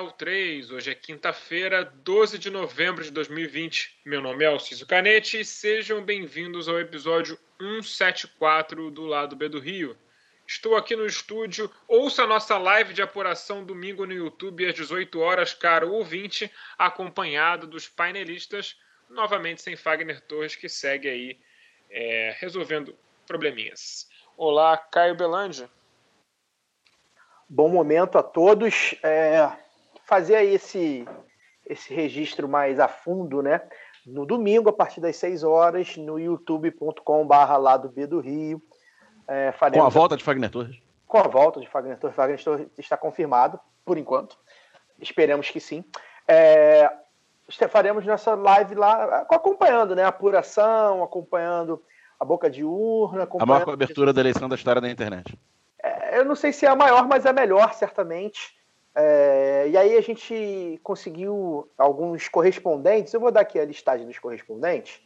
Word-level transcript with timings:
Central 0.00 0.12
3. 0.12 0.70
Hoje 0.70 0.90
é 0.90 0.94
quinta-feira, 0.94 1.84
12 1.84 2.38
de 2.38 2.48
novembro 2.48 3.04
de 3.04 3.10
2020. 3.10 4.00
Meu 4.06 4.22
nome 4.22 4.44
é 4.44 4.48
Alciso 4.48 4.86
Canete 4.86 5.40
e 5.40 5.44
sejam 5.44 6.02
bem-vindos 6.02 6.68
ao 6.68 6.80
episódio 6.80 7.38
174 7.60 8.90
do 8.90 9.04
Lado 9.04 9.36
B 9.36 9.48
do 9.48 9.60
Rio. 9.60 9.94
Estou 10.46 10.74
aqui 10.74 10.96
no 10.96 11.04
estúdio. 11.04 11.70
Ouça 11.86 12.22
a 12.22 12.26
nossa 12.26 12.56
live 12.56 12.94
de 12.94 13.02
apuração 13.02 13.62
domingo 13.62 14.06
no 14.06 14.14
YouTube 14.14 14.66
às 14.66 14.74
18 14.74 15.20
horas, 15.20 15.52
caro 15.52 15.92
ouvinte, 15.92 16.50
acompanhado 16.78 17.66
dos 17.66 17.86
painelistas, 17.86 18.78
novamente 19.08 19.60
sem 19.60 19.76
Fagner 19.76 20.22
Torres, 20.22 20.56
que 20.56 20.68
segue 20.68 21.10
aí 21.10 21.38
é, 21.90 22.34
resolvendo 22.38 22.96
probleminhas. 23.26 24.08
Olá, 24.34 24.78
Caio 24.78 25.14
Belândia. 25.14 25.68
Bom 27.46 27.68
momento 27.68 28.16
a 28.16 28.22
todos. 28.22 28.94
É, 29.02 29.50
fazer 30.10 30.34
aí 30.34 30.54
esse, 30.54 31.06
esse 31.64 31.94
registro 31.94 32.48
mais 32.48 32.80
a 32.80 32.88
fundo, 32.88 33.40
né? 33.40 33.62
No 34.04 34.26
domingo, 34.26 34.68
a 34.68 34.72
partir 34.72 35.00
das 35.00 35.14
6 35.14 35.44
horas, 35.44 35.96
no 35.96 36.18
youtube.com/barra 36.18 37.56
lado 37.56 37.88
B 37.88 38.08
do 38.08 38.18
Rio. 38.18 38.60
É, 39.28 39.52
Com 39.52 39.58
faremos 39.58 39.86
a 39.86 39.88
volta 39.88 40.16
de 40.16 40.24
Fagner 40.24 40.50
Torres. 40.50 40.76
com 41.06 41.18
a 41.18 41.28
volta 41.28 41.60
de 41.60 41.68
Fagner 41.68 41.96
Torres. 41.96 42.16
Fagner 42.16 42.42
Torres 42.42 42.66
está 42.76 42.96
confirmado, 42.96 43.60
por 43.84 43.96
enquanto. 43.96 44.36
Esperamos 45.00 45.48
que 45.48 45.60
sim. 45.60 45.84
É, 46.26 46.90
faremos 47.68 48.04
nossa 48.04 48.34
live 48.34 48.74
lá, 48.74 49.24
acompanhando, 49.30 49.94
né? 49.94 50.02
A 50.02 50.08
apuração, 50.08 51.04
acompanhando 51.04 51.80
a 52.18 52.24
boca 52.24 52.50
de 52.50 52.64
urna. 52.64 53.28
A 53.38 53.46
maior 53.46 53.64
cobertura 53.64 54.12
da 54.12 54.20
eleição 54.20 54.48
da 54.48 54.56
história 54.56 54.80
da 54.80 54.90
internet. 54.90 55.38
É, 55.80 56.18
eu 56.18 56.24
não 56.24 56.34
sei 56.34 56.52
se 56.52 56.66
é 56.66 56.68
a 56.68 56.74
maior, 56.74 57.06
mas 57.06 57.24
é 57.24 57.28
a 57.28 57.32
melhor, 57.32 57.74
certamente. 57.74 58.58
É, 58.94 59.68
e 59.68 59.76
aí 59.76 59.96
a 59.96 60.00
gente 60.00 60.80
conseguiu 60.82 61.70
alguns 61.78 62.28
correspondentes. 62.28 63.12
Eu 63.12 63.20
vou 63.20 63.30
dar 63.30 63.40
aqui 63.42 63.58
a 63.58 63.64
listagem 63.64 64.06
dos 64.06 64.18
correspondentes, 64.18 65.00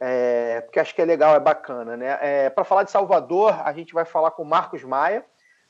é, 0.00 0.60
porque 0.62 0.80
acho 0.80 0.94
que 0.94 1.02
é 1.02 1.04
legal, 1.04 1.34
é 1.34 1.40
bacana. 1.40 1.96
Né? 1.96 2.50
Para 2.50 2.64
falar 2.64 2.84
de 2.84 2.90
Salvador, 2.90 3.60
a 3.64 3.72
gente 3.72 3.92
vai 3.92 4.04
falar 4.04 4.30
com 4.30 4.44
Marcos 4.44 4.82
Maia, 4.82 5.24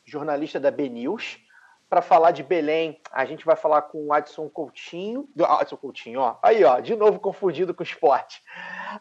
jornalista 0.05 0.61
da 0.61 0.71
B-News. 0.71 1.39
Para 1.89 2.03
falar 2.03 2.33
de 2.33 2.43
Belém, 2.43 3.01
a 3.11 3.25
gente 3.25 3.47
vai 3.47 3.57
falar 3.57 3.81
com 3.81 4.09
o 4.09 4.13
Adson 4.13 4.47
Coutinho. 4.51 5.27
Ah, 5.41 5.63
Adson 5.63 5.77
Coutinho, 5.79 6.21
ó. 6.21 6.37
Aí, 6.43 6.63
ó, 6.63 6.81
de 6.81 6.95
novo 6.95 7.19
confundido 7.19 7.73
com 7.73 7.83
esporte. 7.83 8.43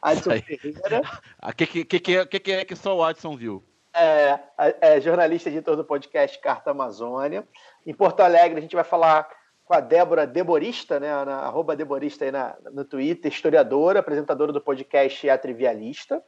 Adson. 0.01 0.39
Ferreira. 0.41 1.01
O 1.43 1.51
que, 1.51 1.67
que, 1.67 1.83
que, 1.83 1.99
que, 1.99 2.17
é- 2.17 2.25
que, 2.25 2.39
que 2.39 2.51
é 2.53 2.63
que 2.63 2.75
só 2.77 2.95
o 2.95 3.03
Adson 3.03 3.35
viu? 3.35 3.61
É, 3.93 4.39
é, 4.79 5.01
jornalista 5.01 5.49
editor 5.49 5.75
do 5.75 5.83
podcast 5.83 6.39
Carta 6.39 6.71
Amazônia. 6.71 7.45
Em 7.87 7.93
Porto 7.93 8.19
Alegre, 8.19 8.59
a 8.59 8.61
gente 8.61 8.75
vai 8.75 8.83
falar 8.83 9.29
com 9.63 9.73
a 9.73 9.79
Débora 9.79 10.27
Deborista, 10.27 10.99
né, 10.99 11.07
na, 11.23 11.37
arroba 11.37 11.73
Deborista 11.73 12.25
aí 12.25 12.31
na, 12.31 12.53
no 12.73 12.83
Twitter, 12.83 13.31
historiadora, 13.31 14.01
apresentadora 14.01 14.51
do 14.51 14.59
podcast 14.59 15.29
A 15.29 15.37
Trivialista. 15.37 16.21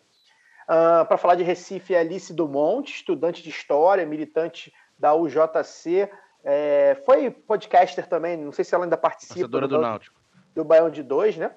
Para 0.66 1.18
falar 1.18 1.36
de 1.36 1.44
Recife, 1.44 1.94
é 1.94 2.00
Alice 2.00 2.34
Dumont, 2.34 2.90
estudante 2.90 3.44
de 3.44 3.50
História, 3.50 4.06
militante 4.06 4.72
da 4.98 5.14
UJC. 5.14 6.10
É, 6.46 7.02
foi 7.06 7.30
podcaster 7.30 8.08
também, 8.08 8.38
não 8.38 8.54
sei 8.54 8.64
se 8.64 8.74
ela 8.74 8.86
ainda 8.86 8.96
participa 8.96 9.34
Torcedora 9.34 9.68
do 9.68 9.82
Náutico. 9.82 10.18
do 10.56 10.64
Baião 10.64 10.90
de 10.90 11.04
2, 11.04 11.36
né? 11.36 11.52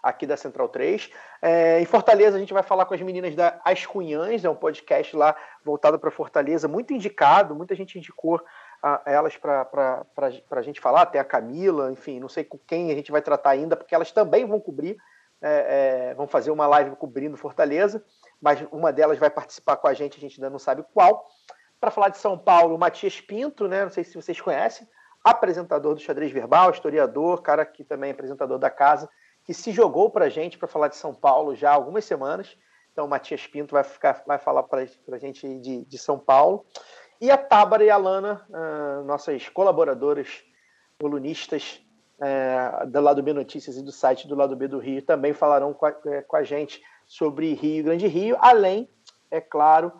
Aqui 0.00 0.28
da 0.28 0.36
Central 0.36 0.68
3. 0.68 1.10
É, 1.40 1.80
em 1.80 1.86
Fortaleza, 1.86 2.36
a 2.36 2.40
gente 2.40 2.52
vai 2.52 2.62
falar 2.62 2.84
com 2.84 2.94
as 2.94 3.00
meninas 3.00 3.34
da 3.34 3.60
As 3.64 3.84
Cunhãs, 3.84 4.44
é 4.44 4.50
um 4.50 4.54
podcast 4.54 5.16
lá 5.16 5.34
voltado 5.64 5.98
para 5.98 6.10
Fortaleza, 6.10 6.68
muito 6.68 6.92
indicado, 6.92 7.54
muita 7.54 7.74
gente 7.74 7.98
indicou 7.98 8.40
a, 8.82 9.00
elas 9.06 9.36
para 9.36 10.04
a 10.50 10.62
gente 10.62 10.80
falar, 10.80 11.02
até 11.02 11.18
a 11.18 11.24
Camila, 11.24 11.92
enfim, 11.92 12.18
não 12.18 12.28
sei 12.28 12.42
com 12.42 12.58
quem 12.58 12.90
a 12.90 12.94
gente 12.94 13.12
vai 13.12 13.22
tratar 13.22 13.50
ainda, 13.50 13.76
porque 13.76 13.94
elas 13.94 14.10
também 14.10 14.44
vão 14.44 14.58
cobrir, 14.58 14.96
é, 15.40 16.10
é, 16.10 16.14
vão 16.14 16.26
fazer 16.26 16.50
uma 16.50 16.66
live 16.66 16.96
cobrindo 16.96 17.36
Fortaleza, 17.36 18.04
mas 18.40 18.64
uma 18.72 18.92
delas 18.92 19.18
vai 19.18 19.30
participar 19.30 19.76
com 19.76 19.86
a 19.86 19.94
gente, 19.94 20.16
a 20.16 20.20
gente 20.20 20.40
ainda 20.40 20.50
não 20.50 20.58
sabe 20.58 20.84
qual. 20.92 21.24
Para 21.80 21.90
falar 21.90 22.08
de 22.08 22.18
São 22.18 22.36
Paulo, 22.36 22.74
o 22.74 22.78
Matias 22.78 23.20
Pinto, 23.20 23.66
né? 23.68 23.84
Não 23.84 23.90
sei 23.90 24.04
se 24.04 24.14
vocês 24.14 24.40
conhecem, 24.40 24.86
apresentador 25.22 25.94
do 25.94 26.00
xadrez 26.00 26.30
verbal, 26.30 26.70
historiador, 26.70 27.42
cara 27.42 27.64
que 27.64 27.84
também 27.84 28.10
é 28.10 28.12
apresentador 28.12 28.58
da 28.58 28.70
casa, 28.70 29.08
que 29.44 29.54
se 29.54 29.72
jogou 29.72 30.10
para 30.10 30.26
a 30.26 30.28
gente 30.28 30.58
para 30.58 30.68
falar 30.68 30.88
de 30.88 30.96
São 30.96 31.14
Paulo 31.14 31.54
já 31.54 31.70
há 31.70 31.74
algumas 31.74 32.04
semanas. 32.04 32.56
Então, 32.92 33.06
o 33.06 33.08
Matias 33.08 33.46
Pinto 33.46 33.72
vai, 33.72 33.82
ficar, 33.82 34.22
vai 34.26 34.38
falar 34.38 34.64
para 34.64 34.82
a 34.82 35.18
gente 35.18 35.58
de, 35.60 35.84
de 35.84 35.98
São 35.98 36.18
Paulo. 36.18 36.66
E 37.22 37.30
a 37.30 37.38
Tábara 37.38 37.84
e 37.84 37.88
a 37.88 37.96
Lana, 37.96 38.44
ah, 38.52 39.00
nossas 39.06 39.48
colaboradoras, 39.48 40.42
colunistas 41.00 41.80
eh, 42.20 42.86
do 42.88 43.00
Lado 43.00 43.22
B 43.22 43.32
Notícias 43.32 43.76
e 43.76 43.82
do 43.82 43.92
site 43.92 44.26
do 44.26 44.34
Lado 44.34 44.56
B 44.56 44.66
do 44.66 44.80
Rio, 44.80 45.00
também 45.02 45.32
falarão 45.32 45.72
com 45.72 45.86
a, 45.86 45.94
eh, 46.06 46.22
com 46.22 46.34
a 46.34 46.42
gente 46.42 46.82
sobre 47.06 47.54
Rio 47.54 47.84
Grande 47.84 48.08
Rio, 48.08 48.36
além, 48.40 48.88
é 49.30 49.40
claro, 49.40 49.92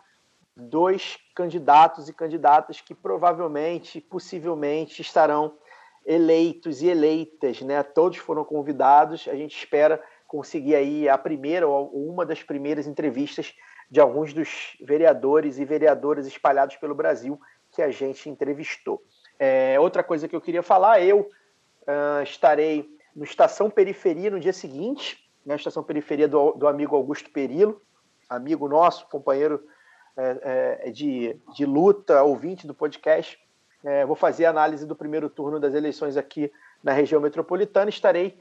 dois 0.56 1.16
candidatos 1.32 2.08
e 2.08 2.12
candidatas 2.12 2.80
que 2.80 2.92
provavelmente, 2.92 4.00
possivelmente, 4.00 5.00
estarão 5.00 5.56
eleitos 6.04 6.82
e 6.82 6.88
eleitas, 6.88 7.60
né? 7.60 7.84
Todos 7.84 8.18
foram 8.18 8.44
convidados. 8.44 9.28
A 9.28 9.36
gente 9.36 9.56
espera 9.56 10.02
conseguir 10.26 10.74
aí 10.74 11.08
a 11.08 11.16
primeira 11.16 11.68
ou 11.68 11.88
uma 11.94 12.26
das 12.26 12.42
primeiras 12.42 12.88
entrevistas 12.88 13.54
de 13.92 14.00
alguns 14.00 14.32
dos 14.32 14.74
vereadores 14.80 15.58
e 15.58 15.66
vereadoras 15.66 16.26
espalhados 16.26 16.76
pelo 16.76 16.94
Brasil 16.94 17.38
que 17.70 17.82
a 17.82 17.90
gente 17.90 18.26
entrevistou. 18.26 19.02
É, 19.38 19.78
outra 19.78 20.02
coisa 20.02 20.26
que 20.26 20.34
eu 20.34 20.40
queria 20.40 20.62
falar, 20.62 21.02
eu 21.02 21.28
ah, 21.86 22.22
estarei 22.22 22.88
no 23.14 23.22
Estação 23.22 23.68
Periferia 23.68 24.30
no 24.30 24.40
dia 24.40 24.54
seguinte, 24.54 25.30
na 25.44 25.56
Estação 25.56 25.82
Periferia 25.82 26.26
do, 26.26 26.52
do 26.52 26.66
amigo 26.66 26.96
Augusto 26.96 27.30
Perilo, 27.30 27.82
amigo 28.30 28.66
nosso, 28.66 29.06
companheiro 29.10 29.62
é, 30.16 30.78
é, 30.86 30.90
de, 30.90 31.38
de 31.54 31.66
luta, 31.66 32.22
ouvinte 32.22 32.66
do 32.66 32.72
podcast. 32.72 33.38
É, 33.84 34.06
vou 34.06 34.16
fazer 34.16 34.46
a 34.46 34.50
análise 34.50 34.86
do 34.86 34.96
primeiro 34.96 35.28
turno 35.28 35.60
das 35.60 35.74
eleições 35.74 36.16
aqui 36.16 36.50
na 36.82 36.92
região 36.92 37.20
metropolitana. 37.20 37.90
Estarei 37.90 38.38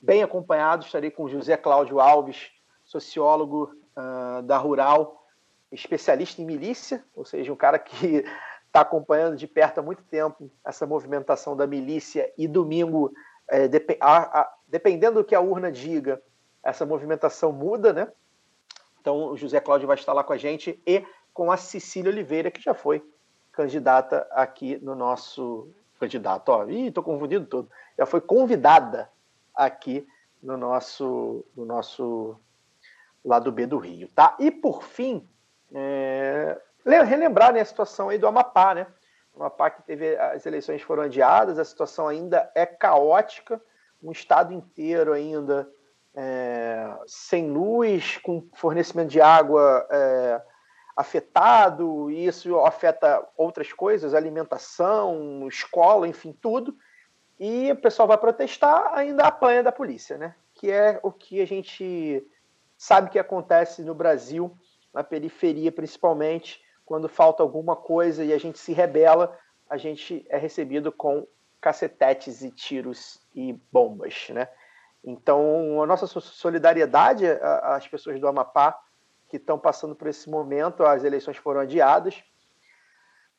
bem 0.00 0.22
acompanhado, 0.22 0.86
estarei 0.86 1.10
com 1.10 1.28
José 1.28 1.58
Cláudio 1.58 2.00
Alves, 2.00 2.50
sociólogo 2.86 3.83
ah, 3.96 4.40
da 4.44 4.56
Rural, 4.58 5.26
especialista 5.72 6.40
em 6.40 6.44
milícia, 6.44 7.04
ou 7.14 7.24
seja, 7.24 7.52
um 7.52 7.56
cara 7.56 7.78
que 7.78 8.24
está 8.66 8.80
acompanhando 8.82 9.36
de 9.36 9.46
perto 9.46 9.78
há 9.78 9.82
muito 9.82 10.02
tempo 10.04 10.50
essa 10.64 10.86
movimentação 10.86 11.56
da 11.56 11.66
milícia 11.66 12.32
e 12.38 12.46
domingo, 12.46 13.12
é, 13.48 13.66
depe- 13.68 13.98
a- 14.00 14.40
a- 14.40 14.54
dependendo 14.68 15.20
do 15.20 15.24
que 15.24 15.34
a 15.34 15.40
urna 15.40 15.70
diga, 15.70 16.22
essa 16.62 16.86
movimentação 16.86 17.52
muda, 17.52 17.92
né? 17.92 18.10
Então 19.00 19.26
o 19.32 19.36
José 19.36 19.60
Cláudio 19.60 19.86
vai 19.86 19.96
estar 19.96 20.12
lá 20.12 20.24
com 20.24 20.32
a 20.32 20.36
gente 20.38 20.80
e 20.86 21.04
com 21.32 21.50
a 21.52 21.56
Cecília 21.56 22.10
Oliveira, 22.10 22.50
que 22.50 22.60
já 22.62 22.72
foi 22.72 23.04
candidata 23.52 24.26
aqui 24.30 24.78
no 24.82 24.94
nosso. 24.94 25.68
Candidato, 26.00 26.48
ó, 26.48 26.66
ih, 26.68 26.90
tô 26.90 27.02
confundindo 27.02 27.46
tudo. 27.46 27.70
Já 27.96 28.04
foi 28.04 28.20
convidada 28.20 29.08
aqui 29.54 30.06
no 30.42 30.56
nosso, 30.56 31.44
no 31.56 31.64
nosso 31.64 32.36
lado 33.24 33.50
B 33.50 33.66
do 33.66 33.78
Rio, 33.78 34.08
tá? 34.14 34.36
E 34.38 34.50
por 34.50 34.82
fim, 34.82 35.28
é, 35.72 36.60
le- 36.84 37.02
relembrar 37.02 37.52
né, 37.52 37.60
a 37.60 37.64
situação 37.64 38.08
aí 38.08 38.18
do 38.18 38.26
Amapá, 38.26 38.74
né? 38.74 38.86
O 39.32 39.40
Amapá 39.40 39.70
que 39.70 39.82
teve 39.82 40.16
as 40.16 40.46
eleições 40.46 40.82
foram 40.82 41.04
adiadas, 41.04 41.58
a 41.58 41.64
situação 41.64 42.06
ainda 42.06 42.50
é 42.54 42.64
caótica 42.66 43.60
um 44.02 44.12
estado 44.12 44.52
inteiro 44.52 45.12
ainda 45.12 45.68
é, 46.14 46.94
sem 47.06 47.50
luz, 47.50 48.18
com 48.18 48.46
fornecimento 48.52 49.08
de 49.08 49.20
água 49.20 49.86
é, 49.90 50.42
afetado, 50.96 52.10
e 52.10 52.26
isso 52.26 52.60
afeta 52.60 53.26
outras 53.36 53.72
coisas, 53.72 54.14
alimentação, 54.14 55.48
escola, 55.48 56.06
enfim, 56.06 56.36
tudo. 56.40 56.76
E 57.40 57.72
o 57.72 57.76
pessoal 57.76 58.06
vai 58.06 58.18
protestar, 58.18 58.92
ainda 58.92 59.24
apanha 59.24 59.62
da 59.62 59.72
polícia, 59.72 60.16
né? 60.16 60.36
Que 60.54 60.70
é 60.70 61.00
o 61.02 61.10
que 61.10 61.40
a 61.40 61.46
gente 61.46 62.24
sabe 62.76 63.10
que 63.10 63.18
acontece 63.18 63.82
no 63.82 63.94
Brasil, 63.94 64.56
na 64.92 65.02
periferia 65.02 65.72
principalmente, 65.72 66.62
quando 66.84 67.08
falta 67.08 67.42
alguma 67.42 67.74
coisa 67.74 68.24
e 68.24 68.32
a 68.32 68.38
gente 68.38 68.58
se 68.58 68.72
rebela, 68.72 69.36
a 69.68 69.76
gente 69.76 70.24
é 70.28 70.36
recebido 70.36 70.92
com 70.92 71.26
cacetetes 71.60 72.42
e 72.42 72.50
tiros 72.50 73.20
e 73.34 73.54
bombas, 73.72 74.28
né? 74.30 74.48
Então, 75.02 75.82
a 75.82 75.86
nossa 75.86 76.06
solidariedade 76.06 77.26
às 77.62 77.86
pessoas 77.86 78.20
do 78.20 78.28
Amapá 78.28 78.78
que 79.28 79.36
estão 79.36 79.58
passando 79.58 79.94
por 79.94 80.08
esse 80.08 80.28
momento, 80.30 80.84
as 80.84 81.04
eleições 81.04 81.36
foram 81.36 81.60
adiadas, 81.60 82.22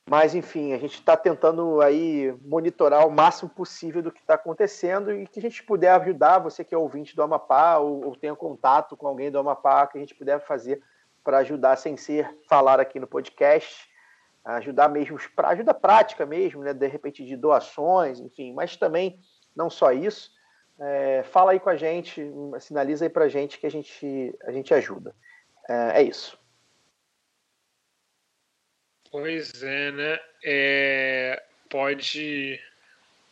mas 0.07 0.35
enfim, 0.35 0.73
a 0.73 0.77
gente 0.77 0.93
está 0.93 1.17
tentando 1.17 1.81
aí 1.81 2.31
monitorar 2.43 3.07
o 3.07 3.11
máximo 3.11 3.49
possível 3.49 4.03
do 4.03 4.11
que 4.11 4.19
está 4.19 4.35
acontecendo 4.35 5.11
e 5.11 5.25
que 5.25 5.39
a 5.39 5.41
gente 5.41 5.63
puder 5.63 5.89
ajudar, 5.99 6.39
você 6.39 6.63
que 6.63 6.75
é 6.75 6.77
ouvinte 6.77 7.15
do 7.15 7.23
Amapá 7.23 7.77
ou, 7.79 8.05
ou 8.05 8.15
tenha 8.15 8.35
contato 8.35 8.95
com 8.95 9.07
alguém 9.07 9.31
do 9.31 9.39
Amapá, 9.39 9.87
que 9.87 9.97
a 9.97 10.01
gente 10.01 10.13
puder 10.13 10.39
fazer 10.45 10.81
para 11.23 11.39
ajudar 11.39 11.75
sem 11.75 11.97
ser 11.97 12.29
falar 12.47 12.79
aqui 12.79 12.99
no 12.99 13.07
podcast, 13.07 13.89
ajudar 14.45 14.89
mesmo 14.89 15.17
para 15.35 15.49
ajuda 15.49 15.73
prática 15.73 16.23
mesmo, 16.23 16.63
né? 16.63 16.71
De 16.71 16.85
repente 16.85 17.25
de 17.25 17.35
doações, 17.35 18.19
enfim, 18.19 18.53
mas 18.53 18.77
também 18.77 19.19
não 19.55 19.71
só 19.71 19.91
isso. 19.91 20.29
É, 20.79 21.23
fala 21.23 21.53
aí 21.53 21.59
com 21.59 21.69
a 21.69 21.75
gente, 21.75 22.31
sinaliza 22.59 23.05
aí 23.05 23.09
para 23.09 23.25
a 23.25 23.29
gente 23.29 23.57
que 23.57 23.65
a 23.65 23.71
gente 23.71 24.37
a 24.43 24.51
gente 24.51 24.71
ajuda. 24.71 25.15
É, 25.67 26.01
é 26.01 26.03
isso. 26.03 26.37
Pois 29.17 29.63
é, 29.63 29.91
né? 29.93 30.19
É, 30.43 31.41
pode. 31.69 32.61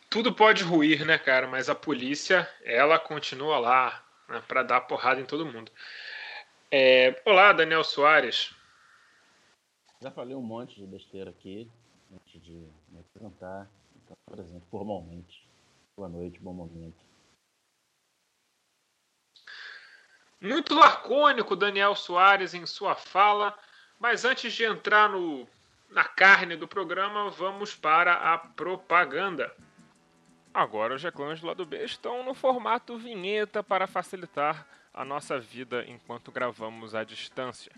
Tudo 0.10 0.34
pode 0.34 0.64
ruir, 0.64 1.06
né, 1.06 1.18
cara? 1.18 1.46
Mas 1.46 1.68
a 1.68 1.76
polícia, 1.76 2.50
ela 2.64 2.98
continua 2.98 3.60
lá 3.60 4.02
né, 4.30 4.42
para 4.48 4.64
dar 4.64 4.80
porrada 4.80 5.20
em 5.20 5.26
todo 5.26 5.46
mundo. 5.46 5.70
É... 6.72 7.22
Olá, 7.26 7.52
Daniel 7.52 7.84
Soares. 7.84 8.56
Já 10.02 10.10
falei 10.10 10.34
um 10.34 10.42
monte 10.42 10.80
de 10.80 10.88
besteira 10.88 11.32
aqui 11.32 11.70
antes 12.14 12.42
de 12.42 12.54
me 12.88 13.02
apresentar. 13.02 13.70
Então, 13.98 14.16
por 14.26 14.40
exemplo, 14.40 14.66
formalmente. 14.72 15.46
Boa 15.98 16.08
noite, 16.08 16.40
bom 16.40 16.54
momento. 16.54 17.04
Muito 20.40 20.74
lacônico, 20.74 21.58
Daniel 21.58 21.94
Soares, 21.94 22.54
em 22.54 22.66
sua 22.66 22.96
fala. 22.96 23.54
Mas 24.00 24.24
antes 24.24 24.54
de 24.54 24.64
entrar 24.64 25.10
no, 25.10 25.46
na 25.94 26.04
carne 26.04 26.56
do 26.56 26.68
programa, 26.68 27.30
vamos 27.30 27.76
para 27.76 28.14
a 28.14 28.38
propaganda. 28.38 29.54
Agora 30.54 30.96
os 30.96 31.04
reclames 31.04 31.40
do 31.40 31.48
lado 31.48 31.66
B 31.66 31.84
estão 31.84 32.24
no 32.24 32.34
formato 32.34 32.98
vinheta 32.98 33.64
para 33.64 33.88
facilitar 33.88 34.68
a 34.94 35.06
nossa 35.06 35.40
vida 35.40 35.86
enquanto 35.88 36.32
gravamos 36.32 36.94
à 36.94 37.04
distância. 37.04 37.72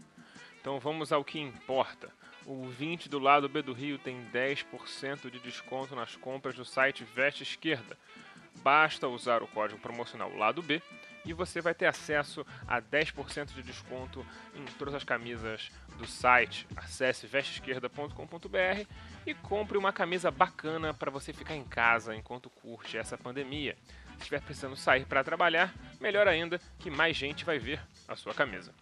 Então 0.60 0.80
vamos 0.80 1.12
ao 1.12 1.24
que 1.24 1.40
importa. 1.40 2.10
O 2.46 2.66
20 2.68 3.10
do 3.10 3.20
lado 3.20 3.50
B 3.50 3.62
do 3.62 3.74
Rio 3.74 3.98
tem 3.98 4.26
10% 4.32 5.30
de 5.30 5.40
desconto 5.40 5.96
nas 5.96 6.16
compras 6.16 6.56
do 6.56 6.66
site 6.66 7.04
Veste 7.04 7.44
Esquerda. 7.44 7.98
Basta 8.58 9.08
usar 9.08 9.44
o 9.44 9.48
código 9.48 9.80
promocional 9.80 10.36
lado 10.36 10.62
B 10.62 10.82
e 11.26 11.34
você 11.34 11.62
vai 11.62 11.74
ter 11.74 11.88
acesso 11.88 12.46
a 12.68 12.82
10% 12.82 13.54
de 13.54 13.64
desconto 13.64 14.26
em 14.54 14.64
todas 14.78 14.94
as 14.94 15.04
camisas 15.04 15.72
do 15.98 16.06
site. 16.06 16.68
Acesse 16.76 17.28
vesteesquerda.com.br 17.28 18.86
e 19.26 19.34
compre 19.34 19.78
uma 19.78 19.92
camisa 19.92 20.30
bacana 20.30 20.94
para 20.94 21.12
você 21.12 21.34
ficar 21.34 21.56
em 21.56 21.64
casa 21.64 22.16
enquanto 22.16 22.50
curte 22.50 22.98
essa 22.98 23.18
pandemia. 23.18 23.76
Se 24.14 24.22
estiver 24.22 24.42
precisando 24.42 24.76
sair 24.76 25.06
para 25.06 25.24
trabalhar, 25.24 25.74
melhor 26.00 26.28
ainda 26.28 26.60
que 26.80 26.90
mais 26.90 27.18
gente 27.18 27.44
vai 27.44 27.60
ver 27.60 27.82
a 28.08 28.16
sua 28.16 28.34
camisa. 28.34 28.74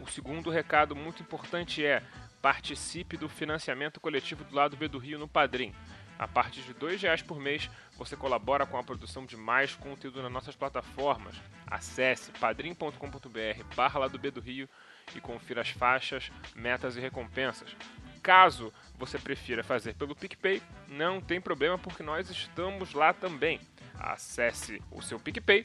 O 0.00 0.06
segundo 0.06 0.50
recado 0.50 0.94
muito 0.94 1.22
importante 1.22 1.84
é 1.84 2.02
participe 2.40 3.16
do 3.16 3.28
financiamento 3.28 3.98
coletivo 3.98 4.44
do 4.44 4.54
lado 4.54 4.76
B 4.76 4.88
do 4.88 4.98
Rio 4.98 5.18
no 5.18 5.26
Padrim. 5.26 5.74
A 6.18 6.26
partir 6.26 6.62
de 6.62 6.72
R$ 6.72 6.96
reais 6.96 7.22
por 7.22 7.38
mês, 7.38 7.68
você 7.96 8.16
colabora 8.16 8.66
com 8.66 8.78
a 8.78 8.82
produção 8.82 9.26
de 9.26 9.36
mais 9.36 9.74
conteúdo 9.74 10.22
nas 10.22 10.32
nossas 10.32 10.56
plataformas. 10.56 11.36
Acesse 11.66 12.30
padrim.com.br 12.32 13.74
barra 13.74 14.08
B 14.08 14.30
do 14.30 14.40
Rio 14.40 14.68
e 15.14 15.20
confira 15.20 15.60
as 15.60 15.70
faixas, 15.70 16.30
metas 16.54 16.96
e 16.96 17.00
recompensas. 17.00 17.76
Caso 18.22 18.72
você 18.98 19.18
prefira 19.18 19.62
fazer 19.62 19.94
pelo 19.94 20.16
PicPay, 20.16 20.62
não 20.88 21.20
tem 21.20 21.40
problema 21.40 21.78
porque 21.78 22.02
nós 22.02 22.28
estamos 22.30 22.92
lá 22.92 23.12
também. 23.12 23.60
Acesse 23.98 24.82
o 24.90 25.00
seu 25.00 25.20
PicPay 25.20 25.64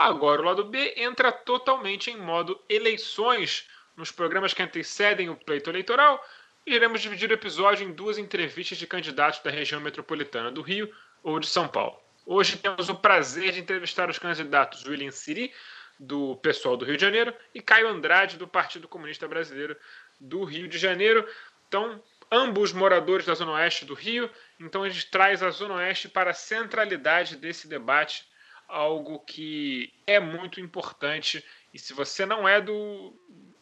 Agora 0.00 0.40
o 0.40 0.44
lado 0.46 0.64
B 0.64 0.94
entra 0.96 1.30
totalmente 1.30 2.10
em 2.10 2.16
modo 2.16 2.58
eleições 2.70 3.68
nos 3.94 4.10
programas 4.10 4.54
que 4.54 4.62
antecedem 4.62 5.28
o 5.28 5.36
pleito 5.36 5.68
eleitoral 5.68 6.26
e 6.66 6.74
iremos 6.74 7.02
dividir 7.02 7.28
o 7.28 7.34
episódio 7.34 7.86
em 7.86 7.92
duas 7.92 8.16
entrevistas 8.16 8.78
de 8.78 8.86
candidatos 8.86 9.40
da 9.40 9.50
região 9.50 9.78
metropolitana 9.78 10.50
do 10.50 10.62
Rio 10.62 10.90
ou 11.22 11.38
de 11.38 11.46
São 11.46 11.68
Paulo. 11.68 12.00
Hoje 12.24 12.56
temos 12.56 12.88
o 12.88 12.94
prazer 12.94 13.52
de 13.52 13.60
entrevistar 13.60 14.08
os 14.08 14.18
candidatos 14.18 14.86
William 14.86 15.10
Siri, 15.10 15.52
do 15.98 16.34
pessoal 16.36 16.78
do 16.78 16.86
Rio 16.86 16.96
de 16.96 17.02
Janeiro, 17.02 17.34
e 17.54 17.60
Caio 17.60 17.86
Andrade, 17.86 18.38
do 18.38 18.48
Partido 18.48 18.88
Comunista 18.88 19.28
Brasileiro 19.28 19.76
do 20.18 20.44
Rio 20.44 20.66
de 20.66 20.78
Janeiro. 20.78 21.28
Então, 21.68 22.02
ambos 22.32 22.72
moradores 22.72 23.26
da 23.26 23.34
Zona 23.34 23.52
Oeste 23.52 23.84
do 23.84 23.92
Rio, 23.92 24.30
então 24.58 24.82
a 24.82 24.88
gente 24.88 25.10
traz 25.10 25.42
a 25.42 25.50
Zona 25.50 25.74
Oeste 25.74 26.08
para 26.08 26.30
a 26.30 26.34
centralidade 26.34 27.36
desse 27.36 27.68
debate 27.68 28.29
algo 28.70 29.18
que 29.20 29.92
é 30.06 30.18
muito 30.18 30.60
importante. 30.60 31.44
E 31.74 31.78
se 31.78 31.92
você 31.92 32.24
não 32.24 32.48
é 32.48 32.60
do, 32.60 33.12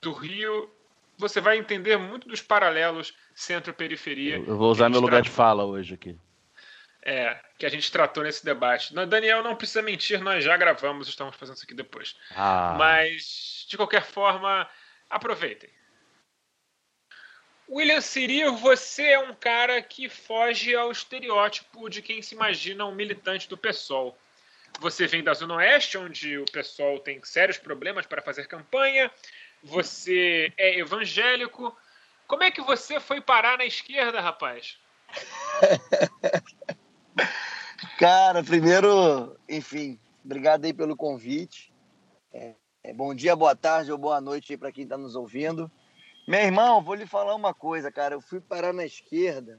do 0.01 0.13
Rio, 0.13 0.71
você 1.17 1.41
vai 1.41 1.59
entender 1.59 1.97
muito 1.97 2.29
dos 2.29 2.41
paralelos 2.41 3.15
centro-periferia. 3.35 4.37
Eu 4.37 4.57
vou 4.57 4.71
usar 4.71 4.89
meu 4.89 5.01
lugar 5.01 5.23
de 5.23 5.31
fala 5.31 5.65
hoje 5.65 5.95
aqui. 5.95 6.17
É, 7.03 7.39
que 7.59 7.65
a 7.65 7.69
gente 7.69 7.91
tratou 7.91 8.23
nesse 8.23 8.45
debate. 8.45 8.93
Daniel, 9.07 9.43
não 9.43 9.57
precisa 9.57 9.81
mentir, 9.81 10.21
nós 10.23 10.45
já 10.45 10.57
gravamos, 10.57 11.09
estamos 11.09 11.35
fazendo 11.37 11.57
isso 11.57 11.65
aqui 11.65 11.75
depois. 11.75 12.17
Ah. 12.35 12.75
Mas, 12.77 13.67
de 13.69 13.77
qualquer 13.77 14.05
forma, 14.05 14.69
aproveitem. 15.09 15.71
William 17.71 18.01
Sirio, 18.01 18.57
você 18.57 19.09
é 19.09 19.19
um 19.19 19.35
cara 19.35 19.81
que 19.83 20.09
foge 20.09 20.75
ao 20.75 20.91
estereótipo 20.91 21.89
de 21.89 22.01
quem 22.01 22.23
se 22.23 22.35
imagina 22.35 22.87
um 22.87 22.95
militante 22.95 23.49
do 23.49 23.59
PSOL. 23.59 24.19
Você 24.81 25.07
vem 25.07 25.25
da 25.25 25.35
Zona 25.35 25.57
Oeste, 25.57 25.99
onde 25.99 26.39
o 26.39 26.45
pessoal 26.45 26.99
tem 27.01 27.21
sérios 27.25 27.59
problemas 27.59 28.07
para 28.07 28.23
fazer 28.23 28.47
campanha. 28.47 29.11
Você 29.63 30.53
é 30.57 30.79
evangélico. 30.79 31.77
Como 32.27 32.43
é 32.43 32.51
que 32.51 32.61
você 32.61 33.01
foi 33.01 33.21
parar 33.21 33.59
na 33.59 33.65
esquerda, 33.65 34.21
rapaz? 34.21 34.79
Cara, 37.99 38.45
primeiro, 38.45 39.37
enfim, 39.49 39.99
obrigado 40.25 40.65
aí 40.65 40.73
pelo 40.73 40.97
convite. 40.97 41.73
É, 42.33 42.55
é, 42.85 42.93
bom 42.93 43.15
dia, 43.15 43.35
boa 43.35 43.57
tarde 43.57 43.91
ou 43.91 43.99
boa 43.99 44.21
noite 44.21 44.53
aí 44.53 44.57
para 44.57 44.71
quem 44.71 44.85
está 44.85 44.97
nos 44.97 45.17
ouvindo. 45.17 45.71
Meu 46.27 46.41
irmão, 46.41 46.83
vou 46.83 46.95
lhe 46.95 47.07
falar 47.07 47.35
uma 47.35 47.55
coisa, 47.55 47.91
cara. 47.91 48.15
Eu 48.15 48.21
fui 48.21 48.41
parar 48.41 48.73
na 48.73 48.85
esquerda 48.85 49.59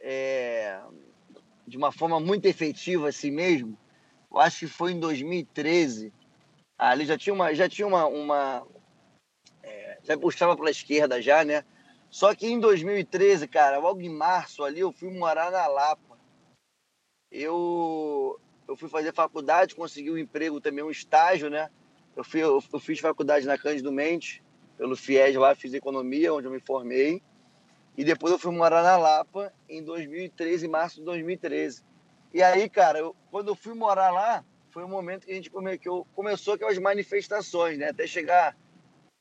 é, 0.00 0.80
de 1.66 1.76
uma 1.76 1.90
forma 1.90 2.20
muito 2.20 2.46
efetiva 2.46 3.08
assim 3.08 3.30
mesmo, 3.30 3.76
eu 4.34 4.40
acho 4.40 4.60
que 4.60 4.66
foi 4.66 4.92
em 4.92 4.98
2013. 4.98 6.12
Ali 6.76 7.06
já 7.06 7.16
tinha 7.16 7.32
uma, 7.32 7.54
já 7.54 7.68
tinha 7.68 7.86
uma, 7.86 8.06
uma 8.06 8.66
é, 9.62 9.98
já 10.02 10.18
puxava 10.18 10.56
para 10.56 10.66
a 10.66 10.72
esquerda 10.72 11.22
já, 11.22 11.44
né? 11.44 11.64
Só 12.10 12.34
que 12.34 12.46
em 12.46 12.58
2013, 12.58 13.46
cara, 13.46 13.78
logo 13.78 14.00
em 14.00 14.08
março 14.08 14.64
ali, 14.64 14.80
eu 14.80 14.92
fui 14.92 15.10
morar 15.16 15.52
na 15.52 15.66
Lapa. 15.68 16.18
Eu, 17.30 18.40
eu 18.66 18.76
fui 18.76 18.88
fazer 18.88 19.12
faculdade, 19.12 19.74
consegui 19.74 20.10
um 20.10 20.18
emprego 20.18 20.60
também, 20.60 20.84
um 20.84 20.90
estágio, 20.90 21.48
né? 21.48 21.70
Eu, 22.16 22.24
fui, 22.24 22.40
eu, 22.40 22.62
eu 22.72 22.80
fiz 22.80 22.98
faculdade 22.98 23.46
na 23.46 23.58
Cândido 23.58 23.92
Mendes, 23.92 24.40
pelo 24.76 24.96
FIES 24.96 25.36
lá, 25.36 25.54
fiz 25.54 25.72
economia, 25.74 26.34
onde 26.34 26.46
eu 26.46 26.52
me 26.52 26.60
formei. 26.60 27.22
E 27.96 28.04
depois 28.04 28.32
eu 28.32 28.38
fui 28.38 28.52
morar 28.52 28.82
na 28.82 28.96
Lapa 28.96 29.52
em 29.68 29.82
2013, 29.82 30.66
em 30.66 30.70
março 30.70 30.96
de 30.96 31.04
2013. 31.04 31.84
E 32.34 32.42
aí, 32.42 32.68
cara, 32.68 32.98
eu, 32.98 33.14
quando 33.30 33.46
eu 33.46 33.54
fui 33.54 33.74
morar 33.74 34.10
lá, 34.10 34.44
foi 34.70 34.82
o 34.82 34.88
momento 34.88 35.24
que 35.24 35.30
a 35.30 35.36
gente 35.36 35.48
come, 35.48 35.78
que 35.78 35.88
eu, 35.88 36.04
começou 36.16 36.54
aquelas 36.54 36.76
manifestações, 36.78 37.78
né? 37.78 37.90
Até 37.90 38.08
chegar 38.08 38.56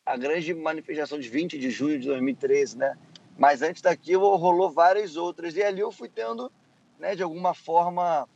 a 0.04 0.18
grande 0.18 0.52
manifestação 0.52 1.20
de 1.20 1.30
20 1.30 1.60
de 1.60 1.70
junho 1.70 2.00
de 2.00 2.08
2013, 2.08 2.76
né? 2.76 2.98
Mas 3.38 3.62
antes 3.62 3.84
daquilo 3.84 4.36
rolou 4.36 4.72
várias 4.72 5.16
outras. 5.16 5.56
E 5.56 5.62
ali 5.62 5.80
eu 5.80 5.92
fui 5.92 6.10
tendo, 6.10 6.52
né, 6.98 7.16
de 7.16 7.22
alguma 7.22 7.54
forma, 7.54 8.28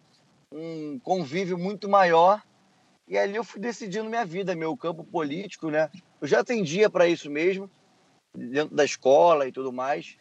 um 0.54 1.00
convívio 1.00 1.58
muito 1.58 1.90
maior. 1.90 2.40
E 3.08 3.18
ali 3.18 3.36
eu 3.36 3.44
fui 3.44 3.60
decidindo 3.60 4.08
minha 4.08 4.26
vida, 4.26 4.56
meu 4.56 4.78
campo 4.78 5.04
político, 5.04 5.72
né? 5.72 5.90
Eu 6.22 6.28
já 6.28 6.42
atendia 6.42 6.88
para 6.88 7.08
isso 7.08 7.32
mesmo, 7.32 7.68
dentro 8.36 8.76
da 8.76 8.86
escola 8.86 9.48
e 9.48 9.52
tudo 9.52 9.74
mais. 9.74 10.20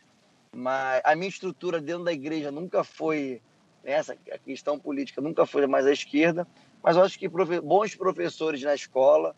Mas 0.55 1.03
a 1.05 1.15
minha 1.15 1.29
estrutura 1.29 1.79
dentro 1.79 2.05
da 2.05 2.13
igreja 2.15 2.51
nunca 2.51 2.83
foi 2.83 3.43
essa, 3.87 4.17
questão 4.45 4.79
política 4.79 5.21
nunca 5.21 5.47
foi 5.47 5.67
mais 5.67 5.87
à 5.87 5.93
esquerda. 5.93 6.47
Mas 6.83 6.97
eu 6.97 7.03
acho 7.03 7.19
que 7.19 7.29
bons 7.29 7.95
professores 7.95 8.63
na 8.63 8.75
escola, 8.75 9.35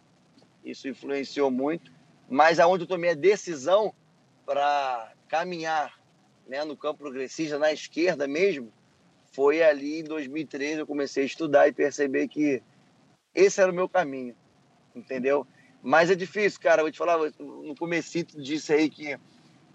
isso 0.65 0.89
influenciou 0.89 1.51
muito. 1.51 1.93
Mas 2.29 2.59
aonde 2.59 2.85
eu 2.85 2.89
tomei 2.89 3.11
a 3.11 3.15
decisão 3.15 3.95
para 4.45 5.13
caminhar 5.29 5.99
né, 6.47 6.65
no 6.65 6.77
campo 6.77 7.01
progressista, 7.01 7.59
na 7.59 7.73
esquerda 7.73 8.27
mesmo, 8.27 8.73
foi 9.33 9.63
ali 9.63 10.01
em 10.01 10.05
2013 10.05 10.81
eu 10.81 10.87
comecei 10.87 11.23
a 11.23 11.27
estudar 11.27 11.69
e 11.69 11.73
perceber 11.73 12.27
que 12.29 12.63
esse 13.35 13.61
era 13.61 13.71
o 13.71 13.75
meu 13.75 13.89
caminho, 13.89 14.35
entendeu? 14.97 15.47
Mas 15.83 16.11
é 16.11 16.15
difícil, 16.15 16.59
cara, 16.61 16.81
eu 16.81 16.87
vou 16.87 16.93
te 16.93 16.99
falar, 16.99 17.19
no 17.39 17.77
começo 17.77 18.25
disse 18.37 18.73
aí 18.73 18.89
que 18.91 19.19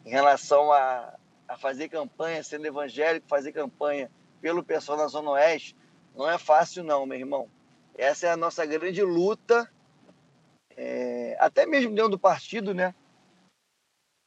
em 0.06 0.10
relação 0.10 0.72
a, 0.72 1.15
a 1.48 1.58
fazer 1.58 1.88
campanha, 1.88 2.44
sendo 2.44 2.65
evangélico, 2.65 3.27
fazer 3.27 3.51
campanha 3.51 4.10
pelo 4.44 4.64
pessoal 4.64 5.00
na 5.00 5.08
Zona 5.08 5.32
Oeste, 5.32 5.76
não 6.14 6.30
é 6.30 6.38
fácil 6.38 6.84
não, 6.84 7.06
meu 7.06 7.18
irmão. 7.18 7.50
Essa 7.98 8.28
é 8.28 8.32
a 8.32 8.38
nossa 8.38 8.66
grande 8.66 9.02
luta, 9.02 9.72
é, 10.76 11.38
até 11.40 11.66
mesmo 11.66 11.96
dentro 11.96 12.12
do 12.12 12.20
partido, 12.20 12.74
né? 12.74 12.94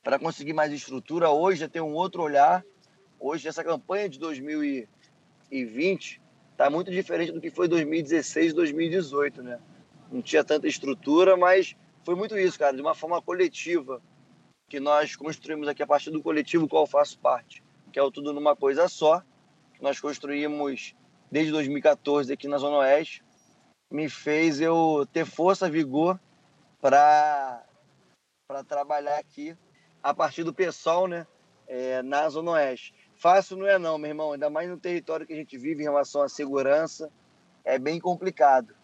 para 0.07 0.21
conseguir 0.21 0.53
mais 0.53 0.73
estrutura. 0.73 1.31
Hoje 1.31 1.63
já 1.63 1.69
tem 1.69 1.83
um 1.83 1.93
outro 1.93 2.23
olhar. 2.23 2.65
Hoje, 3.19 3.49
essa 3.49 3.65
campanha 3.65 4.09
de 4.09 4.21
2020 4.21 6.23
está 6.53 6.71
muito 6.71 6.93
diferente 6.93 7.33
do 7.33 7.41
que 7.41 7.51
foi 7.51 7.67
2016 7.67 8.55
2018, 8.55 9.43
né? 9.43 9.59
Não 10.13 10.23
tinha 10.23 10.45
tanta 10.45 10.69
estrutura, 10.69 11.37
mas 11.37 11.75
foi 12.05 12.15
muito 12.15 12.39
isso, 12.39 12.57
cara, 12.57 12.77
de 12.77 12.81
uma 12.81 12.95
forma 12.95 13.21
coletiva 13.21 14.01
que 14.69 14.79
nós 14.79 15.17
construímos 15.17 15.67
aqui 15.67 15.83
a 15.83 15.87
partir 15.89 16.13
do 16.13 16.23
coletivo 16.23 16.69
qual 16.69 16.85
eu 16.85 16.87
faço 16.87 17.19
parte, 17.19 17.61
que 17.93 17.99
é 17.99 18.03
o 18.03 18.13
Tudo 18.13 18.33
Numa 18.33 18.55
Coisa 18.55 18.87
Só. 18.87 19.25
Nós 19.81 20.01
construímos 20.01 20.95
desde 21.31 21.53
2014 21.53 22.33
aqui 22.33 22.49
na 22.49 22.59
Zona 22.59 22.79
Oeste. 22.79 23.25
Me 23.91 24.09
fez 24.09 24.61
eu 24.61 25.07
ter 25.13 25.25
força, 25.25 25.71
vigor 25.71 26.19
para 26.81 27.65
trabalhar 28.67 29.19
aqui 29.19 29.57
a 30.03 30.15
partir 30.15 30.45
do 30.45 30.55
pessoal, 30.55 31.07
né, 31.07 31.27
é, 31.67 32.03
na 32.03 32.29
Zona 32.29 32.53
Oeste. 32.53 32.95
Fácil 33.17 33.57
não 33.57 33.67
é 33.67 33.79
não, 33.79 33.99
meu 33.99 34.11
irmão, 34.11 34.33
ainda 34.33 34.51
mais 34.51 34.69
no 34.69 34.79
território 34.79 35.27
que 35.27 35.33
a 35.33 35.37
gente 35.37 35.57
vive 35.57 35.81
em 35.81 35.87
relação 35.87 36.23
à 36.23 36.29
segurança, 36.29 37.11
é 37.65 37.79
bem 37.79 37.99
complicado. 37.99 38.75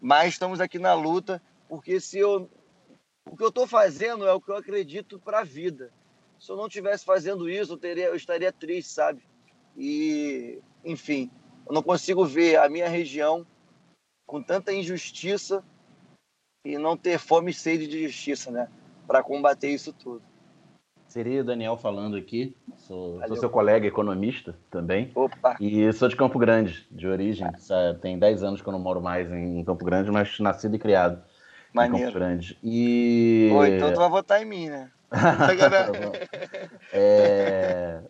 Mas 0.00 0.34
estamos 0.34 0.60
aqui 0.60 0.78
na 0.78 0.94
luta, 0.94 1.40
porque 1.68 2.00
se 2.00 2.18
eu 2.18 2.50
o 3.28 3.36
que 3.36 3.42
eu 3.42 3.48
estou 3.48 3.66
fazendo 3.66 4.24
é 4.24 4.32
o 4.32 4.40
que 4.40 4.50
eu 4.50 4.56
acredito 4.56 5.18
para 5.18 5.40
a 5.40 5.44
vida. 5.44 5.92
Se 6.38 6.50
eu 6.50 6.56
não 6.56 6.68
estivesse 6.68 7.04
fazendo 7.04 7.50
isso, 7.50 7.72
eu, 7.72 7.76
teria, 7.76 8.06
eu 8.06 8.14
estaria 8.14 8.52
triste, 8.52 8.92
sabe? 8.92 9.20
E, 9.76 10.60
enfim, 10.84 11.30
eu 11.66 11.74
não 11.74 11.82
consigo 11.82 12.24
ver 12.24 12.56
a 12.56 12.68
minha 12.68 12.88
região 12.88 13.46
com 14.26 14.42
tanta 14.42 14.72
injustiça 14.72 15.62
e 16.64 16.78
não 16.78 16.96
ter 16.96 17.18
fome 17.18 17.50
e 17.50 17.54
sede 17.54 17.86
de 17.86 18.04
justiça, 18.04 18.50
né? 18.50 18.68
Para 19.06 19.22
combater 19.22 19.68
isso 19.68 19.92
tudo. 19.92 20.22
Seria 21.06 21.44
Daniel 21.44 21.76
falando 21.76 22.16
aqui. 22.16 22.56
Sou, 22.76 23.20
sou, 23.26 23.36
seu 23.36 23.50
colega 23.50 23.86
economista 23.86 24.56
também. 24.70 25.12
Opa! 25.14 25.56
E 25.60 25.92
sou 25.92 26.08
de 26.08 26.16
Campo 26.16 26.38
Grande, 26.38 26.86
de 26.90 27.06
origem. 27.06 27.46
Tem 28.00 28.18
10 28.18 28.42
anos 28.42 28.60
que 28.60 28.68
eu 28.68 28.72
não 28.72 28.80
moro 28.80 29.00
mais 29.00 29.30
em 29.30 29.64
Campo 29.64 29.84
Grande, 29.84 30.10
mas 30.10 30.38
nascido 30.40 30.74
e 30.74 30.78
criado 30.78 31.22
Maneiro. 31.72 31.96
em 31.96 32.06
Campo 32.06 32.18
Grande. 32.18 32.58
E... 32.62 33.48
Pô, 33.52 33.64
então 33.64 33.92
tu 33.92 34.00
vai 34.00 34.10
votar 34.10 34.42
em 34.42 34.44
mim, 34.44 34.68
né? 34.68 34.90
é... 36.92 38.02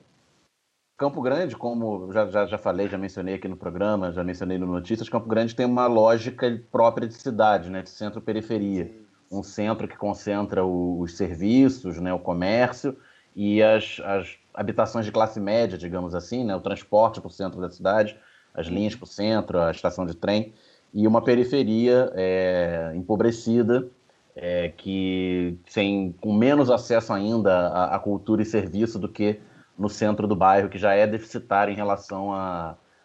Campo 0.97 1.21
Grande, 1.21 1.55
como 1.55 2.11
já, 2.11 2.27
já, 2.27 2.47
já 2.47 2.57
falei, 2.57 2.89
já 2.89 2.97
mencionei 2.97 3.35
aqui 3.35 3.47
no 3.47 3.57
programa, 3.57 4.13
já 4.13 4.25
mencionei 4.25 4.57
no 4.57 4.67
Notícias, 4.67 5.11
Campo 5.11 5.29
Grande 5.29 5.55
tem 5.55 5.67
uma 5.67 5.87
lógica 5.87 6.63
própria 6.73 7.07
de 7.07 7.13
cidade, 7.15 7.69
né, 7.69 7.83
de 7.83 7.91
centro-periferia. 7.91 8.91
Um 9.31 9.43
centro 9.43 9.87
que 9.87 9.97
concentra 9.97 10.65
os 10.65 11.17
serviços, 11.17 12.01
né, 12.01 12.15
o 12.15 12.19
comércio 12.19 12.97
e 13.35 13.63
as, 13.63 14.01
as 14.05 14.39
habitações 14.55 15.05
de 15.05 15.13
classe 15.13 15.39
média, 15.39 15.77
digamos 15.77 16.15
assim, 16.15 16.45
né, 16.45 16.57
o 16.57 16.61
transporte 16.61 17.21
para 17.21 17.29
o 17.29 17.31
centro 17.31 17.61
da 17.61 17.69
cidade, 17.69 18.19
as 18.55 18.67
linhas 18.67 18.95
para 18.95 19.05
o 19.05 19.09
centro, 19.09 19.61
a 19.61 19.71
estação 19.71 20.07
de 20.07 20.15
trem, 20.15 20.55
e 20.95 21.07
uma 21.07 21.21
periferia 21.21 22.11
é, 22.15 22.93
empobrecida, 22.95 23.87
é, 24.35 24.73
que 24.75 25.59
tem 25.75 26.15
com 26.23 26.33
menos 26.33 26.71
acesso 26.71 27.13
ainda 27.13 27.69
à, 27.69 27.97
à, 27.97 27.99
cultura 27.99 28.41
e 28.41 28.47
serviço 28.47 28.99
do 28.99 29.09
que 29.09 29.41
no 29.79 29.89
centro 29.89 30.27
do 30.27 30.35
bairro, 30.35 30.69
que 30.69 30.79
já 30.79 30.95
é 30.95 31.07
deficitário 31.07 31.73
em 31.73 31.77
relação 31.77 32.33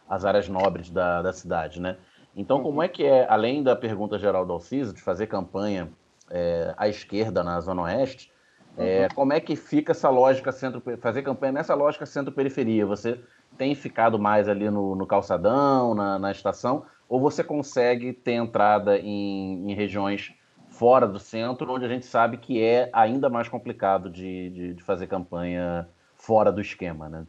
às 0.07 0.25
áreas 0.25 0.47
nobres 0.47 0.89
da, 0.89 1.21
da 1.21 1.33
cidade, 1.33 1.81
né? 1.81 1.97
Então, 2.35 2.63
como 2.63 2.81
é 2.81 2.87
que 2.87 3.03
é, 3.03 3.27
além 3.29 3.61
da 3.61 3.75
pergunta 3.75 4.17
geral 4.17 4.45
do 4.45 4.53
Alciso, 4.53 4.93
de 4.93 5.01
fazer 5.01 5.27
campanha 5.27 5.89
é, 6.29 6.73
à 6.77 6.87
esquerda 6.87 7.43
na 7.43 7.59
Zona 7.59 7.83
Oeste, 7.83 8.31
é, 8.77 9.03
uhum. 9.03 9.15
como 9.15 9.33
é 9.33 9.39
que 9.39 9.55
fica 9.55 9.91
essa 9.91 10.09
lógica 10.09 10.51
centro 10.51 10.81
fazer 10.97 11.23
campanha 11.23 11.51
nessa 11.51 11.75
lógica 11.75 12.05
centro-periferia? 12.05 12.85
Você 12.85 13.19
tem 13.57 13.75
ficado 13.75 14.17
mais 14.17 14.47
ali 14.47 14.69
no, 14.69 14.95
no 14.95 15.05
calçadão, 15.05 15.93
na, 15.93 16.17
na, 16.17 16.31
estação, 16.31 16.85
ou 17.09 17.19
você 17.19 17.43
consegue 17.43 18.13
ter 18.13 18.33
entrada 18.33 18.97
em, 18.97 19.69
em, 19.69 19.75
regiões 19.75 20.33
fora 20.69 21.05
do 21.05 21.19
centro, 21.19 21.69
onde 21.69 21.83
a 21.83 21.89
gente 21.89 22.05
sabe 22.05 22.37
que 22.37 22.63
é 22.63 22.89
ainda 22.93 23.29
mais 23.29 23.49
complicado 23.49 24.09
de, 24.09 24.49
de, 24.49 24.73
de 24.75 24.83
fazer 24.83 25.07
campanha 25.07 25.87
fora 26.21 26.51
do 26.51 26.61
esquema, 26.61 27.09
né? 27.09 27.25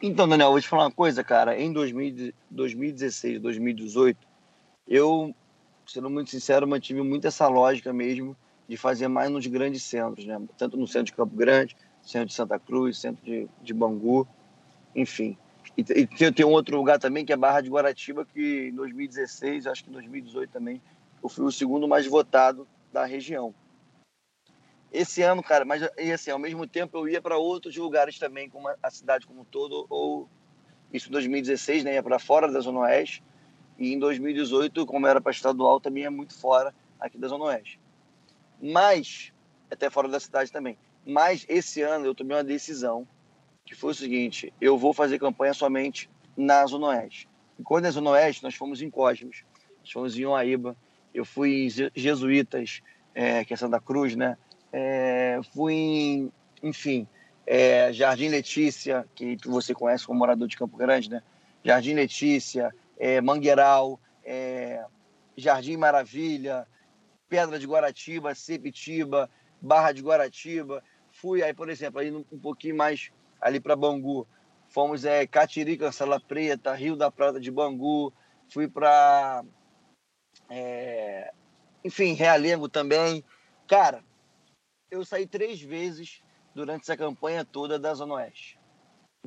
Então, 0.00 0.28
Daniel, 0.28 0.50
vou 0.50 0.60
te 0.60 0.68
falar 0.68 0.84
uma 0.84 0.90
coisa, 0.90 1.22
cara. 1.22 1.60
Em 1.60 1.72
2000, 1.72 2.32
2016, 2.50 3.40
2018, 3.40 4.18
eu 4.86 5.34
sendo 5.86 6.08
muito 6.08 6.30
sincero, 6.30 6.66
mantive 6.66 7.02
muito 7.02 7.26
essa 7.26 7.46
lógica 7.48 7.92
mesmo 7.92 8.36
de 8.68 8.76
fazer 8.76 9.08
mais 9.08 9.30
nos 9.30 9.46
grandes 9.46 9.82
centros, 9.82 10.26
né? 10.26 10.40
Tanto 10.56 10.76
no 10.76 10.86
centro 10.86 11.06
de 11.06 11.12
Campo 11.14 11.34
Grande, 11.34 11.76
centro 12.02 12.28
de 12.28 12.34
Santa 12.34 12.58
Cruz, 12.58 12.98
centro 12.98 13.24
de, 13.24 13.48
de 13.62 13.74
Bangu, 13.74 14.26
enfim. 14.94 15.36
E, 15.76 15.80
e 15.80 16.06
tem, 16.06 16.32
tem 16.32 16.46
um 16.46 16.50
outro 16.50 16.76
lugar 16.76 16.98
também 16.98 17.24
que 17.24 17.32
é 17.32 17.36
Barra 17.36 17.60
de 17.60 17.70
Guaratiba, 17.70 18.24
que 18.24 18.68
em 18.68 18.74
2016, 18.74 19.66
acho 19.66 19.84
que 19.84 19.90
em 19.90 19.94
2018 19.94 20.50
também, 20.50 20.80
eu 21.22 21.28
fui 21.28 21.44
o 21.44 21.52
segundo 21.52 21.88
mais 21.88 22.06
votado 22.06 22.66
da 22.92 23.04
região. 23.04 23.54
Esse 24.92 25.22
ano, 25.22 25.42
cara, 25.42 25.64
mas 25.64 25.82
e 25.98 26.12
assim, 26.12 26.30
ao 26.30 26.38
mesmo 26.38 26.66
tempo 26.66 26.96
eu 26.98 27.08
ia 27.08 27.20
para 27.20 27.36
outros 27.36 27.76
lugares 27.76 28.18
também, 28.18 28.48
como 28.48 28.68
a 28.82 28.90
cidade 28.90 29.26
como 29.26 29.42
um 29.42 29.44
todo, 29.44 29.86
ou 29.90 30.28
isso 30.92 31.08
em 31.08 31.12
2016, 31.12 31.84
né, 31.84 31.94
ia 31.94 32.02
para 32.02 32.18
fora 32.18 32.50
da 32.50 32.60
Zona 32.60 32.80
Oeste, 32.80 33.22
e 33.78 33.92
em 33.92 33.98
2018, 33.98 34.86
como 34.86 35.06
era 35.06 35.20
para 35.20 35.30
estadual, 35.30 35.78
também 35.78 36.04
é 36.04 36.10
muito 36.10 36.34
fora 36.34 36.74
aqui 36.98 37.18
da 37.18 37.28
Zona 37.28 37.44
Oeste. 37.44 37.78
Mas, 38.60 39.32
até 39.70 39.88
fora 39.88 40.08
da 40.08 40.18
cidade 40.18 40.50
também. 40.50 40.76
Mas 41.06 41.46
esse 41.48 41.82
ano 41.82 42.06
eu 42.06 42.14
tomei 42.14 42.36
uma 42.36 42.42
decisão, 42.42 43.06
que 43.64 43.74
foi 43.74 43.92
o 43.92 43.94
seguinte: 43.94 44.52
eu 44.60 44.76
vou 44.76 44.92
fazer 44.92 45.18
campanha 45.18 45.54
somente 45.54 46.10
na 46.36 46.66
Zona 46.66 46.88
Oeste. 46.88 47.28
E 47.58 47.62
quando 47.62 47.86
é 47.86 47.90
Zona 47.90 48.10
Oeste, 48.10 48.42
nós 48.42 48.54
fomos 48.54 48.82
em 48.82 48.90
Cosmos, 48.90 49.44
nós 49.80 49.92
fomos 49.92 50.18
em 50.18 50.26
Uaíba, 50.26 50.76
eu 51.14 51.24
fui 51.24 51.66
em 51.66 51.68
Jesuítas, 51.94 52.80
é, 53.14 53.44
que 53.44 53.54
é 53.54 53.56
Santa 53.56 53.80
Cruz, 53.80 54.16
né? 54.16 54.36
É, 54.72 55.40
fui 55.54 55.74
em, 55.74 56.32
enfim, 56.62 57.06
é, 57.46 57.92
Jardim 57.92 58.28
Letícia, 58.28 59.06
que 59.14 59.36
você 59.44 59.74
conhece 59.74 60.06
como 60.06 60.18
morador 60.18 60.46
de 60.46 60.56
Campo 60.56 60.76
Grande, 60.76 61.10
né? 61.10 61.22
Jardim 61.64 61.94
Letícia, 61.94 62.74
é, 62.98 63.20
Mangueiral, 63.20 63.98
é, 64.24 64.84
Jardim 65.36 65.76
Maravilha, 65.76 66.66
Pedra 67.28 67.58
de 67.58 67.66
Guaratiba, 67.66 68.34
Sepitiba, 68.34 69.30
Barra 69.60 69.92
de 69.92 70.02
Guaratiba. 70.02 70.82
Fui 71.10 71.42
aí, 71.42 71.54
por 71.54 71.68
exemplo, 71.68 72.00
aí 72.00 72.10
um 72.12 72.38
pouquinho 72.38 72.76
mais 72.76 73.10
ali 73.40 73.60
para 73.60 73.76
Bangu. 73.76 74.26
Fomos 74.68 75.04
é, 75.04 75.26
Catiri, 75.26 75.76
Cancela 75.76 76.20
Preta, 76.20 76.74
Rio 76.74 76.96
da 76.96 77.10
Prata 77.10 77.40
de 77.40 77.50
Bangu, 77.50 78.12
fui 78.50 78.68
para. 78.68 79.42
É, 80.50 81.32
enfim, 81.84 82.12
Realengo 82.12 82.68
também. 82.68 83.24
Cara, 83.66 84.02
eu 84.90 85.04
saí 85.04 85.26
três 85.26 85.60
vezes 85.60 86.22
durante 86.54 86.82
essa 86.82 86.96
campanha 86.96 87.44
toda 87.44 87.78
da 87.78 87.94
Zona 87.94 88.14
Oeste. 88.14 88.58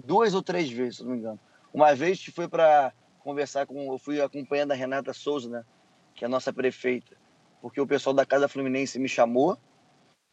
Duas 0.05 0.33
ou 0.33 0.41
três 0.41 0.69
vezes, 0.69 0.97
se 0.97 1.03
não 1.03 1.11
me 1.11 1.17
engano. 1.17 1.39
Uma 1.73 1.93
vez 1.93 2.23
foi 2.25 2.47
para 2.47 2.93
conversar 3.19 3.65
com. 3.65 3.91
Eu 3.91 3.97
fui 3.97 4.21
acompanhando 4.21 4.71
a 4.71 4.75
Renata 4.75 5.13
Souza, 5.13 5.49
né? 5.49 5.65
Que 6.15 6.25
é 6.25 6.27
a 6.27 6.29
nossa 6.29 6.51
prefeita. 6.51 7.15
Porque 7.61 7.79
o 7.79 7.87
pessoal 7.87 8.13
da 8.13 8.25
Casa 8.25 8.47
Fluminense 8.47 8.99
me 8.99 9.07
chamou. 9.07 9.57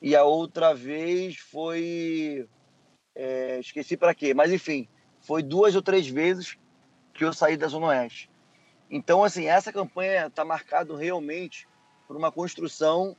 E 0.01 0.17
a 0.17 0.25
outra 0.25 0.75
vez 0.75 1.37
foi. 1.37 2.49
É, 3.15 3.59
esqueci 3.59 3.97
para 3.97 4.15
quê, 4.15 4.33
mas 4.33 4.53
enfim, 4.53 4.89
foi 5.21 5.43
duas 5.43 5.75
ou 5.75 5.83
três 5.83 6.07
vezes 6.07 6.57
que 7.13 7.25
eu 7.25 7.33
saí 7.33 7.57
da 7.57 7.67
Zona 7.67 7.89
Oeste. 7.89 8.31
Então, 8.89 9.25
assim, 9.25 9.47
essa 9.47 9.73
campanha 9.73 10.29
está 10.29 10.45
marcada 10.45 10.97
realmente 10.97 11.69
por 12.07 12.17
uma 12.17 12.31
construção 12.31 13.17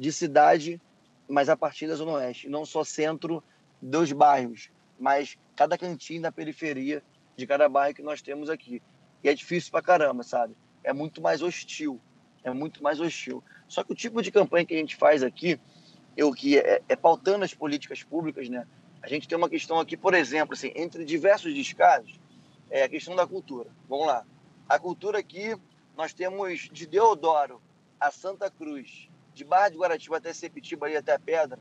de 0.00 0.10
cidade, 0.10 0.80
mas 1.28 1.48
a 1.48 1.56
partir 1.56 1.86
da 1.86 1.94
Zona 1.94 2.12
Oeste, 2.12 2.48
não 2.48 2.64
só 2.64 2.82
centro 2.82 3.42
dos 3.80 4.12
bairros, 4.12 4.70
mas 4.98 5.36
cada 5.54 5.76
cantinho 5.76 6.22
da 6.22 6.32
periferia 6.32 7.02
de 7.36 7.46
cada 7.46 7.68
bairro 7.68 7.94
que 7.94 8.02
nós 8.02 8.22
temos 8.22 8.50
aqui. 8.50 8.82
E 9.22 9.28
é 9.28 9.34
difícil 9.34 9.70
pra 9.70 9.82
caramba, 9.82 10.22
sabe? 10.22 10.56
É 10.82 10.92
muito 10.92 11.20
mais 11.20 11.42
hostil. 11.42 12.00
É 12.42 12.50
muito 12.50 12.82
mais 12.82 13.00
hostil. 13.00 13.42
Só 13.68 13.84
que 13.84 13.92
o 13.92 13.94
tipo 13.94 14.22
de 14.22 14.30
campanha 14.30 14.64
que 14.64 14.74
a 14.74 14.78
gente 14.78 14.96
faz 14.96 15.22
aqui, 15.22 15.60
eu 16.16 16.32
que 16.32 16.58
é, 16.58 16.82
é 16.88 16.96
pautando 16.96 17.44
as 17.44 17.54
políticas 17.54 18.02
públicas, 18.02 18.48
né? 18.48 18.66
A 19.02 19.08
gente 19.08 19.28
tem 19.28 19.38
uma 19.38 19.48
questão 19.48 19.78
aqui, 19.78 19.96
por 19.96 20.14
exemplo, 20.14 20.54
assim, 20.54 20.72
entre 20.74 21.04
diversos 21.04 21.54
descasos, 21.54 22.18
é 22.70 22.84
a 22.84 22.88
questão 22.88 23.14
da 23.14 23.26
cultura. 23.26 23.70
Vamos 23.88 24.06
lá. 24.06 24.24
A 24.68 24.78
cultura 24.78 25.18
aqui, 25.18 25.56
nós 25.96 26.12
temos 26.12 26.68
de 26.72 26.86
Deodoro 26.86 27.60
a 28.00 28.10
Santa 28.10 28.50
Cruz, 28.50 29.08
de 29.38 29.44
Barra 29.44 29.68
de 29.68 29.78
Guaratiba 29.78 30.16
até 30.16 30.32
Sepitiba 30.34 30.90
e 30.90 30.96
até 30.96 31.14
a 31.14 31.18
Pedra, 31.18 31.58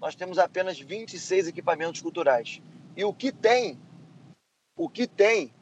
nós 0.00 0.16
temos 0.16 0.38
apenas 0.38 0.78
26 0.78 1.46
equipamentos 1.46 2.02
culturais. 2.02 2.60
E 2.96 3.04
o 3.04 3.14
que 3.14 3.30
tem, 3.30 3.78
o 4.76 4.88
que 4.88 5.06
tem 5.06 5.54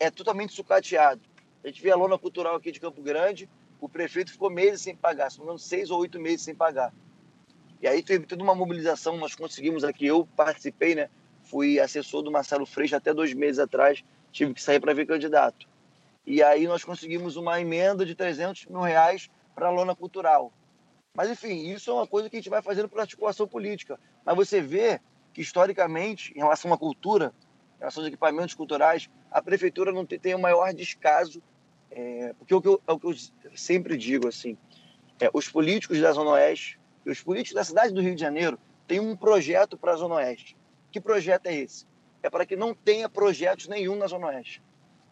é 0.00 0.10
totalmente 0.10 0.52
sucateado. 0.52 1.20
A 1.62 1.68
gente 1.68 1.80
vê 1.80 1.92
a 1.92 1.96
lona 1.96 2.18
cultural 2.18 2.56
aqui 2.56 2.72
de 2.72 2.80
Campo 2.80 3.00
Grande, 3.00 3.48
o 3.80 3.88
prefeito 3.88 4.32
ficou 4.32 4.50
meses 4.50 4.80
sem 4.80 4.96
pagar, 4.96 5.30
se 5.30 5.38
não 5.40 5.56
seis 5.56 5.90
ou 5.90 6.00
oito 6.00 6.18
meses 6.18 6.42
sem 6.42 6.54
pagar. 6.54 6.92
E 7.80 7.86
aí 7.86 8.02
teve 8.02 8.26
toda 8.26 8.42
uma 8.42 8.54
mobilização, 8.54 9.16
nós 9.16 9.34
conseguimos 9.34 9.84
aqui, 9.84 10.06
eu 10.06 10.26
participei, 10.36 10.94
né? 10.94 11.08
Fui 11.44 11.78
assessor 11.78 12.22
do 12.22 12.32
Marcelo 12.32 12.66
Freixo 12.66 12.96
até 12.96 13.14
dois 13.14 13.32
meses 13.32 13.58
atrás, 13.58 14.02
tive 14.32 14.54
que 14.54 14.62
sair 14.62 14.80
para 14.80 14.92
ver 14.92 15.06
candidato. 15.06 15.68
E 16.26 16.42
aí 16.42 16.66
nós 16.66 16.84
conseguimos 16.84 17.36
uma 17.36 17.60
emenda 17.60 18.04
de 18.04 18.14
300 18.14 18.66
mil 18.66 18.80
reais 18.80 19.30
para 19.54 19.68
a 19.68 19.70
lona 19.70 19.94
cultural. 19.94 20.52
Mas, 21.14 21.30
enfim, 21.30 21.68
isso 21.70 21.90
é 21.90 21.94
uma 21.94 22.06
coisa 22.06 22.30
que 22.30 22.36
a 22.36 22.38
gente 22.38 22.50
vai 22.50 22.62
fazendo 22.62 22.88
por 22.88 23.00
articulação 23.00 23.46
política. 23.46 23.98
Mas 24.24 24.36
você 24.36 24.60
vê 24.60 25.00
que, 25.32 25.40
historicamente, 25.40 26.32
em 26.34 26.38
relação 26.38 26.72
à 26.72 26.78
cultura, 26.78 27.32
em 27.76 27.80
relação 27.80 28.02
aos 28.02 28.08
equipamentos 28.08 28.54
culturais, 28.54 29.10
a 29.30 29.42
prefeitura 29.42 29.92
não 29.92 30.06
tem, 30.06 30.18
tem 30.18 30.34
o 30.34 30.38
maior 30.38 30.72
descaso, 30.72 31.42
é, 31.90 32.32
porque 32.38 32.54
é 32.54 32.56
o, 32.56 32.62
que 32.62 32.68
eu, 32.68 32.82
é 32.86 32.92
o 32.92 32.98
que 32.98 33.06
eu 33.06 33.14
sempre 33.56 33.96
digo, 33.96 34.28
assim, 34.28 34.56
é, 35.20 35.28
os 35.32 35.48
políticos 35.48 36.00
da 36.00 36.12
Zona 36.12 36.30
Oeste 36.30 36.78
e 37.04 37.10
os 37.10 37.22
políticos 37.22 37.54
da 37.54 37.64
cidade 37.64 37.92
do 37.92 38.00
Rio 38.00 38.14
de 38.14 38.20
Janeiro 38.20 38.58
têm 38.86 39.00
um 39.00 39.16
projeto 39.16 39.76
para 39.76 39.92
a 39.92 39.96
Zona 39.96 40.16
Oeste. 40.16 40.56
Que 40.90 41.00
projeto 41.00 41.46
é 41.46 41.54
esse? 41.54 41.86
É 42.22 42.30
para 42.30 42.46
que 42.46 42.56
não 42.56 42.74
tenha 42.74 43.08
projetos 43.08 43.68
nenhum 43.68 43.96
na 43.96 44.06
Zona 44.06 44.28
Oeste. 44.28 44.62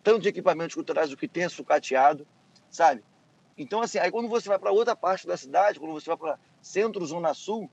Tanto 0.02 0.20
de 0.20 0.28
equipamentos 0.28 0.74
culturais, 0.74 1.12
o 1.12 1.16
que 1.16 1.28
tenha 1.28 1.48
sucateado, 1.48 2.26
sabe? 2.70 3.02
Então, 3.58 3.82
assim, 3.82 3.98
aí 3.98 4.10
quando 4.10 4.28
você 4.28 4.48
vai 4.48 4.58
para 4.58 4.70
outra 4.70 4.94
parte 4.94 5.26
da 5.26 5.36
cidade, 5.36 5.80
quando 5.80 5.92
você 5.92 6.08
vai 6.08 6.16
para 6.16 6.38
centro, 6.62 7.04
zona 7.04 7.34
sul, 7.34 7.68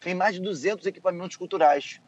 tem 0.00 0.14
mais 0.14 0.34
de 0.34 0.40
200 0.40 0.86
equipamentos 0.86 1.36
culturais, 1.36 2.00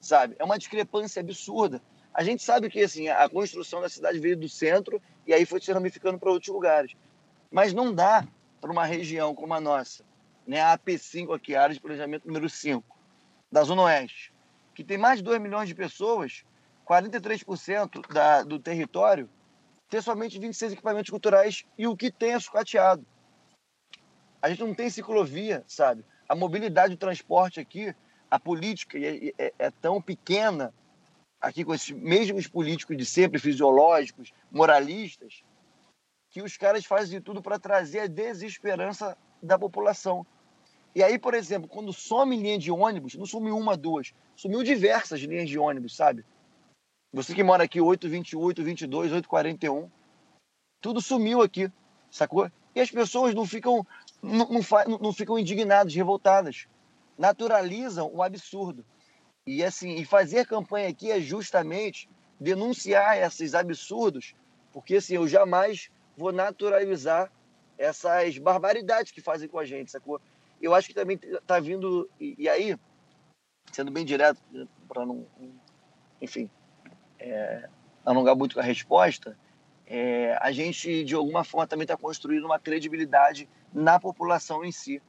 sabe? 0.00 0.34
É 0.38 0.44
uma 0.44 0.58
discrepância 0.58 1.20
absurda. 1.20 1.80
A 2.12 2.24
gente 2.24 2.42
sabe 2.42 2.68
que, 2.68 2.82
assim, 2.82 3.08
a 3.08 3.28
construção 3.28 3.80
da 3.80 3.88
cidade 3.88 4.18
veio 4.18 4.36
do 4.36 4.48
centro 4.48 5.00
e 5.26 5.32
aí 5.32 5.46
foi 5.46 5.60
se 5.60 5.70
ramificando 5.70 6.18
para 6.18 6.30
outros 6.30 6.52
lugares. 6.52 6.92
Mas 7.50 7.72
não 7.72 7.94
dá 7.94 8.26
para 8.60 8.72
uma 8.72 8.84
região 8.84 9.32
como 9.32 9.54
a 9.54 9.60
nossa, 9.60 10.04
né? 10.44 10.60
A 10.60 10.76
AP5 10.76 11.36
aqui, 11.36 11.54
a 11.54 11.62
área 11.62 11.74
de 11.74 11.80
planejamento 11.80 12.26
número 12.26 12.48
5, 12.50 12.84
da 13.52 13.62
Zona 13.62 13.82
Oeste, 13.82 14.32
que 14.74 14.82
tem 14.82 14.98
mais 14.98 15.18
de 15.18 15.24
2 15.24 15.40
milhões 15.40 15.68
de 15.68 15.74
pessoas, 15.74 16.44
43% 16.84 18.12
da, 18.12 18.42
do 18.42 18.58
território, 18.58 19.28
ter 19.88 20.02
somente 20.02 20.38
26 20.38 20.72
equipamentos 20.72 21.10
culturais 21.10 21.64
e 21.78 21.86
o 21.86 21.96
que 21.96 22.10
tem 22.10 22.32
é 22.32 22.40
sucateado. 22.40 23.04
A 24.42 24.48
gente 24.48 24.62
não 24.62 24.74
tem 24.74 24.90
ciclovia, 24.90 25.64
sabe? 25.66 26.04
A 26.28 26.34
mobilidade 26.34 26.94
do 26.94 26.98
transporte 26.98 27.60
aqui, 27.60 27.94
a 28.30 28.38
política 28.38 28.98
é, 28.98 29.32
é, 29.38 29.52
é 29.58 29.70
tão 29.70 30.00
pequena 30.00 30.74
aqui 31.40 31.64
com 31.64 31.74
esses 31.74 31.90
mesmos 31.90 32.46
políticos 32.46 32.96
de 32.96 33.04
sempre, 33.04 33.38
fisiológicos, 33.38 34.32
moralistas, 34.50 35.42
que 36.30 36.42
os 36.42 36.56
caras 36.56 36.84
fazem 36.84 37.18
de 37.18 37.24
tudo 37.24 37.40
para 37.40 37.58
trazer 37.58 38.00
a 38.00 38.06
desesperança 38.06 39.16
da 39.42 39.58
população. 39.58 40.26
E 40.94 41.02
aí, 41.02 41.18
por 41.18 41.34
exemplo, 41.34 41.68
quando 41.68 41.92
some 41.92 42.36
linha 42.36 42.58
de 42.58 42.70
ônibus, 42.70 43.14
não 43.14 43.26
sumiu 43.26 43.56
uma, 43.56 43.76
duas, 43.76 44.12
sumiu 44.34 44.62
diversas 44.62 45.20
linhas 45.20 45.48
de 45.48 45.58
ônibus, 45.58 45.94
sabe? 45.94 46.24
Você 47.12 47.34
que 47.34 47.42
mora 47.42 47.64
aqui 47.64 47.80
828, 47.80 48.60
822, 48.60 49.12
841, 49.12 49.90
tudo 50.80 51.00
sumiu 51.00 51.42
aqui, 51.42 51.70
sacou? 52.10 52.50
E 52.74 52.80
as 52.80 52.90
pessoas 52.90 53.34
não 53.34 53.46
ficam, 53.46 53.86
não, 54.22 54.48
não, 54.48 54.98
não 54.98 55.12
ficam 55.12 55.38
indignadas, 55.38 55.94
revoltadas. 55.94 56.66
Naturalizam 57.16 58.10
o 58.12 58.22
absurdo. 58.22 58.84
E 59.46 59.64
assim, 59.64 59.94
e 59.94 60.04
fazer 60.04 60.46
campanha 60.46 60.88
aqui 60.88 61.10
é 61.10 61.20
justamente 61.20 62.08
denunciar 62.38 63.16
esses 63.16 63.54
absurdos, 63.54 64.34
porque 64.72 64.96
assim, 64.96 65.14
eu 65.14 65.26
jamais 65.26 65.90
vou 66.16 66.32
naturalizar 66.32 67.32
essas 67.78 68.38
barbaridades 68.38 69.12
que 69.12 69.20
fazem 69.20 69.48
com 69.48 69.58
a 69.58 69.64
gente, 69.64 69.90
sacou? 69.90 70.20
Eu 70.60 70.74
acho 70.74 70.88
que 70.88 70.94
também 70.94 71.18
tá 71.46 71.60
vindo 71.60 72.10
e, 72.20 72.34
e 72.38 72.48
aí, 72.48 72.76
sendo 73.72 73.90
bem 73.90 74.04
direto 74.04 74.40
para 74.88 75.06
não, 75.06 75.26
enfim, 76.20 76.50
é, 77.18 77.68
alongar 78.04 78.36
muito 78.36 78.58
a 78.58 78.62
resposta, 78.62 79.36
é, 79.86 80.36
a 80.40 80.50
gente, 80.50 81.04
de 81.04 81.14
alguma 81.14 81.44
forma, 81.44 81.66
também 81.66 81.84
está 81.84 81.96
construindo 81.96 82.44
uma 82.44 82.58
credibilidade 82.58 83.48
na 83.72 84.00
população 84.00 84.64
em 84.64 84.72
si, 84.72 85.00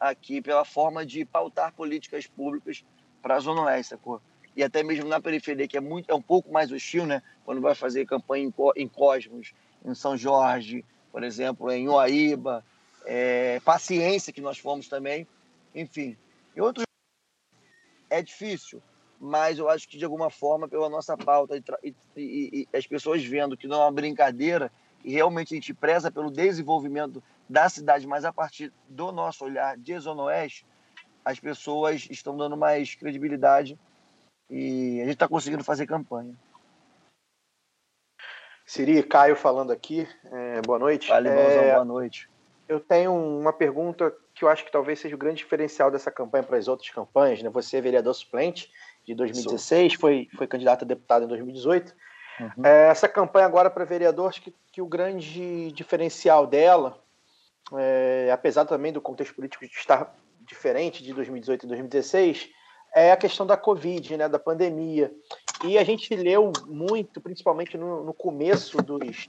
aqui, 0.00 0.40
pela 0.40 0.64
forma 0.64 1.04
de 1.04 1.24
pautar 1.24 1.72
políticas 1.72 2.26
públicas 2.26 2.84
para 3.20 3.36
a 3.36 3.40
Zona 3.40 3.62
Oeste, 3.62 3.90
sacou? 3.90 4.20
E 4.56 4.62
até 4.62 4.82
mesmo 4.82 5.08
na 5.08 5.20
periferia, 5.20 5.68
que 5.68 5.76
é, 5.76 5.80
muito, 5.80 6.10
é 6.10 6.14
um 6.14 6.22
pouco 6.22 6.52
mais 6.52 6.72
hostil, 6.72 7.06
né? 7.06 7.22
Quando 7.44 7.60
vai 7.60 7.74
fazer 7.74 8.04
campanha 8.06 8.44
em, 8.44 8.54
em 8.76 8.88
Cosmos, 8.88 9.54
em 9.84 9.94
São 9.94 10.16
Jorge, 10.16 10.84
por 11.10 11.22
exemplo, 11.22 11.70
em 11.70 11.88
Uaíba, 11.88 12.64
é, 13.04 13.60
Paciência, 13.60 14.32
que 14.32 14.40
nós 14.40 14.58
fomos 14.58 14.88
também, 14.88 15.26
enfim. 15.74 16.16
E 16.54 16.60
outros. 16.60 16.84
É 18.10 18.22
difícil, 18.22 18.82
mas 19.24 19.56
eu 19.56 19.68
acho 19.68 19.88
que 19.88 19.96
de 19.96 20.04
alguma 20.04 20.28
forma, 20.30 20.66
pela 20.66 20.88
nossa 20.88 21.16
pauta 21.16 21.56
e, 21.56 21.94
e, 22.16 22.66
e, 22.72 22.76
as 22.76 22.84
pessoas 22.88 23.24
vendo 23.24 23.56
que 23.56 23.68
não 23.68 23.80
é 23.80 23.84
uma 23.84 23.92
brincadeira 23.92 24.68
e 25.04 25.12
realmente 25.12 25.54
a 25.54 25.56
gente 25.56 25.72
preza 25.72 26.10
pelo 26.10 26.28
desenvolvimento 26.28 27.22
da 27.48 27.68
cidade, 27.68 28.04
mas 28.04 28.24
a 28.24 28.32
partir 28.32 28.72
do 28.88 29.12
nosso 29.12 29.44
olhar 29.44 29.76
de 29.76 29.96
Zona 30.00 30.24
Oeste, 30.24 30.66
as 31.24 31.38
pessoas 31.38 32.08
estão 32.10 32.36
dando 32.36 32.56
mais 32.56 32.96
credibilidade 32.96 33.78
e 34.50 35.00
a 35.00 35.04
gente 35.04 35.14
está 35.14 35.28
conseguindo 35.28 35.62
fazer 35.62 35.86
campanha. 35.86 36.34
Siri, 38.66 39.04
Caio 39.04 39.36
falando 39.36 39.70
aqui, 39.70 40.08
é, 40.32 40.60
boa 40.62 40.80
noite. 40.80 41.08
Vale, 41.08 41.28
é, 41.28 41.74
boa 41.74 41.84
noite. 41.84 42.28
Eu 42.68 42.80
tenho 42.80 43.14
uma 43.14 43.52
pergunta 43.52 44.12
que 44.34 44.44
eu 44.44 44.48
acho 44.48 44.64
que 44.64 44.72
talvez 44.72 44.98
seja 44.98 45.14
o 45.14 45.18
grande 45.18 45.38
diferencial 45.38 45.90
dessa 45.90 46.10
campanha 46.10 46.42
para 46.42 46.56
as 46.56 46.68
outras 46.68 46.90
campanhas. 46.90 47.42
Né? 47.42 47.50
Você 47.50 47.76
é 47.76 47.80
vereador 47.80 48.14
suplente, 48.14 48.72
de 49.04 49.14
2016, 49.14 49.94
foi, 49.94 50.28
foi 50.36 50.46
candidato 50.46 50.84
a 50.84 50.86
deputado 50.86 51.24
em 51.24 51.28
2018. 51.28 51.94
Uhum. 52.40 52.64
É, 52.64 52.88
essa 52.88 53.08
campanha 53.08 53.46
agora 53.46 53.70
para 53.70 53.84
vereador, 53.84 54.28
acho 54.28 54.42
que, 54.42 54.54
que, 54.70 54.80
o 54.80 54.86
grande 54.86 55.72
diferencial 55.72 56.46
dela, 56.46 56.98
é, 57.74 58.30
apesar 58.32 58.64
também 58.64 58.92
do 58.92 59.00
contexto 59.00 59.34
político 59.34 59.64
estar 59.64 60.14
diferente 60.40 61.02
de 61.02 61.12
2018 61.12 61.64
e 61.64 61.68
2016, 61.68 62.50
é 62.94 63.12
a 63.12 63.16
questão 63.16 63.46
da 63.46 63.56
Covid, 63.56 64.16
né, 64.16 64.28
da 64.28 64.38
pandemia. 64.38 65.12
E 65.64 65.78
a 65.78 65.84
gente 65.84 66.14
leu 66.14 66.52
muito, 66.66 67.20
principalmente 67.20 67.76
no, 67.78 68.04
no 68.04 68.12
começo 68.12 68.76
dos, 68.78 69.28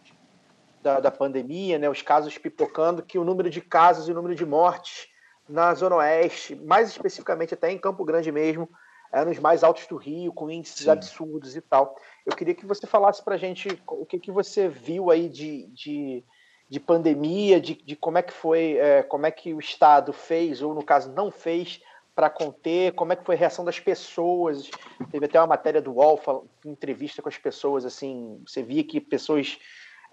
da, 0.81 0.99
da 0.99 1.11
pandemia, 1.11 1.79
né, 1.79 1.89
os 1.89 2.01
casos 2.01 2.37
pipocando, 2.37 3.03
que 3.03 3.17
o 3.17 3.23
número 3.23 3.49
de 3.49 3.61
casos 3.61 4.07
e 4.07 4.11
o 4.11 4.15
número 4.15 4.35
de 4.35 4.45
mortes 4.45 5.07
na 5.47 5.73
Zona 5.73 5.97
Oeste, 5.97 6.55
mais 6.55 6.89
especificamente 6.89 7.53
até 7.53 7.71
em 7.71 7.77
Campo 7.77 8.03
Grande 8.03 8.31
mesmo, 8.31 8.69
é, 9.13 9.23
nos 9.23 9.37
mais 9.37 9.63
altos 9.63 9.85
do 9.85 9.95
Rio, 9.95 10.33
com 10.33 10.49
índices 10.49 10.83
Sim. 10.83 10.89
absurdos 10.89 11.55
e 11.55 11.61
tal. 11.61 11.95
Eu 12.25 12.35
queria 12.35 12.55
que 12.55 12.65
você 12.65 12.87
falasse 12.87 13.23
para 13.23 13.35
a 13.35 13.37
gente 13.37 13.79
o 13.87 14.05
que, 14.05 14.17
que 14.17 14.31
você 14.31 14.67
viu 14.67 15.11
aí 15.11 15.29
de, 15.29 15.67
de, 15.67 16.23
de 16.67 16.79
pandemia, 16.79 17.61
de, 17.61 17.75
de 17.75 17.95
como 17.95 18.17
é 18.17 18.23
que 18.23 18.33
foi, 18.33 18.77
é, 18.77 19.03
como 19.03 19.27
é 19.27 19.31
que 19.31 19.53
o 19.53 19.59
Estado 19.59 20.11
fez, 20.11 20.63
ou 20.63 20.73
no 20.73 20.83
caso 20.83 21.11
não 21.11 21.29
fez, 21.29 21.79
para 22.15 22.29
conter, 22.29 22.93
como 22.93 23.13
é 23.13 23.15
que 23.15 23.23
foi 23.23 23.35
a 23.35 23.37
reação 23.37 23.63
das 23.63 23.79
pessoas. 23.79 24.69
Teve 25.11 25.25
até 25.25 25.39
uma 25.39 25.47
matéria 25.47 25.81
do 25.81 25.93
UOL, 25.93 26.47
entrevista 26.65 27.21
com 27.21 27.29
as 27.29 27.37
pessoas, 27.37 27.85
assim, 27.85 28.41
você 28.47 28.63
via 28.63 28.83
que 28.83 28.99
pessoas 28.99 29.59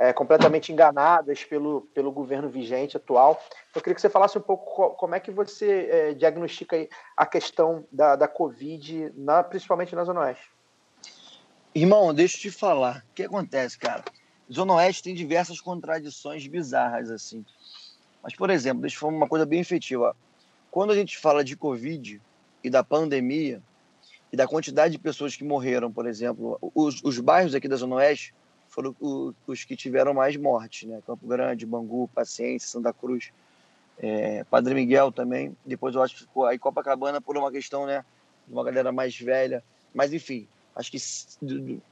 é, 0.01 0.15
completamente 0.15 0.73
enganadas 0.73 1.45
pelo, 1.45 1.83
pelo 1.93 2.11
governo 2.11 2.49
vigente 2.49 2.97
atual. 2.97 3.39
Eu 3.75 3.83
queria 3.83 3.95
que 3.95 4.01
você 4.01 4.09
falasse 4.09 4.39
um 4.39 4.41
pouco 4.41 4.75
co- 4.75 4.91
como 4.93 5.15
é 5.15 5.21
que 5.21 5.31
você 5.31 5.89
é, 5.91 6.15
diagnostica 6.15 6.89
a 7.15 7.27
questão 7.27 7.85
da, 7.93 8.17
da 8.17 8.27
Covid, 8.27 9.13
na- 9.15 9.43
principalmente 9.43 9.95
na 9.95 10.03
Zona 10.03 10.21
Oeste. 10.21 10.51
Irmão, 11.75 12.15
deixa 12.15 12.39
eu 12.39 12.41
te 12.41 12.51
falar. 12.51 13.05
O 13.11 13.15
que 13.15 13.25
acontece, 13.25 13.79
cara? 13.79 14.03
Zona 14.51 14.73
Oeste 14.77 15.03
tem 15.03 15.15
diversas 15.15 15.61
contradições 15.61 16.47
bizarras, 16.47 17.11
assim. 17.11 17.45
Mas, 18.23 18.35
por 18.35 18.49
exemplo, 18.49 18.81
deixa 18.81 18.97
eu 18.97 19.01
falar 19.01 19.13
uma 19.13 19.29
coisa 19.29 19.45
bem 19.45 19.61
efetiva. 19.61 20.17
Quando 20.71 20.93
a 20.93 20.97
gente 20.97 21.19
fala 21.19 21.45
de 21.45 21.59
Covid 21.59 22.19
e 22.65 22.71
da 22.71 22.83
pandemia 22.83 23.61
e 24.33 24.37
da 24.37 24.49
quantidade 24.49 24.93
de 24.93 24.99
pessoas 24.99 25.37
que 25.37 25.45
morreram, 25.45 25.93
por 25.93 26.07
exemplo, 26.07 26.59
os, 26.75 27.03
os 27.05 27.19
bairros 27.21 27.55
aqui 27.55 27.69
da 27.69 27.77
Zona 27.77 27.97
Oeste 27.97 28.33
foram 28.71 28.97
os 29.47 29.65
que 29.65 29.77
tiveram 29.77 30.15
mais 30.15 30.37
mortes, 30.37 30.89
né? 30.89 31.03
Campo 31.05 31.27
Grande, 31.27 31.67
Bangu, 31.67 32.09
Paciência, 32.15 32.69
Santa 32.69 32.93
Cruz, 32.93 33.33
é, 33.99 34.45
Padre 34.45 34.75
Miguel 34.75 35.11
também. 35.11 35.57
Depois 35.67 35.95
eu 35.95 36.03
acho 36.03 36.15
que 36.15 36.21
ficou 36.23 36.47
aí 36.47 36.59
Copacabana 36.59 37.21
por 37.21 37.37
uma 37.37 37.51
questão, 37.51 37.85
né? 37.85 38.05
De 38.47 38.53
uma 38.53 38.65
galera 38.65 38.93
mais 38.93 39.19
velha. 39.19 39.63
Mas, 39.93 40.13
enfim, 40.13 40.47
acho 40.75 40.91
que 40.91 40.99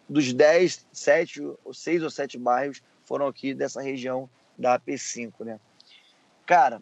dos 0.09 0.33
10, 0.33 0.87
7, 0.93 1.43
ou 1.65 1.75
6 1.75 2.03
ou 2.05 2.11
7 2.11 2.39
bairros 2.39 2.81
foram 3.05 3.27
aqui 3.27 3.53
dessa 3.53 3.83
região 3.83 4.31
da 4.57 4.79
AP5, 4.79 5.45
né? 5.45 5.61
Cara, 6.47 6.81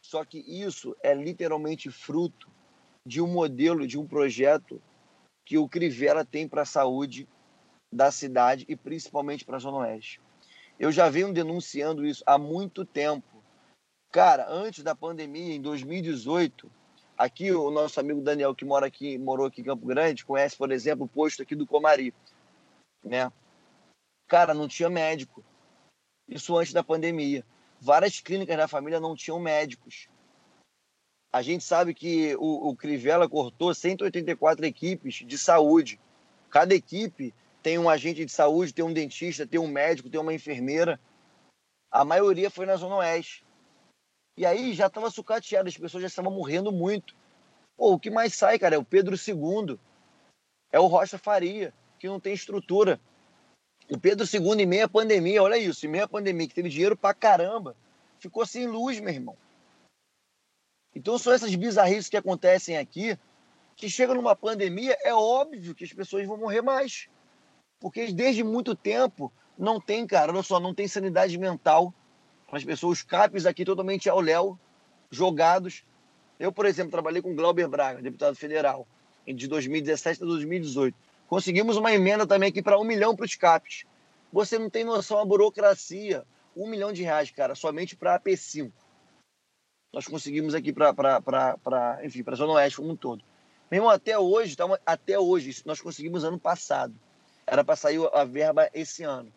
só 0.00 0.24
que 0.24 0.38
isso 0.38 0.96
é 1.02 1.14
literalmente 1.14 1.90
fruto 1.90 2.48
de 3.04 3.20
um 3.20 3.26
modelo, 3.26 3.86
de 3.86 3.98
um 3.98 4.06
projeto 4.06 4.80
que 5.44 5.58
o 5.58 5.68
Crivella 5.68 6.24
tem 6.24 6.46
para 6.46 6.62
a 6.62 6.66
saúde 6.66 7.28
da 7.92 8.10
cidade 8.10 8.64
e 8.68 8.74
principalmente 8.74 9.44
para 9.44 9.56
a 9.56 9.60
Zona 9.60 9.78
Oeste. 9.78 10.20
Eu 10.78 10.90
já 10.90 11.08
venho 11.08 11.32
denunciando 11.32 12.04
isso 12.04 12.24
há 12.26 12.38
muito 12.38 12.84
tempo. 12.84 13.42
Cara, 14.10 14.46
antes 14.48 14.82
da 14.82 14.94
pandemia, 14.94 15.54
em 15.54 15.60
2018, 15.60 16.70
aqui 17.16 17.52
o 17.52 17.70
nosso 17.70 18.00
amigo 18.00 18.20
Daniel, 18.20 18.54
que 18.54 18.64
mora 18.64 18.86
aqui, 18.86 19.18
morou 19.18 19.46
aqui 19.46 19.60
em 19.60 19.64
Campo 19.64 19.86
Grande, 19.86 20.24
conhece, 20.24 20.56
por 20.56 20.72
exemplo, 20.72 21.04
o 21.04 21.08
posto 21.08 21.42
aqui 21.42 21.54
do 21.54 21.66
Comari, 21.66 22.14
né? 23.04 23.30
Cara, 24.26 24.54
não 24.54 24.66
tinha 24.66 24.88
médico. 24.88 25.44
Isso 26.26 26.56
antes 26.56 26.72
da 26.72 26.82
pandemia. 26.82 27.44
Várias 27.80 28.20
clínicas 28.20 28.56
da 28.56 28.68
família 28.68 29.00
não 29.00 29.14
tinham 29.14 29.38
médicos. 29.38 30.08
A 31.32 31.42
gente 31.42 31.64
sabe 31.64 31.94
que 31.94 32.34
o, 32.36 32.68
o 32.68 32.76
Crivella 32.76 33.28
cortou 33.28 33.74
184 33.74 34.64
equipes 34.64 35.14
de 35.26 35.38
saúde. 35.38 35.98
Cada 36.50 36.74
equipe 36.74 37.34
tem 37.62 37.78
um 37.78 37.88
agente 37.88 38.24
de 38.24 38.32
saúde, 38.32 38.74
tem 38.74 38.84
um 38.84 38.92
dentista, 38.92 39.46
tem 39.46 39.60
um 39.60 39.68
médico, 39.68 40.10
tem 40.10 40.20
uma 40.20 40.34
enfermeira. 40.34 41.00
A 41.90 42.04
maioria 42.04 42.50
foi 42.50 42.66
na 42.66 42.76
Zona 42.76 42.96
Oeste. 42.96 43.44
E 44.36 44.44
aí 44.44 44.72
já 44.72 44.86
estava 44.86 45.10
sucateado, 45.10 45.68
as 45.68 45.76
pessoas 45.76 46.02
já 46.02 46.08
estavam 46.08 46.32
morrendo 46.32 46.72
muito. 46.72 47.14
Pô, 47.76 47.92
o 47.92 47.98
que 47.98 48.10
mais 48.10 48.34
sai, 48.34 48.58
cara, 48.58 48.74
é 48.74 48.78
o 48.78 48.84
Pedro 48.84 49.14
II. 49.14 49.78
É 50.72 50.80
o 50.80 50.86
Rocha 50.86 51.18
Faria, 51.18 51.72
que 51.98 52.08
não 52.08 52.18
tem 52.18 52.32
estrutura. 52.32 53.00
O 53.90 53.98
Pedro 53.98 54.26
II, 54.26 54.62
em 54.62 54.66
meia 54.66 54.88
pandemia, 54.88 55.42
olha 55.42 55.58
isso, 55.58 55.86
em 55.86 55.90
meia 55.90 56.08
pandemia, 56.08 56.48
que 56.48 56.54
teve 56.54 56.68
dinheiro 56.68 56.96
pra 56.96 57.12
caramba, 57.12 57.76
ficou 58.18 58.46
sem 58.46 58.66
luz, 58.66 58.98
meu 58.98 59.12
irmão. 59.12 59.36
Então 60.94 61.18
são 61.18 61.32
essas 61.32 61.54
bizarrices 61.54 62.08
que 62.08 62.16
acontecem 62.16 62.76
aqui, 62.76 63.18
que 63.76 63.88
chega 63.88 64.14
numa 64.14 64.36
pandemia, 64.36 64.96
é 65.02 65.14
óbvio 65.14 65.74
que 65.74 65.84
as 65.84 65.92
pessoas 65.92 66.26
vão 66.26 66.36
morrer 66.36 66.62
mais. 66.62 67.08
Porque 67.82 68.12
desde 68.12 68.44
muito 68.44 68.76
tempo 68.76 69.32
não 69.58 69.80
tem, 69.80 70.06
cara, 70.06 70.32
olha 70.32 70.42
só, 70.44 70.60
não 70.60 70.72
tem 70.72 70.86
sanidade 70.86 71.36
mental. 71.36 71.92
As 72.50 72.64
pessoas, 72.64 72.98
os 72.98 73.04
CAPs 73.04 73.44
aqui 73.44 73.64
totalmente 73.64 74.08
ao 74.08 74.20
léu, 74.20 74.56
jogados. 75.10 75.84
Eu, 76.38 76.52
por 76.52 76.64
exemplo, 76.64 76.92
trabalhei 76.92 77.20
com 77.20 77.34
Glauber 77.34 77.66
Braga, 77.66 78.00
deputado 78.00 78.36
federal, 78.36 78.86
de 79.26 79.48
2017 79.48 80.22
a 80.22 80.26
2018. 80.26 80.96
Conseguimos 81.26 81.76
uma 81.76 81.92
emenda 81.92 82.26
também 82.26 82.50
aqui 82.50 82.62
para 82.62 82.78
um 82.78 82.84
milhão 82.84 83.16
para 83.16 83.26
os 83.26 83.34
CAPs. 83.34 83.84
Você 84.32 84.58
não 84.58 84.70
tem 84.70 84.84
noção 84.84 85.18
da 85.18 85.24
burocracia. 85.24 86.24
Um 86.56 86.68
milhão 86.68 86.92
de 86.92 87.02
reais, 87.02 87.30
cara, 87.30 87.54
somente 87.54 87.96
para 87.96 88.14
a 88.14 88.20
AP5. 88.20 88.70
Nós 89.92 90.06
conseguimos 90.06 90.54
aqui 90.54 90.72
para, 90.72 90.92
enfim, 92.04 92.22
para 92.22 92.34
a 92.34 92.36
Zona 92.36 92.52
Oeste 92.52 92.76
como 92.76 92.90
um 92.90 92.96
todo. 92.96 93.24
Meu 93.70 93.78
irmão, 93.78 93.90
até 93.90 94.18
hoje, 94.18 94.54
tá 94.54 94.66
uma- 94.66 94.80
até 94.84 95.18
hoje, 95.18 95.62
nós 95.64 95.80
conseguimos 95.80 96.24
ano 96.24 96.38
passado. 96.38 96.94
Era 97.52 97.62
para 97.62 97.76
sair 97.76 98.00
a 98.14 98.24
verba 98.24 98.70
esse 98.72 99.02
ano. 99.02 99.30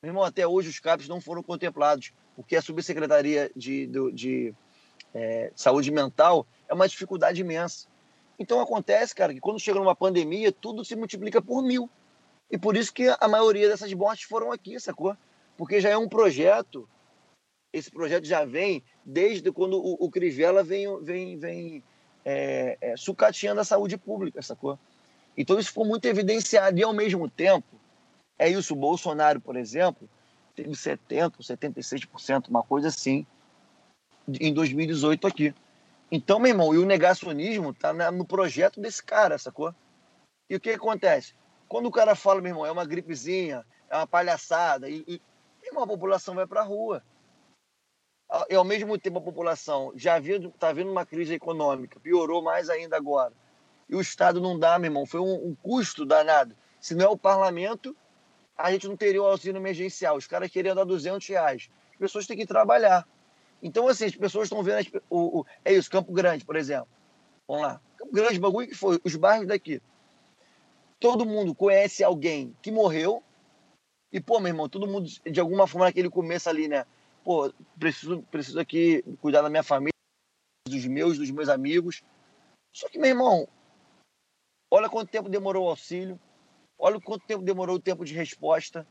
Meu 0.00 0.10
irmão, 0.10 0.22
até 0.22 0.46
hoje 0.46 0.68
os 0.68 0.78
CAPs 0.78 1.08
não 1.08 1.20
foram 1.20 1.42
contemplados, 1.42 2.12
porque 2.36 2.54
a 2.54 2.62
Subsecretaria 2.62 3.50
de, 3.56 3.88
de, 4.12 4.54
eh, 5.12 5.50
Saúde 5.56 5.90
Mental 5.90 6.46
é 6.68 6.72
uma 6.72 6.86
dificuldade 6.86 7.40
imensa. 7.40 7.88
Então 8.38 8.60
acontece, 8.60 9.12
cara, 9.16 9.34
que 9.34 9.40
quando 9.40 9.58
chega 9.58 9.80
numa 9.80 9.96
pandemia, 9.96 10.52
tudo 10.52 10.84
se 10.84 10.94
multiplica 10.94 11.42
por 11.42 11.60
mil. 11.60 11.90
E 12.48 12.56
por 12.56 12.76
isso 12.76 12.94
que 12.94 13.12
a 13.18 13.26
maioria 13.26 13.68
dessas 13.68 13.92
mortes 13.92 14.28
foram 14.28 14.52
aqui, 14.52 14.78
sacou? 14.78 15.16
Porque 15.56 15.80
já 15.80 15.88
é 15.88 15.96
um 15.98 16.08
projeto, 16.08 16.88
esse 17.72 17.90
projeto 17.90 18.26
já 18.26 18.44
vem 18.44 18.80
desde 19.04 19.50
quando 19.50 19.74
o, 19.76 19.94
o 19.94 20.08
Crivella 20.08 20.62
vem, 20.62 21.02
vem, 21.02 21.36
vem 21.36 21.84
é, 22.24 22.78
é, 22.80 22.96
sucateando 22.96 23.60
a 23.60 23.64
saúde 23.64 23.98
pública, 23.98 24.40
sacou? 24.40 24.78
Então 25.36 25.58
isso 25.58 25.68
ficou 25.68 25.86
muito 25.86 26.06
evidenciado. 26.06 26.78
E 26.78 26.82
ao 26.82 26.92
mesmo 26.92 27.28
tempo, 27.28 27.80
é 28.38 28.48
isso, 28.48 28.74
o 28.74 28.76
Bolsonaro, 28.76 29.40
por 29.40 29.56
exemplo, 29.56 30.08
teve 30.54 30.70
70%, 30.70 31.38
76%, 31.40 32.48
uma 32.48 32.62
coisa 32.62 32.88
assim, 32.88 33.26
em 34.28 34.52
2018 34.52 35.26
aqui. 35.26 35.54
Então, 36.10 36.38
meu 36.38 36.50
irmão, 36.50 36.74
e 36.74 36.78
o 36.78 36.86
negacionismo 36.86 37.74
tá 37.74 37.92
no 38.12 38.24
projeto 38.24 38.80
desse 38.80 39.02
cara, 39.02 39.38
sacou? 39.38 39.74
E 40.48 40.56
o 40.56 40.60
que 40.60 40.70
acontece? 40.70 41.34
Quando 41.68 41.86
o 41.86 41.90
cara 41.90 42.14
fala, 42.14 42.40
meu 42.40 42.50
irmão, 42.50 42.66
é 42.66 42.70
uma 42.70 42.84
gripezinha, 42.84 43.64
é 43.90 43.96
uma 43.96 44.06
palhaçada, 44.06 44.88
e, 44.88 45.04
e 45.08 45.20
população 45.86 46.34
vai 46.34 46.46
pra 46.46 46.62
rua. 46.62 47.02
E 48.48 48.54
ao 48.54 48.64
mesmo 48.64 48.98
tempo 48.98 49.18
a 49.18 49.22
população 49.22 49.92
já 49.94 50.18
vindo, 50.18 50.50
tá 50.52 50.72
vendo 50.72 50.90
uma 50.90 51.06
crise 51.06 51.34
econômica, 51.34 52.00
piorou 52.00 52.42
mais 52.42 52.68
ainda 52.68 52.96
agora. 52.96 53.32
E 53.88 53.94
o 53.94 54.00
Estado 54.00 54.40
não 54.40 54.58
dá, 54.58 54.78
meu 54.78 54.88
irmão, 54.88 55.06
foi 55.06 55.20
um, 55.20 55.48
um 55.48 55.54
custo 55.54 56.04
danado. 56.04 56.56
Se 56.80 56.94
não 56.94 57.04
é 57.04 57.08
o 57.08 57.16
parlamento, 57.16 57.96
a 58.56 58.70
gente 58.72 58.88
não 58.88 58.96
teria 58.96 59.22
o 59.22 59.26
auxílio 59.26 59.58
emergencial. 59.58 60.16
Os 60.16 60.26
caras 60.26 60.50
queriam 60.50 60.74
dar 60.74 60.84
200 60.84 61.26
reais. 61.28 61.70
As 61.92 61.98
pessoas 61.98 62.26
têm 62.26 62.36
que 62.36 62.46
trabalhar. 62.46 63.06
Então, 63.62 63.88
assim, 63.88 64.04
as 64.04 64.14
pessoas 64.14 64.46
estão 64.46 64.62
vendo. 64.62 64.78
as 64.78 64.86
o, 65.08 65.40
o- 65.40 65.46
é 65.64 65.72
isso, 65.72 65.90
Campo 65.90 66.12
Grande, 66.12 66.44
por 66.44 66.56
exemplo. 66.56 66.88
Vamos 67.48 67.62
lá. 67.62 67.80
Campo 67.96 68.12
Grande, 68.12 68.38
bagulho 68.38 68.68
que 68.68 68.74
foi? 68.74 69.00
Os 69.04 69.16
bairros 69.16 69.46
daqui. 69.48 69.80
Todo 71.00 71.26
mundo 71.26 71.54
conhece 71.54 72.02
alguém 72.02 72.56
que 72.62 72.70
morreu. 72.70 73.22
E, 74.12 74.20
pô, 74.20 74.38
meu 74.38 74.48
irmão, 74.48 74.68
todo 74.68 74.86
mundo, 74.86 75.08
de 75.08 75.40
alguma 75.40 75.66
forma, 75.66 75.86
naquele 75.86 76.08
começo 76.08 76.48
ali, 76.48 76.68
né? 76.68 76.86
Pô, 77.24 77.52
preciso, 77.78 78.22
preciso 78.30 78.60
aqui 78.60 79.02
cuidar 79.20 79.42
da 79.42 79.50
minha 79.50 79.62
família, 79.62 79.92
dos 80.68 80.86
meus, 80.86 81.18
dos 81.18 81.30
meus 81.30 81.48
amigos. 81.48 82.02
Só 82.72 82.88
que, 82.88 82.98
meu 82.98 83.08
irmão, 83.10 83.48
olha 84.70 84.88
quanto 84.88 85.10
tempo 85.10 85.28
demorou 85.28 85.66
o 85.66 85.70
auxílio. 85.70 86.18
Olha 86.78 87.00
quanto 87.00 87.26
tempo 87.26 87.42
demorou 87.42 87.76
o 87.76 87.80
tempo 87.80 88.04
de 88.04 88.14
resposta 88.14 88.86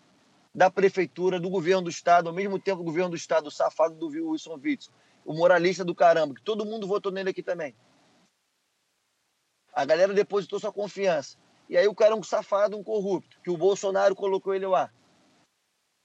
da 0.56 0.70
prefeitura, 0.70 1.40
do 1.40 1.50
governo 1.50 1.84
do 1.84 1.90
estado, 1.90 2.30
ao 2.30 2.36
mesmo 2.36 2.60
tempo 2.60 2.82
o 2.82 2.86
governo 2.86 3.10
do 3.10 3.16
estado, 3.16 3.48
o 3.48 3.52
safado 3.52 3.96
do 3.96 4.08
Wilson 4.08 4.60
Witzel, 4.64 4.94
o 5.26 5.34
moralista 5.34 5.84
do 5.84 5.96
caramba, 5.96 6.36
que 6.36 6.42
todo 6.42 6.66
mundo 6.66 6.88
votou 6.88 7.12
nele 7.12 7.32
aqui 7.32 7.42
também. 7.42 7.76
A 9.74 9.84
galera 9.86 10.14
depositou 10.14 10.60
sua 10.60 10.72
confiança. 10.72 11.38
E 11.68 11.76
aí 11.76 11.88
o 11.88 11.96
cara 11.96 12.14
é 12.14 12.16
um 12.16 12.24
safado, 12.24 12.78
um 12.78 12.84
corrupto, 12.84 13.40
que 13.42 13.50
o 13.50 13.58
Bolsonaro 13.58 14.16
colocou 14.16 14.54
ele 14.54 14.68
lá. 14.68 14.92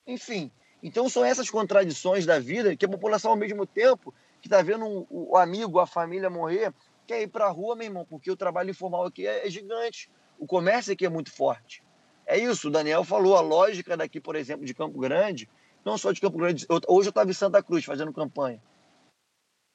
Enfim, 0.06 0.50
então 0.82 1.08
são 1.08 1.24
essas 1.24 1.50
contradições 1.50 2.24
da 2.24 2.38
vida 2.38 2.74
que 2.74 2.86
a 2.86 2.88
população, 2.88 3.32
ao 3.32 3.36
mesmo 3.36 3.66
tempo 3.66 4.14
que 4.40 4.46
está 4.46 4.62
vendo 4.62 4.86
um- 4.86 5.06
o 5.10 5.36
amigo, 5.36 5.78
a 5.78 5.86
família 5.86 6.30
morrer, 6.30 6.72
quer 7.08 7.22
ir 7.22 7.28
para 7.28 7.46
a 7.46 7.50
rua, 7.50 7.74
meu 7.74 7.86
irmão, 7.86 8.04
porque 8.04 8.30
o 8.30 8.36
trabalho 8.36 8.70
informal 8.70 9.06
aqui 9.06 9.26
é, 9.26 9.46
é 9.46 9.50
gigante. 9.50 10.10
O 10.38 10.46
comércio 10.46 10.92
aqui 10.92 11.06
é 11.06 11.08
muito 11.08 11.32
forte. 11.32 11.82
É 12.26 12.36
isso, 12.36 12.68
o 12.68 12.70
Daniel 12.70 13.02
falou, 13.02 13.34
a 13.36 13.40
lógica 13.40 13.96
daqui, 13.96 14.20
por 14.20 14.36
exemplo, 14.36 14.66
de 14.66 14.74
Campo 14.74 15.00
Grande, 15.00 15.48
não 15.82 15.96
só 15.96 16.12
de 16.12 16.20
Campo 16.20 16.36
Grande, 16.36 16.66
eu- 16.68 16.80
hoje 16.86 17.08
eu 17.08 17.10
estava 17.10 17.30
em 17.30 17.34
Santa 17.34 17.62
Cruz 17.62 17.84
fazendo 17.84 18.12
campanha. 18.12 18.62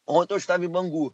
Ontem 0.07 0.33
eu 0.33 0.37
estava 0.37 0.63
em 0.63 0.69
Bangu. 0.69 1.11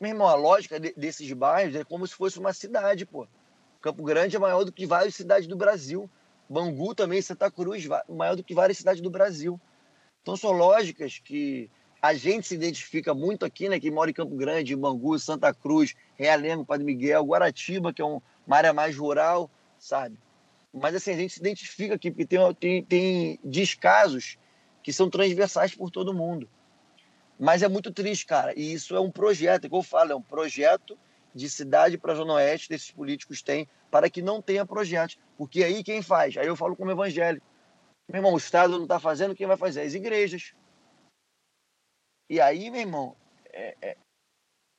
Meu 0.00 0.10
irmão, 0.10 0.28
a 0.28 0.36
lógica 0.36 0.78
de, 0.78 0.92
desses 0.92 1.30
bairros 1.32 1.74
é 1.74 1.82
como 1.82 2.06
se 2.06 2.14
fosse 2.14 2.38
uma 2.38 2.52
cidade, 2.52 3.04
pô. 3.04 3.26
Campo 3.80 4.04
Grande 4.04 4.36
é 4.36 4.38
maior 4.38 4.62
do 4.62 4.70
que 4.70 4.86
várias 4.86 5.16
cidades 5.16 5.48
do 5.48 5.56
Brasil. 5.56 6.08
Bangu 6.48 6.94
também, 6.94 7.20
Santa 7.20 7.50
Cruz, 7.50 7.86
maior 8.08 8.36
do 8.36 8.44
que 8.44 8.54
várias 8.54 8.78
cidades 8.78 9.02
do 9.02 9.10
Brasil. 9.10 9.60
Então 10.22 10.36
são 10.36 10.52
lógicas 10.52 11.18
que 11.18 11.68
a 12.00 12.14
gente 12.14 12.46
se 12.46 12.54
identifica 12.54 13.12
muito 13.12 13.44
aqui, 13.44 13.68
né? 13.68 13.80
Que 13.80 13.90
mora 13.90 14.10
em 14.10 14.14
Campo 14.14 14.36
Grande, 14.36 14.76
Bangu, 14.76 15.18
Santa 15.18 15.52
Cruz, 15.52 15.94
Realengo, 16.16 16.64
Padre 16.64 16.84
Miguel, 16.84 17.24
Guaratiba, 17.24 17.92
que 17.92 18.00
é 18.00 18.04
uma 18.04 18.22
área 18.48 18.72
mais 18.72 18.96
rural, 18.96 19.50
sabe? 19.78 20.16
Mas 20.72 20.94
assim, 20.94 21.12
a 21.12 21.16
gente 21.16 21.34
se 21.34 21.40
identifica 21.40 21.94
aqui, 21.94 22.10
porque 22.10 22.26
tem, 22.26 22.54
tem, 22.54 22.84
tem 22.84 23.40
descasos 23.42 24.38
que 24.82 24.92
são 24.92 25.10
transversais 25.10 25.74
por 25.74 25.90
todo 25.90 26.14
mundo. 26.14 26.48
Mas 27.38 27.62
é 27.62 27.68
muito 27.68 27.92
triste, 27.92 28.26
cara. 28.26 28.52
E 28.56 28.72
isso 28.72 28.94
é 28.96 29.00
um 29.00 29.10
projeto, 29.10 29.66
é 29.66 29.68
que 29.68 29.74
eu 29.74 29.82
falo, 29.82 30.12
é 30.12 30.16
um 30.16 30.22
projeto 30.22 30.98
de 31.34 31.48
cidade 31.48 31.98
para 31.98 32.12
a 32.12 32.16
Zona 32.16 32.34
Oeste, 32.34 32.68
desses 32.68 32.90
políticos 32.90 33.42
têm, 33.42 33.68
para 33.90 34.10
que 34.10 34.22
não 34.22 34.42
tenha 34.42 34.66
projetos. 34.66 35.18
Porque 35.36 35.62
aí 35.62 35.82
quem 35.84 36.02
faz? 36.02 36.36
Aí 36.36 36.46
eu 36.46 36.56
falo 36.56 36.76
como 36.76 36.90
evangélico. 36.90 37.46
Meu 38.08 38.18
irmão, 38.18 38.34
o 38.34 38.38
Estado 38.38 38.72
não 38.72 38.84
está 38.84 38.98
fazendo, 38.98 39.34
quem 39.34 39.46
vai 39.46 39.56
fazer? 39.56 39.82
As 39.82 39.94
igrejas. 39.94 40.52
E 42.28 42.40
aí, 42.40 42.70
meu 42.70 42.80
irmão, 42.80 43.16
é, 43.52 43.76
é, 43.80 43.96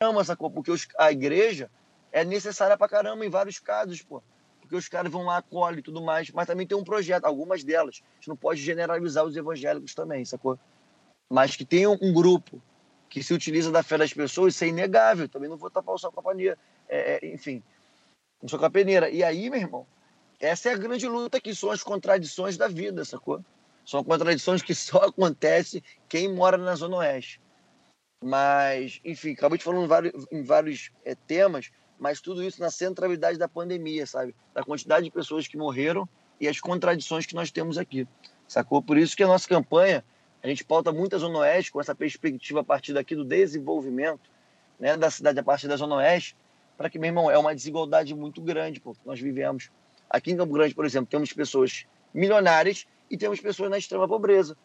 ama 0.01 0.21
essa 0.21 0.35
coisa, 0.35 0.53
porque 0.53 0.71
os, 0.71 0.87
a 0.97 1.11
igreja 1.11 1.69
é 2.11 2.23
necessária 2.23 2.77
para 2.77 2.89
caramba 2.89 3.25
em 3.25 3.29
vários 3.29 3.59
casos, 3.59 4.01
pô. 4.01 4.21
Porque 4.61 4.75
os 4.75 4.87
caras 4.87 5.11
vão 5.11 5.23
lá, 5.23 5.37
acolhem 5.37 5.79
e 5.79 5.83
tudo 5.83 6.01
mais, 6.01 6.29
mas 6.31 6.45
também 6.45 6.67
tem 6.67 6.77
um 6.77 6.83
projeto, 6.83 7.25
algumas 7.25 7.63
delas. 7.63 8.01
A 8.03 8.15
gente 8.15 8.29
não 8.29 8.37
pode 8.37 8.61
generalizar 8.61 9.25
os 9.25 9.35
evangélicos 9.35 9.95
também, 9.95 10.23
sacou? 10.25 10.59
mas 11.29 11.55
que 11.55 11.63
tem 11.63 11.85
um, 11.85 12.11
grupo 12.11 12.61
que 13.07 13.21
se 13.21 13.33
utiliza 13.33 13.71
da 13.71 13.83
fé 13.83 13.97
das 13.97 14.11
pessoas, 14.11 14.55
isso 14.55 14.63
é 14.63 14.67
inegável. 14.67 15.29
Também 15.29 15.49
não 15.49 15.57
vou 15.57 15.69
tapar 15.69 15.93
o 15.93 15.97
sol 15.97 16.11
com 16.11 16.19
a 16.19 16.23
paneira. 16.23 16.57
É, 16.87 17.19
é, 17.23 17.33
enfim, 17.33 17.61
não 18.41 18.49
sou 18.49 18.57
com 18.57 18.65
a 18.65 18.69
peneira. 18.69 19.09
E 19.09 19.23
aí, 19.23 19.49
meu 19.49 19.59
irmão, 19.59 19.85
essa 20.39 20.69
é 20.69 20.73
a 20.73 20.77
grande 20.77 21.07
luta 21.07 21.39
que 21.39 21.53
são 21.53 21.69
as 21.69 21.83
contradições 21.83 22.57
da 22.57 22.67
vida, 22.67 23.05
sacou? 23.05 23.43
São 23.89 24.03
contradições 24.03 24.61
que 24.61 24.75
só 24.75 24.99
acontece 25.09 25.83
quem 26.07 26.31
mora 26.31 26.59
na 26.59 26.75
Zona 26.75 26.97
Oeste. 26.97 27.41
Mas, 28.23 29.01
enfim, 29.03 29.31
acabei 29.31 29.57
te 29.57 29.63
falando 29.63 29.85
em 29.85 29.87
vários, 29.87 30.27
em 30.31 30.43
vários 30.43 30.91
é, 31.03 31.15
temas, 31.15 31.71
mas 31.97 32.21
tudo 32.21 32.43
isso 32.43 32.61
na 32.61 32.69
centralidade 32.69 33.39
da 33.39 33.47
pandemia, 33.47 34.05
sabe? 34.05 34.35
Da 34.53 34.63
quantidade 34.63 35.05
de 35.05 35.11
pessoas 35.11 35.47
que 35.47 35.57
morreram 35.57 36.07
e 36.39 36.47
as 36.47 36.59
contradições 36.59 37.25
que 37.25 37.33
nós 37.33 37.49
temos 37.49 37.79
aqui, 37.79 38.07
sacou? 38.47 38.79
Por 38.79 38.95
isso 38.95 39.17
que 39.17 39.23
a 39.23 39.27
nossa 39.27 39.49
campanha 39.49 40.05
a 40.43 40.47
gente 40.47 40.63
pauta 40.63 40.91
muito 40.91 41.15
a 41.15 41.19
Zona 41.19 41.39
Oeste 41.39 41.71
com 41.71 41.81
essa 41.81 41.95
perspectiva 41.95 42.59
a 42.59 42.63
partir 42.63 42.93
daqui 42.93 43.15
do 43.15 43.25
desenvolvimento 43.25 44.29
né, 44.79 44.95
da 44.97 45.09
cidade 45.09 45.39
a 45.39 45.43
partir 45.43 45.67
da 45.67 45.75
Zona 45.75 45.95
Oeste, 45.95 46.37
para 46.77 46.91
que, 46.91 46.99
meu 46.99 47.07
irmão, 47.07 47.31
é 47.31 47.39
uma 47.39 47.55
desigualdade 47.55 48.13
muito 48.13 48.39
grande 48.39 48.79
pô, 48.79 48.93
que 48.93 49.01
nós 49.03 49.19
vivemos. 49.19 49.71
Aqui 50.07 50.31
em 50.31 50.37
Campo 50.37 50.53
Grande, 50.53 50.75
por 50.75 50.85
exemplo, 50.85 51.09
temos 51.09 51.33
pessoas 51.33 51.87
milionárias 52.13 52.85
e 53.09 53.17
temos 53.17 53.39
pessoas 53.39 53.69
na 53.69 53.77
extrema 53.77 54.07
pobreza. 54.07 54.57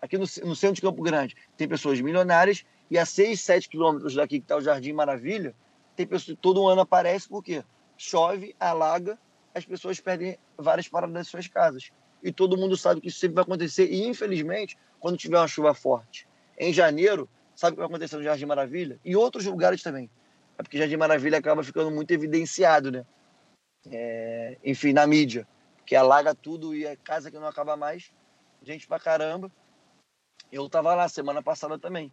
Aqui 0.00 0.16
no, 0.16 0.24
no 0.44 0.56
centro 0.56 0.76
de 0.76 0.82
Campo 0.82 1.02
Grande 1.02 1.36
tem 1.56 1.66
pessoas 1.68 2.00
milionárias 2.00 2.64
e 2.90 2.98
a 2.98 3.04
6, 3.04 3.40
7 3.40 3.68
quilômetros 3.68 4.14
daqui 4.14 4.38
que 4.38 4.44
está 4.44 4.56
o 4.56 4.60
Jardim 4.60 4.92
Maravilha, 4.92 5.54
tem 5.96 6.06
pessoas 6.06 6.38
todo 6.40 6.66
ano 6.68 6.82
aparece 6.82 7.28
porque 7.28 7.64
chove, 7.96 8.54
alaga, 8.60 9.18
as 9.54 9.64
pessoas 9.64 9.98
perdem 9.98 10.38
várias 10.56 10.86
paradas 10.86 11.14
das 11.14 11.28
suas 11.28 11.48
casas. 11.48 11.90
E 12.22 12.30
todo 12.30 12.56
mundo 12.56 12.76
sabe 12.76 13.00
que 13.00 13.08
isso 13.08 13.18
sempre 13.18 13.36
vai 13.36 13.42
acontecer. 13.42 13.90
E, 13.90 14.06
infelizmente, 14.06 14.76
quando 15.00 15.16
tiver 15.16 15.38
uma 15.38 15.48
chuva 15.48 15.72
forte. 15.72 16.28
Em 16.58 16.72
janeiro, 16.72 17.28
sabe 17.54 17.72
o 17.72 17.76
que 17.76 17.78
vai 17.78 17.86
acontecer 17.86 18.16
no 18.16 18.22
Jardim 18.22 18.46
Maravilha? 18.46 18.98
E 19.04 19.16
outros 19.16 19.46
lugares 19.46 19.82
também. 19.82 20.10
É 20.58 20.62
porque 20.62 20.78
Jardim 20.78 20.96
Maravilha 20.96 21.38
acaba 21.38 21.62
ficando 21.62 21.90
muito 21.90 22.10
evidenciado, 22.10 22.90
né? 22.90 23.06
É, 23.90 24.58
enfim, 24.64 24.92
na 24.92 25.06
mídia. 25.06 25.46
Que 25.86 25.94
alaga 25.94 26.34
tudo 26.34 26.74
e 26.74 26.84
é 26.84 26.96
casa 26.96 27.30
que 27.30 27.38
não 27.38 27.46
acaba 27.46 27.76
mais. 27.76 28.12
Gente 28.62 28.86
pra 28.86 28.98
caramba. 28.98 29.50
Eu 30.50 30.68
tava 30.68 30.94
lá 30.94 31.08
semana 31.08 31.42
passada 31.42 31.78
também. 31.78 32.12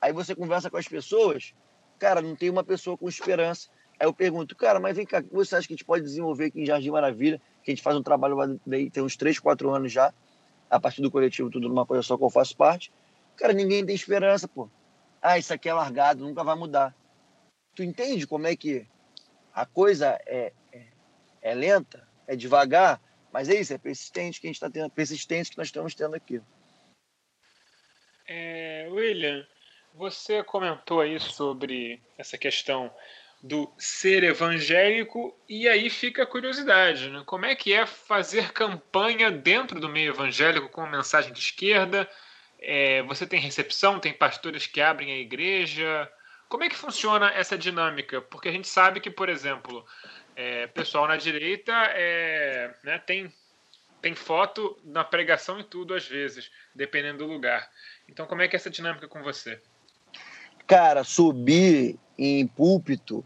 Aí 0.00 0.12
você 0.12 0.34
conversa 0.34 0.70
com 0.70 0.76
as 0.76 0.86
pessoas, 0.86 1.54
cara, 1.98 2.22
não 2.22 2.36
tem 2.36 2.50
uma 2.50 2.62
pessoa 2.62 2.96
com 2.96 3.08
esperança. 3.08 3.68
Aí 3.98 4.06
eu 4.06 4.14
pergunto, 4.14 4.54
cara, 4.56 4.78
mas 4.78 4.96
vem 4.96 5.04
cá, 5.04 5.18
o 5.18 5.22
que 5.22 5.34
você 5.34 5.56
acha 5.56 5.66
que 5.66 5.74
a 5.74 5.76
gente 5.76 5.84
pode 5.84 6.04
desenvolver 6.04 6.46
aqui 6.46 6.62
em 6.62 6.66
Jardim 6.66 6.90
Maravilha? 6.90 7.40
Que 7.62 7.70
a 7.70 7.74
gente 7.74 7.82
faz 7.82 7.96
um 7.96 8.02
trabalho 8.02 8.36
lá, 8.36 8.46
tem 8.92 9.02
uns 9.02 9.16
3, 9.16 9.38
4 9.38 9.70
anos 9.70 9.92
já 9.92 10.12
a 10.70 10.78
partir 10.78 11.02
do 11.02 11.10
coletivo 11.10 11.50
Tudo 11.50 11.68
numa 11.68 11.84
Coisa 11.84 12.02
Só 12.02 12.16
que 12.16 12.24
eu 12.24 12.30
faço 12.30 12.56
parte. 12.56 12.92
Cara, 13.36 13.52
ninguém 13.52 13.84
tem 13.84 13.94
esperança, 13.94 14.46
pô. 14.46 14.70
Ah, 15.20 15.38
isso 15.38 15.52
aqui 15.52 15.68
é 15.68 15.74
largado, 15.74 16.24
nunca 16.24 16.44
vai 16.44 16.56
mudar. 16.56 16.94
Tu 17.74 17.82
entende 17.82 18.26
como 18.26 18.46
é 18.46 18.56
que 18.56 18.86
a 19.52 19.66
coisa 19.66 20.18
é, 20.26 20.52
é, 20.72 20.86
é 21.42 21.54
lenta, 21.54 22.06
é 22.30 22.36
devagar, 22.36 23.00
mas 23.32 23.48
é 23.48 23.60
isso, 23.60 23.74
é 23.74 23.78
persistente 23.78 24.40
que 24.40 24.46
a 24.46 24.48
gente 24.48 24.56
está 24.56 24.70
tendo, 24.70 24.88
persistente 24.88 25.50
que 25.50 25.58
nós 25.58 25.66
estamos 25.66 25.94
tendo 25.96 26.14
aqui. 26.14 26.40
É, 28.28 28.86
William, 28.88 29.44
você 29.92 30.42
comentou 30.44 31.00
aí 31.00 31.18
sobre 31.18 32.00
essa 32.16 32.38
questão 32.38 32.94
do 33.42 33.68
ser 33.76 34.22
evangélico, 34.22 35.36
e 35.48 35.66
aí 35.68 35.90
fica 35.90 36.22
a 36.22 36.26
curiosidade, 36.26 37.10
né? 37.10 37.22
Como 37.26 37.46
é 37.46 37.56
que 37.56 37.72
é 37.72 37.84
fazer 37.84 38.52
campanha 38.52 39.28
dentro 39.30 39.80
do 39.80 39.88
meio 39.88 40.12
evangélico 40.12 40.68
com 40.68 40.86
mensagem 40.86 41.32
de 41.32 41.40
esquerda? 41.40 42.08
É, 42.60 43.02
você 43.04 43.26
tem 43.26 43.40
recepção, 43.40 43.98
tem 43.98 44.12
pastores 44.12 44.68
que 44.68 44.80
abrem 44.80 45.10
a 45.10 45.18
igreja. 45.18 46.08
Como 46.48 46.62
é 46.62 46.68
que 46.68 46.76
funciona 46.76 47.30
essa 47.30 47.56
dinâmica? 47.56 48.20
Porque 48.20 48.48
a 48.48 48.52
gente 48.52 48.68
sabe 48.68 49.00
que, 49.00 49.10
por 49.10 49.28
exemplo, 49.28 49.84
é, 50.40 50.66
pessoal 50.68 51.06
na 51.06 51.18
direita 51.18 51.70
é, 51.90 52.74
né, 52.82 52.98
tem, 52.98 53.30
tem 54.00 54.14
foto 54.14 54.80
na 54.82 55.04
pregação 55.04 55.60
e 55.60 55.64
tudo 55.64 55.92
às 55.92 56.08
vezes, 56.08 56.50
dependendo 56.74 57.18
do 57.18 57.30
lugar. 57.30 57.70
Então, 58.08 58.26
como 58.26 58.40
é 58.40 58.48
que 58.48 58.56
é 58.56 58.58
essa 58.58 58.70
dinâmica 58.70 59.06
com 59.06 59.22
você? 59.22 59.60
Cara, 60.66 61.04
subir 61.04 61.98
em 62.16 62.46
púlpito 62.46 63.22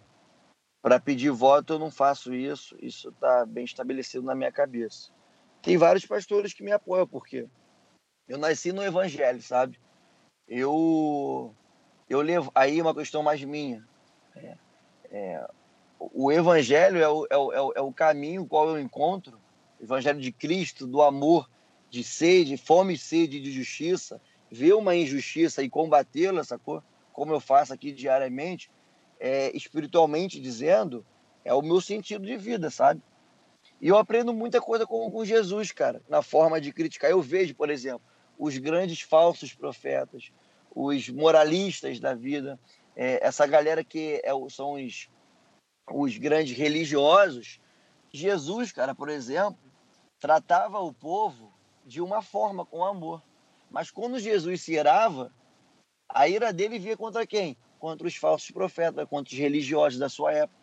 para 0.82 0.98
pedir 0.98 1.30
voto, 1.30 1.74
eu 1.74 1.78
não 1.78 1.88
faço 1.88 2.34
isso. 2.34 2.76
Isso 2.80 3.10
está 3.10 3.46
bem 3.46 3.64
estabelecido 3.64 4.24
na 4.24 4.34
minha 4.34 4.50
cabeça. 4.50 5.12
Tem 5.62 5.76
vários 5.76 6.04
pastores 6.04 6.52
que 6.52 6.64
me 6.64 6.72
apoiam, 6.72 7.06
porque 7.06 7.46
eu 8.26 8.38
nasci 8.38 8.72
no 8.72 8.82
evangelho, 8.82 9.40
sabe? 9.40 9.78
Eu, 10.48 11.54
eu 12.10 12.20
levo. 12.20 12.50
Aí 12.56 12.82
uma 12.82 12.94
questão 12.94 13.22
mais 13.22 13.42
minha. 13.44 13.86
É, 14.34 14.56
é, 15.12 15.46
o 16.12 16.32
evangelho 16.32 16.98
é 16.98 17.08
o, 17.08 17.26
é, 17.30 17.36
o, 17.36 17.72
é 17.76 17.80
o 17.80 17.92
caminho 17.92 18.46
qual 18.46 18.68
eu 18.68 18.80
encontro, 18.80 19.38
o 19.80 19.84
evangelho 19.84 20.20
de 20.20 20.32
Cristo, 20.32 20.86
do 20.86 21.02
amor, 21.02 21.48
de 21.90 22.02
sede, 22.02 22.56
fome 22.56 22.94
e 22.94 22.98
sede 22.98 23.40
de 23.40 23.50
justiça, 23.52 24.20
ver 24.50 24.74
uma 24.74 24.94
injustiça 24.94 25.62
e 25.62 25.70
combatê-la, 25.70 26.42
sacou? 26.42 26.82
como 27.14 27.32
eu 27.32 27.40
faço 27.40 27.72
aqui 27.72 27.92
diariamente, 27.92 28.68
é, 29.20 29.56
espiritualmente 29.56 30.40
dizendo, 30.40 31.06
é 31.44 31.54
o 31.54 31.62
meu 31.62 31.80
sentido 31.80 32.26
de 32.26 32.36
vida, 32.36 32.68
sabe? 32.70 33.00
E 33.80 33.88
eu 33.88 33.96
aprendo 33.96 34.34
muita 34.34 34.60
coisa 34.60 34.84
com, 34.84 35.08
com 35.10 35.24
Jesus, 35.24 35.70
cara, 35.70 36.02
na 36.08 36.22
forma 36.22 36.60
de 36.60 36.72
criticar. 36.72 37.10
Eu 37.10 37.22
vejo, 37.22 37.54
por 37.54 37.70
exemplo, 37.70 38.02
os 38.36 38.58
grandes 38.58 39.00
falsos 39.00 39.54
profetas, 39.54 40.32
os 40.74 41.08
moralistas 41.08 42.00
da 42.00 42.14
vida, 42.14 42.58
é, 42.96 43.24
essa 43.24 43.46
galera 43.46 43.84
que 43.84 44.20
é, 44.24 44.30
são 44.50 44.72
os, 44.72 45.08
os 45.92 46.16
grandes 46.16 46.56
religiosos. 46.56 47.60
Jesus, 48.12 48.72
cara, 48.72 48.94
por 48.94 49.08
exemplo, 49.08 49.58
tratava 50.18 50.78
o 50.80 50.92
povo 50.92 51.52
de 51.84 52.00
uma 52.00 52.22
forma, 52.22 52.64
com 52.64 52.84
amor. 52.84 53.22
Mas 53.70 53.90
quando 53.90 54.18
Jesus 54.18 54.62
se 54.62 54.72
irava, 54.72 55.32
a 56.08 56.28
ira 56.28 56.52
dele 56.52 56.78
via 56.78 56.96
contra 56.96 57.26
quem? 57.26 57.56
Contra 57.78 58.06
os 58.06 58.16
falsos 58.16 58.50
profetas, 58.50 59.08
contra 59.08 59.32
os 59.32 59.38
religiosos 59.38 59.98
da 59.98 60.08
sua 60.08 60.32
época. 60.32 60.58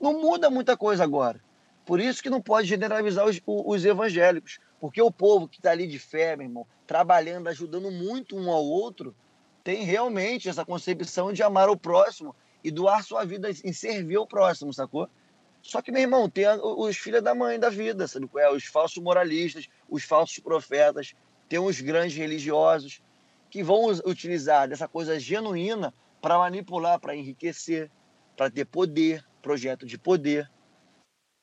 Não 0.00 0.20
muda 0.20 0.50
muita 0.50 0.76
coisa 0.76 1.04
agora. 1.04 1.42
Por 1.84 2.00
isso 2.00 2.22
que 2.22 2.30
não 2.30 2.40
pode 2.40 2.68
generalizar 2.68 3.26
os, 3.26 3.40
os 3.44 3.84
evangélicos. 3.84 4.58
Porque 4.80 5.02
o 5.02 5.10
povo 5.10 5.48
que 5.48 5.58
está 5.58 5.70
ali 5.70 5.86
de 5.86 5.98
fé, 5.98 6.36
meu 6.36 6.46
irmão, 6.46 6.66
trabalhando, 6.86 7.48
ajudando 7.48 7.90
muito 7.90 8.36
um 8.36 8.50
ao 8.50 8.64
outro, 8.64 9.14
tem 9.62 9.84
realmente 9.84 10.48
essa 10.48 10.64
concepção 10.64 11.32
de 11.32 11.42
amar 11.42 11.68
o 11.68 11.76
próximo 11.76 12.34
e 12.62 12.70
doar 12.70 13.04
sua 13.04 13.24
vida 13.24 13.50
em 13.50 13.72
servir 13.72 14.18
o 14.18 14.26
próximo, 14.26 14.72
sacou? 14.72 15.08
Só 15.62 15.80
que, 15.80 15.92
meu 15.92 16.02
irmão, 16.02 16.28
tem 16.28 16.44
os 16.60 16.96
filhos 16.96 17.22
da 17.22 17.34
mãe 17.34 17.58
da 17.58 17.70
vida, 17.70 18.08
sabe? 18.08 18.28
É? 18.36 18.50
Os 18.50 18.64
falsos 18.64 19.02
moralistas, 19.02 19.68
os 19.88 20.02
falsos 20.02 20.38
profetas, 20.40 21.14
tem 21.48 21.58
os 21.58 21.80
grandes 21.80 22.16
religiosos 22.16 23.00
que 23.48 23.62
vão 23.62 23.86
utilizar 24.04 24.68
dessa 24.68 24.88
coisa 24.88 25.20
genuína 25.20 25.94
para 26.20 26.38
manipular, 26.38 26.98
para 26.98 27.14
enriquecer, 27.14 27.90
para 28.36 28.50
ter 28.50 28.64
poder, 28.64 29.24
projeto 29.40 29.86
de 29.86 29.98
poder. 29.98 30.50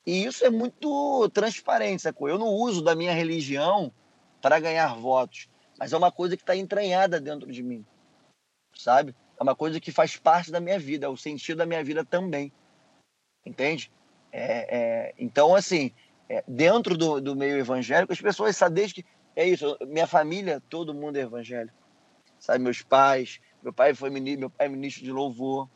E 0.06 0.26
isso 0.26 0.44
é 0.44 0.50
muito 0.50 1.30
transparente, 1.30 2.02
sacou? 2.02 2.28
Eu 2.28 2.40
não 2.40 2.48
uso 2.48 2.82
da 2.82 2.96
minha 2.96 3.14
religião 3.14 3.94
para 4.42 4.60
ganhar 4.60 4.96
votos, 4.96 5.48
mas 5.78 5.94
é 5.94 5.98
uma 5.98 6.12
coisa 6.12 6.36
que 6.36 6.44
está 6.44 6.56
entranhada 6.56 7.20
dentro 7.22 7.52
de 7.52 7.62
mim, 7.62 7.86
sabe? 8.74 9.16
É 9.40 9.44
uma 9.44 9.56
coisa 9.56 9.80
que 9.80 9.92
faz 9.92 10.18
parte 10.18 10.52
da 10.52 10.60
minha 10.60 10.78
vida, 10.78 11.06
é 11.06 11.10
o 11.10 11.16
sentido 11.16 11.60
da 11.60 11.66
minha 11.66 11.84
vida 11.84 12.04
também. 12.04 12.52
Entende? 13.46 13.92
É, 14.32 14.78
é, 14.78 15.14
então, 15.18 15.56
assim, 15.56 15.92
é, 16.28 16.44
dentro 16.48 16.98
do, 16.98 17.22
do 17.22 17.36
meio 17.36 17.58
evangélico, 17.58 18.12
as 18.12 18.22
pessoas 18.22 18.58
sabem 18.58 18.76
desde 18.76 18.96
que. 18.96 19.06
É 19.36 19.48
isso, 19.48 19.78
minha 19.88 20.06
família, 20.06 20.62
todo 20.70 20.94
mundo 20.94 21.16
é 21.16 21.22
evangélico. 21.22 21.78
Sabe, 22.38 22.60
meus 22.60 22.82
pais, 22.82 23.40
meu 23.64 23.72
pai 23.72 23.94
foi 23.94 24.10
ministro, 24.10 24.42
meu 24.42 24.50
pai 24.50 24.68
é 24.68 24.70
ministro 24.70 25.04
de 25.04 25.12
louvor. 25.12 25.70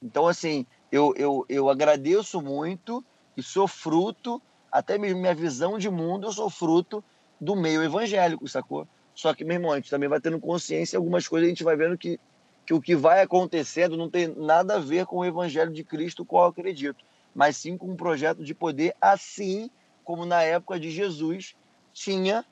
Então, 0.00 0.28
assim, 0.28 0.64
eu, 0.92 1.12
eu, 1.16 1.44
eu 1.48 1.68
agradeço 1.68 2.40
muito 2.40 3.04
e 3.36 3.42
sou 3.42 3.66
fruto, 3.66 4.40
até 4.70 4.96
mesmo 4.98 5.20
minha 5.20 5.34
visão 5.34 5.78
de 5.78 5.90
mundo, 5.90 6.28
eu 6.28 6.32
sou 6.32 6.48
fruto 6.48 7.02
do 7.40 7.56
meio 7.56 7.82
evangélico, 7.82 8.46
sacou? 8.46 8.86
Só 9.14 9.34
que, 9.34 9.44
meu 9.44 9.54
irmão, 9.54 9.72
a 9.72 9.76
gente 9.76 9.90
também 9.90 10.08
vai 10.08 10.20
tendo 10.20 10.38
consciência, 10.38 10.96
algumas 10.96 11.26
coisas 11.26 11.46
a 11.46 11.48
gente 11.48 11.64
vai 11.64 11.76
vendo 11.76 11.98
que, 11.98 12.20
que 12.66 12.74
o 12.74 12.80
que 12.80 12.96
vai 12.96 13.22
acontecendo 13.22 13.96
não 13.96 14.10
tem 14.10 14.26
nada 14.26 14.74
a 14.74 14.80
ver 14.80 15.06
com 15.06 15.18
o 15.18 15.24
evangelho 15.24 15.72
de 15.72 15.84
Cristo, 15.84 16.24
qual 16.24 16.44
eu 16.44 16.50
acredito, 16.50 17.04
mas 17.32 17.56
sim 17.56 17.78
com 17.78 17.92
um 17.92 17.96
projeto 17.96 18.42
de 18.42 18.54
poder, 18.54 18.94
assim 19.00 19.70
como 20.02 20.26
na 20.26 20.42
época 20.42 20.78
de 20.80 20.90
Jesus 20.90 21.56
tinha 21.92 22.44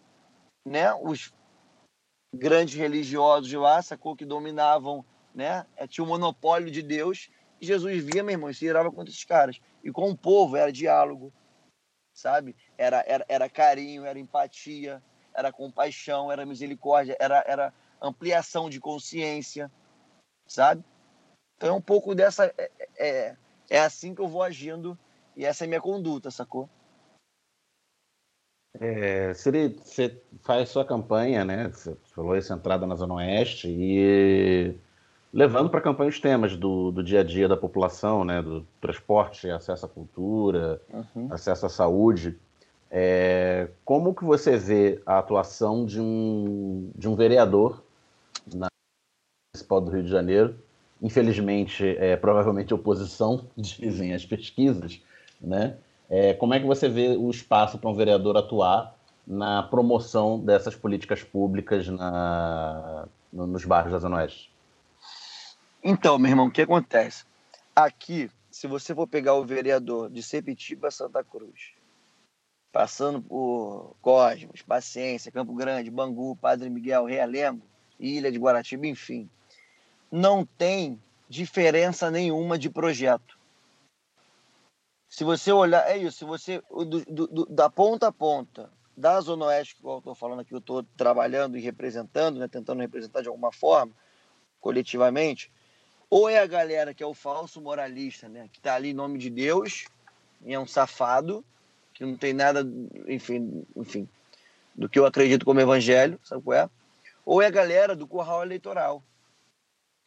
né, 0.64 0.94
os 0.94 1.32
grandes 2.32 2.74
religiosos 2.74 3.52
lá, 3.52 3.82
sacou, 3.82 4.14
que 4.14 4.24
dominavam, 4.24 5.04
né, 5.34 5.66
é, 5.76 5.86
tinha 5.86 6.04
o 6.04 6.08
monopólio 6.08 6.70
de 6.70 6.82
Deus, 6.82 7.28
e 7.60 7.66
Jesus 7.66 8.04
via, 8.04 8.22
meu 8.22 8.32
irmão, 8.32 8.50
e 8.50 8.54
se 8.54 8.64
irava 8.64 8.90
contra 8.90 9.10
esses 9.10 9.24
caras. 9.24 9.60
E 9.82 9.90
com 9.90 10.10
o 10.10 10.16
povo 10.16 10.56
era 10.56 10.72
diálogo, 10.72 11.32
sabe? 12.12 12.56
Era, 12.78 13.04
era, 13.06 13.24
era 13.28 13.48
carinho, 13.48 14.04
era 14.04 14.18
empatia, 14.18 15.02
era 15.34 15.52
compaixão, 15.52 16.30
era 16.30 16.46
misericórdia, 16.46 17.16
era, 17.18 17.44
era 17.46 17.74
ampliação 18.00 18.70
de 18.70 18.80
consciência, 18.80 19.70
sabe? 20.46 20.84
Então 21.56 21.70
é 21.70 21.72
um 21.72 21.80
pouco 21.80 22.14
dessa. 22.14 22.52
É, 22.58 22.70
é, 22.96 23.36
é 23.70 23.80
assim 23.80 24.14
que 24.14 24.20
eu 24.20 24.28
vou 24.28 24.42
agindo 24.42 24.98
e 25.36 25.44
essa 25.44 25.64
é 25.64 25.66
a 25.66 25.68
minha 25.68 25.80
conduta, 25.80 26.30
sacou? 26.30 26.68
É, 28.80 29.32
Siri, 29.34 29.68
você 29.68 30.20
faz 30.42 30.68
sua 30.68 30.84
campanha, 30.84 31.44
né? 31.44 31.68
Você 31.68 31.96
falou 32.14 32.34
essa 32.34 32.54
entrada 32.54 32.86
na 32.86 32.96
Zona 32.96 33.14
Oeste 33.14 33.68
e 33.68 34.76
levando 35.32 35.70
para 35.70 35.78
a 35.78 35.82
campanha 35.82 36.10
os 36.10 36.20
temas 36.20 36.56
do, 36.56 36.90
do 36.90 37.02
dia 37.02 37.20
a 37.20 37.24
dia 37.24 37.48
da 37.48 37.56
população, 37.56 38.24
né? 38.24 38.42
Do 38.42 38.66
transporte, 38.80 39.48
acesso 39.48 39.86
à 39.86 39.88
cultura, 39.88 40.80
uhum. 40.92 41.28
acesso 41.30 41.66
à 41.66 41.68
saúde. 41.68 42.36
É, 42.90 43.68
como 43.84 44.14
que 44.14 44.24
você 44.24 44.56
vê 44.56 45.00
a 45.06 45.18
atuação 45.18 45.84
de 45.84 46.00
um, 46.00 46.90
de 46.94 47.08
um 47.08 47.14
vereador 47.14 47.83
municipal 49.64 49.80
do 49.80 49.90
Rio 49.90 50.02
de 50.02 50.10
Janeiro? 50.10 50.56
Infelizmente, 51.02 51.84
é, 51.98 52.16
provavelmente 52.16 52.72
oposição, 52.72 53.48
dizem 53.56 54.14
as 54.14 54.24
pesquisas, 54.24 55.00
né? 55.40 55.76
É, 56.08 56.34
como 56.34 56.54
é 56.54 56.60
que 56.60 56.66
você 56.66 56.88
vê 56.88 57.16
o 57.16 57.30
espaço 57.30 57.78
para 57.78 57.88
um 57.88 57.94
vereador 57.94 58.36
atuar 58.36 58.94
na 59.26 59.62
promoção 59.62 60.38
dessas 60.38 60.76
políticas 60.76 61.24
públicas 61.24 61.88
na, 61.88 63.08
no, 63.32 63.46
nos 63.46 63.64
bairros 63.64 63.92
da 63.92 63.98
Zona 63.98 64.16
Oeste? 64.16 64.52
Então, 65.82 66.18
meu 66.18 66.30
irmão, 66.30 66.46
o 66.46 66.50
que 66.50 66.62
acontece? 66.62 67.24
Aqui, 67.74 68.30
se 68.50 68.66
você 68.66 68.94
for 68.94 69.06
pegar 69.06 69.34
o 69.34 69.44
vereador 69.44 70.10
de 70.10 70.22
Sepitiba 70.22 70.90
Santa 70.90 71.24
Cruz, 71.24 71.72
passando 72.70 73.20
por 73.20 73.96
Cosmos, 74.02 74.62
Paciência, 74.62 75.32
Campo 75.32 75.54
Grande, 75.54 75.90
Bangu, 75.90 76.36
Padre 76.36 76.68
Miguel, 76.68 77.06
Realengo, 77.06 77.62
Ilha 77.98 78.30
de 78.30 78.38
Guaratiba, 78.38 78.86
enfim, 78.86 79.28
não 80.14 80.46
tem 80.46 81.02
diferença 81.28 82.08
nenhuma 82.08 82.56
de 82.56 82.70
projeto. 82.70 83.36
Se 85.08 85.24
você 85.24 85.50
olhar, 85.50 85.90
é 85.90 85.96
isso, 85.96 86.18
se 86.18 86.24
você, 86.24 86.62
do, 86.70 87.04
do, 87.04 87.46
da 87.46 87.68
ponta 87.68 88.06
a 88.06 88.12
ponta, 88.12 88.70
da 88.96 89.20
Zona 89.20 89.46
Oeste, 89.46 89.74
que 89.74 89.84
eu 89.84 89.98
estou 89.98 90.14
falando 90.14 90.38
aqui, 90.38 90.54
eu 90.54 90.58
estou 90.58 90.84
trabalhando 90.96 91.58
e 91.58 91.60
representando, 91.60 92.38
né, 92.38 92.46
tentando 92.46 92.80
representar 92.80 93.22
de 93.22 93.28
alguma 93.28 93.50
forma, 93.50 93.92
coletivamente, 94.60 95.50
ou 96.08 96.28
é 96.28 96.38
a 96.38 96.46
galera 96.46 96.94
que 96.94 97.02
é 97.02 97.06
o 97.06 97.12
falso 97.12 97.60
moralista, 97.60 98.28
né, 98.28 98.48
que 98.52 98.60
está 98.60 98.76
ali 98.76 98.90
em 98.90 98.94
nome 98.94 99.18
de 99.18 99.28
Deus, 99.28 99.86
e 100.44 100.54
é 100.54 100.60
um 100.60 100.66
safado, 100.66 101.44
que 101.92 102.04
não 102.04 102.16
tem 102.16 102.32
nada, 102.32 102.64
enfim, 103.08 103.66
enfim, 103.74 104.08
do 104.76 104.88
que 104.88 104.96
eu 104.96 105.06
acredito 105.06 105.44
como 105.44 105.60
evangelho, 105.60 106.20
sabe 106.22 106.40
qual 106.40 106.56
é? 106.56 106.70
Ou 107.26 107.42
é 107.42 107.46
a 107.46 107.50
galera 107.50 107.96
do 107.96 108.06
curral 108.06 108.44
eleitoral. 108.44 109.02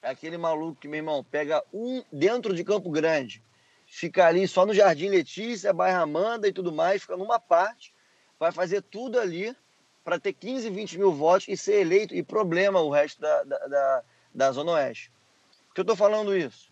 É 0.01 0.09
aquele 0.09 0.37
maluco 0.37 0.79
que, 0.79 0.87
meu 0.87 0.97
irmão, 0.97 1.23
pega 1.23 1.63
um 1.73 2.03
dentro 2.11 2.55
de 2.55 2.63
Campo 2.63 2.89
Grande, 2.89 3.43
fica 3.85 4.27
ali 4.27 4.47
só 4.47 4.65
no 4.65 4.73
Jardim 4.73 5.09
Letícia, 5.09 5.73
Bairro 5.73 6.01
Amanda 6.01 6.47
e 6.47 6.53
tudo 6.53 6.71
mais, 6.71 7.01
fica 7.01 7.17
numa 7.17 7.39
parte, 7.39 7.93
vai 8.39 8.51
fazer 8.51 8.81
tudo 8.81 9.19
ali 9.19 9.55
para 10.03 10.19
ter 10.19 10.33
15, 10.33 10.69
20 10.69 10.97
mil 10.97 11.11
votos 11.11 11.47
e 11.47 11.57
ser 11.57 11.81
eleito, 11.81 12.15
e 12.15 12.23
problema 12.23 12.79
o 12.79 12.89
resto 12.89 13.19
da, 13.19 13.43
da, 13.43 13.67
da, 13.67 14.03
da 14.33 14.51
Zona 14.51 14.73
Oeste. 14.73 15.11
Por 15.67 15.73
que 15.73 15.81
eu 15.81 15.83
estou 15.83 15.95
falando 15.95 16.35
isso? 16.35 16.71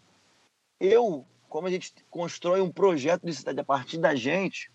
Eu, 0.79 1.25
como 1.49 1.67
a 1.67 1.71
gente 1.71 1.93
constrói 2.09 2.61
um 2.61 2.71
projeto 2.71 3.25
de 3.25 3.33
cidade 3.33 3.59
a 3.59 3.63
partir 3.63 3.97
da 3.97 4.15
gente, 4.15 4.71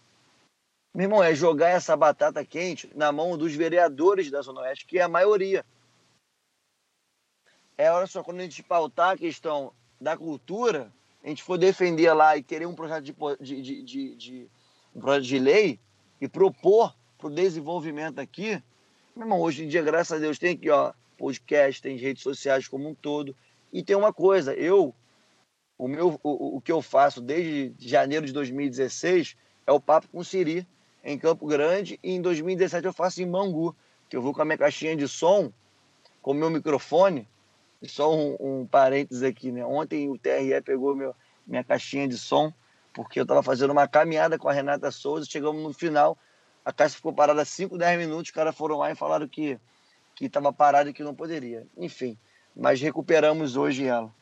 meu 0.92 1.04
irmão, 1.04 1.22
é 1.22 1.34
jogar 1.34 1.68
essa 1.68 1.96
batata 1.96 2.44
quente 2.44 2.90
na 2.96 3.12
mão 3.12 3.38
dos 3.38 3.54
vereadores 3.54 4.30
da 4.30 4.42
Zona 4.42 4.62
Oeste, 4.62 4.86
que 4.86 4.98
é 4.98 5.02
a 5.02 5.08
maioria. 5.08 5.64
É, 7.80 7.90
olha 7.90 8.06
só, 8.06 8.22
quando 8.22 8.40
a 8.40 8.42
gente 8.42 8.62
pautar 8.62 9.12
a 9.12 9.16
questão 9.16 9.72
da 9.98 10.14
cultura, 10.14 10.92
a 11.24 11.28
gente 11.30 11.42
for 11.42 11.56
defender 11.56 12.12
lá 12.12 12.36
e 12.36 12.42
querer 12.42 12.66
um 12.66 12.74
projeto 12.74 13.04
de, 13.40 13.62
de, 13.62 13.82
de, 13.82 14.14
de 14.16 14.50
um 14.94 15.00
projeto 15.00 15.24
de 15.24 15.38
lei 15.38 15.80
e 16.20 16.28
propor 16.28 16.94
para 17.16 17.28
o 17.28 17.30
desenvolvimento 17.30 18.18
aqui, 18.18 18.62
meu 19.16 19.24
irmão, 19.24 19.40
hoje 19.40 19.64
em 19.64 19.68
dia, 19.68 19.80
graças 19.80 20.18
a 20.18 20.20
Deus, 20.20 20.38
tem 20.38 20.52
aqui, 20.52 20.68
ó, 20.68 20.92
podcast, 21.16 21.80
tem 21.80 21.96
redes 21.96 22.22
sociais 22.22 22.68
como 22.68 22.86
um 22.86 22.94
todo. 22.94 23.34
E 23.72 23.82
tem 23.82 23.96
uma 23.96 24.12
coisa, 24.12 24.52
eu, 24.52 24.94
o, 25.78 25.88
meu, 25.88 26.20
o, 26.22 26.58
o 26.58 26.60
que 26.60 26.72
eu 26.72 26.82
faço 26.82 27.18
desde 27.18 27.72
janeiro 27.78 28.26
de 28.26 28.32
2016 28.34 29.38
é 29.66 29.72
o 29.72 29.80
Papo 29.80 30.06
com 30.08 30.22
Siri, 30.22 30.66
em 31.02 31.18
Campo 31.18 31.46
Grande, 31.46 31.98
e 32.02 32.12
em 32.12 32.20
2017 32.20 32.84
eu 32.84 32.92
faço 32.92 33.22
em 33.22 33.26
Mangu, 33.26 33.74
que 34.06 34.14
eu 34.14 34.20
vou 34.20 34.34
com 34.34 34.42
a 34.42 34.44
minha 34.44 34.58
caixinha 34.58 34.94
de 34.94 35.08
som, 35.08 35.50
com 36.20 36.32
o 36.32 36.34
meu 36.34 36.50
microfone, 36.50 37.26
só 37.88 38.14
um, 38.14 38.36
um 38.40 38.66
parênteses 38.66 39.22
aqui, 39.22 39.50
né? 39.50 39.64
Ontem 39.64 40.08
o 40.08 40.18
TRE 40.18 40.60
pegou 40.62 40.94
meu, 40.94 41.14
minha 41.46 41.64
caixinha 41.64 42.06
de 42.06 42.18
som, 42.18 42.52
porque 42.92 43.18
eu 43.18 43.22
estava 43.22 43.42
fazendo 43.42 43.70
uma 43.70 43.88
caminhada 43.88 44.38
com 44.38 44.48
a 44.48 44.52
Renata 44.52 44.90
Souza, 44.90 45.26
chegamos 45.28 45.62
no 45.62 45.72
final, 45.72 46.18
a 46.64 46.72
caixa 46.72 46.96
ficou 46.96 47.12
parada 47.12 47.44
5, 47.44 47.78
10 47.78 47.98
minutos, 47.98 48.28
os 48.28 48.30
caras 48.30 48.54
foram 48.54 48.78
lá 48.78 48.90
e 48.90 48.94
falaram 48.94 49.26
que 49.26 49.58
que 50.20 50.26
estava 50.26 50.52
parada 50.52 50.90
e 50.90 50.92
que 50.92 51.02
não 51.02 51.14
poderia. 51.14 51.66
Enfim, 51.78 52.18
mas 52.54 52.78
recuperamos 52.78 53.56
hoje 53.56 53.86
ela. 53.86 54.12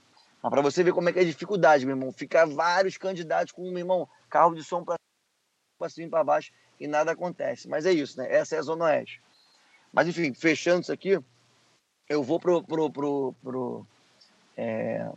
Mas 0.40 0.50
para 0.50 0.62
você 0.62 0.84
ver 0.84 0.92
como 0.92 1.08
é 1.08 1.12
que 1.12 1.18
é 1.18 1.22
a 1.22 1.24
dificuldade, 1.24 1.84
meu 1.84 1.96
irmão, 1.96 2.12
ficar 2.12 2.46
vários 2.46 2.96
candidatos 2.96 3.52
com, 3.52 3.62
meu 3.62 3.78
irmão, 3.78 4.08
carro 4.30 4.54
de 4.54 4.62
som 4.62 4.84
para 4.84 4.96
cima 5.88 6.06
e 6.06 6.10
para 6.10 6.22
baixo 6.22 6.52
e 6.78 6.86
nada 6.86 7.10
acontece. 7.10 7.68
Mas 7.68 7.84
é 7.84 7.92
isso, 7.92 8.16
né? 8.16 8.32
Essa 8.32 8.54
é 8.54 8.58
a 8.60 8.62
Zona 8.62 8.84
Oeste. 8.84 9.20
Mas 9.92 10.06
enfim, 10.06 10.32
fechando 10.32 10.82
isso 10.82 10.92
aqui, 10.92 11.18
eu 12.08 12.22
vou 12.22 12.40
pro, 12.40 12.62
pro, 12.62 12.90
pro, 12.90 13.34
pro, 13.42 13.86
é, 14.56 15.10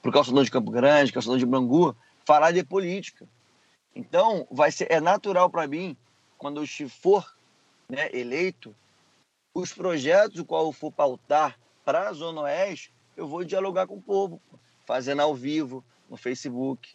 pro 0.00 0.12
calçadão 0.12 0.44
de 0.44 0.50
Campo 0.50 0.70
Grande, 0.70 1.12
calçadão 1.12 1.36
de 1.36 1.46
Bangu, 1.46 1.96
falar 2.24 2.52
de 2.52 2.62
política. 2.62 3.26
Então, 3.94 4.46
vai 4.50 4.70
ser, 4.70 4.90
é 4.90 5.00
natural 5.00 5.50
para 5.50 5.66
mim, 5.66 5.96
quando 6.38 6.62
eu 6.62 6.88
for 6.88 7.34
né, 7.88 8.08
eleito, 8.12 8.74
os 9.52 9.72
projetos 9.72 10.40
o 10.40 10.44
qual 10.44 10.66
eu 10.66 10.72
for 10.72 10.90
pautar 10.90 11.58
para 11.84 12.08
a 12.08 12.12
Zona 12.12 12.42
Oeste, 12.42 12.92
eu 13.16 13.26
vou 13.28 13.44
dialogar 13.44 13.86
com 13.86 13.96
o 13.96 14.02
povo, 14.02 14.40
fazendo 14.84 15.22
ao 15.22 15.34
vivo, 15.34 15.84
no 16.08 16.16
Facebook. 16.16 16.90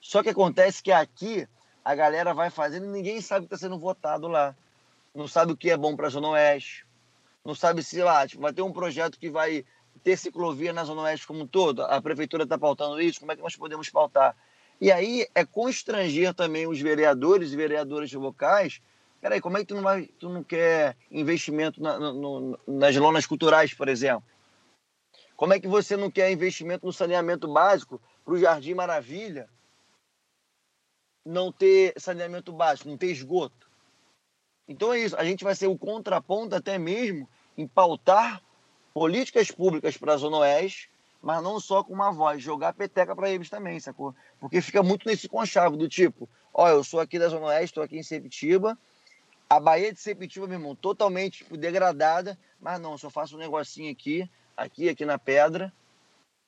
Só 0.00 0.22
que 0.22 0.30
acontece 0.30 0.82
que 0.82 0.92
aqui 0.92 1.46
a 1.84 1.94
galera 1.94 2.32
vai 2.32 2.50
fazendo 2.50 2.86
e 2.86 2.90
ninguém 2.90 3.20
sabe 3.20 3.46
que 3.46 3.54
está 3.54 3.66
sendo 3.66 3.78
votado 3.78 4.28
lá. 4.28 4.54
Não 5.14 5.28
sabe 5.28 5.52
o 5.52 5.56
que 5.56 5.70
é 5.70 5.76
bom 5.76 5.96
para 5.96 6.06
a 6.06 6.10
Zona 6.10 6.28
Oeste, 6.28 6.86
não 7.48 7.54
sabe 7.54 7.82
se 7.82 8.02
lá 8.02 8.28
tipo, 8.28 8.42
vai 8.42 8.52
ter 8.52 8.60
um 8.60 8.70
projeto 8.70 9.18
que 9.18 9.30
vai 9.30 9.64
ter 10.04 10.18
ciclovia 10.18 10.70
na 10.70 10.84
Zona 10.84 11.00
Oeste 11.00 11.26
como 11.26 11.40
um 11.40 11.46
todo, 11.46 11.82
a 11.82 12.00
prefeitura 12.02 12.44
está 12.44 12.58
pautando 12.58 13.00
isso, 13.00 13.20
como 13.20 13.32
é 13.32 13.36
que 13.36 13.40
nós 13.40 13.56
podemos 13.56 13.88
pautar? 13.88 14.36
E 14.78 14.92
aí 14.92 15.26
é 15.34 15.46
constranger 15.46 16.34
também 16.34 16.66
os 16.66 16.78
vereadores 16.78 17.50
e 17.50 17.56
vereadoras 17.56 18.12
locais. 18.12 18.82
Peraí, 19.18 19.40
como 19.40 19.56
é 19.56 19.60
que 19.60 19.66
tu 19.66 19.74
não, 19.74 19.82
vai, 19.82 20.04
tu 20.18 20.28
não 20.28 20.44
quer 20.44 20.94
investimento 21.10 21.82
na, 21.82 21.98
no, 21.98 22.58
nas 22.66 22.94
lonas 22.94 23.26
culturais, 23.26 23.72
por 23.72 23.88
exemplo? 23.88 24.22
Como 25.34 25.54
é 25.54 25.58
que 25.58 25.66
você 25.66 25.96
não 25.96 26.10
quer 26.10 26.30
investimento 26.30 26.84
no 26.84 26.92
saneamento 26.92 27.48
básico 27.48 27.98
para 28.26 28.34
o 28.34 28.38
Jardim 28.38 28.74
Maravilha 28.74 29.48
não 31.24 31.50
ter 31.50 31.94
saneamento 31.96 32.52
básico, 32.52 32.90
não 32.90 32.98
ter 32.98 33.10
esgoto? 33.10 33.68
Então 34.68 34.92
é 34.92 35.00
isso, 35.00 35.16
a 35.16 35.24
gente 35.24 35.42
vai 35.42 35.54
ser 35.54 35.66
o 35.66 35.78
contraponto 35.78 36.54
até 36.54 36.78
mesmo 36.78 37.26
em 37.58 37.66
pautar 37.66 38.42
políticas 38.94 39.50
públicas 39.50 39.98
para 39.98 40.14
a 40.14 40.16
Zona 40.16 40.38
Oeste 40.38 40.88
mas 41.20 41.42
não 41.42 41.58
só 41.58 41.82
com 41.82 41.92
uma 41.92 42.12
voz, 42.12 42.42
jogar 42.42 42.72
peteca 42.72 43.14
para 43.14 43.30
eles 43.30 43.50
também, 43.50 43.78
sacou? 43.80 44.14
Porque 44.40 44.60
fica 44.60 44.82
muito 44.82 45.06
nesse 45.08 45.28
conchavo 45.28 45.76
do 45.76 45.88
tipo, 45.88 46.28
ó, 46.54 46.68
eu 46.68 46.84
sou 46.84 47.00
aqui 47.00 47.18
da 47.18 47.28
Zona 47.28 47.46
Oeste, 47.46 47.66
estou 47.66 47.82
aqui 47.82 47.98
em 47.98 48.02
Sepitiba, 48.02 48.78
a 49.50 49.58
Bahia 49.58 49.92
de 49.92 50.00
Sepitiba, 50.00 50.46
meu 50.46 50.58
irmão, 50.58 50.74
totalmente 50.74 51.38
tipo, 51.38 51.56
degradada, 51.56 52.38
mas 52.60 52.80
não, 52.80 52.96
só 52.96 53.10
faço 53.10 53.36
um 53.36 53.38
negocinho 53.38 53.90
aqui, 53.90 54.30
aqui, 54.56 54.88
aqui 54.88 55.04
na 55.04 55.18
pedra, 55.18 55.72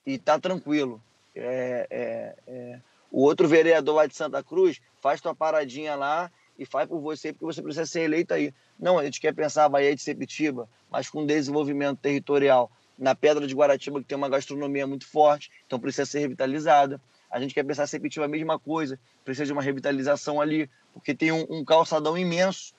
e 0.05 0.17
tá 0.17 0.39
tranquilo. 0.39 1.01
É, 1.35 1.87
é, 1.89 2.35
é. 2.47 2.79
O 3.09 3.23
outro 3.23 3.47
vereador 3.47 3.95
lá 3.95 4.05
de 4.05 4.15
Santa 4.15 4.41
Cruz 4.43 4.81
faz 5.01 5.19
tua 5.19 5.35
paradinha 5.35 5.95
lá 5.95 6.31
e 6.57 6.65
faz 6.65 6.87
por 6.87 6.99
você, 6.99 7.33
porque 7.33 7.45
você 7.45 7.61
precisa 7.61 7.85
ser 7.85 8.01
eleito 8.01 8.33
aí. 8.33 8.53
Não, 8.79 8.99
a 8.99 9.05
gente 9.05 9.19
quer 9.19 9.33
pensar 9.33 9.65
a 9.65 9.69
Bahia 9.69 9.95
de 9.95 10.01
Sepitiba, 10.01 10.69
mas 10.89 11.09
com 11.09 11.25
desenvolvimento 11.25 11.99
territorial. 11.99 12.71
Na 12.97 13.15
Pedra 13.15 13.47
de 13.47 13.55
Guaratiba, 13.55 13.99
que 13.99 14.05
tem 14.05 14.17
uma 14.17 14.29
gastronomia 14.29 14.85
muito 14.85 15.07
forte, 15.07 15.49
então 15.65 15.79
precisa 15.79 16.05
ser 16.05 16.19
revitalizada. 16.19 17.01
A 17.31 17.39
gente 17.39 17.53
quer 17.53 17.63
pensar 17.63 17.87
Sepitiba 17.87 18.25
a 18.25 18.27
mesma 18.27 18.59
coisa, 18.59 18.99
precisa 19.23 19.45
de 19.45 19.53
uma 19.53 19.61
revitalização 19.61 20.39
ali, 20.39 20.69
porque 20.93 21.15
tem 21.15 21.31
um, 21.31 21.45
um 21.49 21.65
calçadão 21.65 22.17
imenso 22.17 22.73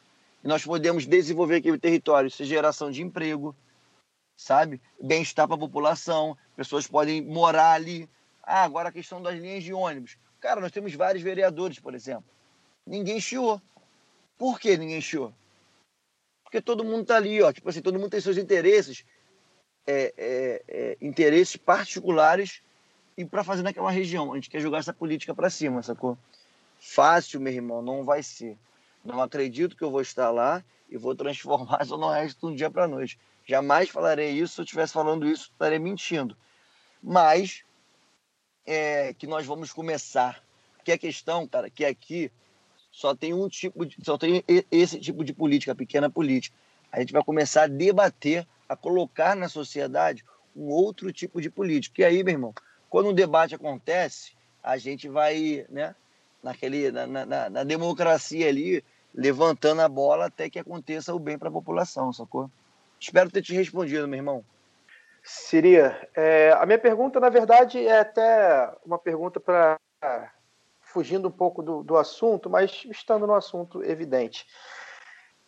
e 0.44 0.48
nós 0.48 0.64
podemos 0.64 1.06
desenvolver 1.06 1.56
aquele 1.56 1.78
território, 1.78 2.26
isso 2.26 2.42
é 2.42 2.46
geração 2.46 2.90
de 2.90 3.02
emprego, 3.02 3.54
sabe? 4.36 4.80
Bem-estar 5.00 5.46
para 5.46 5.54
a 5.54 5.58
população, 5.58 6.36
pessoas 6.56 6.86
podem 6.86 7.22
morar 7.22 7.72
ali. 7.72 8.08
Ah, 8.42 8.64
agora 8.64 8.88
a 8.88 8.92
questão 8.92 9.22
das 9.22 9.38
linhas 9.38 9.62
de 9.62 9.72
ônibus. 9.72 10.16
Cara, 10.40 10.60
nós 10.60 10.72
temos 10.72 10.92
vários 10.94 11.22
vereadores, 11.22 11.78
por 11.78 11.94
exemplo. 11.94 12.24
Ninguém 12.86 13.20
chiou. 13.20 13.60
Por 14.36 14.58
que 14.58 14.76
ninguém 14.76 15.00
chiou? 15.00 15.32
Porque 16.42 16.60
todo 16.60 16.84
mundo 16.84 17.02
está 17.02 17.16
ali, 17.16 17.40
ó. 17.40 17.52
Tipo 17.52 17.68
assim, 17.68 17.80
todo 17.80 17.98
mundo 17.98 18.10
tem 18.10 18.20
seus 18.20 18.36
interesses, 18.36 19.04
é, 19.86 20.12
é, 20.16 20.62
é, 20.68 20.96
interesses 21.00 21.56
particulares 21.56 22.62
e 23.16 23.24
para 23.24 23.44
fazer 23.44 23.62
naquela 23.62 23.90
região. 23.90 24.32
A 24.32 24.34
gente 24.34 24.50
quer 24.50 24.60
jogar 24.60 24.78
essa 24.78 24.92
política 24.92 25.34
para 25.34 25.48
cima, 25.48 25.82
sacou? 25.82 26.18
Fácil, 26.78 27.40
meu 27.40 27.52
irmão, 27.52 27.80
não 27.80 28.04
vai 28.04 28.22
ser. 28.22 28.58
Não 29.04 29.22
acredito 29.22 29.76
que 29.76 29.82
eu 29.82 29.90
vou 29.90 30.00
estar 30.00 30.30
lá 30.30 30.62
e 30.90 30.96
vou 30.96 31.14
transformar 31.14 31.78
a 31.80 31.84
Zona 31.84 32.08
Oeste 32.08 32.40
de 32.40 32.46
um 32.46 32.54
dia 32.54 32.70
para 32.70 32.88
noite. 32.88 33.18
Jamais 33.46 33.88
falarei 33.88 34.30
isso. 34.30 34.54
Se 34.54 34.60
eu 34.60 34.64
estivesse 34.64 34.92
falando 34.92 35.26
isso, 35.26 35.50
estaria 35.52 35.78
mentindo. 35.78 36.36
Mas 37.02 37.64
é, 38.66 39.14
que 39.14 39.26
nós 39.26 39.46
vamos 39.46 39.72
começar. 39.72 40.42
Que 40.84 40.92
a 40.92 40.98
questão, 40.98 41.46
cara, 41.46 41.70
que 41.70 41.84
aqui 41.84 42.30
só 42.92 43.14
tem 43.14 43.32
um 43.32 43.48
tipo 43.48 43.86
de, 43.86 43.96
só 44.04 44.18
tem 44.18 44.44
esse 44.70 45.00
tipo 45.00 45.24
de 45.24 45.32
política, 45.32 45.74
pequena 45.74 46.10
política. 46.10 46.54
A 46.92 47.00
gente 47.00 47.12
vai 47.12 47.24
começar 47.24 47.62
a 47.62 47.66
debater, 47.66 48.46
a 48.68 48.76
colocar 48.76 49.34
na 49.34 49.48
sociedade 49.48 50.22
um 50.54 50.68
outro 50.68 51.10
tipo 51.10 51.40
de 51.40 51.48
política. 51.48 52.02
E 52.02 52.04
aí, 52.04 52.22
meu 52.22 52.34
irmão, 52.34 52.54
quando 52.90 53.08
um 53.08 53.14
debate 53.14 53.54
acontece, 53.54 54.32
a 54.62 54.76
gente 54.76 55.08
vai, 55.08 55.64
né, 55.70 55.94
naquele, 56.42 56.92
na, 56.92 57.06
na, 57.06 57.50
na 57.50 57.64
democracia 57.64 58.46
ali, 58.46 58.84
levantando 59.14 59.80
a 59.80 59.88
bola 59.88 60.26
até 60.26 60.50
que 60.50 60.58
aconteça 60.58 61.14
o 61.14 61.18
bem 61.18 61.38
para 61.38 61.48
a 61.48 61.52
população, 61.52 62.12
sacou? 62.12 62.50
Espero 63.00 63.30
ter 63.30 63.40
te 63.40 63.54
respondido, 63.54 64.06
meu 64.06 64.18
irmão. 64.18 64.44
Siria, 65.24 66.08
é, 66.14 66.52
a 66.58 66.66
minha 66.66 66.78
pergunta, 66.78 67.18
na 67.18 67.30
verdade, 67.30 67.84
é 67.86 68.00
até 68.00 68.70
uma 68.84 68.98
pergunta 68.98 69.40
para 69.40 69.78
fugindo 70.92 71.28
um 71.28 71.32
pouco 71.32 71.62
do, 71.62 71.82
do 71.82 71.96
assunto, 71.96 72.50
mas 72.50 72.84
estando 72.90 73.26
no 73.26 73.34
assunto 73.34 73.82
evidente. 73.82 74.46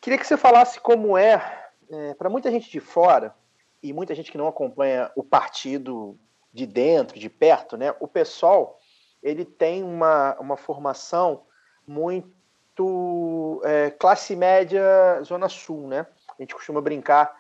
Queria 0.01 0.19
que 0.19 0.27
você 0.27 0.37
falasse 0.37 0.81
como 0.81 1.17
é, 1.17 1.71
é 1.91 2.15
para 2.15 2.31
muita 2.31 2.51
gente 2.51 2.71
de 2.71 2.81
fora 2.81 3.35
e 3.83 3.93
muita 3.93 4.15
gente 4.15 4.33
que 4.33 4.39
não 4.39 4.49
acompanha 4.49 5.11
o 5.15 5.23
partido 5.23 6.19
de 6.53 6.67
dentro, 6.67 7.19
de 7.19 7.29
perto, 7.29 7.77
né? 7.77 7.95
O 8.01 8.09
pessoal 8.09 8.79
ele 9.23 9.45
tem 9.45 9.83
uma, 9.83 10.37
uma 10.39 10.57
formação 10.57 11.43
muito 11.87 13.61
é, 13.65 13.91
classe 13.91 14.35
média 14.35 15.21
zona 15.23 15.49
sul, 15.49 15.89
né? 15.89 16.07
A 16.39 16.43
gente 16.43 16.55
costuma 16.55 16.81
brincar 16.81 17.35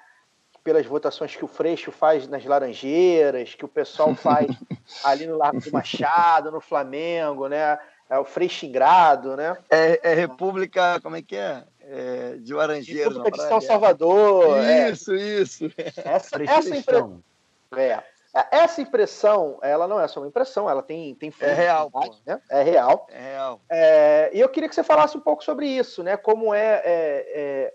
pelas 0.62 0.86
votações 0.86 1.36
que 1.36 1.44
o 1.44 1.48
Freixo 1.48 1.92
faz 1.92 2.26
nas 2.26 2.44
Laranjeiras, 2.44 3.54
que 3.54 3.66
o 3.66 3.68
pessoal 3.68 4.14
faz 4.14 4.46
ali 5.04 5.26
no 5.26 5.36
Largo 5.36 5.60
do 5.60 5.70
Machado, 5.70 6.50
no 6.50 6.60
Flamengo, 6.60 7.48
né? 7.48 7.78
É 8.08 8.18
o 8.18 8.24
Freixo 8.24 8.66
Ingrado, 8.66 9.36
né? 9.36 9.56
É, 9.70 10.12
é 10.12 10.14
República, 10.14 11.00
como 11.00 11.16
é 11.16 11.22
que 11.22 11.36
é? 11.36 11.64
é 11.80 12.36
de 12.38 12.52
Laranjeiras. 12.52 13.14
República 13.14 13.42
de 13.42 13.48
São 13.48 13.60
Salvador. 13.60 14.58
Isso, 14.90 15.12
é. 15.12 15.16
isso. 15.40 15.64
Essa, 16.04 16.42
essa 16.42 16.76
impressão. 16.76 17.22
É. 17.76 18.02
Essa 18.50 18.80
impressão, 18.80 19.58
ela 19.62 19.86
não 19.86 20.00
é 20.00 20.08
só 20.08 20.18
uma 20.18 20.26
impressão, 20.26 20.68
ela 20.68 20.82
tem, 20.82 21.14
tem 21.14 21.32
É 21.40 21.52
real, 21.52 21.90
né? 22.26 22.40
É 22.50 22.62
real. 22.62 23.06
É 23.08 23.20
real. 23.20 23.60
É, 23.70 24.30
e 24.34 24.40
eu 24.40 24.48
queria 24.48 24.68
que 24.68 24.74
você 24.74 24.82
falasse 24.82 25.16
um 25.16 25.20
pouco 25.20 25.44
sobre 25.44 25.68
isso, 25.68 26.02
né? 26.02 26.16
Como 26.16 26.52
é, 26.52 26.82
é, 26.84 27.72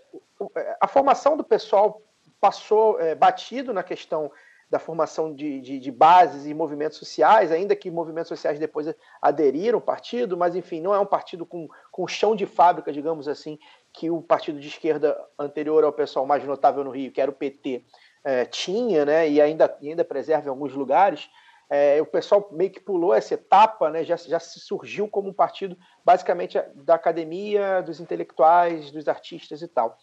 a 0.78 0.86
formação 0.86 1.34
do 1.34 1.42
pessoal 1.42 2.02
passou 2.38 3.00
é, 3.00 3.14
batido 3.14 3.72
na 3.72 3.82
questão 3.82 4.30
da 4.70 4.78
formação 4.78 5.34
de, 5.34 5.60
de, 5.60 5.80
de, 5.80 5.90
bases 5.90 6.46
e 6.46 6.54
movimentos 6.54 6.96
sociais, 6.96 7.50
ainda 7.50 7.74
que 7.74 7.90
movimentos 7.90 8.28
sociais 8.28 8.58
depois 8.58 8.86
aderiram 9.20 9.78
ao 9.78 9.82
partido, 9.82 10.36
mas 10.36 10.54
enfim, 10.54 10.80
não 10.80 10.94
é 10.94 11.00
um 11.00 11.06
partido 11.06 11.44
com, 11.44 11.68
com 11.90 12.06
chão 12.06 12.36
de 12.36 12.46
fábrica, 12.46 12.92
digamos 12.92 13.26
assim, 13.26 13.58
que 13.92 14.08
o 14.10 14.22
partido 14.22 14.60
de 14.60 14.68
esquerda 14.68 15.18
anterior 15.36 15.82
ao 15.82 15.92
pessoal 15.92 16.24
mais 16.24 16.44
notável 16.44 16.84
no 16.84 16.90
Rio, 16.90 17.10
que 17.10 17.20
era 17.20 17.30
o 17.30 17.34
PT, 17.34 17.84
é, 18.22 18.44
tinha, 18.44 19.04
né, 19.04 19.28
e 19.28 19.40
ainda, 19.40 19.76
ainda 19.82 20.04
preserva 20.04 20.46
em 20.46 20.50
alguns 20.50 20.72
lugares. 20.72 21.28
É, 21.68 22.00
o 22.00 22.06
pessoal 22.06 22.48
meio 22.52 22.70
que 22.70 22.80
pulou 22.80 23.14
essa 23.14 23.34
etapa, 23.34 23.90
né, 23.90 24.04
já, 24.04 24.16
já 24.16 24.38
se 24.38 24.60
surgiu 24.60 25.08
como 25.08 25.30
um 25.30 25.32
partido 25.32 25.76
basicamente 26.04 26.60
da 26.74 26.94
academia, 26.94 27.80
dos 27.80 28.00
intelectuais, 28.00 28.90
dos 28.92 29.08
artistas 29.08 29.62
e 29.62 29.68
tal 29.68 29.96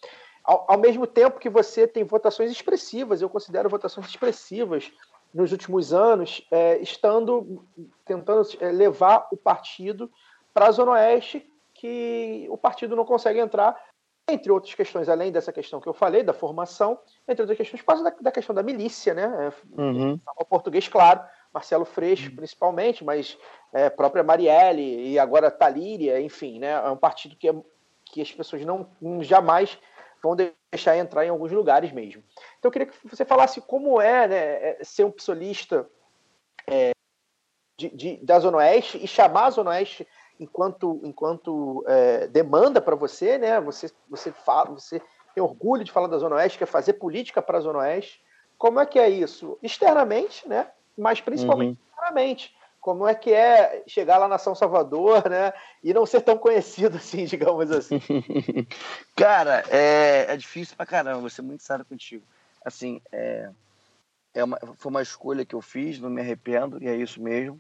ao, 0.48 0.64
ao, 0.66 0.78
mesmo 0.78 1.06
tempo 1.06 1.40
que 1.40 1.50
você 1.50 1.86
tem 1.86 2.06
votações 2.06 2.50
expressivas, 2.50 3.22
eu 3.22 3.30
considero 3.30 3.68
votações 3.68 4.08
expressivas 4.08 4.94
nos 5.34 5.52
últimos 5.52 5.94
anos, 5.94 6.42
é, 6.50 6.78
estando 6.78 7.66
tentando 8.06 8.48
é, 8.62 8.72
levar 8.72 9.28
o 9.30 9.36
partido 9.36 10.10
para 10.54 10.68
a 10.68 10.72
Zona 10.72 10.94
Oeste, 10.94 11.46
que 11.74 12.48
o 12.50 12.58
partido 12.58 12.96
não 12.96 13.04
consegue 13.04 13.40
entrar, 13.40 13.78
entre 14.30 14.50
outras 14.50 14.74
questões, 14.74 15.10
além 15.10 15.34
dessa 15.34 15.52
questão 15.52 15.82
que 15.82 15.88
eu 15.88 15.94
falei, 15.94 16.24
da 16.24 16.34
formação, 16.34 16.98
entre 17.28 17.42
outras 17.42 17.58
questões, 17.58 17.82
causa 17.82 18.04
da, 18.04 18.14
da 18.22 18.32
questão 18.32 18.56
da 18.56 18.64
milícia, 18.64 19.14
né? 19.14 19.24
É, 19.48 19.82
uhum. 19.82 20.20
O 20.38 20.46
português, 20.46 20.88
claro, 20.88 21.22
Marcelo 21.54 21.86
Freixo, 21.86 22.30
uhum. 22.30 22.38
principalmente, 22.38 23.04
mas 23.04 23.38
é, 23.74 23.90
própria 23.90 24.24
Marielle 24.24 25.12
e 25.12 25.20
agora 25.20 25.52
Talíria, 25.52 26.22
enfim, 26.22 26.58
né? 26.58 26.72
É 26.72 26.90
um 26.90 26.98
partido 26.98 27.36
que, 27.36 27.50
é, 27.50 27.56
que 28.06 28.22
as 28.22 28.32
pessoas 28.32 28.64
não 28.66 28.88
jamais 29.22 29.78
vão 30.22 30.36
deixar 30.36 30.98
entrar 30.98 31.26
em 31.26 31.30
alguns 31.30 31.52
lugares 31.52 31.92
mesmo. 31.92 32.24
Então 32.58 32.70
eu 32.70 32.72
queria 32.72 32.88
que 32.88 33.08
você 33.08 33.26
falasse 33.26 33.62
como 33.62 34.02
é, 34.02 34.28
né, 34.28 34.38
é, 34.38 34.80
ser 34.84 35.04
um 35.04 35.12
psolista 35.12 35.88
é, 36.68 36.92
de, 37.78 37.90
de, 37.90 38.18
da 38.18 38.40
Zona 38.40 38.58
Oeste 38.58 39.00
e 39.04 39.08
chamar 39.08 39.46
a 39.46 39.52
Zona 39.52 39.70
Oeste 39.72 40.08
enquanto, 40.40 41.00
enquanto 41.04 41.84
é, 41.88 42.28
demanda 42.28 42.82
para 42.82 42.96
você, 42.96 43.38
né? 43.38 43.60
Você, 43.62 43.92
você, 44.10 44.32
fala, 44.32 44.72
você 44.72 45.02
tem 45.34 45.44
orgulho 45.44 45.84
de 45.84 45.92
falar 45.92 46.08
da 46.08 46.18
Zona 46.18 46.36
Oeste, 46.38 46.58
quer 46.58 46.66
fazer 46.66 46.94
política 46.94 47.42
para 47.42 47.58
a 47.58 47.62
Zona 47.62 47.80
Oeste. 47.80 48.22
Como 48.58 48.80
é 48.80 48.86
que 48.86 48.98
é 48.98 49.10
isso? 49.10 49.58
Externamente, 49.62 50.48
né? 50.48 50.72
Mas 50.98 51.22
principalmente 51.22 51.78
uhum. 51.80 51.88
internamente 51.94 52.57
como 52.88 53.06
é 53.06 53.14
que 53.14 53.34
é 53.34 53.84
chegar 53.86 54.18
lá 54.18 54.30
na 54.30 54.38
São 54.38 54.56
Salvador, 54.56 55.30
né? 55.30 55.52
E 55.84 55.94
não 55.94 56.06
ser 56.06 56.22
tão 56.22 56.38
conhecido 56.38 56.96
assim, 56.96 57.26
digamos 57.28 57.70
assim. 57.70 58.00
Cara, 59.14 59.62
é, 59.70 60.28
é 60.30 60.38
difícil 60.38 60.78
pra 60.78 60.86
caramba, 60.86 61.20
vou 61.20 61.30
ser 61.30 61.42
muito 61.42 61.64
sério 61.64 61.84
contigo. 61.84 62.24
Assim, 62.64 63.02
é, 63.12 63.50
é 64.34 64.42
uma, 64.42 64.58
foi 64.78 64.90
uma 64.90 65.02
escolha 65.02 65.46
que 65.46 65.54
eu 65.54 65.60
fiz, 65.60 66.00
não 66.00 66.10
me 66.10 66.22
arrependo, 66.22 66.82
e 66.82 66.88
é 66.88 66.96
isso 66.96 67.22
mesmo. 67.22 67.60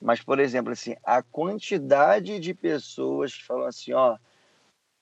Mas, 0.00 0.22
por 0.22 0.40
exemplo, 0.40 0.72
assim, 0.72 0.96
a 1.04 1.22
quantidade 1.22 2.40
de 2.40 2.54
pessoas 2.54 3.34
que 3.34 3.44
falam 3.44 3.66
assim, 3.66 3.92
ó, 3.92 4.16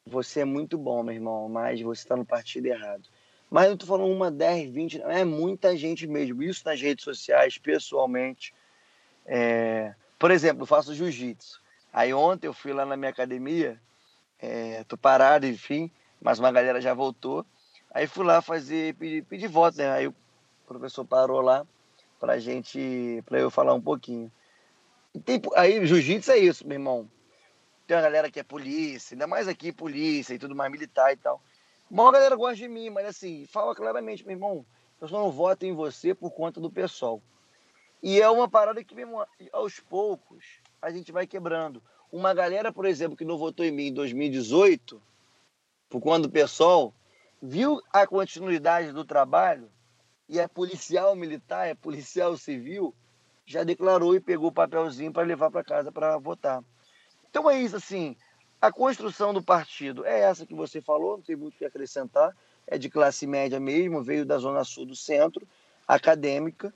você 0.04 0.40
é 0.40 0.44
muito 0.44 0.76
bom, 0.76 1.04
meu 1.04 1.14
irmão, 1.14 1.48
mas 1.48 1.80
você 1.80 2.02
está 2.02 2.16
no 2.16 2.26
partido 2.26 2.66
errado. 2.66 3.08
Mas 3.48 3.68
eu 3.68 3.76
tô 3.76 3.86
falando 3.86 4.10
uma, 4.10 4.28
10, 4.28 4.72
20, 4.72 5.02
é 5.02 5.24
muita 5.24 5.76
gente 5.76 6.04
mesmo. 6.08 6.42
Isso 6.42 6.62
nas 6.64 6.80
redes 6.80 7.04
sociais, 7.04 7.58
pessoalmente 7.58 8.52
é, 9.26 9.94
por 10.18 10.30
exemplo, 10.30 10.62
eu 10.62 10.66
faço 10.66 10.94
jiu-jitsu. 10.94 11.60
Aí 11.92 12.14
ontem 12.14 12.46
eu 12.46 12.54
fui 12.54 12.72
lá 12.72 12.86
na 12.86 12.96
minha 12.96 13.10
academia, 13.10 13.80
é, 14.38 14.82
tô 14.84 14.96
parado, 14.96 15.46
enfim, 15.46 15.90
mas 16.20 16.38
uma 16.38 16.50
galera 16.50 16.80
já 16.80 16.94
voltou. 16.94 17.44
Aí 17.90 18.06
fui 18.06 18.24
lá 18.24 18.40
fazer, 18.40 18.94
pedir, 18.94 19.24
pedir 19.24 19.48
votos, 19.48 19.78
né? 19.78 19.90
Aí 19.90 20.06
o 20.06 20.14
professor 20.66 21.04
parou 21.04 21.40
lá 21.40 21.66
pra 22.18 22.38
gente, 22.38 23.22
pra 23.26 23.38
eu 23.38 23.50
falar 23.50 23.74
um 23.74 23.80
pouquinho. 23.80 24.32
Tem, 25.24 25.40
aí 25.54 25.84
jiu-jitsu 25.86 26.32
é 26.32 26.38
isso, 26.38 26.66
meu 26.66 26.76
irmão. 26.76 27.10
Tem 27.86 27.96
uma 27.96 28.02
galera 28.02 28.30
que 28.30 28.40
é 28.40 28.42
polícia, 28.42 29.14
ainda 29.14 29.26
mais 29.26 29.46
aqui 29.46 29.70
polícia 29.70 30.32
e 30.32 30.38
tudo 30.38 30.54
mais, 30.54 30.70
militar 30.72 31.12
e 31.12 31.16
tal. 31.16 31.42
Uma 31.90 32.10
galera 32.10 32.34
gosta 32.34 32.56
de 32.56 32.68
mim, 32.68 32.88
mas 32.88 33.06
assim, 33.06 33.44
fala 33.46 33.74
claramente, 33.74 34.24
meu 34.24 34.34
irmão, 34.34 34.64
eu 34.98 35.08
só 35.08 35.18
não 35.18 35.30
voto 35.30 35.66
em 35.66 35.74
você 35.74 36.14
por 36.14 36.30
conta 36.30 36.58
do 36.58 36.70
pessoal. 36.70 37.20
E 38.02 38.20
é 38.20 38.28
uma 38.28 38.48
parada 38.48 38.82
que, 38.82 38.94
mesmo 38.94 39.24
aos 39.52 39.78
poucos, 39.78 40.44
a 40.80 40.90
gente 40.90 41.12
vai 41.12 41.26
quebrando. 41.26 41.82
Uma 42.10 42.34
galera, 42.34 42.72
por 42.72 42.84
exemplo, 42.84 43.16
que 43.16 43.24
não 43.24 43.38
votou 43.38 43.64
em 43.64 43.70
mim 43.70 43.86
em 43.86 43.94
2018, 43.94 45.00
por 45.88 46.00
quando 46.00 46.26
o 46.26 46.30
pessoal 46.30 46.92
viu 47.40 47.80
a 47.92 48.06
continuidade 48.06 48.92
do 48.92 49.04
trabalho 49.04 49.70
e 50.28 50.38
é 50.38 50.48
policial 50.48 51.14
militar, 51.14 51.68
é 51.68 51.74
policial 51.74 52.36
civil, 52.36 52.94
já 53.46 53.62
declarou 53.62 54.14
e 54.14 54.20
pegou 54.20 54.48
o 54.48 54.52
papelzinho 54.52 55.12
para 55.12 55.22
levar 55.22 55.50
para 55.50 55.62
casa 55.62 55.92
para 55.92 56.18
votar. 56.18 56.62
Então 57.30 57.48
é 57.48 57.60
isso, 57.60 57.76
assim, 57.76 58.16
a 58.60 58.72
construção 58.72 59.32
do 59.32 59.42
partido 59.42 60.04
é 60.04 60.20
essa 60.20 60.46
que 60.46 60.54
você 60.54 60.80
falou, 60.80 61.16
não 61.16 61.24
tem 61.24 61.36
muito 61.36 61.54
o 61.54 61.58
que 61.58 61.64
acrescentar, 61.64 62.36
é 62.66 62.78
de 62.78 62.88
classe 62.88 63.26
média 63.26 63.58
mesmo, 63.58 64.02
veio 64.02 64.24
da 64.24 64.38
zona 64.38 64.64
sul 64.64 64.86
do 64.86 64.94
centro, 64.94 65.46
acadêmica, 65.86 66.72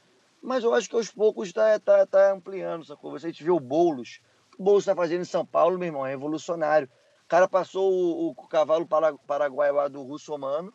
mas 0.46 0.62
eu 0.62 0.72
acho 0.72 0.88
que 0.88 0.94
aos 0.94 1.10
poucos 1.10 1.48
está 1.48 1.76
tá, 1.80 2.06
tá 2.06 2.32
ampliando, 2.32 2.84
sacou? 2.84 3.10
Você 3.10 3.32
vê 3.32 3.50
o 3.50 3.58
Boulos, 3.58 4.20
o 4.56 4.62
Boulos 4.62 4.84
está 4.84 4.94
fazendo 4.94 5.22
em 5.22 5.24
São 5.24 5.44
Paulo, 5.44 5.76
meu 5.76 5.88
irmão, 5.88 6.06
é 6.06 6.10
revolucionário. 6.10 6.88
O 7.24 7.28
cara 7.28 7.48
passou 7.48 7.92
o, 7.92 8.28
o 8.30 8.34
cavalo 8.46 8.86
paraguaio 9.26 9.74
lá 9.74 9.88
do 9.88 10.04
russo-humano, 10.04 10.72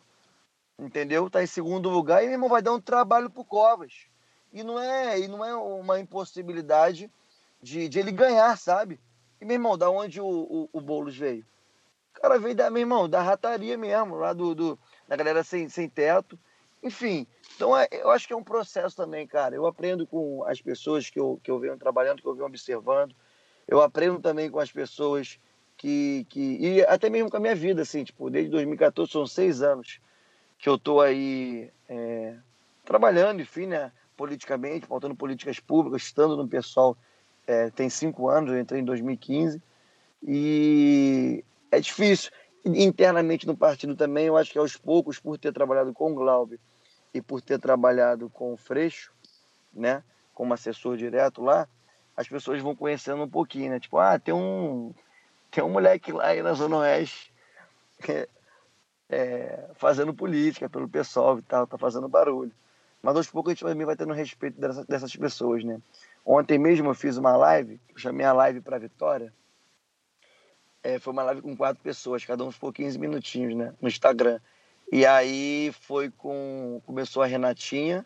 entendeu? 0.78 1.26
Está 1.26 1.42
em 1.42 1.46
segundo 1.46 1.88
lugar 1.88 2.22
e, 2.22 2.26
meu 2.26 2.34
irmão, 2.34 2.50
vai 2.50 2.60
dar 2.60 2.74
um 2.74 2.80
trabalho 2.80 3.30
pro 3.30 3.46
Covas. 3.46 4.06
E 4.52 4.62
não 4.62 4.78
é, 4.78 5.18
e 5.18 5.26
não 5.26 5.42
é 5.42 5.56
uma 5.56 5.98
impossibilidade 5.98 7.10
de, 7.62 7.88
de 7.88 7.98
ele 7.98 8.12
ganhar, 8.12 8.58
sabe? 8.58 9.00
E, 9.40 9.44
meu 9.46 9.54
irmão, 9.54 9.78
da 9.78 9.88
onde 9.88 10.20
o, 10.20 10.26
o, 10.26 10.68
o 10.70 10.80
Boulos 10.82 11.16
veio? 11.16 11.46
O 12.14 12.20
cara 12.20 12.38
veio 12.38 12.54
da, 12.54 12.68
meu 12.68 12.80
irmão, 12.80 13.08
da 13.08 13.22
rataria 13.22 13.78
mesmo, 13.78 14.16
lá 14.16 14.34
do, 14.34 14.54
do 14.54 14.78
da 15.08 15.16
galera 15.16 15.42
sem, 15.42 15.66
sem 15.70 15.88
teto. 15.88 16.38
Enfim, 16.82 17.26
então 17.54 17.76
é, 17.76 17.86
eu 17.92 18.10
acho 18.10 18.26
que 18.26 18.32
é 18.32 18.36
um 18.36 18.42
processo 18.42 18.96
também, 18.96 19.26
cara. 19.26 19.54
Eu 19.54 19.66
aprendo 19.66 20.06
com 20.06 20.42
as 20.44 20.60
pessoas 20.60 21.08
que 21.08 21.20
eu, 21.20 21.38
que 21.42 21.50
eu 21.50 21.58
venho 21.58 21.76
trabalhando, 21.78 22.20
que 22.20 22.26
eu 22.26 22.34
venho 22.34 22.46
observando. 22.46 23.14
Eu 23.68 23.80
aprendo 23.80 24.18
também 24.18 24.50
com 24.50 24.58
as 24.58 24.72
pessoas 24.72 25.38
que, 25.76 26.26
que. 26.28 26.58
E 26.60 26.84
até 26.86 27.08
mesmo 27.08 27.30
com 27.30 27.36
a 27.36 27.40
minha 27.40 27.54
vida, 27.54 27.82
assim, 27.82 28.02
tipo, 28.02 28.28
desde 28.28 28.50
2014, 28.50 29.12
são 29.12 29.26
seis 29.26 29.62
anos 29.62 30.00
que 30.58 30.68
eu 30.68 30.76
tô 30.76 31.00
aí 31.00 31.70
é, 31.88 32.36
trabalhando, 32.84 33.40
enfim, 33.42 33.66
né, 33.66 33.92
politicamente, 34.16 34.86
faltando 34.86 35.14
políticas 35.14 35.58
públicas, 35.60 36.02
estando 36.02 36.36
no 36.36 36.48
pessoal 36.48 36.96
é, 37.46 37.70
tem 37.70 37.88
cinco 37.90 38.28
anos, 38.28 38.52
eu 38.52 38.60
entrei 38.60 38.80
em 38.80 38.84
2015, 38.84 39.60
e 40.22 41.44
é 41.70 41.80
difícil. 41.80 42.30
Internamente 42.64 43.44
no 43.44 43.56
partido 43.56 43.96
também, 43.96 44.26
eu 44.26 44.36
acho 44.36 44.52
que 44.52 44.58
aos 44.58 44.76
poucos, 44.76 45.18
por 45.18 45.36
ter 45.36 45.52
trabalhado 45.52 45.92
com 45.92 46.12
o 46.12 46.14
Glaube 46.14 46.60
e 47.12 47.20
por 47.20 47.40
ter 47.40 47.58
trabalhado 47.58 48.28
com 48.30 48.52
o 48.52 48.56
Freixo, 48.56 49.12
né, 49.72 50.02
como 50.34 50.54
assessor 50.54 50.96
direto 50.96 51.42
lá, 51.42 51.68
as 52.16 52.28
pessoas 52.28 52.60
vão 52.60 52.74
conhecendo 52.74 53.22
um 53.22 53.28
pouquinho, 53.28 53.70
né? 53.70 53.80
Tipo, 53.80 53.98
ah, 53.98 54.18
tem 54.18 54.34
um, 54.34 54.92
tem 55.50 55.64
um 55.64 55.70
moleque 55.70 56.12
lá 56.12 56.26
aí 56.26 56.42
na 56.42 56.52
Zona 56.52 56.78
Oeste 56.78 57.32
é, 58.08 58.28
é, 59.08 59.70
fazendo 59.74 60.12
política 60.12 60.68
pelo 60.68 60.88
pessoal 60.88 61.38
e 61.38 61.42
tal, 61.42 61.66
tá 61.66 61.78
fazendo 61.78 62.08
barulho. 62.08 62.52
Mas 63.02 63.16
aos 63.16 63.28
poucos 63.28 63.50
a 63.50 63.54
gente 63.54 63.64
também 63.64 63.86
vai 63.86 63.96
tendo 63.96 64.12
respeito 64.12 64.60
dessas, 64.60 64.86
dessas 64.86 65.16
pessoas, 65.16 65.64
né? 65.64 65.80
Ontem 66.24 66.58
mesmo 66.58 66.88
eu 66.88 66.94
fiz 66.94 67.16
uma 67.16 67.36
live, 67.36 67.80
chamei 67.96 68.24
a 68.24 68.32
live 68.32 68.60
para 68.60 68.78
Vitória. 68.78 69.32
É, 70.82 70.98
foi 70.98 71.12
uma 71.12 71.22
live 71.24 71.42
com 71.42 71.56
quatro 71.56 71.82
pessoas, 71.82 72.24
cada 72.24 72.44
um 72.44 72.50
ficou 72.50 72.72
15 72.72 72.98
minutinhos, 72.98 73.56
né? 73.56 73.74
No 73.80 73.88
Instagram. 73.88 74.38
E 74.94 75.06
aí 75.06 75.72
foi 75.80 76.10
com. 76.10 76.82
Começou 76.84 77.22
a 77.22 77.26
Renatinha, 77.26 78.04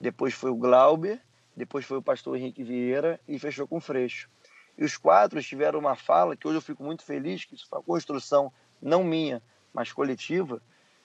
depois 0.00 0.32
foi 0.32 0.50
o 0.50 0.56
Glauber, 0.56 1.20
depois 1.54 1.84
foi 1.84 1.98
o 1.98 2.02
pastor 2.02 2.38
Henrique 2.38 2.64
Vieira 2.64 3.20
e 3.28 3.38
fechou 3.38 3.68
com 3.68 3.76
o 3.76 3.80
Freixo. 3.80 4.30
E 4.78 4.82
os 4.82 4.96
quatro 4.96 5.42
tiveram 5.42 5.78
uma 5.78 5.94
fala 5.94 6.34
que 6.34 6.48
hoje 6.48 6.56
eu 6.56 6.62
fico 6.62 6.82
muito 6.82 7.04
feliz, 7.04 7.44
que 7.44 7.54
isso 7.54 7.68
foi 7.68 7.80
uma 7.80 7.84
construção 7.84 8.50
não 8.80 9.04
minha, 9.04 9.42
mas 9.74 9.92
coletiva. 9.92 10.62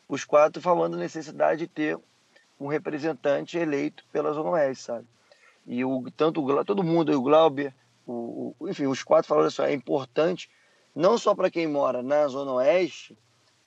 Os 0.07 0.23
quatro 0.23 0.61
falando 0.61 0.93
da 0.93 0.99
necessidade 0.99 1.59
de 1.59 1.67
ter 1.67 1.99
um 2.57 2.67
representante 2.67 3.57
eleito 3.57 4.05
pela 4.13 4.32
Zona 4.32 4.51
Oeste, 4.51 4.86
sabe? 4.86 5.05
E 5.65 5.84
o, 5.84 6.09
tanto 6.15 6.41
o, 6.41 6.63
todo 6.63 6.82
mundo, 6.82 7.11
o 7.11 7.21
Glauber, 7.21 7.75
o, 8.05 8.55
o, 8.57 8.69
enfim, 8.69 8.86
os 8.86 9.03
quatro 9.03 9.28
falaram 9.28 9.49
assim, 9.49 9.63
é 9.63 9.73
importante, 9.73 10.49
não 10.95 11.17
só 11.17 11.36
para 11.36 11.51
quem 11.51 11.67
mora 11.67 12.01
na 12.01 12.25
Zona 12.30 12.53
Oeste, 12.53 13.17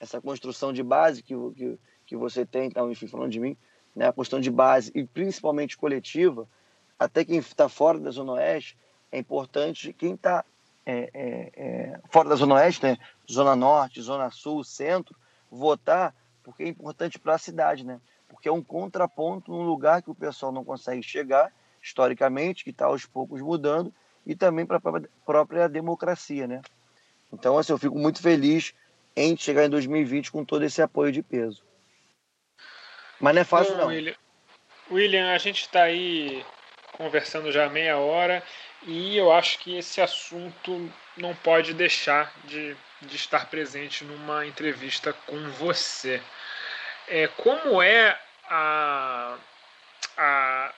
essa 0.01 0.21
construção 0.21 0.73
de 0.73 0.83
base 0.83 1.23
que, 1.23 1.35
que, 1.55 1.79
que 2.07 2.17
você 2.17 2.45
tem, 2.45 2.67
então, 2.67 2.91
enfim, 2.91 3.07
falando 3.07 3.31
de 3.31 3.39
mim, 3.39 3.57
né, 3.95 4.09
a 4.09 4.13
construção 4.13 4.41
de 4.41 4.51
base 4.51 4.91
e 4.95 5.05
principalmente 5.05 5.77
coletiva, 5.77 6.49
até 6.99 7.25
quem 7.25 7.39
está 7.39 7.69
fora 7.69 8.01
da 8.01 8.11
Zona 8.11 8.33
Oeste, 8.33 8.77
é 9.13 9.19
importante 9.19 9.93
quem 9.93 10.15
está 10.15 10.45
é, 10.87 11.11
é, 11.13 11.53
é, 11.55 12.01
fora 12.11 12.31
da 12.31 12.35
Zona 12.35 12.55
Oeste, 12.57 12.85
né, 12.85 12.99
Zona 13.31 13.55
Norte, 13.55 14.01
Zona 14.01 14.31
Sul, 14.31 14.65
Centro, 14.65 15.15
votar, 15.51 16.15
porque 16.43 16.63
é 16.63 16.69
importante 16.69 17.19
para 17.19 17.35
a 17.35 17.39
cidade, 17.39 17.85
né? 17.85 18.01
porque 18.29 18.49
é 18.49 18.53
um 18.53 18.63
contraponto 18.63 19.51
num 19.51 19.63
lugar 19.63 20.03
que 20.03 20.11
o 20.11 20.15
pessoal 20.15 20.53
não 20.53 20.65
consegue 20.65 21.03
chegar, 21.03 21.53
historicamente, 21.83 22.63
que 22.63 22.71
está 22.71 22.87
aos 22.87 23.05
poucos 23.05 23.41
mudando, 23.41 23.93
e 24.25 24.37
também 24.37 24.65
para 24.65 24.79
a 24.79 25.01
própria 25.27 25.69
democracia. 25.69 26.47
Né? 26.47 26.63
Então, 27.33 27.59
assim, 27.59 27.73
eu 27.73 27.79
fico 27.79 27.99
muito 27.99 28.23
feliz 28.23 28.73
em 29.23 29.37
chegar 29.37 29.65
em 29.65 29.71
2020 29.71 30.31
com 30.33 30.45
todo 30.45 30.65
esse 30.65 30.81
apoio 30.81 31.13
de 31.13 31.23
peso. 31.23 31.63
Mas 33.21 33.35
não 33.35 33.43
é 33.43 33.45
fácil, 33.45 33.75
Bom, 33.75 33.81
não. 33.83 33.87
William, 33.89 34.15
William 34.91 35.33
a 35.33 35.39
gente 35.39 35.63
está 35.63 35.83
aí 35.83 36.45
conversando 36.93 37.53
já 37.53 37.69
meia 37.69 37.99
hora 37.99 38.43
e 38.83 39.17
eu 39.17 39.31
acho 39.31 39.59
que 39.59 39.77
esse 39.77 40.01
assunto 40.01 40.91
não 41.17 41.35
pode 41.35 41.75
deixar 41.75 42.33
de, 42.45 42.77
de 43.03 43.17
estar 43.17 43.49
presente 43.51 44.05
numa 44.05 44.47
entrevista 44.47 45.13
com 45.13 45.51
você. 45.51 46.23
É, 47.07 47.27
como 47.29 47.83
é 47.83 48.19
a, 48.49 49.37
a, 50.17 50.75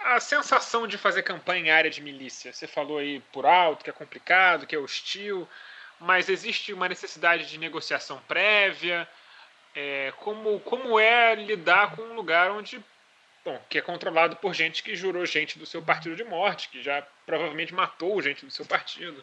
a 0.00 0.20
sensação 0.20 0.86
de 0.86 0.98
fazer 0.98 1.22
campanha 1.22 1.66
em 1.66 1.70
área 1.70 1.90
de 1.90 2.02
milícia? 2.02 2.52
Você 2.52 2.66
falou 2.66 2.98
aí 2.98 3.20
por 3.32 3.46
alto 3.46 3.84
que 3.84 3.90
é 3.90 3.92
complicado, 3.92 4.66
que 4.66 4.74
é 4.74 4.78
hostil, 4.78 5.48
mas 6.00 6.28
existe 6.28 6.72
uma 6.72 6.88
necessidade 6.88 7.46
de 7.48 7.58
negociação 7.58 8.20
prévia? 8.26 9.08
É, 9.74 10.12
como, 10.18 10.58
como 10.60 10.98
é 10.98 11.34
lidar 11.34 11.94
com 11.94 12.02
um 12.02 12.14
lugar 12.14 12.50
onde 12.50 12.82
bom, 13.44 13.58
que 13.68 13.78
é 13.78 13.82
controlado 13.82 14.36
por 14.36 14.52
gente 14.54 14.82
que 14.82 14.96
jurou 14.96 15.24
gente 15.24 15.58
do 15.58 15.66
seu 15.66 15.82
partido 15.82 16.16
de 16.16 16.24
morte, 16.24 16.68
que 16.68 16.82
já 16.82 17.06
provavelmente 17.24 17.74
matou 17.74 18.20
gente 18.20 18.44
do 18.44 18.50
seu 18.50 18.66
partido. 18.66 19.22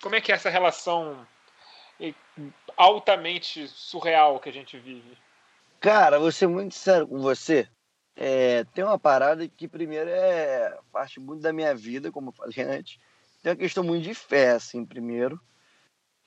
Como 0.00 0.14
é 0.14 0.20
que 0.20 0.32
é 0.32 0.34
essa 0.34 0.48
relação 0.48 1.26
altamente 2.76 3.68
surreal 3.68 4.40
que 4.40 4.48
a 4.48 4.52
gente 4.52 4.78
vive? 4.78 5.18
Cara, 5.80 6.18
vou 6.18 6.32
ser 6.32 6.46
muito 6.46 6.74
sincero 6.74 7.06
com 7.06 7.20
você. 7.20 7.68
É, 8.16 8.64
tem 8.74 8.84
uma 8.84 8.98
parada 8.98 9.48
que, 9.48 9.66
primeiro, 9.66 10.10
é 10.10 10.78
parte 10.92 11.18
muito 11.18 11.42
da 11.42 11.52
minha 11.52 11.74
vida, 11.74 12.10
como 12.10 12.30
eu 12.30 12.32
falei 12.32 12.60
antes. 12.60 12.98
Tem 13.42 13.52
uma 13.52 13.58
questão 13.58 13.82
muito 13.82 14.04
de 14.04 14.14
fé, 14.14 14.50
assim, 14.50 14.84
primeiro. 14.84 15.40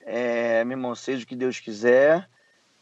É, 0.05 0.63
meu 0.63 0.77
irmão, 0.77 0.95
seja 0.95 1.23
o 1.23 1.27
que 1.27 1.35
Deus 1.35 1.59
quiser. 1.59 2.29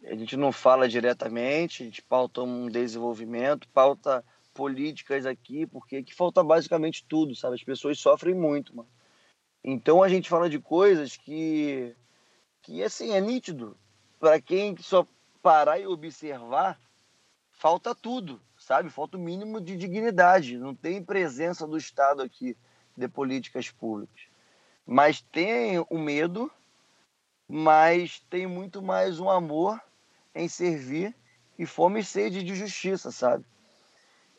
A 0.04 0.16
gente 0.16 0.36
não 0.36 0.52
fala 0.52 0.90
diretamente, 0.90 1.84
a 1.84 1.86
gente 1.86 2.02
pauta 2.02 2.42
um 2.42 2.68
desenvolvimento, 2.68 3.68
pauta 3.70 4.24
políticas 4.54 5.26
aqui, 5.26 5.66
porque 5.66 5.98
aqui 5.98 6.14
falta 6.14 6.44
basicamente 6.44 7.06
tudo, 7.08 7.36
sabe? 7.36 7.56
As 7.56 7.64
pessoas 7.64 8.00
sofrem 8.00 8.34
muito, 8.34 8.76
mano. 8.76 8.90
Então 9.64 10.02
a 10.02 10.10
gente 10.10 10.28
fala 10.28 10.50
de 10.50 10.60
coisas 10.60 11.16
que, 11.16 11.96
que 12.64 12.84
assim, 12.84 13.12
é 13.12 13.22
nítido. 13.22 13.78
Para 14.20 14.42
quem 14.42 14.76
só 14.78 15.06
parar 15.42 15.80
e 15.80 15.88
observar, 15.88 16.80
falta 17.52 17.94
tudo, 17.94 18.42
sabe? 18.58 18.90
Falta 18.90 19.18
o 19.18 19.20
mínimo 19.20 19.62
de 19.62 19.78
dignidade. 19.78 20.58
Não 20.58 20.74
tem 20.74 21.04
presença 21.04 21.68
do 21.68 21.78
Estado 21.78 22.22
aqui 22.22 22.58
de 22.98 23.08
políticas 23.08 23.70
públicas. 23.70 24.22
Mas 24.86 25.22
tem 25.22 25.80
o 25.90 25.98
medo, 25.98 26.52
mas 27.52 28.24
tem 28.30 28.48
muito 28.48 28.82
mais 28.82 29.20
um 29.20 29.30
amor 29.30 29.78
em 30.34 30.48
servir 30.48 31.14
e 31.60 31.66
fome 31.66 32.00
e 32.00 32.04
sede 32.04 32.42
de 32.42 32.56
justiça, 32.56 33.12
sabe? 33.12 33.44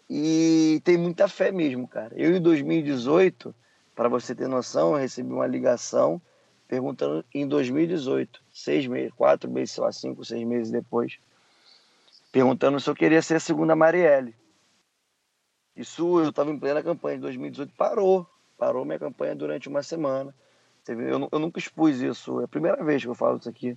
E 0.08 0.80
tem 0.82 0.96
muita 0.96 1.28
fé 1.28 1.52
mesmo, 1.52 1.86
cara. 1.86 2.14
Eu, 2.16 2.34
em 2.34 2.40
2018, 2.40 3.54
para 3.94 4.08
você 4.08 4.34
ter 4.34 4.48
noção, 4.48 4.92
eu 4.92 4.98
recebi 4.98 5.30
uma 5.30 5.46
ligação 5.46 6.22
perguntando 6.66 7.22
em 7.34 7.46
2018, 7.46 8.42
seis 8.50 8.86
meses, 8.86 9.12
quatro 9.12 9.50
meses, 9.50 9.72
sei 9.72 9.84
lá, 9.84 9.92
cinco, 9.92 10.24
seis 10.24 10.42
meses 10.46 10.72
depois, 10.72 11.18
perguntando 12.32 12.80
se 12.80 12.88
eu 12.88 12.94
queria 12.94 13.20
ser 13.20 13.34
a 13.34 13.40
segunda 13.40 13.76
Marielle. 13.76 14.34
Isso 15.76 16.18
eu 16.18 16.30
estava 16.30 16.50
em 16.50 16.58
plena 16.58 16.82
campanha 16.82 17.16
de 17.16 17.22
2018, 17.22 17.74
parou, 17.76 18.26
parou 18.56 18.86
minha 18.86 18.98
campanha 18.98 19.34
durante 19.34 19.68
uma 19.68 19.82
semana. 19.82 20.34
Eu, 20.88 21.28
eu 21.30 21.38
nunca 21.38 21.58
expus 21.58 22.00
isso, 22.00 22.40
é 22.40 22.44
a 22.44 22.48
primeira 22.48 22.82
vez 22.82 23.02
que 23.02 23.08
eu 23.08 23.14
falo 23.14 23.38
isso 23.38 23.48
aqui, 23.48 23.76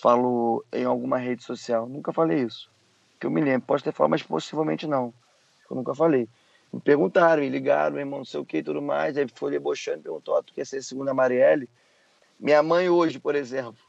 falo 0.00 0.64
em 0.72 0.84
alguma 0.84 1.18
rede 1.18 1.42
social, 1.42 1.86
nunca 1.86 2.12
falei 2.12 2.42
isso. 2.42 2.70
Que 3.18 3.26
eu 3.26 3.30
me 3.30 3.40
lembro, 3.40 3.66
posso 3.66 3.84
ter 3.84 3.92
falado, 3.92 4.10
mas 4.10 4.22
possivelmente 4.22 4.86
não. 4.86 5.12
Eu 5.68 5.76
nunca 5.76 5.94
falei. 5.94 6.26
Me 6.72 6.80
perguntaram, 6.80 7.42
me 7.42 7.48
ligaram, 7.48 7.92
meu 7.92 8.00
irmão, 8.00 8.20
não 8.20 8.24
sei 8.24 8.40
o 8.40 8.44
que 8.44 8.58
e 8.58 8.62
tudo 8.62 8.80
mais. 8.80 9.16
Aí 9.18 9.26
foi 9.34 9.50
debochando, 9.50 10.02
perguntou, 10.02 10.34
ó, 10.34 10.42
tu 10.42 10.54
quer 10.54 10.64
ser 10.64 10.82
segunda 10.82 11.12
Marielle? 11.12 11.68
Minha 12.38 12.62
mãe 12.62 12.88
hoje, 12.88 13.18
por 13.18 13.34
exemplo, 13.34 13.82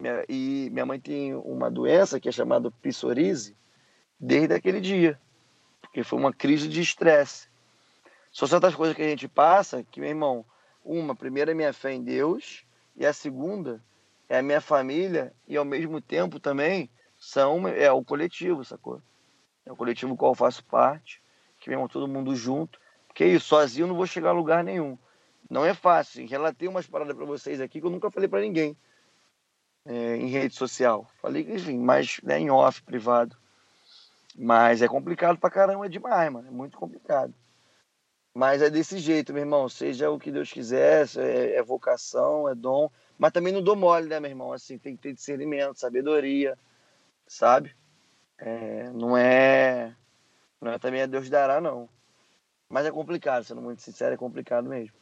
minha- 0.00 0.24
e 0.28 0.68
minha 0.72 0.84
mãe 0.84 0.98
tem 0.98 1.34
uma 1.34 1.70
doença 1.70 2.18
que 2.18 2.28
é 2.28 2.32
chamada 2.32 2.70
psoríase 2.82 3.56
desde 4.18 4.54
aquele 4.54 4.80
dia, 4.80 5.20
porque 5.80 6.02
foi 6.02 6.18
uma 6.18 6.32
crise 6.32 6.68
de 6.68 6.80
estresse. 6.80 7.46
São 8.32 8.48
certas 8.48 8.74
coisas 8.74 8.96
que 8.96 9.02
a 9.02 9.08
gente 9.08 9.28
passa 9.28 9.84
que, 9.84 10.00
meu 10.00 10.08
irmão, 10.08 10.44
uma, 10.84 11.14
primeira 11.14 11.52
é 11.52 11.54
minha 11.54 11.72
fé 11.72 11.92
em 11.92 12.02
Deus, 12.02 12.64
e 12.96 13.06
a 13.06 13.12
segunda 13.12 13.82
é 14.28 14.38
a 14.38 14.42
minha 14.42 14.60
família, 14.60 15.32
e 15.46 15.56
ao 15.56 15.64
mesmo 15.64 16.00
tempo 16.00 16.40
também 16.40 16.90
são 17.18 17.68
é 17.68 17.90
o 17.90 18.04
coletivo, 18.04 18.64
sacou? 18.64 19.00
É 19.64 19.72
o 19.72 19.76
coletivo 19.76 20.16
qual 20.16 20.32
eu 20.32 20.36
faço 20.36 20.64
parte, 20.64 21.22
que 21.60 21.70
irmão, 21.70 21.86
todo 21.86 22.08
mundo 22.08 22.34
junto, 22.34 22.80
porque 23.06 23.26
isso, 23.26 23.46
sozinho 23.46 23.86
não 23.86 23.94
vou 23.94 24.06
chegar 24.06 24.30
a 24.30 24.32
lugar 24.32 24.64
nenhum. 24.64 24.98
Não 25.48 25.64
é 25.64 25.74
fácil. 25.74 26.26
Relatei 26.26 26.66
umas 26.66 26.86
paradas 26.86 27.14
para 27.14 27.26
vocês 27.26 27.60
aqui 27.60 27.78
que 27.78 27.86
eu 27.86 27.90
nunca 27.90 28.10
falei 28.10 28.26
para 28.26 28.40
ninguém 28.40 28.74
é, 29.84 30.16
em 30.16 30.28
rede 30.28 30.54
social. 30.54 31.06
Falei, 31.20 31.46
enfim, 31.48 31.78
mas 31.78 32.20
né, 32.22 32.40
em 32.40 32.50
off, 32.50 32.82
privado. 32.82 33.36
Mas 34.34 34.80
é 34.80 34.88
complicado 34.88 35.38
pra 35.38 35.50
caramba 35.50 35.88
demais, 35.88 36.32
mano. 36.32 36.48
É 36.48 36.50
muito 36.50 36.78
complicado. 36.78 37.34
Mas 38.34 38.62
é 38.62 38.70
desse 38.70 38.98
jeito, 38.98 39.32
meu 39.32 39.42
irmão. 39.42 39.68
Seja 39.68 40.10
o 40.10 40.18
que 40.18 40.30
Deus 40.32 40.50
quiser, 40.50 41.06
é, 41.16 41.56
é 41.56 41.62
vocação, 41.62 42.48
é 42.48 42.54
dom. 42.54 42.90
Mas 43.18 43.32
também 43.32 43.52
não 43.52 43.62
dou 43.62 43.76
mole, 43.76 44.08
né, 44.08 44.18
meu 44.18 44.30
irmão? 44.30 44.52
Assim, 44.52 44.78
tem 44.78 44.96
que 44.96 45.02
ter 45.02 45.12
discernimento, 45.12 45.78
sabedoria, 45.78 46.58
sabe? 47.26 47.74
É, 48.38 48.90
não 48.90 49.16
é. 49.16 49.94
Não 50.60 50.72
é 50.72 50.78
também 50.78 51.02
a 51.02 51.06
Deus 51.06 51.28
dará, 51.28 51.60
não. 51.60 51.88
Mas 52.68 52.86
é 52.86 52.90
complicado, 52.90 53.44
sendo 53.44 53.60
muito 53.60 53.82
sincero, 53.82 54.14
é 54.14 54.16
complicado 54.16 54.68
mesmo. 54.68 54.96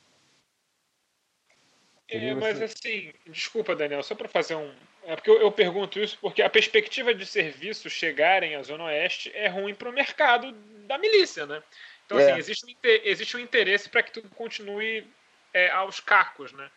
É, 2.08 2.34
mas 2.34 2.60
assim, 2.60 3.12
desculpa, 3.28 3.76
Daniel, 3.76 4.02
só 4.02 4.16
para 4.16 4.28
fazer 4.28 4.56
um. 4.56 4.74
É 5.04 5.14
porque 5.14 5.30
eu, 5.30 5.40
eu 5.40 5.52
pergunto 5.52 6.00
isso 6.00 6.18
porque 6.20 6.42
a 6.42 6.50
perspectiva 6.50 7.14
de 7.14 7.24
serviços 7.24 7.92
chegarem 7.92 8.56
à 8.56 8.62
Zona 8.62 8.84
Oeste 8.84 9.30
é 9.32 9.46
ruim 9.48 9.74
para 9.74 9.88
o 9.88 9.92
mercado 9.92 10.50
da 10.86 10.98
milícia, 10.98 11.46
né? 11.46 11.62
Então, 12.10 12.18
É. 12.18 12.32
assim, 12.32 12.38
existe 12.40 12.66
um, 12.66 12.74
existe 13.04 13.36
um 13.36 13.40
interesse 13.40 13.88
para 13.88 14.02
que 14.02 14.10
tudo 14.10 14.28
continue 14.30 15.06
é, 15.54 15.70
aos 15.70 16.00
cacos, 16.00 16.52
né? 16.52 16.68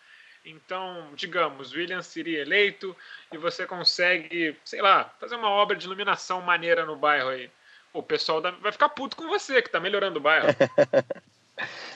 Então, 0.45 1.11
digamos, 1.15 1.73
William 1.73 2.03
seria 2.03 2.41
eleito 2.41 2.95
e 3.31 3.37
você 3.37 3.65
consegue, 3.65 4.55
sei 4.63 4.79
lá, 4.79 5.05
fazer 5.19 5.35
uma 5.35 5.49
obra 5.49 5.75
de 5.75 5.87
iluminação 5.87 6.39
maneira 6.39 6.85
no 6.85 6.95
bairro 6.95 7.29
aí. 7.29 7.49
O 7.91 8.03
pessoal 8.03 8.41
da- 8.41 8.51
vai 8.51 8.71
ficar 8.71 8.89
puto 8.89 9.15
com 9.17 9.27
você, 9.27 9.59
que 9.59 9.71
tá 9.71 9.79
melhorando 9.79 10.19
o 10.19 10.21
bairro. 10.21 10.47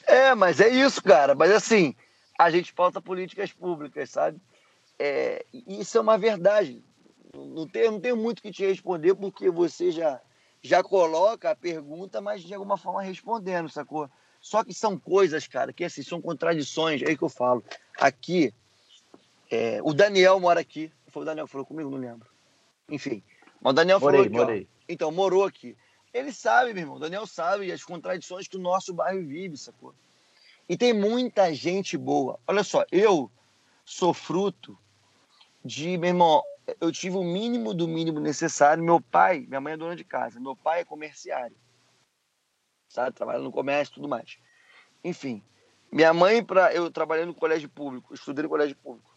É, 0.06 0.34
mas 0.36 0.62
é 0.62 0.70
isso, 0.70 1.04
cara. 1.04 1.36
Mas 1.36 1.52
assim, 1.52 1.94
a 2.40 2.50
gente 2.50 2.72
pauta 2.72 3.02
políticas 3.02 3.52
públicas, 3.52 4.10
sabe? 4.10 4.40
É, 4.98 5.46
isso 5.68 5.98
é 5.98 6.02
uma 6.02 6.18
verdade. 6.18 6.82
Não 7.34 7.68
tenho, 7.68 7.92
não 7.92 8.00
tenho 8.00 8.16
muito 8.16 8.40
o 8.40 8.42
que 8.42 8.52
te 8.52 8.66
responder, 8.66 9.16
porque 9.16 9.50
você 9.50 9.92
já, 9.92 10.22
já 10.68 10.84
coloca 10.84 11.52
a 11.52 11.56
pergunta, 11.56 12.22
mas 12.22 12.44
de 12.44 12.54
alguma 12.54 12.78
forma 12.78 13.02
respondendo, 13.02 13.70
sacou? 13.70 14.10
Só 14.40 14.64
que 14.64 14.74
são 14.74 14.98
coisas, 14.98 15.48
cara, 15.48 15.74
que 15.74 15.84
assim, 15.84 16.04
são 16.04 16.22
contradições, 16.22 17.02
é 17.02 17.08
aí 17.08 17.18
que 17.18 17.24
eu 17.24 17.30
falo. 17.30 17.64
Aqui, 18.00 18.54
é, 19.50 19.80
o 19.84 19.94
Daniel 19.94 20.40
mora 20.40 20.60
aqui. 20.60 20.92
Foi 21.08 21.24
o 21.24 21.26
Daniel 21.26 21.46
que 21.46 21.52
falou 21.52 21.66
comigo, 21.66 21.90
não 21.90 21.98
lembro. 21.98 22.28
Enfim. 22.90 23.24
Mas 23.62 23.72
o 23.72 23.76
Daniel 23.76 24.00
falou 24.00 24.16
Morei, 24.16 24.28
aqui, 24.28 24.40
ó. 24.40 24.44
morei. 24.44 24.68
Então, 24.88 25.12
morou 25.12 25.44
aqui. 25.44 25.76
Ele 26.14 26.32
sabe, 26.32 26.74
meu 26.74 26.84
irmão. 26.84 26.98
O 26.98 27.00
Daniel 27.00 27.26
sabe 27.26 27.72
as 27.72 27.84
contradições 27.84 28.48
que 28.48 28.58
o 28.58 28.62
nosso 28.62 28.94
bairro 28.94 29.26
vive, 29.26 29.58
sacou? 29.58 29.94
E 30.70 30.78
tem 30.78 30.94
muita 30.94 31.54
gente 31.54 31.98
boa. 31.98 32.40
Olha 32.46 32.64
só, 32.64 32.86
eu 32.92 33.32
sou 33.86 34.14
fruto 34.14 34.78
de, 35.64 35.98
meu 35.98 36.10
irmão, 36.10 36.44
eu 36.80 36.92
tive 36.92 37.16
o 37.16 37.24
mínimo 37.24 37.74
do 37.74 37.88
mínimo 37.88 38.20
necessário. 38.20 38.84
Meu 38.84 39.00
pai, 39.00 39.46
minha 39.48 39.62
mãe 39.62 39.74
é 39.74 39.78
dona 39.78 39.96
de 39.96 40.04
casa, 40.04 40.40
meu 40.40 40.56
pai 40.56 40.82
é 40.82 40.86
comerciário. 40.86 41.56
Sabe? 42.90 43.16
Trabalha 43.16 43.40
no 43.40 43.52
comércio 43.52 43.94
e 43.94 43.96
tudo 43.96 44.08
mais. 44.08 44.38
Enfim, 45.04 45.44
minha 45.92 46.14
mãe, 46.14 46.44
pra, 46.44 46.74
eu 46.74 46.92
trabalhei 46.92 47.26
no 47.26 47.34
colégio 47.34 47.70
público, 47.70 48.14
estudei 48.14 48.44
no 48.44 48.50
colégio 48.50 48.76
público, 48.76 49.16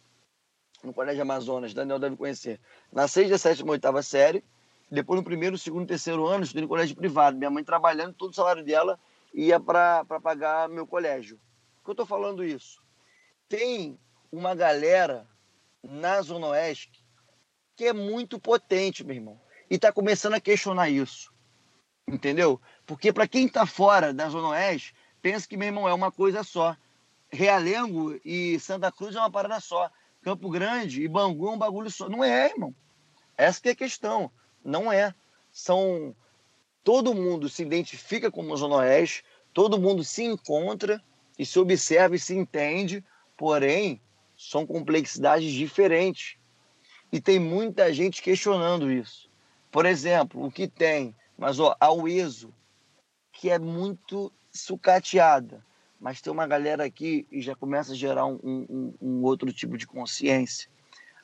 no 0.84 0.94
colégio 0.94 1.22
Amazonas, 1.22 1.74
Daniel 1.74 1.98
deve 1.98 2.16
conhecer. 2.16 2.60
Na 2.92 3.08
sexta, 3.08 3.38
sétima, 3.38 3.72
oitava 3.72 4.02
série, 4.02 4.44
depois 4.90 5.18
no 5.18 5.24
primeiro, 5.24 5.58
segundo, 5.58 5.86
terceiro 5.86 6.26
ano, 6.26 6.44
estudei 6.44 6.62
no 6.62 6.68
colégio 6.68 6.96
privado. 6.96 7.36
Minha 7.36 7.50
mãe 7.50 7.64
trabalhando, 7.64 8.14
todo 8.14 8.30
o 8.30 8.34
salário 8.34 8.64
dela 8.64 8.98
ia 9.32 9.58
para 9.58 10.04
pagar 10.04 10.68
meu 10.68 10.86
colégio. 10.86 11.40
Por 11.76 11.84
que 11.84 11.90
eu 11.90 11.92
estou 11.92 12.06
falando 12.06 12.44
isso? 12.44 12.82
Tem 13.48 13.98
uma 14.30 14.54
galera 14.54 15.26
na 15.82 16.20
Zona 16.22 16.48
Oeste 16.48 16.99
é 17.84 17.92
muito 17.92 18.38
potente, 18.38 19.04
meu 19.04 19.16
irmão. 19.16 19.40
E 19.70 19.76
está 19.76 19.92
começando 19.92 20.34
a 20.34 20.40
questionar 20.40 20.90
isso. 20.90 21.32
Entendeu? 22.06 22.60
Porque 22.86 23.12
para 23.12 23.28
quem 23.28 23.46
está 23.46 23.64
fora 23.66 24.12
da 24.12 24.28
Zona 24.28 24.48
Oeste, 24.48 24.94
pensa 25.22 25.46
que, 25.46 25.56
meu 25.56 25.68
irmão, 25.68 25.88
é 25.88 25.94
uma 25.94 26.10
coisa 26.10 26.42
só. 26.42 26.76
Realengo 27.30 28.18
e 28.24 28.58
Santa 28.58 28.90
Cruz 28.90 29.14
é 29.14 29.18
uma 29.18 29.30
parada 29.30 29.60
só. 29.60 29.90
Campo 30.22 30.50
Grande 30.50 31.02
e 31.02 31.08
Bangu 31.08 31.48
é 31.48 31.50
um 31.52 31.58
bagulho 31.58 31.90
só. 31.90 32.08
Não 32.08 32.24
é, 32.24 32.46
irmão. 32.50 32.74
Essa 33.36 33.60
que 33.60 33.68
é 33.68 33.72
a 33.72 33.76
questão. 33.76 34.30
Não 34.64 34.92
é. 34.92 35.14
São. 35.52 36.14
Todo 36.82 37.14
mundo 37.14 37.48
se 37.48 37.62
identifica 37.62 38.30
como 38.30 38.56
Zona 38.56 38.76
Oeste, 38.76 39.22
todo 39.52 39.78
mundo 39.78 40.02
se 40.02 40.24
encontra 40.24 41.02
e 41.38 41.44
se 41.44 41.58
observa 41.58 42.16
e 42.16 42.18
se 42.18 42.34
entende, 42.34 43.04
porém, 43.36 44.00
são 44.36 44.66
complexidades 44.66 45.52
diferentes. 45.52 46.39
E 47.12 47.20
tem 47.20 47.38
muita 47.38 47.92
gente 47.92 48.22
questionando 48.22 48.90
isso. 48.90 49.28
Por 49.70 49.84
exemplo, 49.86 50.44
o 50.44 50.50
que 50.50 50.66
tem, 50.68 51.14
mas 51.36 51.60
ó, 51.60 51.76
a 51.78 51.92
UESO, 51.92 52.52
que 53.32 53.50
é 53.50 53.58
muito 53.58 54.32
sucateada, 54.52 55.64
mas 56.00 56.20
tem 56.20 56.32
uma 56.32 56.46
galera 56.46 56.84
aqui 56.84 57.26
e 57.30 57.40
já 57.40 57.54
começa 57.54 57.92
a 57.92 57.96
gerar 57.96 58.26
um, 58.26 58.38
um- 58.42 58.94
um 59.00 59.22
outro 59.22 59.52
tipo 59.52 59.76
de 59.76 59.86
consciência. 59.86 60.68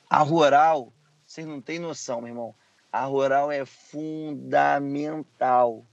A 0.09 0.19
rural, 0.19 0.93
vocês 1.25 1.45
não 1.47 1.61
têm 1.61 1.79
noção, 1.79 2.21
meu 2.21 2.29
irmão. 2.29 2.55
A 2.91 3.05
rural 3.05 3.51
é 3.51 3.65
fundamental. 3.65 5.85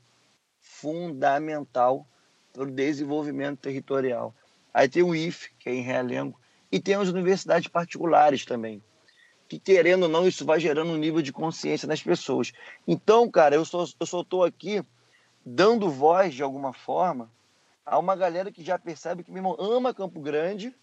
Fundamental 0.60 2.06
para 2.52 2.62
o 2.62 2.70
desenvolvimento 2.70 3.58
territorial. 3.60 4.34
Aí 4.72 4.88
tem 4.88 5.02
o 5.02 5.14
IFE, 5.14 5.50
que 5.58 5.68
é 5.68 5.74
em 5.74 5.82
Realengo, 5.82 6.38
e 6.70 6.80
tem 6.80 6.94
as 6.94 7.08
universidades 7.08 7.68
particulares 7.68 8.44
também. 8.44 8.82
Que 9.54 9.74
querendo 9.74 10.04
ou 10.04 10.08
não, 10.08 10.26
isso 10.26 10.44
vai 10.44 10.58
gerando 10.58 10.92
um 10.92 10.96
nível 10.96 11.22
de 11.22 11.32
consciência 11.32 11.86
nas 11.86 12.02
pessoas. 12.02 12.52
Então, 12.86 13.30
cara, 13.30 13.54
eu 13.54 13.64
só, 13.64 13.84
eu 14.00 14.06
só 14.06 14.22
estou 14.22 14.44
aqui 14.44 14.82
dando 15.44 15.90
voz 15.90 16.34
de 16.34 16.42
alguma 16.42 16.72
forma 16.72 17.30
a 17.84 17.98
uma 17.98 18.16
galera 18.16 18.50
que 18.50 18.64
já 18.64 18.78
percebe 18.78 19.22
que, 19.22 19.30
meu 19.30 19.38
irmão, 19.38 19.56
ama 19.58 19.92
Campo 19.92 20.20
Grande, 20.20 20.74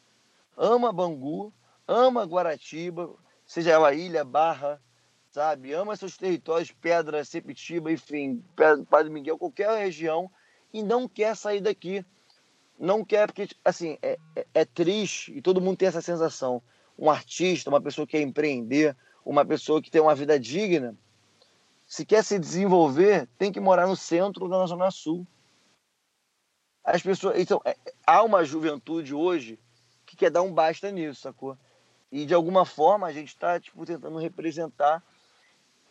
ama 0.55 0.93
Bangu, 0.93 1.51
ama 1.87 2.23
Guaratiba, 2.23 3.09
seja 3.45 3.71
ela 3.71 3.93
ilha, 3.93 4.23
barra, 4.23 4.79
sabe? 5.31 5.73
Ama 5.73 5.95
seus 5.95 6.15
territórios, 6.15 6.71
Pedra, 6.71 7.25
Sepitiba, 7.25 7.91
enfim, 7.91 8.43
Padre 8.89 9.11
Miguel, 9.11 9.37
qualquer 9.37 9.75
região, 9.79 10.29
e 10.71 10.83
não 10.83 11.07
quer 11.07 11.35
sair 11.35 11.59
daqui. 11.59 12.05
Não 12.79 13.03
quer, 13.03 13.27
porque, 13.27 13.47
assim, 13.65 13.97
é, 14.01 14.17
é- 14.35 14.47
é 14.53 14.65
triste, 14.65 15.35
e 15.35 15.41
todo 15.41 15.61
mundo 15.61 15.77
tem 15.77 15.87
essa 15.87 16.01
sensação. 16.01 16.61
Um 16.97 17.09
artista, 17.09 17.69
uma 17.69 17.81
pessoa 17.81 18.05
que 18.05 18.17
quer 18.17 18.21
empreender, 18.21 18.95
uma 19.25 19.45
pessoa 19.45 19.81
que 19.81 19.91
tem 19.91 20.01
uma 20.01 20.15
vida 20.15 20.39
digna, 20.39 20.95
se 21.85 22.05
quer 22.05 22.23
se 22.23 22.39
desenvolver, 22.39 23.27
tem 23.37 23.51
que 23.51 23.59
morar 23.59 23.85
no 23.85 23.95
centro 23.95 24.47
na 24.47 24.65
Zona 24.65 24.89
Sul. 24.91 25.27
As 26.83 27.01
pessoas. 27.01 27.37
Então, 27.37 27.61
é- 27.65 27.75
há 28.07 28.23
uma 28.23 28.43
juventude 28.45 29.13
hoje 29.13 29.59
que 30.05 30.15
quer 30.15 30.31
dar 30.31 30.41
um 30.41 30.53
basta 30.53 30.89
nisso, 30.89 31.21
sacou? 31.21 31.57
E 32.11 32.25
de 32.25 32.33
alguma 32.33 32.65
forma 32.65 33.07
a 33.07 33.11
gente 33.11 33.29
está 33.29 33.59
tipo, 33.59 33.85
tentando 33.85 34.17
representar 34.17 35.03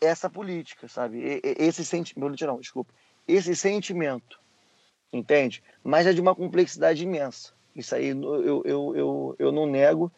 essa 0.00 0.28
política, 0.28 0.88
sabe? 0.88 1.40
Esse 1.42 1.84
sentimento. 1.84 2.46
Não, 2.46 2.60
desculpa. 2.60 2.92
Esse 3.28 3.54
sentimento. 3.54 4.40
Entende? 5.12 5.62
Mas 5.82 6.06
é 6.06 6.12
de 6.12 6.20
uma 6.20 6.34
complexidade 6.34 7.02
imensa. 7.02 7.52
Isso 7.74 7.94
aí 7.94 8.08
eu, 8.08 8.64
eu, 8.64 8.96
eu, 8.96 9.36
eu 9.38 9.52
não 9.52 9.66
nego. 9.66 10.10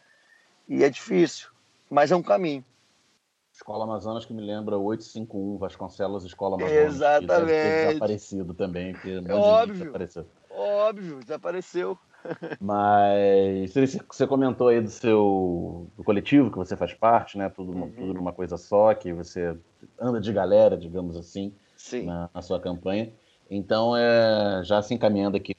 E 0.67 0.83
é 0.83 0.89
difícil. 0.89 1.49
Mas 1.89 2.11
é 2.11 2.15
um 2.15 2.23
caminho. 2.23 2.63
Escola 3.53 3.83
Amazonas 3.83 4.25
que 4.25 4.33
me 4.33 4.41
lembra 4.41 4.77
851, 4.77 5.57
Vasconcelos 5.57 6.25
Escola 6.25 6.55
Amazonas. 6.55 6.83
Que 6.83 6.95
Exatamente. 6.95 7.85
desaparecido 7.85 8.53
também, 8.53 8.93
porque 8.93 9.09
um 9.11 9.21
monte 9.21 9.25
de 9.27 9.31
óbvio. 9.35 9.73
desapareceu. 9.73 10.25
Óbvio, 10.49 11.19
desapareceu. 11.19 11.97
Mas 12.59 13.73
você 14.07 14.25
comentou 14.25 14.69
aí 14.69 14.81
do 14.81 14.89
seu 14.89 15.87
do 15.95 16.03
coletivo 16.03 16.49
que 16.49 16.57
você 16.57 16.75
faz 16.75 16.93
parte, 16.93 17.37
né? 17.37 17.49
Tudo, 17.49 17.73
Uhum. 17.73 17.91
tudo 17.91 18.13
numa 18.13 18.33
coisa 18.33 18.57
só, 18.57 18.93
que 18.93 19.13
você 19.13 19.55
anda 19.99 20.19
de 20.19 20.33
galera, 20.33 20.75
digamos 20.77 21.15
assim, 21.15 21.53
Sim. 21.75 22.05
na, 22.05 22.29
na 22.33 22.41
sua 22.41 22.59
campanha. 22.59 23.13
Então, 23.51 23.95
é, 23.95 24.63
já 24.63 24.81
se 24.81 24.93
encaminhando 24.93 25.37
aqui 25.37 25.53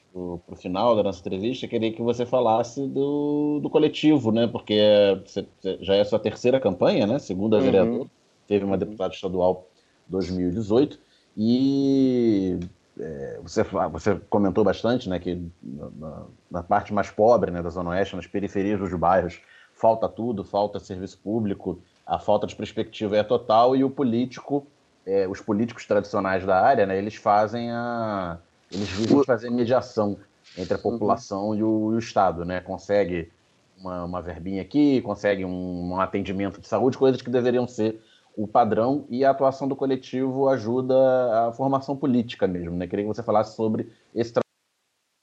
para 0.45 0.53
o 0.53 0.55
final 0.55 0.95
da 0.95 1.03
nossa 1.03 1.19
entrevista, 1.19 1.67
queria 1.67 1.91
que 1.91 2.01
você 2.01 2.25
falasse 2.25 2.87
do, 2.87 3.59
do 3.61 3.69
coletivo, 3.69 4.31
né? 4.31 4.47
Porque 4.47 4.73
é, 4.73 5.15
você, 5.15 5.45
já 5.81 5.95
é 5.95 6.01
a 6.01 6.05
sua 6.05 6.19
terceira 6.19 6.59
campanha, 6.59 7.05
né? 7.05 7.19
Segunda 7.19 7.57
uhum. 7.57 7.63
vereador, 7.63 8.07
teve 8.47 8.63
uma 8.63 8.77
deputada 8.77 9.13
estadual 9.13 9.67
2018 10.07 10.97
e 11.35 12.57
é, 12.97 13.39
você, 13.43 13.63
você 13.91 14.15
comentou 14.29 14.63
bastante, 14.63 15.09
né? 15.09 15.19
Que 15.19 15.41
na, 15.61 16.23
na, 16.49 16.63
parte 16.63 16.93
mais 16.93 17.11
pobre, 17.11 17.51
né, 17.51 17.61
da 17.61 17.69
Zona 17.69 17.89
Oeste, 17.89 18.15
nas 18.15 18.25
periferias 18.25 18.79
dos 18.79 18.93
bairros, 18.93 19.41
falta 19.73 20.07
tudo, 20.07 20.45
falta 20.45 20.79
serviço 20.79 21.19
público, 21.19 21.81
a 22.05 22.19
falta 22.19 22.47
de 22.47 22.55
perspectiva 22.55 23.17
é 23.17 23.23
total 23.23 23.75
e 23.75 23.83
o 23.83 23.89
político 23.89 24.65
é, 25.05 25.27
os 25.27 25.39
políticos 25.39 25.85
tradicionais 25.85 26.45
da 26.45 26.59
área, 26.59 26.85
né, 26.85 26.97
eles 26.97 27.15
fazem 27.15 27.69
a. 27.71 28.39
Eles 28.71 28.89
visam 28.89 29.23
fazer 29.23 29.49
mediação 29.49 30.17
entre 30.57 30.73
a 30.73 30.77
população 30.77 31.49
uhum. 31.49 31.55
e, 31.55 31.63
o, 31.63 31.93
e, 31.93 31.95
o, 31.95 31.99
Estado, 31.99 32.45
né? 32.45 32.61
Consegue 32.61 33.31
uma, 33.77 34.03
uma 34.03 34.21
verbinha 34.21 34.61
aqui, 34.61 35.01
consegue 35.01 35.45
um, 35.45 35.91
um, 35.91 35.99
atendimento 35.99 36.59
de 36.59 36.67
saúde, 36.67 36.97
coisas 36.97 37.21
que 37.21 37.29
deveriam 37.29 37.67
ser 37.67 38.01
o 38.35 38.47
padrão, 38.47 39.05
e 39.09 39.23
a 39.23 39.31
atuação 39.31 39.67
do 39.67 39.75
coletivo 39.75 40.49
ajuda 40.49 41.47
a 41.47 41.53
formação 41.53 41.95
política 41.95 42.45
mesmo, 42.45 42.75
né? 42.75 42.85
Queria 42.85 43.05
que 43.05 43.13
você 43.13 43.23
falasse 43.23 43.55
sobre 43.55 43.91
esse 44.13 44.33
trabalho 44.33 44.45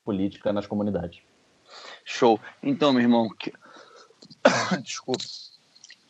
política 0.04 0.52
nas 0.52 0.66
comunidades. 0.66 1.20
Show. 2.04 2.40
Então, 2.62 2.92
meu 2.92 3.02
irmão, 3.02 3.28
que... 3.28 3.52
desculpa. 4.82 5.24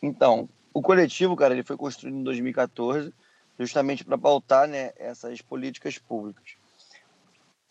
Então, 0.01 0.47
o 0.73 0.81
coletivo, 0.81 1.35
cara, 1.35 1.53
ele 1.53 1.63
foi 1.63 1.77
construído 1.77 2.15
em 2.15 2.23
2014 2.23 3.13
justamente 3.59 4.03
para 4.03 4.17
pautar 4.17 4.67
né, 4.67 4.91
essas 4.97 5.41
políticas 5.41 5.97
públicas. 5.97 6.55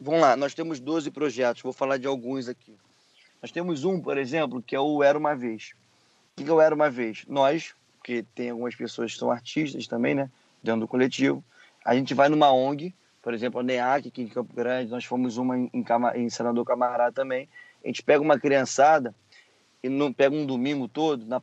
Vamos 0.05 0.21
lá, 0.21 0.37
nós 0.37 0.53
temos 0.53 0.81
12 0.81 1.13
projetos, 1.13 1.63
vou 1.63 1.73
falar 1.73 1.97
de 1.97 2.09
alguns 2.09 2.49
aqui. 2.49 2.77
Nós 3.41 3.53
temos 3.53 3.85
um, 3.85 4.01
por 4.01 4.19
exemplo, 4.19 4.61
que 4.61 4.75
é 4.75 4.81
o 4.81 5.01
Era 5.01 5.17
Uma 5.17 5.37
Vez. 5.37 5.75
O 6.37 6.43
que 6.43 6.51
é 6.51 6.53
o 6.53 6.61
Era 6.61 6.75
Uma 6.75 6.91
Vez? 6.91 7.25
Nós, 7.29 7.73
que 8.03 8.25
tem 8.35 8.51
algumas 8.51 8.75
pessoas 8.75 9.13
que 9.13 9.19
são 9.21 9.31
artistas 9.31 9.87
também, 9.87 10.13
né, 10.13 10.29
dentro 10.61 10.81
do 10.81 10.89
coletivo, 10.89 11.45
a 11.85 11.95
gente 11.95 12.15
vai 12.15 12.29
numa 12.29 12.53
ONG, 12.53 12.93
por 13.23 13.33
exemplo, 13.33 13.61
a 13.61 13.63
NEAC 13.63 14.09
aqui 14.09 14.23
em 14.23 14.27
Campo 14.27 14.53
Grande, 14.53 14.91
nós 14.91 15.05
fomos 15.05 15.37
uma 15.37 15.57
em, 15.57 15.71
em 16.17 16.29
Senador 16.29 16.65
Camará 16.65 17.13
também. 17.13 17.49
A 17.85 17.87
gente 17.87 18.03
pega 18.03 18.21
uma 18.21 18.41
criançada 18.41 19.15
e 19.85 19.89
não 19.89 20.13
pega 20.13 20.35
um 20.35 20.45
domingo 20.45 20.89
todo, 20.89 21.25
na... 21.25 21.41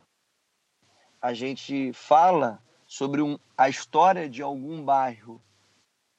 a 1.18 1.32
gente 1.32 1.94
fala 1.94 2.62
sobre 2.86 3.22
um, 3.22 3.38
a 3.56 3.70
história 3.70 4.28
de 4.28 4.42
algum 4.42 4.84
bairro 4.84 5.40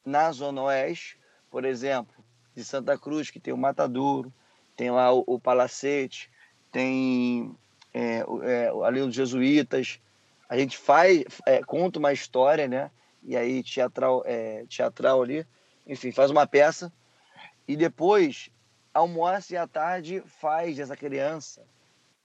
na 0.04 0.32
Zona 0.32 0.64
Oeste, 0.64 1.20
por 1.48 1.66
exemplo, 1.66 2.21
de 2.56 2.64
Santa 2.64 2.98
Cruz, 2.98 3.30
que 3.30 3.40
tem 3.40 3.54
o 3.54 3.58
Matadouro, 3.58 4.32
tem 4.76 4.92
lá 4.92 5.14
o, 5.14 5.24
o 5.26 5.40
Palacete, 5.40 6.30
tem 6.72 7.56
é, 7.94 8.24
é, 8.44 8.72
ali 8.86 9.02
os 9.02 9.14
Jesuítas. 9.14 10.00
A 10.50 10.58
gente 10.58 10.78
faz, 10.78 11.24
é, 11.46 11.64
conta 11.64 12.00
uma 12.00 12.14
história, 12.14 12.68
né? 12.68 12.92
E 13.24 13.38
aí 13.38 13.64
teatral, 13.64 14.24
é, 14.26 14.66
teatral 14.68 15.22
ali, 15.22 15.46
enfim, 15.86 16.12
faz 16.12 16.32
uma 16.32 16.48
peça 16.48 16.92
e 17.68 17.76
depois 17.76 18.50
almoça 18.94 19.54
e 19.54 19.58
à 19.58 19.68
tarde 19.68 20.24
faz 20.26 20.80
essa 20.80 20.98
criança 20.98 21.62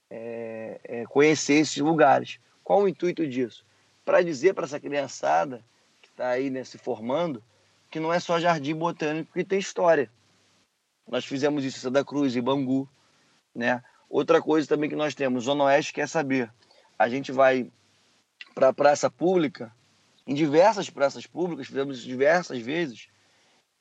é, 0.09 0.79
é, 0.83 1.05
conhecer 1.05 1.55
esses 1.55 1.77
lugares. 1.77 2.39
Qual 2.63 2.81
o 2.81 2.87
intuito 2.87 3.25
disso? 3.27 3.65
para 4.07 4.21
dizer 4.21 4.53
para 4.53 4.63
essa 4.63 4.79
criançada 4.79 5.61
que 6.01 6.07
está 6.07 6.29
aí 6.29 6.49
né, 6.49 6.63
se 6.63 6.77
formando 6.77 7.43
que 7.91 7.99
não 7.99 8.13
é 8.13 8.21
só 8.21 8.39
jardim 8.39 8.73
botânico 8.73 9.33
que 9.33 9.43
tem 9.43 9.59
história. 9.59 10.09
Nós 11.07 11.25
fizemos 11.25 11.63
isso 11.63 11.77
em 11.77 11.81
Santa 11.81 12.03
Cruz, 12.03 12.35
em 12.35 12.41
Bangu. 12.41 12.87
Né? 13.53 13.83
Outra 14.09 14.41
coisa 14.41 14.67
também 14.67 14.89
que 14.89 14.95
nós 14.95 15.15
temos, 15.15 15.45
Zona 15.45 15.65
Oeste 15.65 15.93
quer 15.93 16.07
saber. 16.07 16.51
A 16.97 17.07
gente 17.07 17.31
vai 17.31 17.71
para 18.53 18.69
a 18.69 18.73
praça 18.73 19.09
pública, 19.09 19.71
em 20.25 20.33
diversas 20.33 20.89
praças 20.89 21.25
públicas, 21.25 21.67
fizemos 21.67 21.99
isso 21.99 22.07
diversas 22.07 22.59
vezes. 22.59 23.07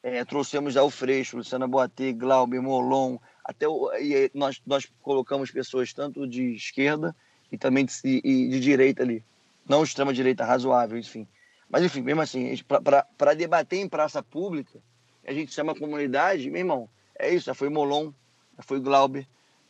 É, 0.02 0.24
trouxemos 0.24 0.74
já 0.74 0.82
o 0.82 0.90
Freixo, 0.90 1.36
Luciana 1.36 1.66
Boatê, 1.66 2.12
Glauber, 2.12 2.60
Molon, 2.60 3.18
até 3.44 3.66
o, 3.66 3.92
e 3.94 4.30
nós, 4.34 4.60
nós 4.64 4.86
colocamos 5.02 5.50
pessoas 5.50 5.92
tanto 5.92 6.26
de 6.26 6.54
esquerda 6.54 7.16
e 7.50 7.58
também 7.58 7.84
de, 7.84 7.92
e 8.04 8.48
de 8.48 8.60
direita 8.60 9.02
ali 9.02 9.24
não 9.68 9.82
extrema-direita 9.82 10.44
razoável, 10.44 10.98
enfim. 10.98 11.26
Mas, 11.68 11.82
enfim, 11.84 12.00
mesmo 12.00 12.22
assim, 12.22 12.56
para 13.18 13.34
debater 13.34 13.80
em 13.80 13.88
praça 13.88 14.22
pública, 14.22 14.80
a 15.26 15.32
gente 15.32 15.52
chama 15.52 15.72
a 15.72 15.78
comunidade, 15.78 16.48
meu 16.48 16.60
irmão, 16.60 16.88
é 17.18 17.34
isso, 17.34 17.46
já 17.46 17.54
foi 17.54 17.68
Molon, 17.68 18.12
já 18.56 18.62
foi 18.62 18.80
Glauber, 18.80 19.26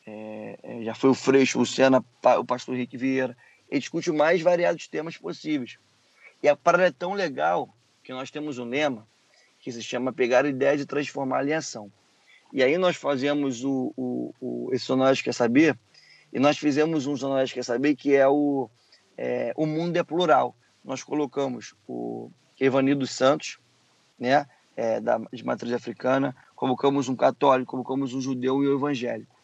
é, 0.06 0.58
é, 0.62 0.84
já 0.84 0.94
foi 0.94 1.10
o 1.10 1.14
Freixo, 1.14 1.58
o 1.58 1.60
Luciana, 1.60 2.04
o 2.38 2.44
pastor 2.44 2.74
Henrique 2.74 2.96
Vieira. 2.96 3.36
Ele 3.68 3.80
discute 3.80 4.10
os 4.10 4.16
mais 4.16 4.40
variados 4.40 4.86
temas 4.86 5.16
possíveis. 5.16 5.78
E 6.42 6.48
a 6.48 6.54
parada 6.54 6.86
é 6.86 6.92
tão 6.92 7.12
legal 7.12 7.74
que 8.04 8.12
nós 8.12 8.30
temos 8.30 8.58
um 8.58 8.64
lema 8.64 9.06
que 9.58 9.72
se 9.72 9.82
chama 9.82 10.12
Pegar 10.12 10.44
a 10.44 10.48
Ideia 10.48 10.76
de 10.76 10.86
Transformar 10.86 11.46
em 11.46 11.52
Ação. 11.52 11.90
E 12.52 12.62
aí 12.62 12.78
nós 12.78 12.96
fazemos 12.96 13.64
o, 13.64 13.92
o, 13.96 14.34
o 14.40 14.70
esse 14.72 15.22
Quer 15.22 15.34
Saber, 15.34 15.76
e 16.32 16.38
nós 16.38 16.56
fizemos 16.56 17.06
um 17.06 17.16
Sonolés 17.16 17.52
Quer 17.52 17.64
Saber 17.64 17.96
que 17.96 18.14
é 18.14 18.28
o 18.28 18.70
é, 19.18 19.52
o 19.56 19.66
mundo 19.66 19.96
é 19.96 20.04
plural. 20.04 20.54
Nós 20.84 21.02
colocamos 21.02 21.74
o 21.88 22.30
Evanildo 22.60 23.06
Santos, 23.06 23.58
né, 24.18 24.46
é, 24.76 25.00
da, 25.00 25.18
de 25.32 25.44
matriz 25.44 25.72
africana, 25.72 26.36
colocamos 26.56 27.08
um 27.08 27.14
católico, 27.14 27.70
colocamos 27.70 28.14
um 28.14 28.20
judeu 28.20 28.64
e 28.64 28.68
um 28.68 28.74
evangélico. 28.74 29.36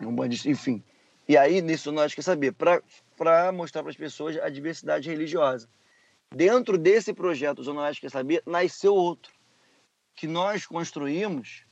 Um 0.00 0.24
enfim. 0.24 0.82
E 1.28 1.36
aí, 1.36 1.60
nisso, 1.60 1.92
nós 1.92 2.14
quer 2.14 2.22
saber, 2.22 2.52
para 2.52 3.52
mostrar 3.52 3.82
para 3.82 3.90
as 3.90 3.96
pessoas 3.96 4.36
a 4.38 4.48
diversidade 4.48 5.08
religiosa. 5.08 5.68
Dentro 6.34 6.78
desse 6.78 7.12
projeto 7.12 7.62
Zona 7.62 7.82
Oeste 7.82 8.00
Quer 8.00 8.10
Saber, 8.10 8.42
nasceu 8.46 8.94
outro, 8.94 9.32
que 10.16 10.26
nós 10.26 10.66
construímos 10.66 11.64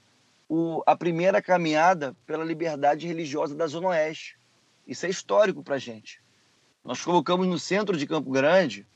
o, 0.48 0.82
a 0.86 0.94
primeira 0.94 1.40
caminhada 1.40 2.14
pela 2.26 2.44
liberdade 2.44 3.06
religiosa 3.06 3.54
da 3.54 3.66
Zona 3.66 3.88
Oeste. 3.88 4.38
Isso 4.86 5.06
é 5.06 5.08
histórico 5.08 5.62
para 5.62 5.76
a 5.76 5.78
gente. 5.78 6.22
Nós 6.84 7.02
colocamos 7.02 7.46
no 7.46 7.58
centro 7.58 7.96
de 7.96 8.06
Campo 8.06 8.30
Grande 8.30 8.86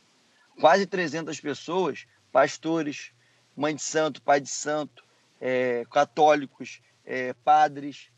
quase 0.61 0.87
300 0.87 1.41
pessoas, 1.41 2.07
pastores, 2.31 3.13
mãe 3.57 3.75
de 3.75 3.83
santo, 3.83 4.23
pai 4.23 4.41
de 4.41 4.51
santo, 4.51 5.05
é, 5.43 5.85
católicos, 5.91 6.81
é, 7.05 7.35
padres. 7.45 8.11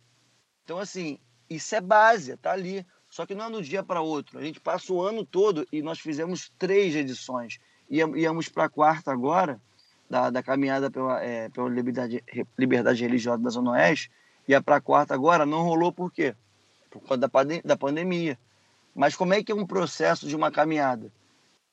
Então, 0.62 0.78
assim, 0.78 1.18
isso 1.48 1.74
é 1.74 1.80
base, 1.80 2.36
tá 2.36 2.52
ali. 2.52 2.86
Só 3.08 3.24
que 3.24 3.34
não 3.34 3.46
é 3.46 3.50
do 3.50 3.62
dia 3.62 3.82
para 3.82 4.02
outro. 4.02 4.38
A 4.38 4.42
gente 4.42 4.60
passa 4.60 4.92
o 4.92 5.00
ano 5.00 5.24
todo 5.24 5.66
e 5.72 5.80
nós 5.80 5.98
fizemos 5.98 6.52
três 6.58 6.94
edições. 6.94 7.58
Íamos 7.88 8.48
para 8.48 8.64
a 8.64 8.68
quarta 8.68 9.10
agora, 9.10 9.60
da, 10.10 10.28
da 10.28 10.42
caminhada 10.42 10.90
pela, 10.90 11.22
é, 11.24 11.48
pela 11.48 11.68
liberdade, 11.68 12.22
liberdade 12.58 13.02
religiosa 13.02 13.42
da 13.42 13.50
Zona 13.50 13.70
Oeste. 13.70 14.10
Ia 14.46 14.60
para 14.60 14.76
a 14.76 14.80
quarta 14.80 15.14
agora, 15.14 15.46
não 15.46 15.62
rolou 15.62 15.92
por 15.92 16.12
quê? 16.12 16.34
Por 16.90 17.00
conta 17.00 17.16
da, 17.16 17.30
da 17.64 17.76
pandemia. 17.76 18.38
Mas 18.94 19.16
como 19.16 19.32
é 19.32 19.42
que 19.42 19.50
é 19.50 19.54
um 19.54 19.66
processo 19.66 20.28
de 20.28 20.36
uma 20.36 20.50
caminhada? 20.50 21.10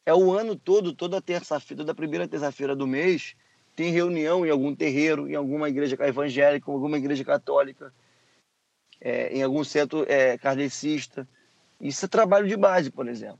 É 0.05 0.13
o 0.13 0.31
ano 0.31 0.55
todo, 0.55 0.93
toda 0.93 1.21
terça-feira, 1.21 1.83
toda 1.83 1.93
primeira 1.93 2.27
terça-feira 2.27 2.75
do 2.75 2.87
mês, 2.87 3.35
tem 3.75 3.91
reunião 3.91 4.45
em 4.45 4.49
algum 4.49 4.75
terreiro, 4.75 5.29
em 5.29 5.35
alguma 5.35 5.69
igreja 5.69 5.97
evangélica, 5.99 6.69
em 6.69 6.73
alguma 6.73 6.97
igreja 6.97 7.23
católica, 7.23 7.93
é, 8.99 9.35
em 9.35 9.43
algum 9.43 9.63
centro 9.63 10.05
é, 10.07 10.37
kardecista. 10.37 11.27
Isso 11.79 12.05
é 12.05 12.07
trabalho 12.07 12.47
de 12.47 12.55
base, 12.55 12.91
por 12.91 13.07
exemplo. 13.07 13.39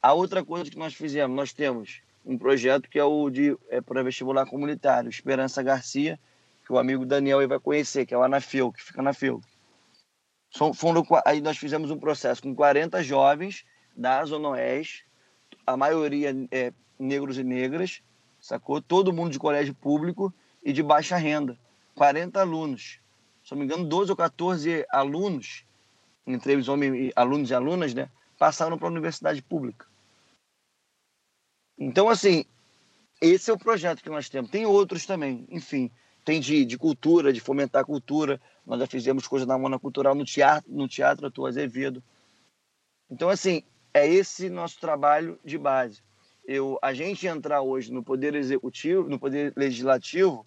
A 0.00 0.12
outra 0.12 0.44
coisa 0.44 0.70
que 0.70 0.78
nós 0.78 0.94
fizemos, 0.94 1.36
nós 1.36 1.52
temos 1.52 2.00
um 2.24 2.38
projeto 2.38 2.88
que 2.88 2.98
é 2.98 3.04
o 3.04 3.28
de 3.28 3.56
é, 3.68 3.80
para 3.80 4.02
vestibular 4.02 4.46
comunitário, 4.46 5.10
Esperança 5.10 5.62
Garcia, 5.62 6.18
que 6.64 6.72
o 6.72 6.78
amigo 6.78 7.04
Daniel 7.04 7.46
vai 7.48 7.58
conhecer, 7.58 8.06
que 8.06 8.14
é 8.14 8.18
o 8.18 8.22
Anafeu, 8.22 8.72
que 8.72 8.82
fica 8.82 9.02
na 9.02 9.12
FEU. 9.12 9.40
Foram, 10.74 11.04
aí 11.24 11.40
nós 11.40 11.56
fizemos 11.56 11.90
um 11.90 11.98
processo 11.98 12.42
com 12.42 12.54
40 12.54 13.02
jovens 13.02 13.64
da 13.96 14.24
Zona 14.24 14.50
Oeste, 14.50 15.06
a 15.66 15.76
maioria 15.76 16.34
é, 16.50 16.72
negros 16.98 17.38
e 17.38 17.44
negras, 17.44 18.02
sacou? 18.42 18.82
Todo 18.82 19.12
mundo 19.12 19.30
de 19.30 19.38
colégio 19.38 19.74
público 19.74 20.32
e 20.62 20.72
de 20.72 20.82
baixa 20.82 21.16
renda. 21.16 21.58
40 21.94 22.40
alunos. 22.40 23.00
Se 23.42 23.52
não 23.52 23.58
me 23.58 23.64
engano, 23.64 23.86
12 23.86 24.10
ou 24.10 24.16
14 24.16 24.84
alunos, 24.90 25.64
entre 26.26 26.52
eles 26.52 26.68
homens, 26.68 27.12
alunos 27.16 27.48
e 27.48 27.54
alunas, 27.54 27.94
né, 27.94 28.10
passaram 28.38 28.76
para 28.76 28.88
a 28.88 28.90
universidade 28.90 29.40
pública. 29.40 29.86
Então, 31.78 32.10
assim, 32.10 32.44
esse 33.20 33.50
é 33.50 33.54
o 33.54 33.58
projeto 33.58 34.02
que 34.02 34.10
nós 34.10 34.28
temos. 34.28 34.50
Tem 34.50 34.66
outros 34.66 35.06
também, 35.06 35.46
enfim 35.50 35.90
tem 36.24 36.40
de, 36.40 36.64
de 36.64 36.78
cultura, 36.78 37.32
de 37.32 37.40
fomentar 37.40 37.82
a 37.82 37.84
cultura. 37.84 38.40
Nós 38.66 38.80
já 38.80 38.86
fizemos 38.86 39.26
coisa 39.26 39.46
na 39.46 39.58
Mona 39.58 39.78
Cultural 39.78 40.14
no 40.14 40.24
teatro, 40.24 40.70
no 40.72 40.88
Teatro 40.88 41.26
Ator 41.26 41.48
Azevedo. 41.48 42.02
Então, 43.10 43.28
assim, 43.28 43.62
é 43.92 44.06
esse 44.06 44.48
nosso 44.48 44.78
trabalho 44.80 45.38
de 45.44 45.58
base. 45.58 46.02
Eu, 46.44 46.78
a 46.82 46.92
gente 46.92 47.26
entrar 47.26 47.62
hoje 47.62 47.92
no 47.92 48.02
poder 48.02 48.34
executivo, 48.34 49.08
no 49.08 49.18
poder 49.18 49.52
legislativo, 49.56 50.44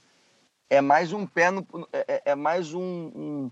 é 0.70 0.82
mais 0.82 1.14
um 1.14 1.26
pé 1.26 1.52
no, 1.52 1.66
é, 1.94 2.06
é, 2.08 2.22
é 2.32 2.36
mais 2.36 2.74
um, 2.74 2.82
um, 2.82 3.52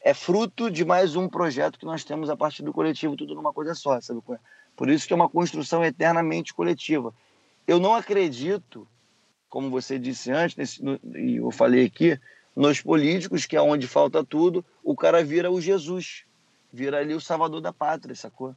é 0.00 0.12
fruto 0.12 0.70
de 0.70 0.84
mais 0.84 1.16
um 1.16 1.28
projeto 1.28 1.78
que 1.78 1.86
nós 1.86 2.04
temos 2.04 2.28
a 2.28 2.36
partir 2.36 2.62
do 2.62 2.72
coletivo 2.72 3.16
tudo 3.16 3.34
numa 3.34 3.52
coisa 3.52 3.74
só, 3.74 4.00
sabe? 4.00 4.20
Por 4.76 4.88
isso 4.88 5.06
que 5.06 5.12
é 5.12 5.16
uma 5.16 5.28
construção 5.28 5.84
eternamente 5.84 6.54
coletiva. 6.54 7.14
Eu 7.66 7.78
não 7.78 7.94
acredito, 7.94 8.86
como 9.48 9.70
você 9.70 9.98
disse 9.98 10.30
antes, 10.30 10.56
nesse, 10.56 10.82
no, 10.82 10.98
e 11.16 11.36
eu 11.36 11.50
falei 11.50 11.86
aqui, 11.86 12.18
nos 12.54 12.80
políticos, 12.80 13.46
que 13.46 13.56
é 13.56 13.62
onde 13.62 13.86
falta 13.86 14.24
tudo, 14.24 14.64
o 14.82 14.96
cara 14.96 15.24
vira 15.24 15.50
o 15.50 15.60
Jesus, 15.60 16.24
vira 16.72 16.98
ali 16.98 17.14
o 17.14 17.20
salvador 17.20 17.60
da 17.60 17.72
pátria, 17.72 18.14
sacou? 18.14 18.54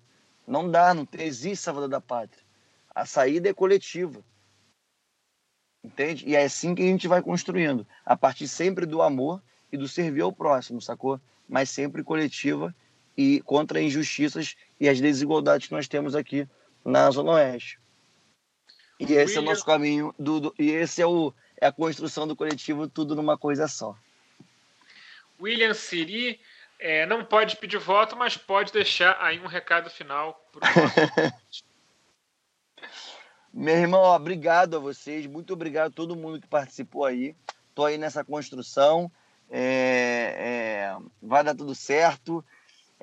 Não 0.48 0.70
dá, 0.70 0.94
não 0.94 1.06
tem, 1.06 1.28
existe 1.28 1.64
salvador 1.64 1.90
da 1.90 2.02
pátria. 2.02 2.44
A 2.94 3.06
saída 3.06 3.50
é 3.50 3.54
coletiva. 3.54 4.24
Entende? 5.84 6.28
E 6.28 6.36
é 6.36 6.44
assim 6.44 6.76
que 6.76 6.82
a 6.82 6.86
gente 6.86 7.08
vai 7.08 7.22
construindo, 7.22 7.88
a 8.06 8.16
partir 8.16 8.48
sempre 8.48 8.86
do 8.86 9.02
amor 9.02 9.42
e 9.72 9.78
do 9.78 9.88
servir 9.88 10.22
ao 10.22 10.32
próximo, 10.32 10.82
sacou? 10.82 11.20
Mas 11.50 11.70
sempre 11.70 12.04
coletiva 12.04 12.74
e 13.18 13.42
contra 13.42 13.82
injustiças 13.82 14.56
e 14.80 14.88
as 14.88 15.02
desigualdades 15.02 15.68
que 15.68 15.74
nós 15.74 15.88
temos 15.88 16.16
aqui 16.16 16.48
na 16.86 17.10
Zona 17.10 17.32
Oeste. 17.34 17.80
E 19.00 19.14
esse 19.14 19.16
William... 19.16 19.36
é 19.36 19.40
o 19.40 19.46
nosso 19.46 19.66
caminho, 19.66 20.16
do, 20.20 20.40
do, 20.40 20.56
e 20.60 20.70
esse 20.70 21.02
é, 21.02 21.08
o, 21.08 21.34
é 21.60 21.66
a 21.66 21.72
construção 21.72 22.28
do 22.28 22.36
coletivo, 22.36 22.88
tudo 22.88 23.16
numa 23.16 23.38
coisa 23.38 23.68
só. 23.68 23.96
William 25.42 25.74
Siri 25.74 26.40
é, 26.78 27.06
não 27.08 27.26
pode 27.26 27.58
pedir 27.58 27.80
voto, 27.80 28.16
mas 28.16 28.38
pode 28.38 28.72
deixar 28.72 29.18
aí 29.20 29.40
um 29.40 29.48
recado 29.48 29.90
final 29.90 30.48
para 30.52 30.70
Meu 33.54 33.76
irmão, 33.76 34.02
obrigado 34.04 34.78
a 34.78 34.80
vocês, 34.80 35.26
muito 35.26 35.54
obrigado 35.54 35.88
a 35.88 35.96
todo 35.96 36.16
mundo 36.16 36.40
que 36.40 36.48
participou 36.48 37.04
aí. 37.04 37.36
Tô 37.76 37.86
aí 37.86 37.98
nessa 37.98 38.24
construção, 38.24 39.12
é, 39.50 40.36
é, 40.38 40.98
vai 41.22 41.44
dar 41.44 41.54
tudo 41.54 41.76
certo. 41.76 42.44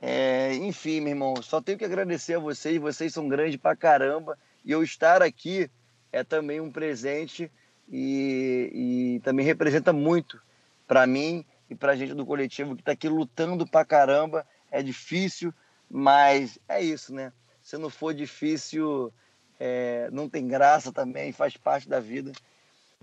É, 0.01 0.55
enfim, 0.55 1.01
meu 1.01 1.11
irmão, 1.11 1.43
só 1.43 1.61
tenho 1.61 1.77
que 1.77 1.85
agradecer 1.85 2.35
a 2.35 2.39
vocês, 2.39 2.81
vocês 2.81 3.13
são 3.13 3.29
grandes 3.29 3.57
pra 3.57 3.77
caramba. 3.77 4.39
E 4.65 4.73
eu 4.73 4.83
estar 4.83 5.23
aqui 5.23 5.71
é 6.11 6.25
também 6.25 6.61
um 6.61 6.71
presente 6.71 7.51
e, 7.89 8.71
e 8.73 9.21
também 9.21 9.45
representa 9.45 9.93
muito 9.93 10.41
para 10.87 11.07
mim 11.07 11.45
e 11.69 11.75
para 11.75 11.93
a 11.93 11.97
gente 11.97 12.15
do 12.15 12.25
coletivo 12.25 12.75
que 12.75 12.83
está 12.83 12.93
aqui 12.93 13.09
lutando 13.09 13.67
pra 13.67 13.85
caramba. 13.85 14.47
É 14.71 14.83
difícil, 14.83 15.53
mas 15.91 16.59
é 16.69 16.83
isso, 16.83 17.13
né? 17.13 17.33
Se 17.63 17.77
não 17.77 17.91
for 17.91 18.15
difícil, 18.15 19.13
é, 19.59 20.09
não 20.13 20.29
tem 20.29 20.47
graça 20.47 20.93
também, 20.93 21.33
faz 21.33 21.57
parte 21.57 21.89
da 21.89 22.01
vida. 22.01 22.33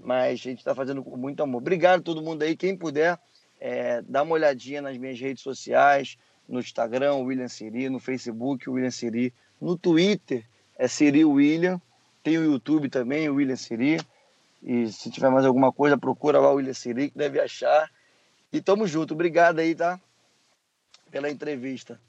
Mas 0.02 0.34
a 0.34 0.36
gente 0.36 0.60
está 0.60 0.76
fazendo 0.76 1.04
com 1.04 1.16
muito 1.16 1.42
amor. 1.42 1.60
Obrigado 1.60 2.00
a 2.00 2.04
todo 2.04 2.22
mundo 2.22 2.44
aí. 2.44 2.56
Quem 2.56 2.76
puder, 2.76 3.18
é, 3.60 4.02
dá 4.02 4.24
uma 4.24 4.34
olhadinha 4.34 4.82
nas 4.82 4.98
minhas 4.98 5.20
redes 5.20 5.42
sociais, 5.42 6.18
no 6.48 6.60
Instagram, 6.60 7.16
William 7.16 7.48
Siri, 7.48 7.90
no 7.90 8.00
Facebook, 8.00 8.70
William 8.70 8.92
Siri, 8.92 9.34
no 9.60 9.78
Twitter, 9.78 10.44
é 10.78 10.88
Siri 10.88 11.24
William. 11.24 11.82
Tem 12.24 12.38
o 12.38 12.44
YouTube 12.44 12.90
também, 12.90 13.30
William 13.30 13.56
Siri. 13.56 14.00
E 14.62 14.92
se 14.92 15.10
tiver 15.10 15.30
mais 15.30 15.46
alguma 15.46 15.72
coisa, 15.72 15.98
procura 15.98 16.40
lá 16.40 16.52
o 16.52 16.56
William 16.56 16.74
Siri, 16.74 17.10
que 17.10 17.18
deve 17.18 17.40
achar. 17.40 17.90
E 18.52 18.62
tamo 18.62 18.88
junto. 18.88 19.14
Obrigado 19.14 19.60
aí, 19.60 19.76
tá? 19.76 20.00
Pela 21.12 21.30
entrevista. 21.30 22.00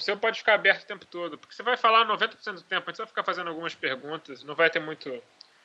O 0.00 0.02
seu 0.02 0.16
pode 0.16 0.38
ficar 0.38 0.54
aberto 0.54 0.84
o 0.84 0.86
tempo 0.86 1.04
todo, 1.04 1.36
porque 1.36 1.54
você 1.54 1.62
vai 1.62 1.76
falar 1.76 2.06
90% 2.06 2.54
do 2.54 2.62
tempo, 2.62 2.88
a 2.88 2.90
gente 2.90 2.96
vai 2.96 3.06
ficar 3.06 3.22
fazendo 3.22 3.48
algumas 3.48 3.74
perguntas, 3.74 4.42
não 4.42 4.54
vai 4.54 4.70
ter 4.70 4.80
muito. 4.80 5.10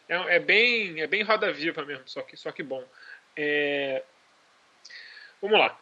É, 0.09 0.36
é 0.36 0.39
bem, 0.39 0.99
é 0.99 1.07
bem 1.07 1.23
roda 1.23 1.53
viva 1.53 1.86
mesmo, 1.86 2.03
só 2.05 2.21
que, 2.21 2.36
só 2.36 2.51
que 2.51 2.61
bom. 2.61 2.83
É... 3.33 4.03
Vamos 5.41 5.57
lá. 5.57 5.79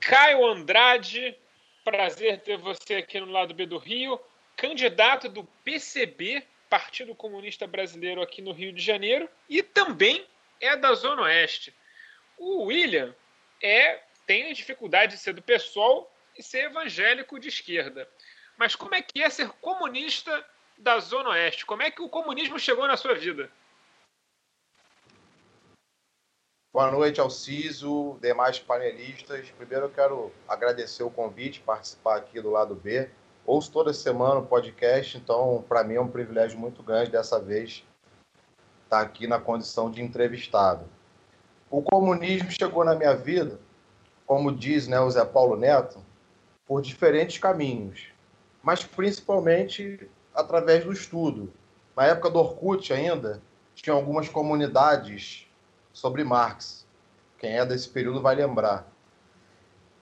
Caio 0.00 0.44
Andrade, 0.44 1.38
prazer 1.84 2.40
ter 2.40 2.56
você 2.56 2.96
aqui 2.96 3.20
no 3.20 3.30
lado 3.30 3.54
B 3.54 3.64
do 3.64 3.78
Rio, 3.78 4.20
candidato 4.56 5.28
do 5.28 5.44
PCB, 5.62 6.42
Partido 6.68 7.14
Comunista 7.14 7.64
Brasileiro 7.64 8.20
aqui 8.20 8.42
no 8.42 8.50
Rio 8.50 8.72
de 8.72 8.82
Janeiro, 8.82 9.28
e 9.48 9.62
também 9.62 10.26
é 10.60 10.76
da 10.76 10.94
Zona 10.94 11.22
Oeste. 11.22 11.72
O 12.36 12.64
William 12.64 13.14
é 13.62 14.00
tem 14.26 14.52
dificuldade 14.52 15.12
de 15.12 15.18
ser 15.20 15.32
do 15.32 15.40
PSOL 15.40 16.12
e 16.38 16.42
ser 16.42 16.66
evangélico 16.66 17.38
de 17.38 17.48
esquerda. 17.48 18.08
Mas 18.56 18.76
como 18.76 18.94
é 18.94 19.02
que 19.02 19.22
é 19.22 19.28
ser 19.28 19.48
comunista 19.60 20.44
da 20.78 21.00
Zona 21.00 21.30
Oeste? 21.30 21.66
Como 21.66 21.82
é 21.82 21.90
que 21.90 22.00
o 22.00 22.08
comunismo 22.08 22.58
chegou 22.58 22.86
na 22.86 22.96
sua 22.96 23.14
vida? 23.14 23.50
Boa 26.72 26.92
noite, 26.92 27.20
Alciso, 27.20 28.18
demais 28.22 28.58
panelistas. 28.60 29.50
Primeiro 29.50 29.86
eu 29.86 29.90
quero 29.90 30.32
agradecer 30.46 31.02
o 31.02 31.10
convite, 31.10 31.60
participar 31.60 32.16
aqui 32.16 32.40
do 32.40 32.50
lado 32.50 32.74
B. 32.74 33.10
Ouço 33.44 33.72
toda 33.72 33.92
semana 33.92 34.40
o 34.40 34.46
podcast, 34.46 35.16
então 35.16 35.64
para 35.68 35.82
mim 35.82 35.94
é 35.94 36.00
um 36.00 36.10
privilégio 36.10 36.58
muito 36.58 36.82
grande 36.82 37.10
dessa 37.10 37.40
vez 37.40 37.84
estar 38.84 39.00
aqui 39.00 39.26
na 39.26 39.40
condição 39.40 39.90
de 39.90 40.02
entrevistado. 40.02 40.84
O 41.70 41.82
comunismo 41.82 42.50
chegou 42.50 42.84
na 42.84 42.94
minha 42.94 43.16
vida, 43.16 43.58
como 44.26 44.54
diz 44.54 44.86
né, 44.86 45.00
o 45.00 45.10
Zé 45.10 45.24
Paulo 45.24 45.56
Neto, 45.56 46.04
por 46.68 46.82
diferentes 46.82 47.38
caminhos, 47.38 48.08
mas 48.62 48.84
principalmente 48.84 50.08
através 50.34 50.84
do 50.84 50.92
estudo. 50.92 51.50
Na 51.96 52.04
época 52.04 52.30
do 52.30 52.38
Orkut 52.38 52.92
ainda, 52.92 53.42
tinha 53.74 53.94
algumas 53.94 54.28
comunidades 54.28 55.48
sobre 55.92 56.22
Marx. 56.22 56.86
Quem 57.38 57.56
é 57.58 57.64
desse 57.64 57.88
período 57.88 58.20
vai 58.20 58.34
lembrar. 58.34 58.86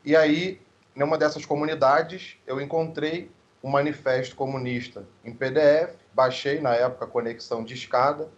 E 0.05 0.17
aí, 0.17 0.61
numa 0.95 1.17
dessas 1.17 1.47
comunidades, 1.47 2.37
eu 2.47 2.61
encontrei 2.61 3.31
um 3.63 3.71
manifesto 3.71 4.35
comunista 4.35 5.07
em 5.25 5.33
PDF, 5.33 5.95
baixei 6.13 6.61
na 6.61 6.75
época 6.75 7.07
conexão 7.07 7.65
de 7.65 7.75
escada, 7.75 8.29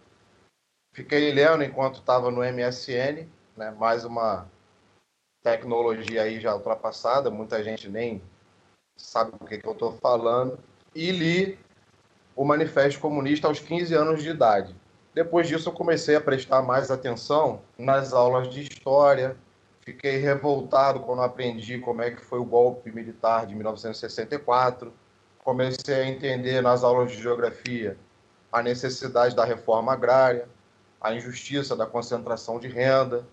fiquei 0.93 1.31
lendo 1.31 1.63
enquanto 1.63 1.99
estava 1.99 2.29
no 2.29 2.41
MSN, 2.41 3.27
né, 3.55 3.71
mais 3.71 4.05
uma 4.05 4.47
tecnologia 5.43 6.23
aí 6.23 6.39
já 6.39 6.53
ultrapassada, 6.53 7.29
muita 7.29 7.63
gente 7.63 7.89
nem 7.89 8.21
sabe 8.97 9.31
o 9.39 9.45
que, 9.45 9.57
que 9.57 9.67
eu 9.67 9.71
estou 9.71 9.93
falando, 9.93 10.59
e 10.93 11.11
li 11.11 11.59
o 12.35 12.43
Manifesto 12.43 12.99
Comunista 12.99 13.47
aos 13.47 13.59
15 13.59 13.93
anos 13.93 14.23
de 14.23 14.29
idade. 14.29 14.75
Depois 15.13 15.47
disso, 15.47 15.69
eu 15.69 15.73
comecei 15.73 16.15
a 16.15 16.21
prestar 16.21 16.61
mais 16.61 16.91
atenção 16.91 17.61
nas 17.77 18.13
aulas 18.13 18.49
de 18.49 18.61
história. 18.61 19.35
Fiquei 19.81 20.17
revoltado 20.17 20.99
quando 21.01 21.21
aprendi 21.21 21.79
como 21.79 22.01
é 22.01 22.11
que 22.11 22.21
foi 22.21 22.39
o 22.39 22.45
golpe 22.45 22.91
militar 22.91 23.45
de 23.47 23.55
1964. 23.55 24.93
Comecei 25.43 25.95
a 25.95 26.07
entender 26.07 26.61
nas 26.61 26.83
aulas 26.83 27.11
de 27.11 27.21
geografia 27.21 27.97
a 28.51 28.61
necessidade 28.61 29.35
da 29.35 29.43
reforma 29.43 29.93
agrária, 29.93 30.47
a 31.01 31.13
injustiça 31.13 31.75
da 31.75 31.85
concentração 31.85 32.59
de 32.59 32.67
renda. 32.67 33.25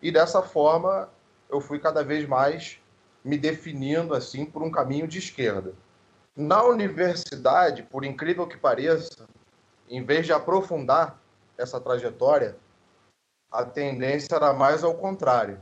E 0.00 0.10
dessa 0.10 0.42
forma, 0.42 1.08
eu 1.50 1.60
fui 1.60 1.78
cada 1.78 2.02
vez 2.02 2.26
mais 2.26 2.80
me 3.24 3.36
definindo 3.36 4.14
assim 4.14 4.44
por 4.44 4.62
um 4.62 4.70
caminho 4.70 5.06
de 5.06 5.18
esquerda. 5.18 5.74
Na 6.36 6.62
universidade, 6.62 7.82
por 7.82 8.04
incrível 8.04 8.46
que 8.46 8.56
pareça, 8.56 9.26
em 9.88 10.04
vez 10.04 10.26
de 10.26 10.32
aprofundar 10.32 11.20
essa 11.56 11.80
trajetória, 11.80 12.56
a 13.50 13.64
tendência 13.64 14.36
era 14.36 14.52
mais 14.52 14.84
ao 14.84 14.94
contrário. 14.94 15.60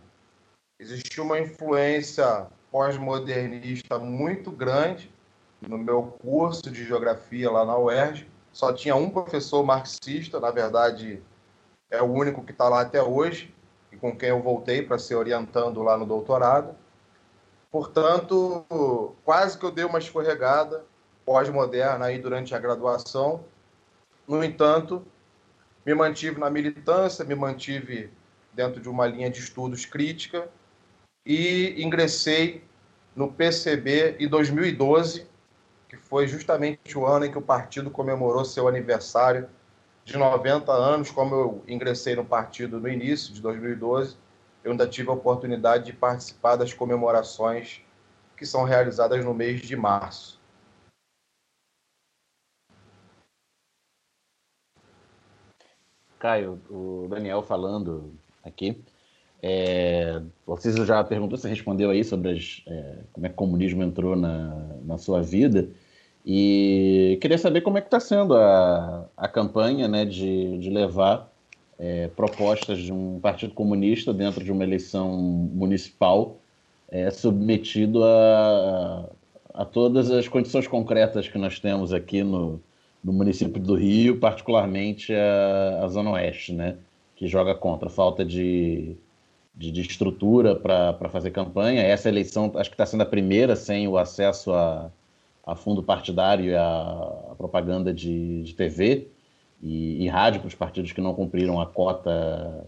Existia 0.79 1.23
uma 1.23 1.39
influência 1.39 2.47
pós-modernista 2.71 3.99
muito 3.99 4.51
grande 4.51 5.11
no 5.63 5.79
meu 5.79 6.03
curso 6.21 6.71
de 6.71 6.85
geografia 6.85 7.51
lá 7.51 7.65
na 7.65 7.79
UERJ. 7.79 8.29
Só 8.53 8.73
tinha 8.73 8.95
um 8.95 9.09
professor 9.09 9.65
marxista, 9.65 10.39
na 10.39 10.51
verdade, 10.51 11.23
é 11.91 12.03
o 12.03 12.07
único 12.07 12.43
que 12.43 12.53
está 12.53 12.69
lá 12.69 12.83
até 12.83 13.03
hoje, 13.03 13.55
e 13.97 13.99
com 13.99 14.15
quem 14.15 14.29
eu 14.29 14.43
voltei 14.43 14.83
para 14.83 14.99
ser 14.99 15.15
orientando 15.15 15.83
lá 15.83 15.97
no 15.97 16.05
doutorado. 16.05 16.77
Portanto, 17.71 19.17
quase 19.25 19.59
que 19.59 19.65
eu 19.65 19.71
dei 19.71 19.85
uma 19.85 19.99
escorregada 19.99 20.85
pós-moderna 21.25 22.07
aí 22.07 22.19
durante 22.19 22.55
a 22.55 22.59
graduação. 22.59 23.45
No 24.29 24.45
entanto, 24.45 25.05
me 25.85 25.95
mantive 25.95 26.39
na 26.39 26.51
militância, 26.51 27.25
me 27.25 27.35
mantive 27.35 28.11
dentro 28.53 28.81
de 28.81 28.89
uma 28.89 29.07
linha 29.07 29.31
de 29.31 29.41
estudos 29.41 29.85
crítica 29.85 30.49
e 31.25 31.83
ingressei 31.83 32.63
no 33.15 33.33
PCB 33.33 34.17
em 34.21 34.29
2012, 34.29 35.27
que 35.89 35.97
foi 35.97 36.29
justamente 36.29 36.97
o 36.97 37.07
ano 37.07 37.25
em 37.25 37.31
que 37.31 37.39
o 37.39 37.43
partido 37.43 37.91
comemorou 37.91 38.45
seu 38.45 38.69
aniversário 38.69 39.49
de 40.07 40.17
90 40.17 40.73
anos. 40.73 41.11
Como 41.11 41.35
eu 41.35 41.65
ingressei 41.69 42.15
no 42.15 42.25
partido 42.25 42.81
no 42.81 42.89
início 42.89 43.35
de 43.35 43.43
2012, 43.43 44.17
eu 44.65 44.71
ainda 44.71 44.87
tive 44.87 45.11
a 45.11 45.13
oportunidade 45.13 45.87
de 45.87 45.93
participar 45.93 46.57
das 46.57 46.73
comemorações 46.73 47.83
que 48.37 48.47
são 48.47 48.65
realizadas 48.65 49.23
no 49.25 49.35
mês 49.35 49.61
de 49.61 49.77
março. 49.77 50.41
Caio, 56.19 56.61
o 56.71 57.07
Daniel 57.11 57.43
falando 57.43 58.15
aqui. 58.43 58.83
É, 59.43 60.23
você 60.47 60.73
já 60.85 61.05
perguntou, 61.05 61.37
você 61.37 61.49
respondeu 61.49 61.91
aí 61.91 62.03
sobre 62.03 62.33
as, 62.33 62.63
é, 62.67 63.05
como 63.13 63.27
é 63.27 63.29
que 63.29 63.35
o 63.35 63.39
comunismo 63.39 63.83
entrou 63.83 64.17
na, 64.17 64.55
na 64.83 64.99
sua 64.99 65.23
vida. 65.23 65.69
E 66.27 67.19
queria 67.21 67.39
saber 67.39 67.61
como 67.61 67.79
é 67.79 67.81
que 67.81 67.87
está 67.87 68.01
sendo 68.01 68.35
a, 68.37 69.07
a 69.17 69.29
campanha 69.29 69.87
né, 69.87 70.05
de, 70.05 70.59
de 70.59 70.69
levar 70.71 71.31
é, 71.79 72.09
propostas 72.09 72.79
de 72.79 72.93
um 72.93 73.21
partido 73.21 73.55
comunista 73.55 74.13
dentro 74.13 74.43
de 74.43 74.51
uma 74.51 74.65
eleição 74.65 75.17
municipal 75.17 76.39
é, 76.89 77.11
submetido 77.11 78.03
a, 78.03 79.09
a 79.55 79.65
todas 79.65 80.11
as 80.11 80.27
condições 80.27 80.67
concretas 80.67 81.29
que 81.29 81.39
nós 81.39 81.61
temos 81.61 81.93
aqui 81.93 82.25
no, 82.25 82.61
no 83.05 83.13
município 83.13 83.63
do 83.63 83.77
Rio, 83.77 84.19
particularmente 84.19 85.15
a, 85.15 85.85
a 85.85 85.89
Zona 85.89 86.11
Oeste, 86.11 86.53
né, 86.53 86.77
que 87.15 87.29
joga 87.29 87.55
contra 87.55 87.89
falta 87.89 88.25
de, 88.25 88.97
de, 89.55 89.71
de 89.71 89.81
estrutura 89.81 90.57
para 90.57 91.09
fazer 91.09 91.31
campanha. 91.31 91.83
Essa 91.83 92.09
eleição 92.09 92.51
acho 92.57 92.69
que 92.69 92.75
está 92.75 92.85
sendo 92.85 93.03
a 93.03 93.07
primeira 93.07 93.55
sem 93.55 93.87
o 93.87 93.97
acesso 93.97 94.53
a, 94.53 94.91
a 95.47 95.55
fundo 95.55 95.83
partidário 95.83 96.47
e 96.47 96.57
a, 96.57 97.35
propaganda 97.39 97.95
de, 97.95 98.43
de 98.43 98.55
TV 98.55 99.09
e, 99.63 100.05
e 100.05 100.09
rádio 100.09 100.41
para 100.41 100.49
os 100.49 100.55
partidos 100.55 100.91
que 100.91 101.01
não 101.01 101.15
cumpriram 101.15 101.61
a 101.61 101.67
cota, 101.67 102.67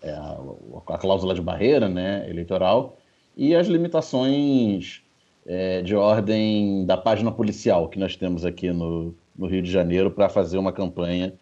é, 0.00 0.12
a, 0.12 0.38
a, 0.86 0.98
cláusula 0.98 1.34
de 1.34 1.42
barreira 1.42 1.88
né, 1.88 2.30
eleitoral, 2.30 2.96
e 3.36 3.54
as 3.54 3.66
limitações 3.66 5.02
é, 5.44 5.82
de 5.82 5.96
ordem 5.96 6.86
da 6.86 6.96
página 6.96 7.32
policial 7.32 7.88
que 7.88 7.98
nós 7.98 8.14
temos 8.14 8.44
aqui 8.44 8.70
no, 8.72 9.14
no 9.36 9.46
Rio 9.46 9.62
de 9.62 9.70
Janeiro 9.70 10.10
para 10.10 10.28
fazer 10.28 10.58
uma 10.58 10.72
campanha 10.72 11.34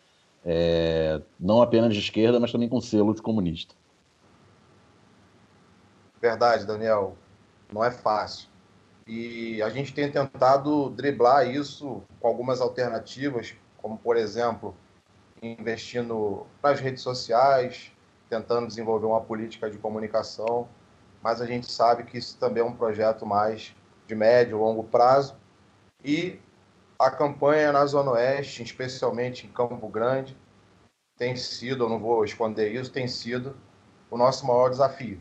é, 0.45 1.21
não 1.39 1.61
apenas 1.61 1.93
de 1.93 2.01
esquerda, 2.01 2.41
mas 2.41 2.51
também 2.51 2.69
com 2.69 2.81
selo 2.81 3.15
de 3.15 3.21
comunista. 3.21 3.75
Verdade, 6.21 6.67
Daniel. 6.67 7.17
Não 7.73 7.85
é 7.85 7.91
fácil. 7.91 8.49
E 9.09 9.63
a 9.63 9.71
gente 9.71 9.95
tem 9.95 10.13
tentado 10.13 10.91
driblar 10.91 11.49
isso 11.49 12.03
com 12.21 12.29
algumas 12.29 12.61
alternativas, 12.61 13.57
como, 13.79 13.97
por 13.97 14.19
exemplo, 14.19 14.77
investindo 15.43 16.47
nas 16.63 16.79
redes 16.79 17.03
sociais, 17.03 17.91
tentando 18.29 18.67
desenvolver 18.67 19.07
uma 19.07 19.23
política 19.23 19.71
de 19.71 19.79
comunicação, 19.79 20.69
mas 21.23 21.41
a 21.41 21.47
gente 21.47 21.73
sabe 21.73 22.05
que 22.05 22.19
isso 22.19 22.37
também 22.39 22.63
é 22.63 22.67
um 22.67 22.75
projeto 22.75 23.25
mais 23.25 23.75
de 24.07 24.15
médio 24.15 24.59
longo 24.59 24.85
prazo. 24.85 25.35
E 26.05 26.39
a 26.99 27.11
campanha 27.11 27.73
na 27.73 27.87
Zona 27.87 28.11
Oeste, 28.11 28.63
especialmente 28.63 29.47
em 29.47 29.51
Campo 29.51 29.89
Grande, 29.89 30.37
tem 31.17 31.35
sido, 31.35 31.85
eu 31.85 31.89
não 31.89 31.99
vou 31.99 32.27
esconder 32.27 32.75
isso, 32.75 32.93
tem 32.93 33.09
sido 33.09 33.57
o 34.11 34.19
nosso 34.19 34.47
maior 34.47 34.69
desafio. 34.69 35.19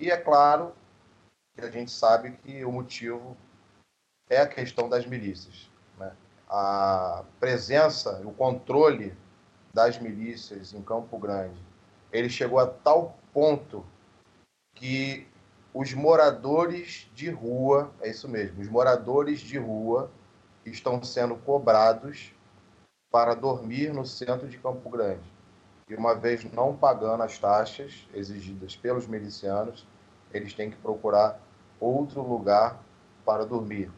E 0.00 0.10
é 0.10 0.16
claro 0.16 0.72
que 1.54 1.64
a 1.64 1.70
gente 1.70 1.90
sabe 1.90 2.32
que 2.32 2.64
o 2.64 2.72
motivo 2.72 3.36
é 4.28 4.40
a 4.40 4.46
questão 4.46 4.88
das 4.88 5.06
milícias 5.06 5.72
a 6.52 7.24
presença, 7.40 8.20
o 8.26 8.32
controle 8.34 9.16
das 9.72 9.98
milícias 9.98 10.74
em 10.74 10.82
Campo 10.82 11.16
Grande, 11.18 11.58
ele 12.12 12.28
chegou 12.28 12.58
a 12.58 12.66
tal 12.66 13.16
ponto 13.32 13.82
que 14.74 15.26
os 15.72 15.94
moradores 15.94 17.10
de 17.14 17.30
rua, 17.30 17.90
é 18.02 18.10
isso 18.10 18.28
mesmo, 18.28 18.60
os 18.60 18.68
moradores 18.68 19.40
de 19.40 19.56
rua 19.56 20.10
estão 20.66 21.02
sendo 21.02 21.36
cobrados 21.36 22.34
para 23.10 23.34
dormir 23.34 23.94
no 23.94 24.04
centro 24.04 24.46
de 24.46 24.58
Campo 24.58 24.90
Grande. 24.90 25.32
E 25.88 25.94
uma 25.94 26.14
vez 26.14 26.44
não 26.52 26.76
pagando 26.76 27.22
as 27.22 27.38
taxas 27.38 28.06
exigidas 28.12 28.76
pelos 28.76 29.06
milicianos, 29.06 29.86
eles 30.32 30.54
têm 30.54 30.70
que 30.70 30.76
procurar 30.76 31.40
outro 31.80 32.22
lugar 32.22 32.80
para 33.24 33.44
dormir. 33.44 33.90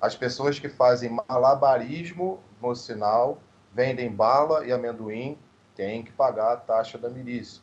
As 0.00 0.14
pessoas 0.14 0.58
que 0.58 0.68
fazem 0.68 1.10
malabarismo 1.10 2.40
no 2.60 2.74
sinal, 2.74 3.38
vendem 3.72 4.10
bala 4.10 4.64
e 4.66 4.72
amendoim, 4.72 5.38
têm 5.74 6.02
que 6.02 6.12
pagar 6.12 6.52
a 6.52 6.56
taxa 6.56 6.98
da 6.98 7.08
milícia. 7.08 7.62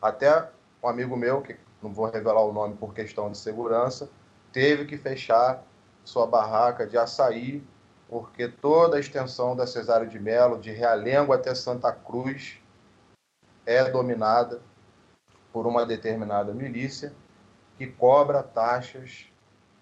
Até 0.00 0.48
um 0.82 0.88
amigo 0.88 1.16
meu, 1.16 1.42
que 1.42 1.56
não 1.82 1.92
vou 1.92 2.06
revelar 2.10 2.42
o 2.42 2.52
nome 2.52 2.76
por 2.76 2.94
questão 2.94 3.30
de 3.30 3.38
segurança, 3.38 4.08
teve 4.52 4.84
que 4.84 4.96
fechar 4.96 5.62
sua 6.04 6.26
barraca 6.26 6.86
de 6.86 6.98
açaí, 6.98 7.64
porque 8.08 8.48
toda 8.48 8.96
a 8.96 9.00
extensão 9.00 9.56
da 9.56 9.66
Cesário 9.66 10.08
de 10.08 10.18
Melo, 10.18 10.58
de 10.58 10.70
Realengo 10.70 11.32
até 11.32 11.54
Santa 11.54 11.92
Cruz, 11.92 12.58
é 13.64 13.90
dominada 13.90 14.60
por 15.52 15.66
uma 15.66 15.84
determinada 15.84 16.52
milícia 16.54 17.12
que 17.76 17.86
cobra 17.86 18.42
taxas 18.42 19.26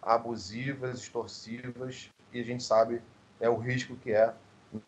abusivas, 0.03 1.01
extorsivas, 1.01 2.11
e 2.33 2.41
a 2.41 2.45
gente 2.45 2.63
sabe 2.63 3.03
é 3.41 3.49
o 3.49 3.57
risco 3.57 3.97
que 3.97 4.13
é 4.13 4.35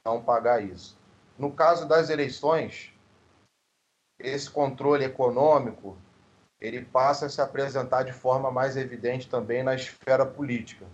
não 0.05 0.23
pagar 0.23 0.63
isso. 0.63 0.99
No 1.39 1.53
caso 1.53 1.89
das 1.89 2.11
eleições, 2.11 2.93
esse 4.19 4.51
controle 4.51 5.05
econômico 5.05 5.97
ele 6.61 6.85
passa 6.85 7.27
a 7.27 7.29
se 7.29 7.41
apresentar 7.41 8.05
de 8.05 8.13
forma 8.13 8.51
mais 8.51 8.77
evidente 8.77 9.29
também 9.29 9.65
na 9.65 9.75
esfera 9.75 10.25
política. 10.25 10.87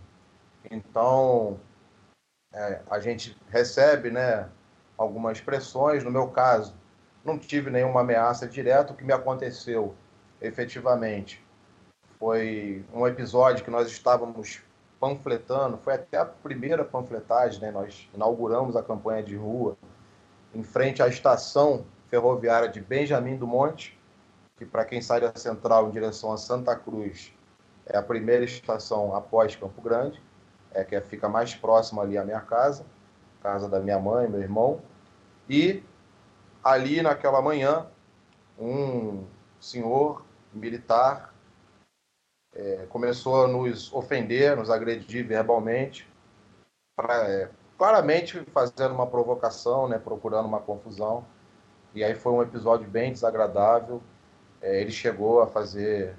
Então, 0.71 1.61
é, 2.55 2.81
a 2.91 2.99
gente 2.99 3.37
recebe 3.51 4.11
né, 4.11 4.49
algumas 4.97 5.43
pressões. 5.43 6.03
No 6.03 6.11
meu 6.11 6.29
caso, 6.29 6.75
não 7.25 7.39
tive 7.39 7.71
nenhuma 7.71 8.01
ameaça 8.01 8.47
direta. 8.47 8.93
O 8.93 8.97
que 8.97 9.05
me 9.05 9.13
aconteceu 9.13 9.95
efetivamente 10.41 11.45
foi 12.19 12.85
um 12.93 13.07
episódio 13.07 13.65
que 13.65 13.71
nós 13.71 13.89
estávamos 13.89 14.63
panfletando, 14.99 15.79
foi 15.79 15.95
até 15.95 16.19
a 16.19 16.25
primeira 16.25 16.85
panfletagem, 16.85 17.61
né? 17.61 17.71
Nós 17.71 18.09
inauguramos 18.13 18.75
a 18.77 18.83
campanha 18.83 19.23
de 19.23 19.37
rua 19.37 19.77
em 20.55 20.63
frente 20.63 21.03
à 21.03 21.09
estação 21.09 21.85
ferroviária 22.09 22.69
de 22.69 22.81
Benjamin 22.81 23.37
do 23.37 23.47
Monte, 23.47 23.99
que 24.57 24.65
para 24.65 24.85
quem 24.85 25.01
sai 25.01 25.21
da 25.21 25.33
central 25.37 25.89
em 25.89 25.93
direção 25.93 26.33
a 26.33 26.37
Santa 26.37 26.75
Cruz 26.75 27.33
é 27.87 27.97
a 27.97 28.03
primeira 28.03 28.45
estação 28.45 29.15
após 29.15 29.55
Campo 29.55 29.81
Grande, 29.81 30.21
é 30.73 30.85
que 30.85 31.01
fica 31.01 31.29
mais 31.29 31.55
próxima 31.55 32.03
ali 32.03 32.19
à 32.19 32.25
minha 32.25 32.41
casa, 32.41 32.85
casa 33.41 33.69
da 33.69 33.79
minha 33.81 33.99
mãe, 33.99 34.29
meu 34.29 34.41
irmão, 34.41 34.81
e 35.49 35.83
ali 36.71 37.01
naquela 37.03 37.41
manhã 37.41 37.87
um 38.59 39.25
senhor 39.59 40.25
militar 40.53 41.35
é, 42.55 42.87
começou 42.89 43.45
a 43.45 43.49
nos 43.49 43.93
ofender, 43.93 44.57
nos 44.57 44.71
agredir 44.71 45.27
verbalmente, 45.27 46.09
pra, 46.97 47.29
é, 47.29 47.51
claramente 47.77 48.43
fazendo 48.53 48.95
uma 48.95 49.07
provocação, 49.07 49.89
né, 49.89 49.99
procurando 49.99 50.47
uma 50.47 50.61
confusão. 50.61 51.25
E 51.95 52.03
aí 52.03 52.15
foi 52.15 52.33
um 52.33 52.43
episódio 52.43 52.89
bem 52.89 53.13
desagradável. 53.13 54.03
É, 54.61 54.81
ele 54.81 54.91
chegou 54.91 55.41
a 55.41 55.47
fazer 55.47 56.17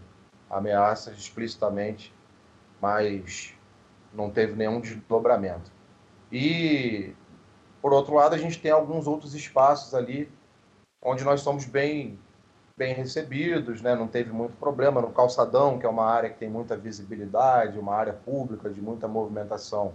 ameaças 0.49 1.17
explicitamente, 1.17 2.13
mas 2.81 3.53
não 4.13 4.29
teve 4.29 4.55
nenhum 4.55 4.79
desdobramento. 4.79 5.71
E, 6.31 7.13
por 7.81 7.93
outro 7.93 8.15
lado, 8.15 8.33
a 8.33 8.37
gente 8.37 8.59
tem 8.59 8.71
alguns 8.71 9.07
outros 9.07 9.35
espaços 9.35 9.93
ali 9.93 10.31
onde 11.01 11.23
nós 11.23 11.41
somos 11.41 11.65
bem 11.65 12.17
bem 12.77 12.93
recebidos, 12.93 13.81
né? 13.81 13.93
não 13.93 14.07
teve 14.07 14.31
muito 14.31 14.55
problema. 14.55 15.01
No 15.01 15.11
Calçadão, 15.11 15.77
que 15.77 15.85
é 15.85 15.89
uma 15.89 16.05
área 16.05 16.29
que 16.29 16.39
tem 16.39 16.49
muita 16.49 16.77
visibilidade, 16.77 17.77
uma 17.77 17.93
área 17.93 18.13
pública 18.13 18.69
de 18.69 18.81
muita 18.81 19.05
movimentação, 19.05 19.93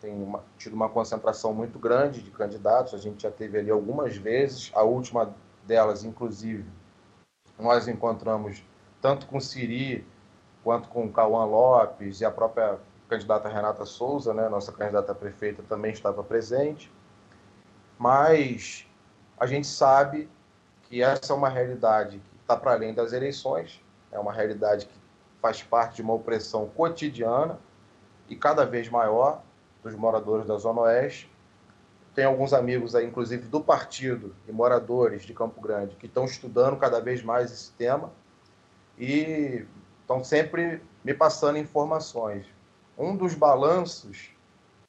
tem 0.00 0.14
uma, 0.14 0.42
tido 0.56 0.72
uma 0.72 0.88
concentração 0.88 1.52
muito 1.52 1.78
grande 1.78 2.22
de 2.22 2.30
candidatos. 2.30 2.94
A 2.94 2.96
gente 2.98 3.22
já 3.22 3.30
teve 3.30 3.58
ali 3.58 3.70
algumas 3.70 4.16
vezes, 4.16 4.72
a 4.74 4.82
última 4.82 5.34
delas, 5.66 6.04
inclusive, 6.04 6.64
nós 7.58 7.86
encontramos 7.86 8.64
tanto 9.02 9.26
com 9.26 9.38
Siri 9.38 10.06
quanto 10.62 10.88
com 10.88 11.12
Cauã 11.12 11.44
Lopes 11.44 12.22
e 12.22 12.24
a 12.24 12.30
própria 12.30 12.78
candidata 13.10 13.46
Renata 13.46 13.84
Souza, 13.84 14.32
né? 14.32 14.48
nossa 14.48 14.72
candidata 14.72 15.14
prefeita, 15.14 15.62
também 15.68 15.92
estava 15.92 16.24
presente. 16.24 16.90
mas 17.98 18.83
a 19.38 19.46
gente 19.46 19.66
sabe 19.66 20.28
que 20.84 21.02
essa 21.02 21.32
é 21.32 21.36
uma 21.36 21.48
realidade 21.48 22.18
que 22.18 22.36
está 22.40 22.56
para 22.56 22.72
além 22.72 22.94
das 22.94 23.12
eleições, 23.12 23.82
é 24.12 24.18
uma 24.18 24.32
realidade 24.32 24.86
que 24.86 24.98
faz 25.42 25.62
parte 25.62 25.96
de 25.96 26.02
uma 26.02 26.14
opressão 26.14 26.68
cotidiana 26.68 27.58
e 28.28 28.36
cada 28.36 28.64
vez 28.64 28.88
maior 28.88 29.42
dos 29.82 29.94
moradores 29.94 30.46
da 30.46 30.56
Zona 30.56 30.82
Oeste. 30.82 31.30
Tem 32.14 32.24
alguns 32.24 32.52
amigos 32.52 32.94
aí, 32.94 33.04
inclusive 33.04 33.48
do 33.48 33.60
partido 33.60 34.34
e 34.48 34.52
moradores 34.52 35.22
de 35.22 35.34
Campo 35.34 35.60
Grande, 35.60 35.96
que 35.96 36.06
estão 36.06 36.24
estudando 36.24 36.76
cada 36.76 37.00
vez 37.00 37.22
mais 37.22 37.50
esse 37.50 37.72
tema 37.72 38.12
e 38.96 39.66
estão 40.00 40.22
sempre 40.22 40.80
me 41.02 41.12
passando 41.12 41.58
informações. 41.58 42.46
Um 42.96 43.16
dos 43.16 43.34
balanços, 43.34 44.30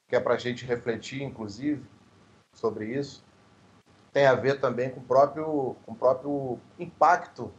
que 0.08 0.16
é 0.16 0.20
para 0.20 0.36
a 0.36 0.38
gente 0.38 0.66
refletir, 0.66 1.24
inclusive, 1.24 1.84
sobre 2.54 2.86
isso, 2.86 3.25
tem 4.16 4.26
a 4.26 4.34
ver 4.34 4.61
também 4.61 4.89
com 4.89 5.01
o 5.01 5.03
próprio, 5.03 5.76
com 5.86 5.91
o 5.91 5.95
próprio 5.95 6.57
impacto 6.80 7.51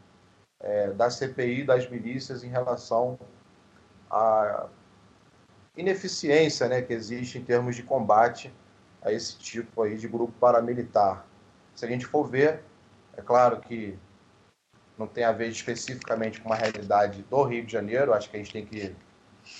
é, 0.59 0.91
da 0.91 1.11
CPI 1.11 1.65
das 1.65 1.87
milícias 1.87 2.43
em 2.43 2.49
relação 2.49 3.19
à 4.11 4.67
ineficiência 5.77 6.67
né, 6.67 6.81
que 6.81 6.95
existe 6.95 7.37
em 7.37 7.45
termos 7.45 7.77
de 7.77 7.83
combate 7.83 8.51
a 9.03 9.13
esse 9.13 9.37
tipo 9.37 9.83
aí 9.83 9.99
de 9.99 10.09
grupo 10.09 10.33
paramilitar. 10.41 11.27
Se 11.75 11.85
a 11.85 11.89
gente 11.89 12.07
for 12.07 12.25
ver, 12.27 12.63
é 13.19 13.21
claro 13.21 13.61
que 13.61 13.99
não 14.97 15.07
tem 15.07 15.25
a 15.25 15.33
ver 15.33 15.49
especificamente 15.49 16.41
com 16.41 16.49
uma 16.49 16.57
realidade 16.57 17.23
do 17.25 17.43
Rio 17.43 17.67
de 17.67 17.73
Janeiro, 17.73 18.15
acho 18.15 18.31
que 18.31 18.37
a 18.39 18.41
gente 18.41 18.53
tem 18.55 18.65
que 18.65 18.97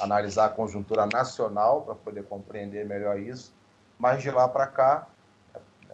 analisar 0.01 0.47
a 0.47 0.49
conjuntura 0.49 1.05
nacional 1.05 1.83
para 1.83 1.95
poder 1.95 2.25
compreender 2.25 2.87
melhor 2.87 3.21
isso, 3.21 3.55
mas 3.99 4.23
de 4.23 4.31
lá 4.31 4.49
para 4.49 4.67
cá, 4.67 5.07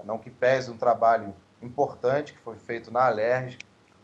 não 0.04 0.18
que 0.18 0.30
pese 0.30 0.70
um 0.70 0.76
trabalho 0.76 1.34
importante 1.60 2.32
que 2.32 2.38
foi 2.40 2.56
feito 2.56 2.92
na 2.92 3.06
Alerj, 3.06 3.58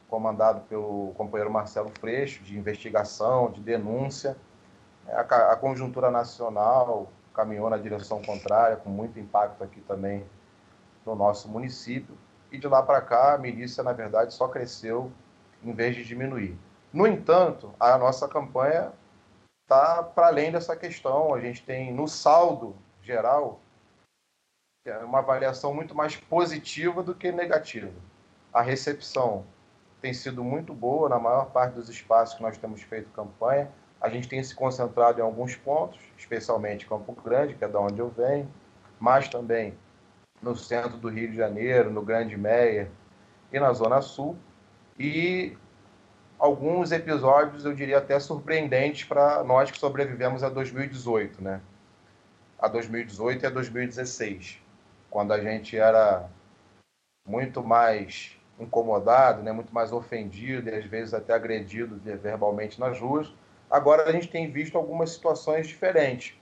comandado 0.09 0.61
pelo 0.63 1.13
companheiro 1.17 1.53
Marcelo 1.53 1.91
Freixo, 2.01 2.43
de 2.43 2.57
investigação, 2.57 3.51
de 3.51 3.61
denúncia, 3.61 4.37
a, 5.09 5.21
a 5.53 5.57
conjuntura 5.57 6.11
nacional 6.11 7.09
caminhou 7.35 7.71
na 7.71 7.77
direção 7.77 8.23
contrária, 8.23 8.77
com 8.77 8.91
muito 8.91 9.19
impacto 9.19 9.63
aqui 9.63 9.81
também 9.83 10.25
no 11.05 11.15
nosso 11.15 11.49
município, 11.49 12.17
e 12.51 12.59
de 12.59 12.67
lá 12.67 12.83
para 12.83 13.01
cá 13.01 13.35
a 13.35 13.39
milícia, 13.39 13.83
na 13.83 13.93
verdade, 13.93 14.33
só 14.35 14.49
cresceu 14.49 15.13
em 15.63 15.73
vez 15.73 15.95
de 15.95 16.05
diminuir. 16.05 16.59
No 16.93 17.07
entanto, 17.07 17.75
a 17.79 17.99
nossa 17.99 18.27
campanha 18.27 18.93
está 19.63 20.03
para 20.03 20.29
além 20.29 20.51
dessa 20.51 20.75
questão. 20.75 21.35
A 21.35 21.41
gente 21.41 21.63
tem, 21.63 21.93
no 21.93 22.09
saldo 22.09 22.75
geral, 23.03 23.61
é 24.89 24.99
uma 24.99 25.19
avaliação 25.19 25.75
muito 25.75 25.95
mais 25.95 26.17
positiva 26.17 27.03
do 27.03 27.15
que 27.15 27.31
negativa. 27.31 27.93
A 28.53 28.63
recepção 28.63 29.45
tem 30.01 30.15
sido 30.15 30.43
muito 30.43 30.73
boa 30.73 31.09
na 31.09 31.19
maior 31.19 31.51
parte 31.51 31.75
dos 31.75 31.89
espaços 31.89 32.37
que 32.37 32.43
nós 32.43 32.57
temos 32.57 32.83
feito 32.83 33.11
campanha. 33.11 33.71
A 34.01 34.09
gente 34.09 34.29
tem 34.29 34.43
se 34.43 34.55
concentrado 34.55 35.21
em 35.21 35.23
alguns 35.23 35.57
pontos, 35.57 35.99
especialmente 36.17 36.87
Campo 36.87 37.13
Grande, 37.23 37.55
que 37.55 37.65
é 37.65 37.69
da 37.69 37.81
onde 37.81 37.99
eu 37.99 38.09
venho, 38.09 38.49
mas 38.99 39.29
também 39.29 39.75
no 40.41 40.57
centro 40.57 40.97
do 40.97 41.09
Rio 41.09 41.31
de 41.31 41.37
Janeiro, 41.37 41.91
no 41.91 42.03
Grande 42.03 42.37
Meia 42.37 42.91
e 43.53 43.59
na 43.59 43.73
Zona 43.73 44.01
Sul 44.01 44.37
e 44.99 45.57
alguns 46.39 46.93
episódios, 46.93 47.65
eu 47.65 47.75
diria 47.75 47.99
até 47.99 48.19
surpreendentes 48.21 49.05
para 49.05 49.43
nós 49.43 49.71
que 49.71 49.79
sobrevivemos 49.79 50.43
a 50.43 50.49
2018, 50.49 51.43
né? 51.43 51.61
A 52.59 52.69
2018 52.69 53.43
e 53.43 53.47
a 53.47 53.51
2016, 53.51 54.61
quando 55.11 55.33
a 55.33 55.41
gente 55.41 55.77
era 55.77 56.29
muito 57.27 57.63
mais 57.63 58.37
incomodado, 58.59 59.43
né, 59.43 59.53
muito 59.53 59.73
mais 59.73 59.93
ofendido 59.93 60.69
e 60.69 60.75
às 60.75 60.85
vezes 60.85 61.15
até 61.15 61.33
agredido 61.33 62.01
verbalmente 62.17 62.81
nas 62.81 62.99
ruas. 63.01 63.33
Agora 63.71 64.09
a 64.09 64.13
gente 64.13 64.29
tem 64.29 64.51
visto 64.51 64.77
algumas 64.77 65.11
situações 65.11 65.67
diferentes. 65.67 66.35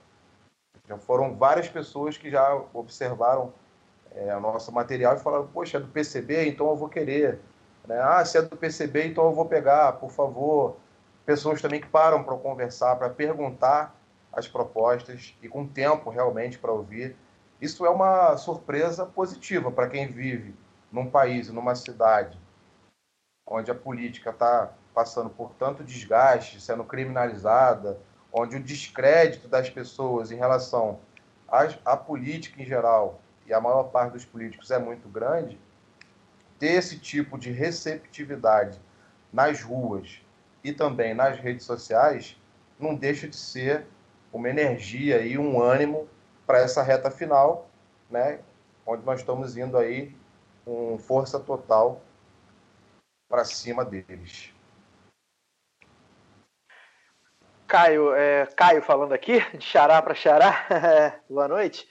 Já 0.87 0.97
foram 0.97 1.35
várias 1.35 1.67
pessoas 1.67 2.17
que 2.17 2.31
já 2.31 2.55
observaram 2.73 3.53
é, 4.15 4.35
o 4.35 4.39
nosso 4.39 4.71
material 4.71 5.15
e 5.15 5.19
falaram: 5.19 5.47
Poxa, 5.47 5.77
é 5.77 5.79
do 5.79 5.87
PCB, 5.87 6.47
então 6.47 6.69
eu 6.69 6.75
vou 6.75 6.87
querer. 6.87 7.39
Né? 7.85 7.99
Ah, 8.01 8.23
se 8.23 8.37
é 8.37 8.41
do 8.41 8.55
PCB, 8.55 9.07
então 9.07 9.25
eu 9.25 9.33
vou 9.33 9.45
pegar, 9.45 9.93
por 9.93 10.09
favor. 10.09 10.77
Pessoas 11.25 11.61
também 11.61 11.81
que 11.81 11.87
param 11.87 12.23
para 12.23 12.37
conversar, 12.37 12.95
para 12.95 13.09
perguntar 13.09 13.93
as 14.31 14.47
propostas 14.47 15.35
e 15.41 15.49
com 15.49 15.67
tempo 15.67 16.09
realmente 16.09 16.57
para 16.57 16.71
ouvir. 16.71 17.15
Isso 17.59 17.85
é 17.85 17.89
uma 17.89 18.37
surpresa 18.37 19.05
positiva 19.05 19.71
para 19.71 19.89
quem 19.89 20.07
vive 20.07 20.53
num 20.91 21.09
país, 21.09 21.49
numa 21.49 21.73
cidade, 21.73 22.39
onde 23.45 23.71
a 23.71 23.75
política 23.75 24.29
está 24.29 24.73
passando 24.93 25.29
por 25.29 25.51
tanto 25.53 25.83
desgaste, 25.83 26.61
sendo 26.61 26.83
criminalizada, 26.83 27.99
onde 28.31 28.57
o 28.57 28.63
descrédito 28.63 29.47
das 29.47 29.69
pessoas 29.69 30.31
em 30.31 30.35
relação 30.35 30.99
à, 31.85 31.97
política 31.97 32.61
em 32.61 32.65
geral 32.65 33.19
e 33.45 33.53
a 33.53 33.61
maior 33.61 33.83
parte 33.85 34.13
dos 34.13 34.25
políticos 34.25 34.69
é 34.69 34.77
muito 34.77 35.07
grande, 35.07 35.59
ter 36.59 36.73
esse 36.73 36.99
tipo 36.99 37.37
de 37.37 37.51
receptividade 37.51 38.79
nas 39.31 39.61
ruas 39.61 40.21
e 40.63 40.73
também 40.73 41.13
nas 41.13 41.39
redes 41.39 41.65
sociais 41.65 42.39
não 42.79 42.93
deixa 42.93 43.27
de 43.27 43.35
ser 43.35 43.85
uma 44.31 44.49
energia 44.49 45.21
e 45.21 45.37
um 45.37 45.61
ânimo 45.61 46.07
para 46.47 46.59
essa 46.59 46.81
reta 46.81 47.11
final, 47.11 47.69
né, 48.09 48.39
onde 48.85 49.05
nós 49.05 49.19
estamos 49.19 49.57
indo 49.57 49.77
aí 49.77 50.15
com 50.63 50.97
força 50.97 51.37
total 51.37 52.01
para 53.29 53.43
cima 53.43 53.83
deles. 53.83 54.53
Caio, 57.67 58.13
é, 58.15 58.45
Caio 58.55 58.81
falando 58.81 59.11
aqui, 59.11 59.41
de 59.57 59.63
xará 59.63 60.01
para 60.01 60.15
xará, 60.15 61.19
boa 61.29 61.49
noite. 61.49 61.85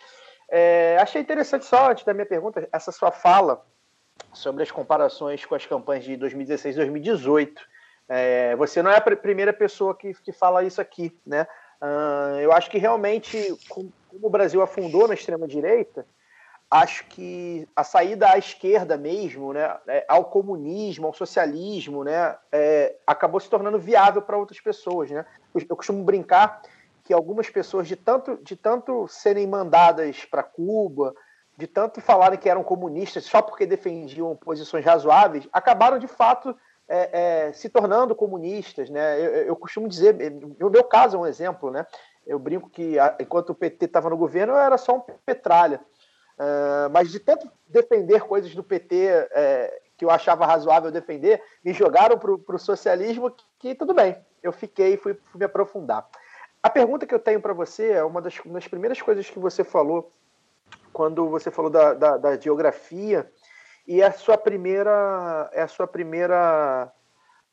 É, 0.48 0.96
achei 0.98 1.20
interessante 1.20 1.66
só, 1.66 1.90
antes 1.90 2.04
da 2.04 2.14
minha 2.14 2.24
pergunta, 2.24 2.66
essa 2.72 2.90
sua 2.90 3.12
fala 3.12 3.62
sobre 4.32 4.62
as 4.62 4.70
comparações 4.70 5.44
com 5.44 5.54
as 5.54 5.66
campanhas 5.66 6.04
de 6.04 6.16
2016 6.16 6.74
e 6.74 6.78
2018. 6.78 7.62
É, 8.08 8.56
você 8.56 8.82
não 8.82 8.90
é 8.90 8.96
a 8.96 9.16
primeira 9.16 9.52
pessoa 9.52 9.94
que, 9.94 10.14
que 10.14 10.32
fala 10.32 10.64
isso 10.64 10.80
aqui, 10.80 11.14
né? 11.26 11.46
Uh, 11.80 12.40
eu 12.40 12.52
acho 12.52 12.70
que 12.70 12.78
realmente, 12.78 13.54
como, 13.68 13.92
como 14.16 14.26
o 14.28 14.30
Brasil 14.30 14.62
afundou 14.62 15.06
na 15.06 15.14
extrema-direita, 15.14 16.06
acho 16.70 17.06
que 17.06 17.68
a 17.76 17.84
saída 17.84 18.30
à 18.30 18.38
esquerda 18.38 18.96
mesmo, 18.96 19.52
né, 19.52 19.76
é, 19.86 20.04
ao 20.08 20.24
comunismo, 20.24 21.06
ao 21.06 21.14
socialismo, 21.14 22.02
né, 22.02 22.36
é, 22.50 22.96
acabou 23.06 23.38
se 23.38 23.48
tornando 23.48 23.78
viável 23.78 24.20
para 24.22 24.36
outras 24.36 24.60
pessoas. 24.60 25.10
Né? 25.10 25.24
Eu 25.54 25.76
costumo 25.76 26.02
brincar 26.02 26.62
que 27.04 27.12
algumas 27.12 27.48
pessoas, 27.48 27.86
de 27.86 27.94
tanto, 27.94 28.36
de 28.42 28.56
tanto 28.56 29.06
serem 29.06 29.46
mandadas 29.46 30.24
para 30.24 30.42
Cuba, 30.42 31.14
de 31.56 31.66
tanto 31.66 32.00
falarem 32.00 32.38
que 32.38 32.48
eram 32.48 32.64
comunistas 32.64 33.24
só 33.24 33.40
porque 33.40 33.64
defendiam 33.64 34.34
posições 34.34 34.84
razoáveis, 34.84 35.48
acabaram 35.52 35.98
de 35.98 36.08
fato 36.08 36.54
é, 36.88 37.46
é, 37.48 37.52
se 37.52 37.68
tornando 37.68 38.14
comunistas. 38.14 38.90
Né? 38.90 39.20
Eu, 39.20 39.30
eu, 39.46 39.56
costumo 39.56 39.88
dizer, 39.88 40.14
no 40.58 40.68
meu 40.68 40.84
caso 40.84 41.16
é 41.16 41.20
um 41.20 41.26
exemplo, 41.26 41.70
né? 41.70 41.86
Eu 42.26 42.38
brinco 42.38 42.68
que 42.68 42.96
enquanto 43.20 43.50
o 43.50 43.54
PT 43.54 43.86
estava 43.86 44.10
no 44.10 44.16
governo 44.16 44.52
eu 44.54 44.58
era 44.58 44.76
só 44.76 44.96
um 44.96 45.00
petralha. 45.24 45.80
Uh, 46.38 46.90
mas 46.92 47.10
de 47.10 47.18
tanto 47.18 47.50
defender 47.66 48.20
coisas 48.20 48.54
do 48.54 48.62
PT 48.62 49.06
é, 49.32 49.80
que 49.96 50.04
eu 50.04 50.10
achava 50.10 50.44
razoável 50.44 50.90
defender, 50.90 51.42
me 51.64 51.72
jogaram 51.72 52.18
para 52.18 52.56
o 52.56 52.58
socialismo 52.58 53.30
que, 53.30 53.44
que, 53.58 53.74
tudo 53.74 53.94
bem, 53.94 54.16
eu 54.42 54.52
fiquei 54.52 54.94
e 54.94 54.96
fui, 54.96 55.14
fui, 55.14 55.38
me 55.38 55.46
aprofundar. 55.46 56.06
A 56.62 56.68
pergunta 56.68 57.06
que 57.06 57.14
eu 57.14 57.18
tenho 57.18 57.40
para 57.40 57.54
você 57.54 57.92
é 57.92 58.04
uma 58.04 58.20
das, 58.20 58.38
uma 58.40 58.54
das 58.54 58.68
primeiras 58.68 59.00
coisas 59.00 59.30
que 59.30 59.38
você 59.38 59.64
falou 59.64 60.12
quando 60.92 61.28
você 61.28 61.50
falou 61.50 61.70
da, 61.70 61.94
da, 61.94 62.16
da 62.16 62.38
geografia 62.38 63.30
e 63.86 64.02
é 64.02 64.06
a 64.06 64.12
sua 64.12 64.36
primeira 64.36 65.48
é 65.52 65.62
a 65.62 65.68
sua 65.68 65.86
primeira 65.86 66.92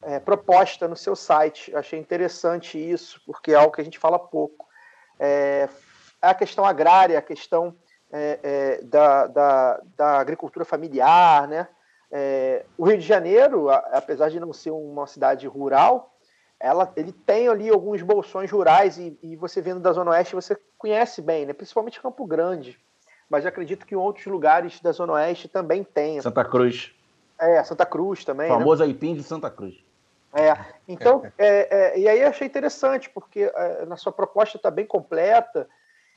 é, 0.06 0.20
proposta 0.20 0.88
no 0.88 0.96
seu 0.96 1.16
site. 1.16 1.76
Achei 1.76 2.00
interessante 2.00 2.78
isso 2.78 3.22
porque 3.26 3.52
é 3.52 3.56
algo 3.56 3.72
que 3.72 3.82
a 3.82 3.84
gente 3.84 4.00
fala 4.00 4.20
pouco. 4.20 4.68
É, 5.20 5.68
a 6.22 6.34
questão 6.34 6.66
agrária, 6.66 7.18
a 7.18 7.22
questão 7.22 7.76
é, 8.12 8.40
é, 8.44 8.82
da, 8.84 9.28
da, 9.28 9.82
da, 9.98 10.20
agricultura 10.20 10.66
familiar, 10.66 11.48
né? 11.48 11.68
É, 12.12 12.66
o 12.78 12.86
Rio 12.86 12.98
de 12.98 13.06
Janeiro, 13.06 13.70
apesar 13.70 14.30
de 14.30 14.40
não 14.40 14.54
ser 14.54 14.72
uma 14.72 15.08
cidade 15.08 15.48
rural, 15.48 16.16
ela, 16.60 16.92
ele 16.96 17.12
tem 17.12 17.48
ali 17.48 17.70
alguns 17.70 18.02
bolsões 18.02 18.52
rurais 18.52 18.98
e, 18.98 19.18
e, 19.22 19.36
você 19.36 19.62
vendo 19.62 19.80
da 19.80 19.92
Zona 19.92 20.12
Oeste 20.12 20.36
você 20.36 20.56
conhece 20.78 21.22
bem, 21.22 21.46
né? 21.46 21.54
principalmente 21.54 22.00
Campo 22.00 22.26
Grande 22.26 22.80
mas 23.34 23.48
acredito 23.48 23.88
que 23.88 23.96
em 23.96 23.98
outros 23.98 24.28
lugares 24.28 24.80
da 24.80 24.92
Zona 24.92 25.14
Oeste 25.14 25.48
também 25.48 25.84
tem. 25.84 26.22
Santa 26.22 26.46
Cruz. 26.46 26.94
É, 27.40 27.64
Santa 27.64 27.84
Cruz 27.84 28.24
também. 28.24 28.52
O 28.52 28.60
famoso 28.60 28.84
né? 28.84 28.90
Aipim 28.90 29.16
de 29.16 29.24
Santa 29.24 29.50
Cruz. 29.50 29.83
É, 30.34 30.58
então, 30.88 31.24
é, 31.38 31.94
é, 31.94 32.00
e 32.00 32.08
aí 32.08 32.24
achei 32.24 32.48
interessante, 32.48 33.10
porque 33.10 33.52
é, 33.54 33.86
na 33.86 33.96
sua 33.96 34.12
proposta 34.12 34.58
está 34.58 34.72
bem 34.72 34.86
completa, 34.86 35.68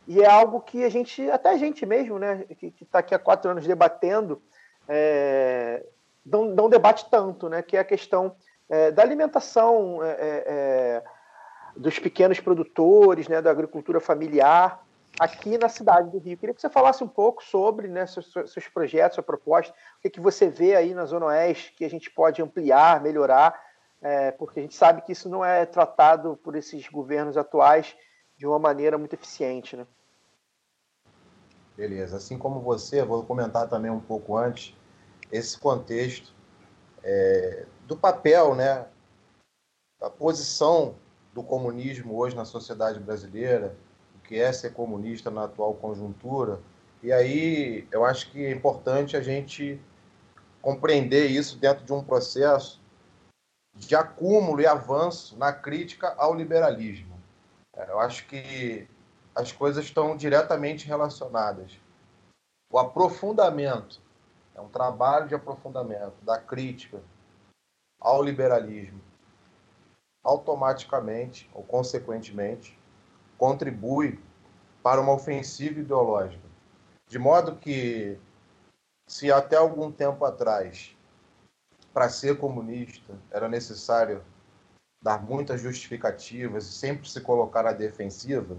E 0.07 0.23
é 0.23 0.31
algo 0.31 0.61
que 0.61 0.85
a 0.85 0.89
gente, 0.89 1.29
até 1.31 1.51
a 1.51 1.57
gente 1.57 1.85
mesmo, 1.85 2.19
né, 2.19 2.45
que 2.59 2.73
está 2.81 3.01
aqui 3.01 3.15
há 3.15 3.19
quatro 3.19 3.51
anos 3.51 3.67
debatendo, 3.67 4.41
é, 4.89 5.85
não, 6.25 6.45
não 6.45 6.69
debate 6.69 7.11
tanto, 7.11 7.49
né, 7.49 7.61
que 7.61 7.77
é 7.77 7.81
a 7.81 7.85
questão 7.85 8.37
é, 8.69 8.93
da 8.93 9.03
alimentação 9.03 9.99
dos 11.77 11.99
pequenos 11.99 12.39
produtores, 12.41 13.29
né, 13.29 13.43
da 13.43 13.51
agricultura 13.51 14.01
familiar 14.01 14.81
aqui 15.19 15.59
na 15.59 15.69
cidade 15.69 16.11
do 16.11 16.19
Rio. 16.19 16.37
Queria 16.37 16.55
que 16.55 16.61
você 16.61 16.71
falasse 16.71 17.03
um 17.03 17.09
pouco 17.09 17.43
sobre 17.43 17.89
né, 17.89 18.07
seus, 18.07 18.31
seus 18.31 18.69
projetos, 18.69 19.17
sua 19.17 19.25
proposta, 19.25 19.75
o 19.99 20.03
que, 20.03 20.11
que 20.11 20.21
você 20.21 20.49
vê 20.49 20.77
aí 20.77 20.95
na 20.95 21.05
Zona 21.05 21.27
Oeste 21.27 21.75
que 21.77 21.85
a 21.85 21.91
gente 21.91 22.11
pode 22.11 22.41
ampliar, 22.41 23.03
melhorar, 23.03 23.59
é, 24.03 24.31
porque 24.31 24.61
a 24.61 24.63
gente 24.63 24.75
sabe 24.75 25.03
que 25.03 25.13
isso 25.13 25.29
não 25.29 25.45
é 25.45 25.65
tratado 25.65 26.37
por 26.37 26.55
esses 26.55 26.89
governos 26.89 27.37
atuais 27.37 27.97
de 28.37 28.47
uma 28.47 28.59
maneira 28.59 28.99
muito 28.99 29.15
eficiente. 29.15 29.77
Né? 29.77 29.87
Beleza. 31.77 32.17
Assim 32.17 32.39
como 32.39 32.61
você, 32.61 33.03
vou 33.03 33.25
comentar 33.25 33.69
também 33.69 33.91
um 33.91 34.01
pouco 34.01 34.37
antes 34.37 34.75
esse 35.31 35.59
contexto 35.59 36.33
é, 37.03 37.67
do 37.87 37.97
papel, 37.97 38.55
né, 38.55 38.87
da 40.01 40.11
posição 40.11 40.95
do 41.33 41.43
comunismo 41.43 42.17
hoje 42.17 42.37
na 42.37 42.45
sociedade 42.45 42.99
brasileira, 42.99 43.77
que 44.25 44.39
é 44.39 44.53
ser 44.53 44.73
comunista 44.73 45.31
na 45.31 45.45
atual 45.45 45.75
conjuntura. 45.75 46.61
E 47.03 47.13
aí 47.13 47.87
eu 47.91 48.05
acho 48.05 48.31
que 48.31 48.45
é 48.45 48.51
importante 48.51 49.17
a 49.17 49.21
gente 49.21 49.81
compreender 50.61 51.27
isso 51.27 51.59
dentro 51.59 51.85
de 51.85 51.93
um 51.93 52.03
processo 52.03 52.81
de 53.77 53.95
acúmulo 53.95 54.61
e 54.61 54.67
avanço 54.67 55.37
na 55.37 55.53
crítica 55.53 56.15
ao 56.17 56.35
liberalismo. 56.35 57.17
É, 57.75 57.91
eu 57.91 58.01
acho 58.01 58.27
que 58.27 58.89
as 59.35 59.53
coisas 59.53 59.85
estão 59.85 60.17
diretamente 60.17 60.87
relacionadas. 60.87 61.79
O 62.73 62.79
aprofundamento 62.79 64.01
é 64.55 64.61
um 64.61 64.69
trabalho 64.69 65.29
de 65.29 65.35
aprofundamento 65.35 66.17
da 66.23 66.39
crítica 66.39 67.01
ao 68.01 68.23
liberalismo, 68.23 69.01
automaticamente 70.25 71.49
ou 71.53 71.63
consequentemente 71.63 72.77
contribui 73.37 74.19
para 74.83 75.01
uma 75.01 75.13
ofensiva 75.13 75.81
ideológica. 75.81 76.47
De 77.07 77.19
modo 77.19 77.57
que, 77.57 78.19
se 79.07 79.31
até 79.31 79.57
algum 79.57 79.93
tempo 79.93 80.25
atrás, 80.25 80.96
para 81.97 82.11
ser 82.11 82.37
comunista, 82.37 83.15
era 83.31 83.49
necessário 83.49 84.23
dar 85.03 85.23
muitas 85.23 85.63
justificativas 85.63 86.67
e 86.67 86.73
sempre 86.73 87.09
se 87.09 87.23
colocar 87.23 87.67
à 87.67 87.73
defensiva, 87.73 88.59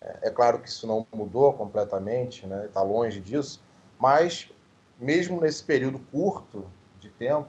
é, 0.00 0.18
é 0.22 0.30
claro 0.30 0.58
que 0.58 0.68
isso 0.68 0.84
não 0.84 1.06
mudou 1.14 1.52
completamente, 1.52 2.42
está 2.42 2.56
né? 2.56 2.68
Tá 2.74 2.82
longe 2.82 3.20
disso, 3.20 3.62
mas 4.00 4.50
mesmo 4.98 5.40
nesse 5.40 5.62
período 5.62 6.00
curto 6.10 6.68
de 6.98 7.08
tempo, 7.08 7.48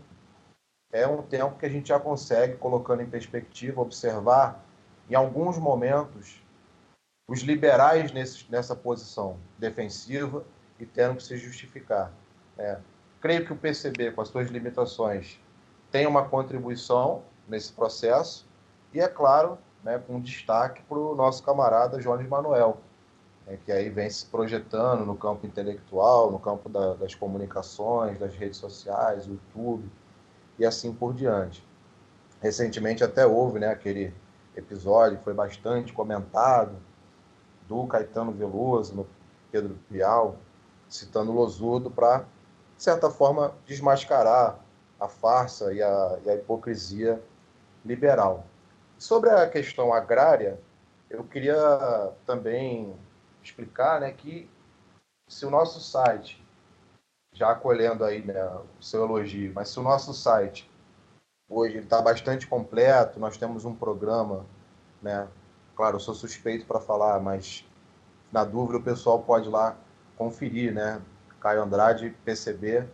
é 0.91 1.07
um 1.07 1.23
tempo 1.23 1.57
que 1.57 1.65
a 1.65 1.69
gente 1.69 1.88
já 1.88 1.99
consegue, 1.99 2.57
colocando 2.57 3.01
em 3.01 3.10
perspectiva, 3.10 3.81
observar 3.81 4.64
em 5.10 5.15
alguns 5.15 5.57
momentos 5.57 6.43
os 7.27 7.39
liberais 7.39 8.11
nesse, 8.11 8.45
nessa 8.51 8.76
posição 8.76 9.39
defensiva 9.57 10.45
e 10.80 10.85
tendo 10.85 11.15
que 11.15 11.23
se 11.23 11.38
justificar. 11.38 12.14
É, 12.55 12.77
creio 13.24 13.45
que 13.45 13.54
o 13.54 13.56
PCB, 13.56 14.12
com 14.12 14.20
as 14.20 14.28
suas 14.28 14.50
limitações, 14.50 15.40
tem 15.90 16.06
uma 16.06 16.28
contribuição 16.28 17.24
nesse 17.48 17.72
processo 17.72 18.45
e, 18.94 19.00
é 19.00 19.08
claro, 19.08 19.58
né, 19.82 19.98
com 19.98 20.20
destaque 20.20 20.82
para 20.84 20.98
o 20.98 21.16
nosso 21.16 21.41
camarada 21.41 22.00
Jones 22.00 22.28
Manuel, 22.28 22.82
né, 23.48 23.58
que 23.64 23.72
aí 23.72 23.90
vem 23.90 24.10
se 24.10 24.26
projetando 24.26 25.06
no 25.06 25.16
campo 25.16 25.48
intelectual, 25.48 26.32
no 26.32 26.38
campo 26.38 26.68
da, 26.68 26.95
das 26.95 27.16
comunicações, 27.16 28.20
das 28.20 28.36
redes 28.36 28.58
sociais, 28.58 29.26
YouTube 29.26 29.90
e 30.60 30.66
assim 30.66 30.94
por 30.94 31.14
diante. 31.14 31.66
Recentemente 32.41 33.06
até 33.06 33.26
houve 33.26 33.58
né, 33.58 33.70
aquele 33.70 34.14
episódio, 34.54 35.18
foi 35.24 35.34
bastante 35.34 35.94
comentado, 35.94 36.76
do 37.70 37.88
Caetano 37.88 38.34
Veloso, 38.34 38.94
no 38.94 39.08
Pedro 39.50 39.80
Pial, 39.90 40.36
citando 40.90 41.32
Losudo 41.32 41.90
para, 41.90 42.26
de 42.78 42.84
certa 42.84 43.10
forma, 43.10 43.54
desmascarar 43.66 44.60
a 45.00 45.08
farsa 45.08 45.74
e 45.74 45.82
a, 45.82 46.20
e 46.26 46.30
a 46.30 46.36
hipocrisia 46.36 47.22
liberal. 47.86 48.45
Sobre 48.98 49.30
a 49.30 49.50
questão 49.50 49.94
agrária, 49.94 50.60
eu 51.10 51.24
queria 51.24 52.12
também 52.26 52.94
explicar 53.44 54.00
né, 54.02 54.12
que 54.12 54.50
se 55.28 55.45
o 55.45 55.50
nosso 55.50 55.80
site, 55.80 56.44
já 57.34 57.52
acolhendo 57.52 58.06
aí 58.06 58.24
né, 58.24 58.45
o 58.80 58.84
seu 58.84 59.04
elogio, 59.04 59.52
mas 59.54 59.70
se 59.70 59.80
o 59.80 59.84
nosso 59.84 60.14
site 60.14 60.70
hoje 61.50 61.80
está 61.80 62.02
bastante 62.02 62.48
completo, 62.48 63.20
nós 63.20 63.38
temos 63.38 63.66
um 63.66 63.76
programa 63.76 64.45
né, 65.02 65.28
Claro, 65.76 65.95
eu 65.95 66.00
sou 66.00 66.14
suspeito 66.14 66.66
para 66.66 66.80
falar, 66.80 67.20
mas 67.20 67.66
na 68.32 68.44
dúvida 68.44 68.78
o 68.78 68.84
pessoal 68.84 69.22
pode 69.24 69.48
ir 69.48 69.52
lá 69.52 69.76
conferir, 70.16 70.74
né? 70.74 71.02
Caio 71.44 71.61
Andrade, 71.61 72.15
pcb.com.br. 72.24 72.88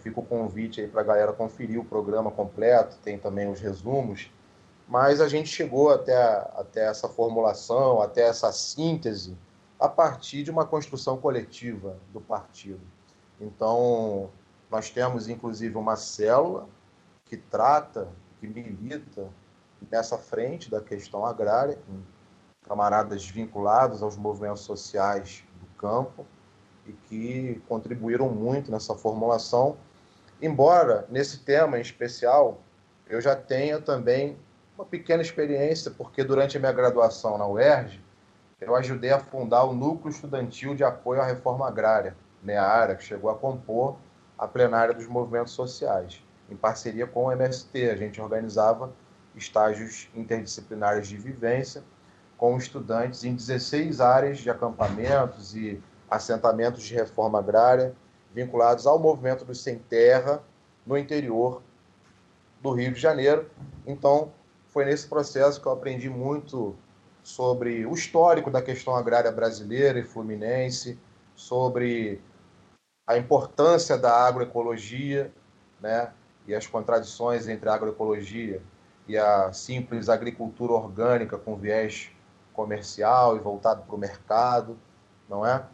Fica 0.00 0.20
o 0.20 0.24
convite 0.24 0.80
aí 0.80 0.86
para 0.86 1.00
a 1.00 1.04
galera 1.04 1.32
conferir 1.32 1.80
o 1.80 1.84
programa 1.84 2.30
completo, 2.30 2.96
tem 3.02 3.18
também 3.18 3.50
os 3.50 3.58
resumos. 3.58 4.30
Mas 4.86 5.20
a 5.20 5.26
gente 5.26 5.48
chegou 5.48 5.90
até, 5.90 6.14
até 6.54 6.86
essa 6.86 7.08
formulação, 7.08 8.00
até 8.00 8.22
essa 8.22 8.52
síntese, 8.52 9.36
a 9.80 9.88
partir 9.88 10.44
de 10.44 10.50
uma 10.52 10.64
construção 10.64 11.16
coletiva 11.16 11.98
do 12.12 12.20
partido. 12.20 12.86
Então, 13.40 14.30
nós 14.70 14.88
temos 14.88 15.28
inclusive 15.28 15.76
uma 15.76 15.96
célula 15.96 16.68
que 17.24 17.36
trata, 17.36 18.08
que 18.38 18.46
milita 18.46 19.28
nessa 19.90 20.16
frente 20.16 20.70
da 20.70 20.80
questão 20.80 21.26
agrária, 21.26 21.80
com 21.84 22.00
camaradas 22.68 23.26
vinculados 23.26 24.04
aos 24.04 24.16
movimentos 24.16 24.62
sociais 24.62 25.42
do 25.60 25.66
campo 25.76 26.24
e 26.86 26.92
que 26.92 27.62
contribuíram 27.68 28.28
muito 28.28 28.70
nessa 28.70 28.94
formulação. 28.94 29.76
Embora 30.40 31.06
nesse 31.10 31.40
tema 31.40 31.78
em 31.78 31.82
especial 31.82 32.60
eu 33.08 33.20
já 33.20 33.36
tenha 33.36 33.80
também 33.80 34.36
uma 34.76 34.84
pequena 34.86 35.22
experiência, 35.22 35.90
porque 35.90 36.24
durante 36.24 36.56
a 36.56 36.60
minha 36.60 36.72
graduação 36.72 37.36
na 37.36 37.46
UERJ, 37.46 38.00
eu 38.60 38.74
ajudei 38.74 39.10
a 39.10 39.18
fundar 39.18 39.64
o 39.64 39.74
Núcleo 39.74 40.10
Estudantil 40.10 40.74
de 40.74 40.82
Apoio 40.82 41.20
à 41.20 41.26
Reforma 41.26 41.66
Agrária, 41.66 42.16
NEARA, 42.42 42.94
que 42.94 43.04
chegou 43.04 43.30
a 43.30 43.34
compor 43.34 43.96
a 44.38 44.48
plenária 44.48 44.94
dos 44.94 45.06
movimentos 45.06 45.52
sociais, 45.52 46.22
em 46.50 46.56
parceria 46.56 47.06
com 47.06 47.26
o 47.26 47.32
MST. 47.32 47.90
A 47.90 47.96
gente 47.96 48.20
organizava 48.20 48.92
estágios 49.36 50.08
interdisciplinares 50.14 51.08
de 51.08 51.16
vivência 51.16 51.82
com 52.36 52.56
estudantes 52.56 53.24
em 53.24 53.34
16 53.34 54.00
áreas 54.00 54.38
de 54.38 54.50
acampamentos 54.50 55.54
e 55.54 55.82
assentamentos 56.16 56.82
de 56.82 56.94
reforma 56.94 57.38
agrária 57.38 57.94
vinculados 58.34 58.86
ao 58.86 58.98
movimento 58.98 59.44
do 59.44 59.54
Sem 59.54 59.78
Terra 59.78 60.42
no 60.86 60.96
interior 60.96 61.62
do 62.60 62.72
Rio 62.72 62.92
de 62.92 63.00
Janeiro. 63.00 63.50
Então, 63.86 64.32
foi 64.68 64.84
nesse 64.84 65.06
processo 65.06 65.60
que 65.60 65.66
eu 65.66 65.72
aprendi 65.72 66.08
muito 66.08 66.76
sobre 67.22 67.86
o 67.86 67.94
histórico 67.94 68.50
da 68.50 68.60
questão 68.60 68.94
agrária 68.94 69.30
brasileira 69.30 69.98
e 69.98 70.04
fluminense, 70.04 70.98
sobre 71.34 72.20
a 73.06 73.16
importância 73.16 73.96
da 73.96 74.12
agroecologia, 74.12 75.32
né, 75.80 76.12
e 76.46 76.54
as 76.54 76.66
contradições 76.66 77.48
entre 77.48 77.68
a 77.68 77.74
agroecologia 77.74 78.62
e 79.08 79.16
a 79.16 79.52
simples 79.52 80.08
agricultura 80.08 80.72
orgânica 80.72 81.38
com 81.38 81.56
viés 81.56 82.10
comercial 82.52 83.36
e 83.36 83.40
voltado 83.40 83.82
para 83.82 83.94
o 83.94 83.98
mercado, 83.98 84.78
não 85.28 85.46
é? 85.46 85.64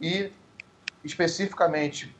E 0.00 0.32
especificamente 1.04 2.16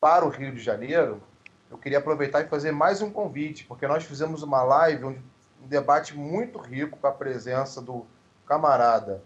para 0.00 0.24
o 0.24 0.28
Rio 0.28 0.52
de 0.52 0.60
Janeiro, 0.60 1.22
eu 1.70 1.78
queria 1.78 1.98
aproveitar 1.98 2.42
e 2.42 2.48
fazer 2.48 2.72
mais 2.72 3.02
um 3.02 3.10
convite, 3.10 3.64
porque 3.64 3.86
nós 3.86 4.04
fizemos 4.04 4.42
uma 4.42 4.62
live, 4.62 5.04
um, 5.04 5.22
debate 5.66 6.16
muito 6.16 6.58
rico 6.58 6.98
com 6.98 7.06
a 7.06 7.12
presença 7.12 7.80
do 7.80 8.06
camarada 8.46 9.22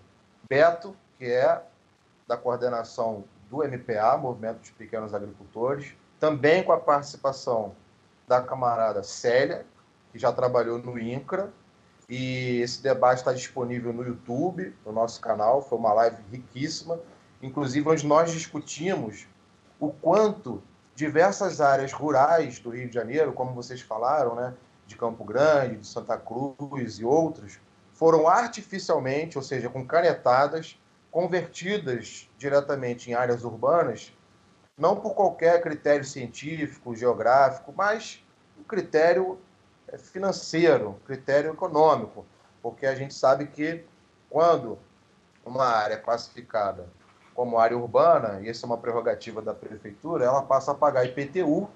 Beto, 0.49 0.97
que 1.19 1.25
é 1.25 1.61
da 2.27 2.37
coordenação 2.37 3.25
do 3.51 3.59
MPA, 3.59 4.17
Movimento 4.17 4.61
dos 4.61 4.71
Pequenos 4.71 5.13
Agricultores, 5.13 5.95
também 6.21 6.63
com 6.63 6.73
a 6.73 6.79
participação 6.79 7.75
da 8.27 8.41
camarada 8.41 9.03
Célia, 9.03 9.67
que 10.13 10.19
já 10.19 10.33
trabalhou 10.33 10.79
no 10.79 10.99
INCRA. 10.99 11.51
E 12.09 12.61
esse 12.61 12.83
debate 12.83 13.19
está 13.19 13.33
disponível 13.33 13.93
no 13.93 14.03
YouTube, 14.03 14.75
no 14.85 14.93
nosso 14.93 15.21
canal. 15.21 15.61
Foi 15.61 15.79
uma 15.79 15.93
live 15.93 16.17
riquíssima, 16.31 16.99
inclusive 17.43 17.89
onde 17.89 18.07
nós 18.07 18.33
discutimos 18.33 19.27
o 19.79 19.91
quanto 19.91 20.63
diversas 20.95 21.61
áreas 21.61 21.93
rurais 21.93 22.59
do 22.59 22.71
Rio 22.71 22.89
de 22.89 22.95
Janeiro, 22.95 23.33
como 23.33 23.55
vocês 23.55 23.81
falaram, 23.81 24.35
né, 24.35 24.55
de 24.87 24.97
Campo 24.97 25.23
Grande, 25.23 25.77
de 25.77 25.87
Santa 25.87 26.17
Cruz 26.17 26.99
e 26.99 27.05
outros, 27.05 27.61
foram 27.93 28.27
artificialmente, 28.27 29.37
ou 29.37 29.45
seja, 29.45 29.69
com 29.69 29.87
canetadas, 29.87 30.79
convertidas 31.11 32.29
diretamente 32.37 33.11
em 33.11 33.15
áreas 33.15 33.45
urbanas, 33.45 34.13
não 34.77 34.97
por 34.97 35.15
qualquer 35.15 35.61
critério 35.61 36.05
científico, 36.05 36.95
geográfico, 36.95 37.73
mas 37.77 38.25
um 38.59 38.63
critério 38.63 39.39
é, 39.89 39.99
financeiro, 39.99 40.97
critério 41.07 41.53
econômico, 41.53 42.25
porque 42.63 42.87
a 42.87 42.95
gente 42.95 43.15
sabe 43.15 43.47
que 43.47 43.85
quando 44.29 44.79
uma 45.45 45.67
área 45.67 45.97
classificada 45.97 46.87
como 47.39 47.57
área 47.57 47.79
urbana, 47.79 48.41
e 48.41 48.49
essa 48.49 48.67
é 48.67 48.67
uma 48.67 48.77
prerrogativa 48.77 49.41
da 49.41 49.55
prefeitura, 49.55 50.25
ela 50.25 50.43
passa 50.43 50.73
a 50.73 50.75
pagar 50.75 51.05
IPTU, 51.05 51.69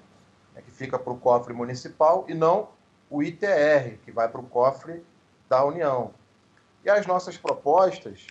né, 0.53 0.61
que 0.61 0.69
fica 0.69 0.99
para 0.99 1.13
o 1.13 1.17
cofre 1.17 1.53
municipal, 1.53 2.25
e 2.27 2.33
não 2.33 2.67
o 3.09 3.23
ITR, 3.23 3.97
que 4.03 4.11
vai 4.11 4.27
para 4.27 4.41
o 4.41 4.43
cofre 4.43 5.01
da 5.47 5.63
União. 5.63 6.11
E 6.83 6.89
as 6.89 7.07
nossas 7.07 7.37
propostas 7.37 8.27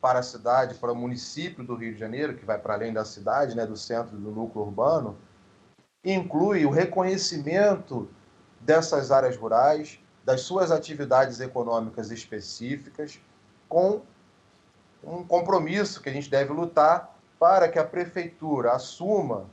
para 0.00 0.20
a 0.20 0.22
cidade, 0.22 0.76
para 0.76 0.92
o 0.92 0.94
município 0.94 1.64
do 1.64 1.74
Rio 1.74 1.92
de 1.92 1.98
Janeiro, 1.98 2.36
que 2.36 2.44
vai 2.44 2.60
para 2.60 2.74
além 2.74 2.92
da 2.92 3.04
cidade, 3.04 3.56
né, 3.56 3.66
do 3.66 3.76
centro 3.76 4.16
do 4.16 4.30
núcleo 4.30 4.66
urbano, 4.66 5.18
inclui 6.04 6.64
o 6.64 6.70
reconhecimento 6.70 8.08
dessas 8.60 9.10
áreas 9.10 9.36
rurais, 9.36 9.98
das 10.24 10.42
suas 10.42 10.70
atividades 10.70 11.40
econômicas 11.40 12.12
específicas, 12.12 13.18
com 13.68 14.00
um 15.06 15.24
compromisso 15.24 16.00
que 16.02 16.08
a 16.08 16.12
gente 16.12 16.30
deve 16.30 16.52
lutar 16.52 17.16
para 17.38 17.68
que 17.68 17.78
a 17.78 17.84
prefeitura 17.84 18.72
assuma 18.72 19.46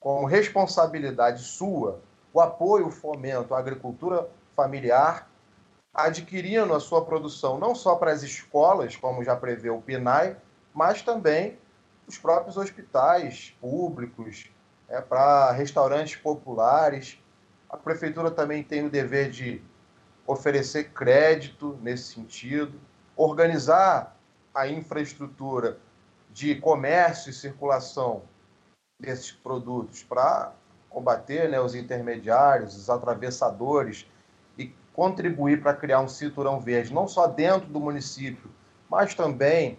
como 0.00 0.26
responsabilidade 0.26 1.42
sua 1.42 2.00
o 2.32 2.40
apoio, 2.40 2.88
o 2.88 2.90
fomento 2.90 3.54
à 3.54 3.58
agricultura 3.58 4.28
familiar, 4.54 5.26
adquirindo 5.94 6.74
a 6.74 6.80
sua 6.80 7.02
produção 7.02 7.58
não 7.58 7.74
só 7.74 7.96
para 7.96 8.12
as 8.12 8.22
escolas, 8.22 8.94
como 8.94 9.24
já 9.24 9.34
prevê 9.34 9.70
o 9.70 9.80
PNAE, 9.80 10.36
mas 10.74 11.00
também 11.00 11.58
os 12.06 12.18
próprios 12.18 12.58
hospitais 12.58 13.56
públicos, 13.58 14.50
é, 14.88 15.00
para 15.00 15.50
restaurantes 15.52 16.16
populares. 16.16 17.18
A 17.68 17.76
prefeitura 17.76 18.30
também 18.30 18.62
tem 18.62 18.84
o 18.84 18.90
dever 18.90 19.30
de 19.30 19.62
oferecer 20.26 20.90
crédito 20.90 21.78
nesse 21.82 22.14
sentido, 22.14 22.78
organizar 23.16 24.15
a 24.56 24.66
infraestrutura 24.66 25.78
de 26.32 26.54
comércio 26.54 27.28
e 27.28 27.32
circulação 27.34 28.22
desses 28.98 29.30
produtos 29.30 30.02
para 30.02 30.54
combater 30.88 31.46
né, 31.50 31.60
os 31.60 31.74
intermediários, 31.74 32.74
os 32.74 32.88
atravessadores 32.88 34.06
e 34.56 34.74
contribuir 34.94 35.60
para 35.60 35.74
criar 35.74 36.00
um 36.00 36.08
cinturão 36.08 36.58
verde, 36.58 36.94
não 36.94 37.06
só 37.06 37.26
dentro 37.26 37.68
do 37.68 37.78
município, 37.78 38.50
mas 38.88 39.14
também 39.14 39.78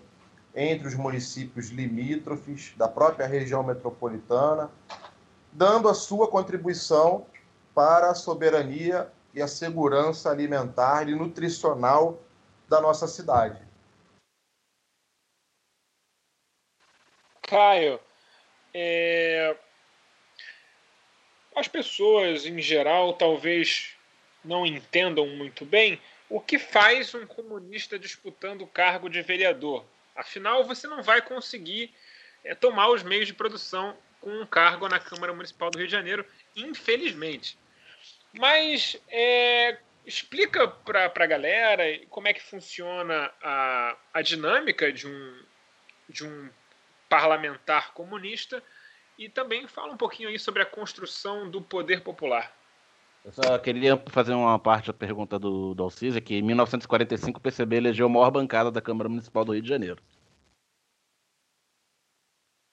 entre 0.56 0.88
os 0.88 0.94
municípios 0.94 1.70
limítrofes 1.70 2.74
da 2.78 2.88
própria 2.88 3.26
região 3.26 3.64
metropolitana, 3.64 4.70
dando 5.52 5.90
a 5.90 5.96
sua 5.96 6.28
contribuição 6.28 7.26
para 7.74 8.12
a 8.12 8.16
soberania 8.16 9.12
e 9.34 9.42
a 9.42 9.48
segurança 9.48 10.30
alimentar 10.30 11.10
e 11.10 11.16
nutricional 11.16 12.20
da 12.70 12.80
nossa 12.80 13.08
cidade. 13.08 13.67
Caio, 17.48 18.00
é... 18.74 19.56
as 21.56 21.68
pessoas 21.68 22.46
em 22.46 22.62
geral 22.62 23.14
talvez 23.14 23.96
não 24.44 24.66
entendam 24.66 25.26
muito 25.28 25.66
bem 25.66 26.00
o 26.30 26.42
que 26.42 26.60
faz 26.60 27.16
um 27.16 27.26
comunista 27.26 27.98
disputando 27.98 28.62
o 28.62 28.68
cargo 28.68 29.10
de 29.10 29.22
vereador. 29.22 29.86
Afinal, 30.14 30.66
você 30.66 30.88
não 30.88 31.02
vai 31.02 31.22
conseguir 31.22 31.94
é, 32.44 32.54
tomar 32.54 32.90
os 32.90 33.02
meios 33.02 33.28
de 33.28 33.34
produção 33.34 33.98
com 34.20 34.30
um 34.30 34.46
cargo 34.46 34.90
na 34.90 35.00
Câmara 35.00 35.34
Municipal 35.34 35.70
do 35.70 35.78
Rio 35.78 35.88
de 35.88 35.94
Janeiro, 35.94 36.26
infelizmente. 36.56 37.58
Mas 38.34 38.98
é, 39.10 39.78
explica 40.06 40.68
para 40.68 41.06
a 41.06 41.28
galera 41.28 41.84
como 42.10 42.28
é 42.28 42.34
que 42.34 42.44
funciona 42.44 43.32
a, 43.42 43.96
a 44.14 44.22
dinâmica 44.22 44.92
de 44.92 45.08
um, 45.08 45.44
de 46.10 46.26
um 46.26 46.50
parlamentar 47.10 47.94
comunista 47.94 48.62
e 49.18 49.28
também 49.30 49.68
fala 49.68 49.94
um 49.94 49.98
pouquinho 49.98 50.30
aí 50.30 50.38
sobre 50.38 50.62
a 50.62 50.66
construção 50.66 51.50
do 51.50 51.62
poder 51.62 52.02
popular. 52.04 52.56
Eu 53.26 53.32
só 53.32 53.58
queria 53.60 54.02
fazer 54.10 54.34
uma 54.34 54.58
parte 54.58 54.88
da 54.88 54.94
pergunta 54.94 55.38
do, 55.38 55.74
do 55.74 55.84
Alcisa, 55.84 56.22
que 56.22 56.36
em 56.36 56.42
1945 56.42 57.40
o 57.40 57.42
PCB 57.42 57.76
elegeu 57.76 58.06
a 58.06 58.10
maior 58.10 58.32
bancada 58.32 58.72
da 58.72 58.82
Câmara 58.82 59.10
Municipal 59.10 59.44
do 59.44 59.54
Rio 59.54 59.62
de 59.62 59.68
Janeiro. 59.68 60.02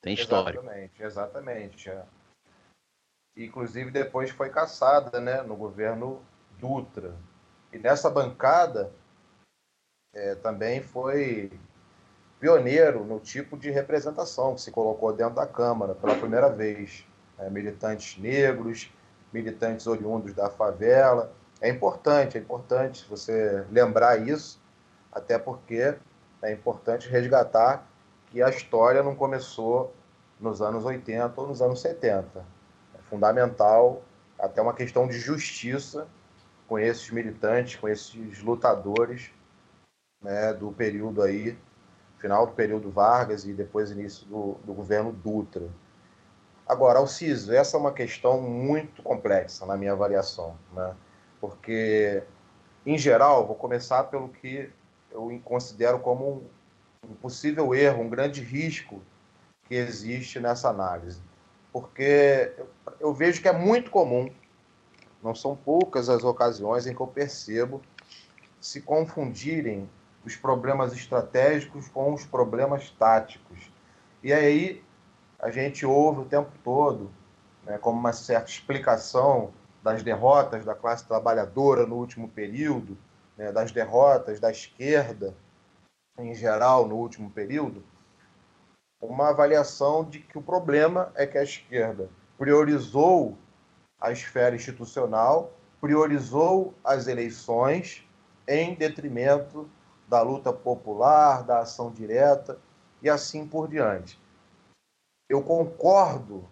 Tem 0.01 0.15
história. 0.15 0.59
Exatamente, 0.59 1.02
exatamente. 1.02 1.90
É. 1.90 2.05
Inclusive 3.36 3.90
depois 3.90 4.31
foi 4.31 4.51
caçada 4.51 5.20
né, 5.20 5.43
no 5.43 5.56
governo 5.56 6.24
Dutra. 6.59 7.16
E 7.73 7.78
nessa 7.78 8.09
bancada 8.09 8.93
é, 10.15 10.36
também 10.36 10.81
foi 10.82 11.51
pioneiro 12.40 13.05
no 13.05 13.19
tipo 13.19 13.56
de 13.56 13.70
representação 13.70 14.55
que 14.55 14.61
se 14.61 14.70
colocou 14.70 15.12
dentro 15.12 15.35
da 15.35 15.47
Câmara 15.47 15.94
pela 15.94 16.15
primeira 16.15 16.48
vez. 16.48 17.06
É, 17.39 17.51
militantes 17.51 18.16
negros, 18.20 18.93
militantes 19.32 19.86
oriundos 19.86 20.32
da 20.32 20.48
favela. 20.48 21.32
É 21.61 21.69
importante, 21.69 22.39
é 22.39 22.40
importante 22.40 23.05
você 23.09 23.65
lembrar 23.70 24.16
isso, 24.16 24.61
até 25.11 25.39
porque 25.39 25.97
é 26.43 26.52
importante 26.52 27.09
resgatar 27.09 27.86
que 28.27 28.43
a 28.43 28.48
história 28.48 29.02
não 29.02 29.15
começou 29.15 29.93
nos 30.39 30.61
anos 30.61 30.85
80 30.85 31.40
ou 31.40 31.48
nos 31.48 31.62
anos 31.62 31.81
70. 31.81 32.44
É 32.94 32.98
fundamental, 33.09 34.02
até 34.39 34.61
uma 34.61 34.74
questão 34.74 35.09
de 35.09 35.19
justiça 35.19 36.06
com 36.69 36.78
esses 36.78 37.11
militantes, 37.11 37.77
com 37.77 37.89
esses 37.89 38.43
lutadores 38.43 39.31
né, 40.23 40.52
do 40.52 40.73
período 40.73 41.23
aí, 41.23 41.56
final 42.25 42.47
do 42.47 42.53
período 42.55 42.91
Vargas 42.91 43.45
e 43.45 43.53
depois 43.53 43.91
início 43.91 44.27
do, 44.27 44.57
do 44.65 44.73
governo 44.73 45.13
Dutra. 45.13 45.69
Agora, 46.67 46.99
Alciso, 46.99 47.53
essa 47.53 47.77
é 47.77 47.81
uma 47.81 47.93
questão 47.93 48.41
muito 48.41 49.03
complexa 49.03 49.67
na 49.67 49.77
minha 49.77 49.93
avaliação, 49.93 50.57
né? 50.73 50.95
porque, 51.39 52.23
em 52.87 52.97
geral, 52.97 53.47
vou 53.47 53.55
começar 53.55 54.05
pelo 54.05 54.31
que 54.31 54.71
eu 55.13 55.39
considero 55.45 55.99
como 55.99 56.43
um 57.07 57.15
possível 57.17 57.75
erro, 57.75 58.03
um 58.03 58.09
grande 58.09 58.41
risco 58.41 59.03
que 59.69 59.75
existe 59.75 60.41
nessa 60.41 60.71
análise. 60.71 61.21
Porque 61.71 62.55
eu 63.01 63.13
vejo 63.13 63.43
que 63.43 63.49
é 63.49 63.53
muito 63.53 63.91
comum, 63.91 64.31
não 65.23 65.35
são 65.35 65.55
poucas 65.55 66.09
as 66.09 66.25
ocasiões 66.25 66.87
em 66.87 66.95
que 66.95 67.03
eu 67.03 67.07
percebo 67.07 67.83
se 68.63 68.81
confundirem 68.81 69.87
os 70.25 70.37
problemas 70.37 70.93
estratégicos 70.93 71.89
com 71.89 72.13
os 72.15 72.25
problemas 72.25 72.91
táticos. 72.91 73.71
E 74.23 74.33
aí 74.33 74.83
a 75.39 75.51
gente 75.51 75.85
ouve 75.85 76.21
o 76.21 76.25
tempo 76.25 76.51
todo, 76.63 77.11
né, 77.65 77.79
como 77.79 77.99
uma 77.99 78.13
certa 78.13 78.51
explicação 78.51 79.53
das 79.83 80.03
derrotas 80.03 80.65
da 80.65 80.75
classe 80.75 81.07
trabalhadora 81.07 81.87
no 81.87 81.97
último 81.97 82.29
período, 82.29 82.97
né, 83.37 83.53
das 83.53 83.71
derrotas 83.71 84.41
da 84.41 84.51
esquerda 84.51 85.35
em 86.19 86.35
geral 86.35 86.87
no 86.87 86.97
último 86.97 87.31
período, 87.31 87.83
uma 89.01 89.31
avaliação 89.31 90.05
de 90.05 90.21
que 90.21 90.39
o 90.39 90.43
problema 90.43 91.13
é 91.15 91.27
que 91.27 91.37
a 91.37 91.43
esquerda 91.43 92.09
priorizou 92.39 93.37
a 94.01 94.11
esfera 94.11 94.57
institucional, 94.57 95.53
priorizou 95.81 96.73
as 96.83 97.07
eleições 97.07 98.07
em 98.47 98.75
detrimento 98.75 99.69
da 100.09 100.23
luta 100.23 100.53
popular, 100.53 101.43
da 101.43 101.61
ação 101.61 101.91
direta 101.91 102.59
e 103.03 103.09
assim 103.09 103.47
por 103.47 103.69
diante 103.69 104.19
eu 105.29 105.43
concordo, 105.43 106.49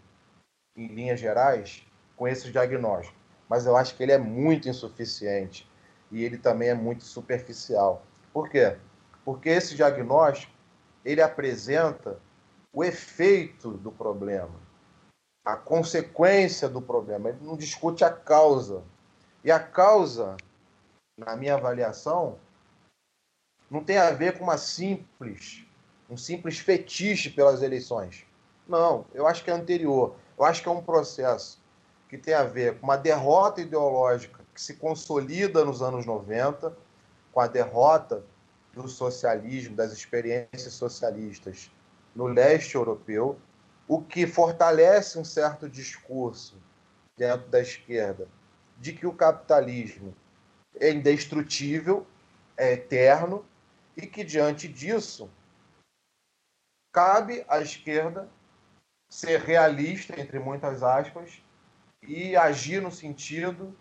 em 0.77 0.87
linhas 0.87 1.21
gerais, 1.21 1.87
com 2.17 2.27
esse 2.27 2.51
diagnóstico, 2.51 3.17
mas 3.49 3.67
eu 3.67 3.77
acho 3.77 3.95
que 3.95 4.03
ele 4.03 4.13
é 4.13 4.19
muito 4.19 4.69
insuficiente 4.69 5.71
e 6.11 6.25
ele 6.25 6.39
também 6.39 6.69
é 6.69 6.75
muito 6.75 7.05
superficial. 7.05 8.03
Por 8.33 8.49
quê? 8.49 8.77
Porque 9.25 9.49
esse 9.49 9.75
diagnóstico 9.75 10.53
ele 11.05 11.21
apresenta 11.21 12.19
o 12.73 12.83
efeito 12.83 13.73
do 13.73 13.93
problema, 13.93 14.59
a 15.45 15.57
consequência 15.57 16.69
do 16.69 16.81
problema. 16.81 17.29
Ele 17.29 17.39
não 17.43 17.57
discute 17.57 18.05
a 18.05 18.11
causa. 18.11 18.83
E 19.45 19.51
a 19.51 19.59
causa, 19.59 20.37
na 21.19 21.37
minha 21.37 21.55
avaliação, 21.55 22.39
não 23.73 23.83
tem 23.83 23.97
a 23.97 24.11
ver 24.11 24.37
com 24.37 24.45
uma 24.45 24.59
simples, 24.59 25.65
um 26.11 26.17
simples 26.17 26.59
fetiche 26.59 27.31
pelas 27.31 27.63
eleições. 27.63 28.27
Não, 28.69 29.07
eu 29.15 29.27
acho 29.27 29.43
que 29.43 29.51
é 29.51 29.55
anterior. 29.55 30.15
Eu 30.39 30.45
acho 30.45 30.63
que 30.63 30.69
é 30.69 30.71
um 30.71 30.83
processo 30.83 31.59
que 32.07 32.19
tem 32.19 32.35
a 32.35 32.45
ver 32.45 32.79
com 32.79 32.85
uma 32.85 32.99
derrota 32.99 33.63
ideológica 33.63 34.41
que 34.53 34.61
se 34.61 34.75
consolida 34.75 35.65
nos 35.65 35.81
anos 35.81 36.05
90, 36.05 36.77
com 37.33 37.41
a 37.41 37.47
derrota 37.47 38.23
do 38.75 38.87
socialismo, 38.89 39.75
das 39.75 39.91
experiências 39.91 40.75
socialistas 40.75 41.71
no 42.15 42.27
leste 42.27 42.75
europeu, 42.75 43.39
o 43.89 44.03
que 44.03 44.27
fortalece 44.27 45.19
um 45.19 45.25
certo 45.25 45.67
discurso 45.67 46.59
dentro 47.17 47.49
da 47.49 47.61
esquerda 47.61 48.29
de 48.79 48.93
que 48.93 49.07
o 49.07 49.15
capitalismo 49.15 50.15
é 50.79 50.91
indestrutível, 50.91 52.07
é 52.55 52.75
eterno 52.75 53.43
e 53.97 54.07
que 54.07 54.25
diante 54.25 54.69
disso 54.69 55.31
cabe 56.93 57.45
à 57.49 57.61
esquerda 57.61 58.29
ser 59.09 59.41
realista 59.41 60.19
entre 60.21 60.39
muitas 60.39 60.83
aspas 60.83 61.43
e 62.03 62.37
agir 62.37 62.81
no 62.81 62.91
sentido 62.91 63.77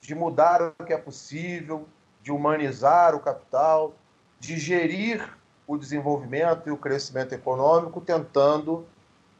de 0.00 0.14
mudar 0.14 0.60
o 0.62 0.84
que 0.84 0.92
é 0.92 0.98
possível, 0.98 1.88
de 2.22 2.30
humanizar 2.30 3.14
o 3.14 3.20
capital, 3.20 3.94
de 4.38 4.58
gerir 4.58 5.36
o 5.66 5.78
desenvolvimento 5.78 6.68
e 6.68 6.72
o 6.72 6.76
crescimento 6.76 7.32
econômico, 7.32 8.00
tentando 8.00 8.86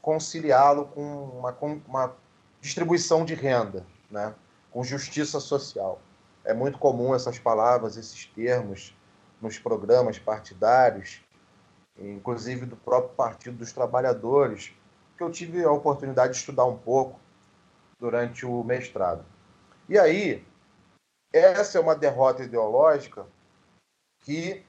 conciliá-lo 0.00 0.86
com 0.86 1.02
uma, 1.02 1.52
com 1.52 1.80
uma, 1.86 2.14
distribuição 2.60 3.26
de 3.26 3.34
renda, 3.34 3.84
né? 4.10 4.34
com 4.70 4.82
justiça 4.82 5.38
social. 5.38 6.00
É 6.44 6.54
muito 6.54 6.78
comum 6.78 7.14
essas 7.14 7.38
palavras, 7.38 7.98
esses 7.98 8.24
termos 8.26 8.96
nos 9.44 9.58
programas 9.58 10.18
partidários, 10.18 11.22
inclusive 11.98 12.64
do 12.64 12.76
próprio 12.76 13.14
Partido 13.14 13.58
dos 13.58 13.72
Trabalhadores, 13.72 14.74
que 15.18 15.22
eu 15.22 15.30
tive 15.30 15.62
a 15.62 15.70
oportunidade 15.70 16.32
de 16.32 16.38
estudar 16.38 16.64
um 16.64 16.78
pouco 16.78 17.20
durante 18.00 18.46
o 18.46 18.64
mestrado. 18.64 19.22
E 19.86 19.98
aí, 19.98 20.42
essa 21.30 21.76
é 21.76 21.80
uma 21.80 21.94
derrota 21.94 22.42
ideológica 22.42 23.26
que 24.22 24.64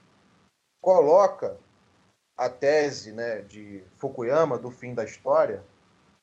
coloca 0.82 1.56
a 2.36 2.50
tese 2.50 3.12
né, 3.12 3.40
de 3.40 3.82
Fukuyama 3.96 4.58
do 4.58 4.70
fim 4.70 4.94
da 4.94 5.04
história 5.04 5.64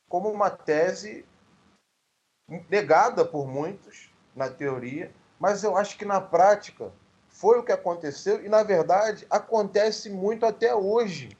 como 0.08 0.30
uma 0.30 0.52
tese 0.52 1.26
negada 2.70 3.26
por 3.26 3.48
muitos 3.48 4.14
na 4.36 4.48
teoria, 4.48 5.12
mas 5.40 5.64
eu 5.64 5.76
acho 5.76 5.98
que 5.98 6.06
na 6.06 6.22
prática 6.22 6.92
foi 7.34 7.60
o 7.60 7.64
que 7.64 7.72
aconteceu 7.72 8.46
e 8.46 8.48
na 8.48 8.62
verdade 8.62 9.26
acontece 9.30 10.10
muito 10.10 10.46
até 10.46 10.74
hoje. 10.74 11.36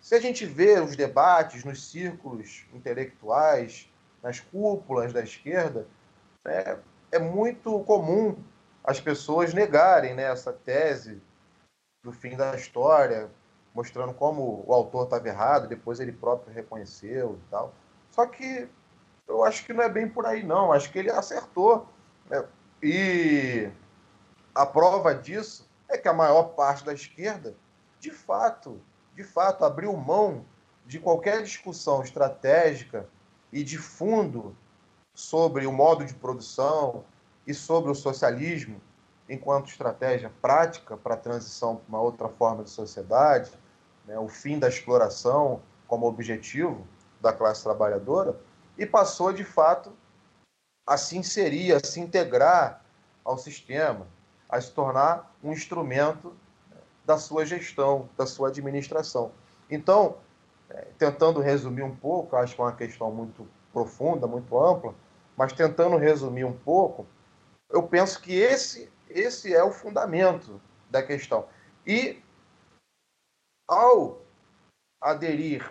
Se 0.00 0.14
a 0.14 0.20
gente 0.20 0.46
vê 0.46 0.80
os 0.80 0.96
debates 0.96 1.62
nos 1.62 1.90
círculos 1.90 2.64
intelectuais, 2.72 3.88
nas 4.22 4.40
cúpulas 4.40 5.12
da 5.12 5.22
esquerda, 5.22 5.86
é, 6.44 6.78
é 7.12 7.18
muito 7.18 7.80
comum 7.80 8.36
as 8.82 8.98
pessoas 8.98 9.52
negarem 9.52 10.14
né, 10.14 10.24
essa 10.24 10.52
tese 10.52 11.20
do 12.02 12.12
fim 12.12 12.36
da 12.36 12.54
história, 12.54 13.28
mostrando 13.74 14.14
como 14.14 14.64
o 14.66 14.72
autor 14.72 15.04
estava 15.04 15.28
errado, 15.28 15.68
depois 15.68 16.00
ele 16.00 16.12
próprio 16.12 16.54
reconheceu 16.54 17.38
e 17.46 17.50
tal. 17.50 17.74
Só 18.10 18.26
que 18.26 18.68
eu 19.28 19.44
acho 19.44 19.66
que 19.66 19.72
não 19.72 19.82
é 19.82 19.88
bem 19.88 20.08
por 20.08 20.24
aí, 20.24 20.42
não. 20.42 20.72
Acho 20.72 20.90
que 20.90 20.98
ele 20.98 21.10
acertou. 21.10 21.86
Né? 22.30 22.44
E 22.82 23.70
a 24.56 24.64
prova 24.64 25.14
disso 25.14 25.68
é 25.86 25.98
que 25.98 26.08
a 26.08 26.14
maior 26.14 26.54
parte 26.54 26.82
da 26.82 26.94
esquerda, 26.94 27.54
de 28.00 28.10
fato, 28.10 28.80
de 29.14 29.22
fato, 29.22 29.64
abriu 29.66 29.94
mão 29.94 30.46
de 30.86 30.98
qualquer 30.98 31.42
discussão 31.42 32.02
estratégica 32.02 33.06
e 33.52 33.62
de 33.62 33.76
fundo 33.76 34.56
sobre 35.14 35.66
o 35.66 35.72
modo 35.72 36.06
de 36.06 36.14
produção 36.14 37.04
e 37.46 37.52
sobre 37.52 37.90
o 37.90 37.94
socialismo 37.94 38.80
enquanto 39.28 39.68
estratégia 39.68 40.32
prática 40.40 40.96
para 40.96 41.14
a 41.14 41.18
transição 41.18 41.76
para 41.76 41.88
uma 41.88 42.00
outra 42.00 42.28
forma 42.28 42.64
de 42.64 42.70
sociedade, 42.70 43.52
né, 44.06 44.18
o 44.18 44.28
fim 44.28 44.58
da 44.58 44.68
exploração 44.68 45.60
como 45.86 46.06
objetivo 46.06 46.86
da 47.20 47.32
classe 47.32 47.62
trabalhadora, 47.62 48.38
e 48.78 48.86
passou 48.86 49.32
de 49.32 49.44
fato 49.44 49.92
a 50.86 50.96
se 50.96 51.18
inserir, 51.18 51.72
a 51.72 51.80
se 51.84 52.00
integrar 52.00 52.84
ao 53.24 53.36
sistema, 53.36 54.06
a 54.48 54.60
se 54.60 54.72
tornar 54.72 55.34
um 55.42 55.52
instrumento 55.52 56.34
da 57.04 57.18
sua 57.18 57.44
gestão, 57.44 58.08
da 58.16 58.26
sua 58.26 58.48
administração. 58.48 59.32
Então, 59.70 60.16
é, 60.68 60.88
tentando 60.98 61.40
resumir 61.40 61.82
um 61.82 61.94
pouco, 61.94 62.36
acho 62.36 62.54
que 62.54 62.60
é 62.60 62.64
uma 62.64 62.72
questão 62.72 63.10
muito 63.10 63.48
profunda, 63.72 64.26
muito 64.26 64.58
ampla, 64.58 64.94
mas 65.36 65.52
tentando 65.52 65.96
resumir 65.96 66.44
um 66.44 66.56
pouco, 66.56 67.06
eu 67.70 67.82
penso 67.82 68.20
que 68.20 68.34
esse, 68.34 68.90
esse 69.08 69.54
é 69.54 69.62
o 69.62 69.70
fundamento 69.70 70.60
da 70.90 71.02
questão. 71.02 71.46
E 71.86 72.22
ao 73.68 74.22
aderir 75.00 75.70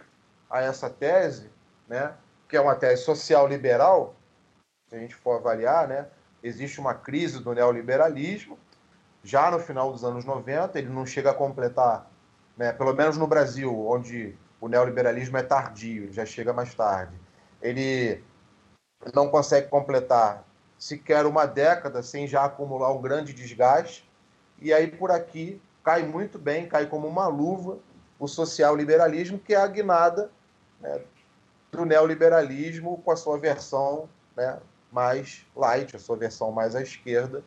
a 0.49 0.61
essa 0.61 0.89
tese, 0.89 1.49
né, 1.88 2.15
que 2.47 2.56
é 2.56 2.61
uma 2.61 2.76
tese 2.76 3.03
social 3.03 3.47
liberal, 3.47 4.15
se 4.88 4.95
a 4.95 4.99
gente 4.99 5.15
for 5.15 5.39
avaliar, 5.39 5.88
né, 5.88 6.07
existe 6.43 6.80
uma 6.80 6.93
crise 6.93 7.41
do 7.41 7.53
neoliberalismo, 7.53 8.57
já 9.26 9.49
no 9.49 9.60
final 9.60 9.91
dos 9.91 10.06
anos 10.06 10.23
90, 10.23 10.77
ele 10.77 10.89
não 10.89 11.06
chega 11.06 11.31
a 11.31 11.34
completar, 11.34 12.10
né, 12.56 12.72
pelo 12.72 12.93
menos 12.93 13.18
no 13.18 13.26
Brasil, 13.26 13.88
onde 13.88 14.38
o 14.61 14.68
neoliberalismo 14.68 15.35
é 15.38 15.43
tardio, 15.43 16.03
ele 16.03 16.14
já 16.14 16.26
chega 16.26 16.53
mais 16.53 16.73
tarde. 16.76 17.15
Ele 17.60 18.23
não 19.14 19.27
consegue 19.27 19.68
completar 19.68 20.45
sequer 20.77 21.26
uma 21.26 21.47
década 21.47 22.03
sem 22.03 22.27
já 22.27 22.45
acumular 22.45 22.93
um 22.93 23.02
grande 23.02 23.34
desgaste, 23.34 24.07
e 24.61 24.72
aí 24.72 24.88
por 24.88 25.10
aqui 25.11 25.60
cai 25.84 26.03
muito 26.03 26.38
bem, 26.38 26.68
cai 26.68 26.85
como 26.85 27.07
uma 27.07 27.27
luva 27.27 27.80
o 28.19 28.27
social-liberalismo, 28.27 29.39
que 29.39 29.53
é 29.53 29.57
a 29.57 29.68
guinada 29.68 30.30
né, 30.80 31.02
do 31.72 31.84
neoliberalismo 31.84 33.02
com 33.03 33.11
a 33.11 33.15
sua 33.15 33.38
versão 33.38 34.07
né, 34.38 34.60
mais 34.91 35.45
light, 35.56 35.95
a 35.95 35.99
sua 35.99 36.15
versão 36.15 36.52
mais 36.52 36.76
à 36.76 36.81
esquerda, 36.81 37.43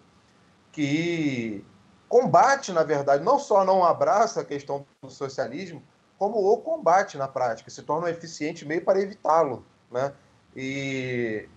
que 0.73 1.65
combate, 2.09 2.73
na 2.73 2.82
verdade, 2.82 3.23
não 3.23 3.39
só 3.39 3.65
não 3.65 3.85
abraça 3.85 4.40
a 4.40 4.45
questão 4.45 4.86
do 5.03 5.11
socialismo, 5.11 5.82
como 6.19 6.36
o 6.53 6.59
combate 6.59 7.16
na 7.16 7.28
prática, 7.28 7.70
se 7.70 7.82
torna 7.82 8.07
um 8.07 8.11
eficiente 8.11 8.66
meio 8.66 8.85
para 8.85 9.01
evitá-lo. 9.01 9.65
Né? 9.90 10.12
E 10.57 11.49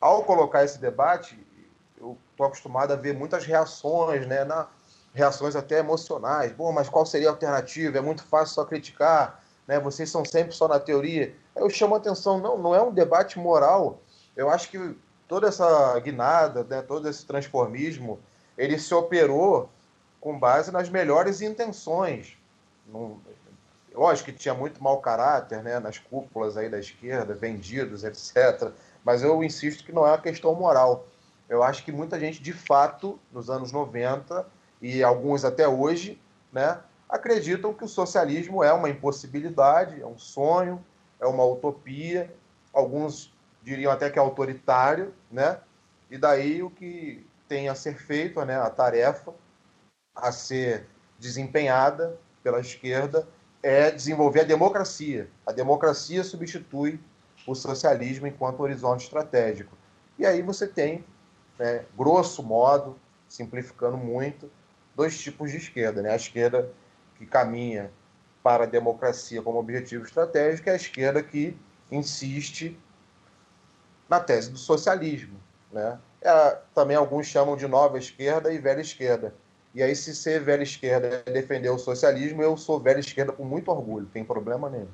ao 0.00 0.24
colocar 0.24 0.64
esse 0.64 0.78
debate, 0.78 1.38
eu 1.98 2.16
estou 2.30 2.46
acostumado 2.46 2.92
a 2.92 2.96
ver 2.96 3.14
muitas 3.14 3.44
reações, 3.44 4.26
né? 4.26 4.44
Na, 4.44 4.68
reações 5.14 5.54
até 5.54 5.78
emocionais. 5.78 6.52
Bom, 6.52 6.72
mas 6.72 6.88
qual 6.88 7.04
seria 7.04 7.28
a 7.28 7.32
alternativa? 7.32 7.98
É 7.98 8.00
muito 8.00 8.24
fácil 8.24 8.54
só 8.54 8.64
criticar, 8.64 9.42
né? 9.66 9.78
Vocês 9.78 10.10
são 10.10 10.24
sempre 10.24 10.52
só 10.52 10.66
na 10.66 10.80
teoria. 10.80 11.34
Eu 11.54 11.68
chamo 11.68 11.94
a 11.94 11.98
atenção, 11.98 12.38
não, 12.38 12.58
não 12.58 12.74
é 12.74 12.82
um 12.82 12.92
debate 12.92 13.38
moral. 13.38 14.00
Eu 14.34 14.50
acho 14.50 14.70
que 14.70 14.96
toda 15.32 15.48
essa 15.48 15.98
guinada, 16.00 16.62
né, 16.62 16.82
todo 16.82 17.08
esse 17.08 17.24
transformismo, 17.24 18.20
ele 18.58 18.78
se 18.78 18.92
operou 18.92 19.70
com 20.20 20.38
base 20.38 20.70
nas 20.70 20.90
melhores 20.90 21.40
intenções. 21.40 22.36
Não, 22.86 23.18
lógico 23.94 24.30
que 24.30 24.36
tinha 24.36 24.52
muito 24.52 24.84
mau 24.84 25.00
caráter 25.00 25.62
né, 25.62 25.80
nas 25.80 25.96
cúpulas 25.96 26.58
aí 26.58 26.68
da 26.68 26.78
esquerda, 26.78 27.32
vendidos, 27.32 28.04
etc. 28.04 28.72
Mas 29.02 29.22
eu 29.22 29.42
insisto 29.42 29.84
que 29.84 29.90
não 29.90 30.06
é 30.06 30.10
uma 30.10 30.18
questão 30.18 30.54
moral. 30.54 31.06
Eu 31.48 31.62
acho 31.62 31.82
que 31.82 31.90
muita 31.90 32.20
gente, 32.20 32.42
de 32.42 32.52
fato, 32.52 33.18
nos 33.32 33.48
anos 33.48 33.72
90, 33.72 34.46
e 34.82 35.02
alguns 35.02 35.46
até 35.46 35.66
hoje, 35.66 36.20
né, 36.52 36.78
acreditam 37.08 37.72
que 37.72 37.84
o 37.84 37.88
socialismo 37.88 38.62
é 38.62 38.70
uma 38.70 38.90
impossibilidade, 38.90 39.98
é 39.98 40.06
um 40.06 40.18
sonho, 40.18 40.84
é 41.18 41.26
uma 41.26 41.42
utopia. 41.46 42.30
Alguns 42.70 43.31
diriam 43.62 43.92
até 43.92 44.10
que 44.10 44.18
é 44.18 44.22
autoritário, 44.22 45.14
né? 45.30 45.58
E 46.10 46.18
daí 46.18 46.62
o 46.62 46.70
que 46.70 47.26
tem 47.48 47.68
a 47.68 47.74
ser 47.74 47.96
feito, 47.96 48.42
né, 48.44 48.56
a 48.56 48.70
tarefa 48.70 49.32
a 50.14 50.32
ser 50.32 50.86
desempenhada 51.18 52.18
pela 52.42 52.60
esquerda 52.60 53.26
é 53.62 53.90
desenvolver 53.90 54.40
a 54.40 54.44
democracia. 54.44 55.28
A 55.46 55.52
democracia 55.52 56.24
substitui 56.24 57.00
o 57.46 57.54
socialismo 57.54 58.26
enquanto 58.26 58.60
horizonte 58.60 59.04
estratégico. 59.04 59.76
E 60.18 60.26
aí 60.26 60.42
você 60.42 60.66
tem, 60.66 61.04
né, 61.58 61.84
grosso 61.96 62.42
modo, 62.42 62.98
simplificando 63.28 63.96
muito, 63.96 64.50
dois 64.94 65.18
tipos 65.18 65.50
de 65.50 65.56
esquerda. 65.56 66.02
Né? 66.02 66.10
A 66.10 66.16
esquerda 66.16 66.70
que 67.16 67.24
caminha 67.24 67.90
para 68.42 68.64
a 68.64 68.66
democracia 68.66 69.40
como 69.40 69.58
objetivo 69.58 70.04
estratégico 70.04 70.68
e 70.68 70.72
a 70.72 70.76
esquerda 70.76 71.22
que 71.22 71.56
insiste 71.90 72.78
na 74.12 74.20
tese 74.20 74.50
do 74.50 74.58
socialismo. 74.58 75.38
Né? 75.72 75.98
É, 76.20 76.58
também 76.74 76.94
alguns 76.94 77.26
chamam 77.26 77.56
de 77.56 77.66
nova 77.66 77.96
esquerda 77.96 78.52
e 78.52 78.58
velha 78.58 78.82
esquerda. 78.82 79.34
E 79.74 79.82
aí, 79.82 79.96
se 79.96 80.14
ser 80.14 80.42
velha 80.42 80.62
esquerda 80.62 81.22
é 81.24 81.30
defender 81.32 81.70
o 81.70 81.78
socialismo, 81.78 82.42
eu 82.42 82.54
sou 82.58 82.78
velha 82.78 83.00
esquerda 83.00 83.32
com 83.32 83.42
muito 83.42 83.70
orgulho, 83.70 84.06
tem 84.12 84.22
problema 84.22 84.68
nenhum. 84.68 84.88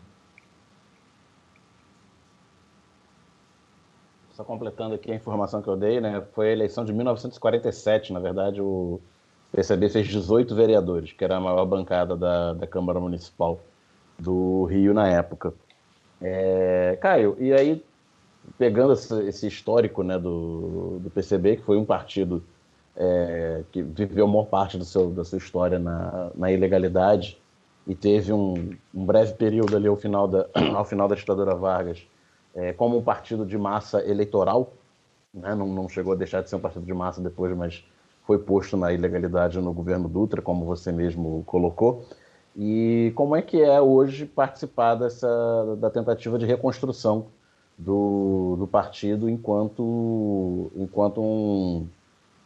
Só 4.31 4.45
completando 4.45 4.95
aqui 4.95 5.11
a 5.11 5.17
informação 5.17 5.61
que 5.61 5.69
eu 5.69 5.77
dei, 5.77 6.01
né? 6.01 6.25
Foi 6.33 6.51
a 6.51 6.53
eleição 6.53 6.85
de 6.85 6.93
1947, 6.93 8.13
na 8.13 8.21
verdade, 8.21 8.63
o 8.63 9.01
PCB 9.51 9.89
fez 9.89 10.07
18 10.07 10.55
vereadores, 10.55 11.13
que 11.13 11.25
era 11.25 11.39
a 11.39 11.41
maior 11.41 11.67
bancada 11.67 12.17
da, 12.17 12.53
da 12.53 12.67
Câmara 12.69 13.01
Municipal 13.01 13.59
do 14.17 14.63
Rio 14.67 14.95
na 14.95 15.09
época. 15.09 15.53
É, 16.23 16.97
Caio, 17.01 17.37
e 17.41 17.53
aí, 17.53 17.85
pegando 18.57 18.93
esse, 18.93 19.47
histórico 19.47 20.03
né, 20.03 20.19
do, 20.19 20.99
do 21.01 21.11
PCB, 21.11 21.57
que 21.57 21.63
foi 21.63 21.77
um 21.77 21.85
partido 21.85 22.43
é, 22.97 23.63
que 23.71 23.83
viveu 23.83 24.25
a 24.25 24.29
maior 24.29 24.47
parte 24.47 24.83
seu, 24.85 25.11
da 25.11 25.25
sua 25.25 25.39
história 25.39 25.79
na, 25.79 26.31
na 26.35 26.51
ilegalidade 26.51 27.39
e 27.87 27.95
teve 27.95 28.33
um, 28.33 28.77
um, 28.95 29.05
breve 29.05 29.35
período 29.35 29.77
ali 29.77 29.89
ao 29.89 29.97
final 29.97 30.27
da, 30.27 30.47
ao 30.75 30.85
final 30.85 31.09
da 31.09 31.15
ditadura 31.15 31.55
Vargas 31.55 32.07
é, 32.55 32.73
como 32.73 32.99
um 32.99 33.03
partido 33.03 33.47
de 33.47 33.57
massa 33.57 34.05
eleitoral, 34.05 34.73
né, 35.33 35.55
não, 35.55 35.67
não 35.67 35.89
chegou 35.89 36.13
a 36.13 36.17
deixar 36.17 36.43
de 36.43 36.49
ser 36.49 36.57
um 36.57 36.61
partido 36.61 36.85
de 36.85 36.95
massa 36.95 37.21
depois, 37.21 37.57
mas 37.57 37.85
foi 38.27 38.39
posto 38.39 38.77
na 38.77 38.93
ilegalidade 38.93 39.59
no 39.61 39.73
governo 39.73 40.09
Dutra, 40.09 40.43
como 40.43 40.65
você 40.65 40.93
mesmo 40.93 41.43
colocou. 41.47 42.05
E 42.57 43.13
como 43.15 43.37
é 43.37 43.43
que 43.43 43.63
é 43.63 43.81
hoje 43.81 44.27
participar 44.27 44.97
dessa, 44.97 45.77
da 45.77 45.89
tentativa 45.89 46.39
de 46.39 46.45
reconstrução 46.45 47.27
do, 47.79 48.57
do 48.59 48.67
partido 48.67 49.31
enquanto, 49.31 50.73
enquanto 50.75 51.23
um, 51.23 51.89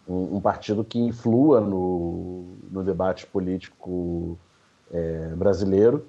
um, 0.06 0.36
um 0.36 0.40
partido 0.40 0.84
que 0.84 0.98
influa 0.98 1.60
no, 1.60 2.56
no 2.70 2.84
debate 2.84 3.26
político 3.26 4.38
é, 4.92 5.28
brasileiro 5.28 6.06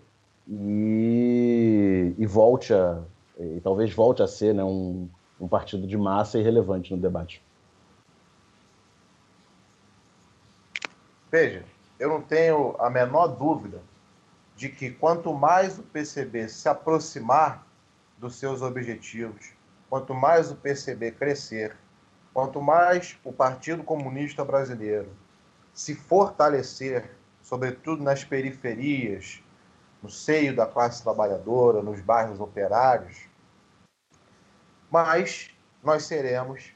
e, 0.48 2.14
e, 2.18 2.26
volte 2.26 2.74
a 2.74 3.02
e 3.40 3.60
talvez 3.62 3.94
volte 3.94 4.22
a 4.22 4.28
ser 4.28 4.54
né, 4.54 4.64
um, 4.64 5.08
um 5.40 5.48
partido 5.48 5.88
de 5.88 5.98
massa 5.98 6.38
e 6.38 6.44
relevante 6.44 6.94
no 6.94 7.02
debate. 7.02 7.42
Veja, 11.32 11.64
eu 12.00 12.10
não 12.10 12.22
tenho 12.22 12.76
a 12.78 12.90
menor 12.90 13.28
dúvida 13.28 13.82
de 14.56 14.70
que 14.70 14.92
quanto 14.92 15.34
mais 15.34 15.80
o 15.80 15.84
PCB 15.84 16.48
se 16.48 16.70
aproximar 16.70 17.66
dos 18.18 18.36
seus 18.36 18.62
objetivos, 18.62 19.54
quanto 19.90 20.14
mais 20.14 20.52
o 20.52 20.56
PCB 20.56 21.12
crescer, 21.12 21.76
quanto 22.34 22.62
mais 22.62 23.18
o 23.24 23.32
Partido 23.32 23.84
Comunista 23.84 24.44
Brasileiro 24.44 25.10
se 25.74 25.96
fortalecer, 25.96 27.10
sobretudo 27.42 28.04
nas 28.04 28.24
periferias, 28.24 29.42
no 30.02 30.10
seio 30.10 30.56
da 30.56 30.66
classe 30.66 31.02
trabalhadora, 31.02 31.82
nos 31.82 32.02
bairros 32.02 32.40
operários, 32.40 33.28
mais 34.92 35.50
nós 35.82 36.04
seremos 36.06 36.72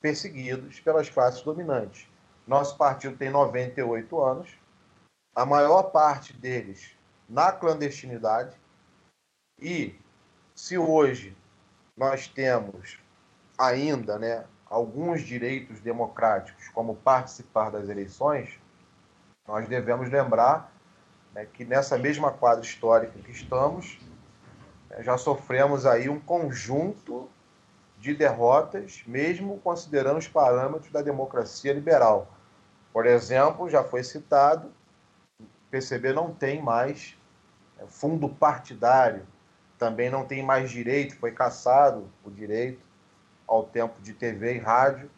perseguidos 0.00 0.80
pelas 0.80 1.08
classes 1.08 1.42
dominantes. 1.42 2.08
Nosso 2.46 2.76
partido 2.76 3.16
tem 3.16 3.30
98 3.30 4.20
anos, 4.20 4.58
a 5.34 5.46
maior 5.46 5.84
parte 5.84 6.32
deles 6.32 6.96
na 7.28 7.52
clandestinidade. 7.52 8.56
E 9.60 9.94
se 10.58 10.76
hoje 10.76 11.36
nós 11.96 12.26
temos 12.26 12.98
ainda 13.56 14.18
né, 14.18 14.44
alguns 14.68 15.22
direitos 15.22 15.78
democráticos, 15.78 16.68
como 16.70 16.96
participar 16.96 17.70
das 17.70 17.88
eleições, 17.88 18.58
nós 19.46 19.68
devemos 19.68 20.10
lembrar 20.10 20.72
né, 21.32 21.46
que 21.46 21.64
nessa 21.64 21.96
mesma 21.96 22.32
quadra 22.32 22.64
histórica 22.64 23.16
que 23.20 23.30
estamos, 23.30 24.00
né, 24.90 25.00
já 25.04 25.16
sofremos 25.16 25.86
aí 25.86 26.08
um 26.08 26.18
conjunto 26.18 27.28
de 27.96 28.12
derrotas, 28.12 29.04
mesmo 29.06 29.60
considerando 29.60 30.18
os 30.18 30.26
parâmetros 30.26 30.90
da 30.90 31.02
democracia 31.02 31.72
liberal. 31.72 32.26
Por 32.92 33.06
exemplo, 33.06 33.70
já 33.70 33.84
foi 33.84 34.02
citado 34.02 34.72
PCB 35.70 36.12
não 36.12 36.34
tem 36.34 36.60
mais 36.60 37.16
é, 37.78 37.86
fundo 37.86 38.28
partidário, 38.28 39.24
também 39.78 40.10
não 40.10 40.26
tem 40.26 40.42
mais 40.42 40.70
direito, 40.70 41.16
foi 41.16 41.32
cassado 41.32 42.10
o 42.24 42.30
direito 42.30 42.82
ao 43.46 43.64
tempo 43.64 44.00
de 44.02 44.12
TV 44.12 44.56
e 44.56 44.58
rádio 44.58 45.10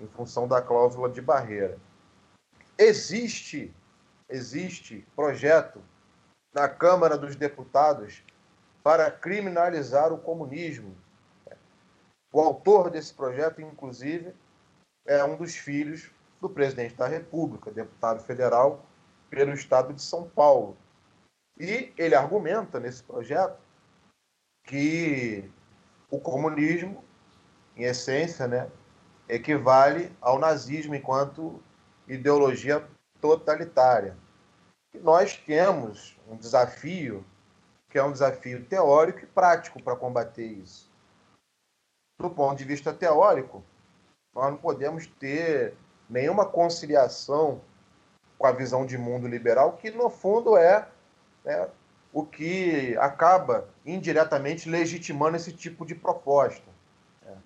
em 0.00 0.06
função 0.08 0.46
da 0.46 0.60
cláusula 0.60 1.08
de 1.08 1.22
barreira. 1.22 1.78
Existe, 2.76 3.74
existe 4.28 5.06
projeto 5.16 5.80
na 6.52 6.68
Câmara 6.68 7.16
dos 7.16 7.36
Deputados 7.36 8.22
para 8.82 9.10
criminalizar 9.10 10.12
o 10.12 10.18
comunismo. 10.18 10.96
O 12.32 12.40
autor 12.40 12.90
desse 12.90 13.14
projeto, 13.14 13.60
inclusive, 13.60 14.34
é 15.06 15.24
um 15.24 15.36
dos 15.36 15.56
filhos 15.56 16.10
do 16.40 16.48
presidente 16.48 16.94
da 16.94 17.06
República, 17.06 17.70
deputado 17.70 18.22
federal 18.22 18.84
pelo 19.30 19.52
Estado 19.52 19.92
de 19.92 20.02
São 20.02 20.28
Paulo. 20.28 20.76
E 21.58 21.92
ele 21.96 22.14
argumenta 22.14 22.78
nesse 22.78 23.02
projeto 23.02 23.58
que 24.68 25.50
o 26.10 26.20
comunismo, 26.20 27.02
em 27.74 27.84
essência, 27.84 28.46
né, 28.46 28.70
equivale 29.26 30.14
ao 30.20 30.38
nazismo 30.38 30.94
enquanto 30.94 31.62
ideologia 32.06 32.86
totalitária. 33.18 34.14
E 34.94 34.98
nós 34.98 35.36
temos 35.38 36.18
um 36.28 36.36
desafio, 36.36 37.24
que 37.88 37.98
é 37.98 38.04
um 38.04 38.12
desafio 38.12 38.62
teórico 38.66 39.20
e 39.20 39.26
prático 39.26 39.82
para 39.82 39.96
combater 39.96 40.44
isso. 40.44 40.90
Do 42.20 42.28
ponto 42.28 42.58
de 42.58 42.64
vista 42.64 42.92
teórico, 42.92 43.64
nós 44.34 44.50
não 44.50 44.58
podemos 44.58 45.06
ter 45.06 45.74
nenhuma 46.10 46.44
conciliação 46.44 47.62
com 48.36 48.46
a 48.46 48.52
visão 48.52 48.84
de 48.84 48.98
mundo 48.98 49.26
liberal, 49.26 49.78
que 49.78 49.90
no 49.90 50.10
fundo 50.10 50.58
é 50.58 50.86
né, 51.42 51.70
o 52.12 52.24
que 52.24 52.96
acaba 52.98 53.68
indiretamente 53.84 54.68
legitimando 54.68 55.36
esse 55.36 55.52
tipo 55.52 55.84
de 55.84 55.94
proposta. 55.94 56.70
Né? 57.24 57.36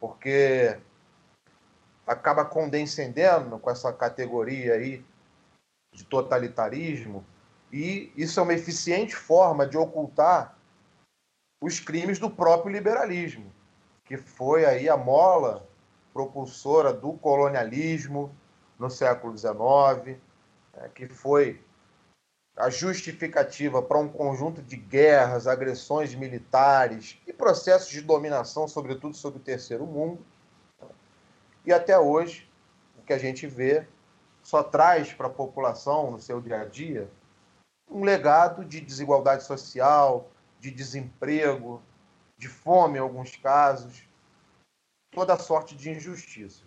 Porque 0.00 0.78
acaba 2.06 2.44
condescendendo 2.44 3.58
com 3.58 3.70
essa 3.70 3.92
categoria 3.92 4.74
aí 4.74 5.04
de 5.92 6.04
totalitarismo, 6.04 7.24
e 7.72 8.12
isso 8.16 8.38
é 8.38 8.42
uma 8.42 8.54
eficiente 8.54 9.16
forma 9.16 9.66
de 9.66 9.76
ocultar 9.76 10.56
os 11.60 11.80
crimes 11.80 12.18
do 12.18 12.30
próprio 12.30 12.72
liberalismo, 12.72 13.52
que 14.04 14.16
foi 14.16 14.64
aí 14.64 14.88
a 14.88 14.96
mola 14.96 15.66
propulsora 16.12 16.92
do 16.92 17.14
colonialismo 17.14 18.34
no 18.78 18.88
século 18.88 19.36
XIX, 19.36 20.18
é, 20.74 20.88
que 20.94 21.06
foi 21.06 21.60
a 22.56 22.70
justificativa 22.70 23.82
para 23.82 23.98
um 23.98 24.08
conjunto 24.08 24.62
de 24.62 24.76
guerras, 24.76 25.46
agressões 25.46 26.14
militares 26.14 27.20
e 27.26 27.32
processos 27.32 27.90
de 27.90 28.00
dominação, 28.00 28.66
sobretudo 28.66 29.14
sobre 29.14 29.38
o 29.38 29.42
terceiro 29.42 29.86
mundo. 29.86 30.24
E 31.66 31.72
até 31.72 31.98
hoje, 31.98 32.50
o 32.98 33.02
que 33.02 33.12
a 33.12 33.18
gente 33.18 33.46
vê 33.46 33.86
só 34.42 34.62
traz 34.62 35.12
para 35.12 35.26
a 35.26 35.30
população, 35.30 36.10
no 36.10 36.20
seu 36.20 36.40
dia 36.40 36.60
a 36.60 36.64
dia, 36.64 37.10
um 37.90 38.02
legado 38.02 38.64
de 38.64 38.80
desigualdade 38.80 39.44
social, 39.44 40.30
de 40.58 40.70
desemprego, 40.70 41.82
de 42.38 42.48
fome 42.48 42.96
em 42.96 43.00
alguns 43.00 43.36
casos, 43.36 44.08
toda 45.10 45.38
sorte 45.38 45.76
de 45.76 45.90
injustiças. 45.90 46.64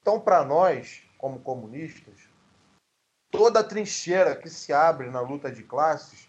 Então, 0.00 0.18
para 0.18 0.44
nós, 0.44 1.02
como 1.18 1.40
comunistas, 1.40 2.31
toda 3.32 3.60
a 3.60 3.64
trincheira 3.64 4.36
que 4.36 4.48
se 4.48 4.72
abre 4.72 5.10
na 5.10 5.20
luta 5.20 5.50
de 5.50 5.62
classes, 5.62 6.28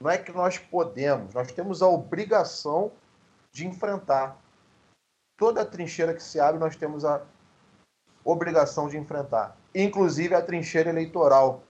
não 0.00 0.08
é 0.08 0.16
que 0.16 0.32
nós 0.32 0.56
podemos, 0.56 1.34
nós 1.34 1.50
temos 1.50 1.82
a 1.82 1.88
obrigação 1.88 2.92
de 3.52 3.66
enfrentar. 3.66 4.38
Toda 5.36 5.62
a 5.62 5.66
trincheira 5.66 6.14
que 6.14 6.22
se 6.22 6.38
abre, 6.38 6.60
nós 6.60 6.76
temos 6.76 7.04
a 7.04 7.20
obrigação 8.24 8.88
de 8.88 8.96
enfrentar, 8.96 9.56
inclusive 9.74 10.34
a 10.34 10.40
trincheira 10.40 10.88
eleitoral. 10.88 11.62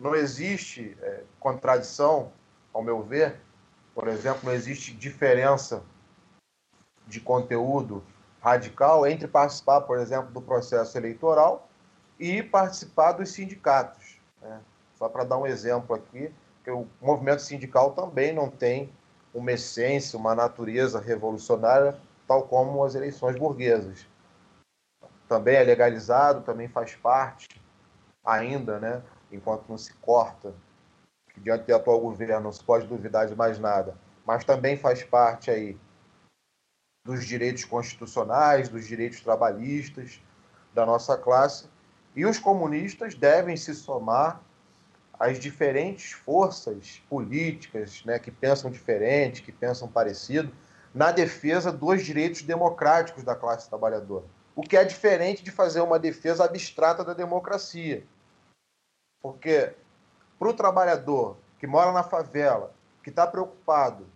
Não 0.00 0.14
existe 0.14 0.98
é, 1.00 1.22
contradição, 1.38 2.32
ao 2.72 2.82
meu 2.82 3.00
ver, 3.00 3.40
por 3.94 4.08
exemplo, 4.08 4.40
não 4.42 4.52
existe 4.52 4.92
diferença 4.92 5.84
de 7.06 7.20
conteúdo 7.20 8.02
radical 8.40 9.06
entre 9.06 9.28
participar, 9.28 9.82
por 9.82 9.98
exemplo, 9.98 10.32
do 10.32 10.42
processo 10.42 10.98
eleitoral 10.98 11.68
e 12.18 12.42
participar 12.42 13.12
dos 13.12 13.30
sindicatos. 13.30 14.18
Né? 14.40 14.60
Só 14.96 15.08
para 15.08 15.24
dar 15.24 15.38
um 15.38 15.46
exemplo 15.46 15.94
aqui, 15.94 16.32
que 16.62 16.70
o 16.70 16.86
movimento 17.00 17.42
sindical 17.42 17.92
também 17.92 18.32
não 18.32 18.48
tem 18.48 18.92
uma 19.34 19.52
essência, 19.52 20.18
uma 20.18 20.34
natureza 20.34 21.00
revolucionária, 21.00 21.98
tal 22.26 22.44
como 22.44 22.82
as 22.84 22.94
eleições 22.94 23.38
burguesas. 23.38 24.06
Também 25.28 25.56
é 25.56 25.62
legalizado, 25.62 26.42
também 26.42 26.68
faz 26.68 26.94
parte, 26.94 27.60
ainda, 28.24 28.78
né, 28.78 29.02
enquanto 29.30 29.68
não 29.68 29.76
se 29.76 29.92
corta, 29.94 30.54
que 31.32 31.40
diante 31.40 31.66
do 31.66 31.74
atual 31.74 32.00
governo 32.00 32.44
não 32.44 32.52
se 32.52 32.62
pode 32.62 32.86
duvidar 32.86 33.26
de 33.26 33.34
mais 33.34 33.58
nada, 33.58 33.96
mas 34.24 34.44
também 34.44 34.76
faz 34.76 35.02
parte 35.02 35.50
aí 35.50 35.78
dos 37.04 37.26
direitos 37.26 37.64
constitucionais, 37.64 38.68
dos 38.68 38.86
direitos 38.86 39.20
trabalhistas 39.20 40.22
da 40.72 40.86
nossa 40.86 41.18
classe, 41.18 41.68
E 42.14 42.24
os 42.24 42.38
comunistas 42.38 43.14
devem 43.14 43.56
se 43.56 43.74
somar 43.74 44.40
às 45.18 45.38
diferentes 45.38 46.12
forças 46.12 47.02
políticas 47.08 48.04
né, 48.04 48.18
que 48.18 48.30
pensam 48.30 48.70
diferente, 48.70 49.42
que 49.42 49.52
pensam 49.52 49.88
parecido, 49.88 50.52
na 50.94 51.10
defesa 51.10 51.72
dos 51.72 52.04
direitos 52.04 52.42
democráticos 52.42 53.24
da 53.24 53.34
classe 53.34 53.68
trabalhadora. 53.68 54.24
O 54.54 54.62
que 54.62 54.76
é 54.76 54.84
diferente 54.84 55.42
de 55.42 55.50
fazer 55.50 55.80
uma 55.80 55.98
defesa 55.98 56.44
abstrata 56.44 57.04
da 57.04 57.12
democracia. 57.12 58.04
Porque 59.20 59.74
para 60.38 60.48
o 60.48 60.54
trabalhador 60.54 61.36
que 61.58 61.66
mora 61.66 61.90
na 61.90 62.04
favela, 62.04 62.72
que 63.02 63.10
está 63.10 63.26
preocupado, 63.26 64.06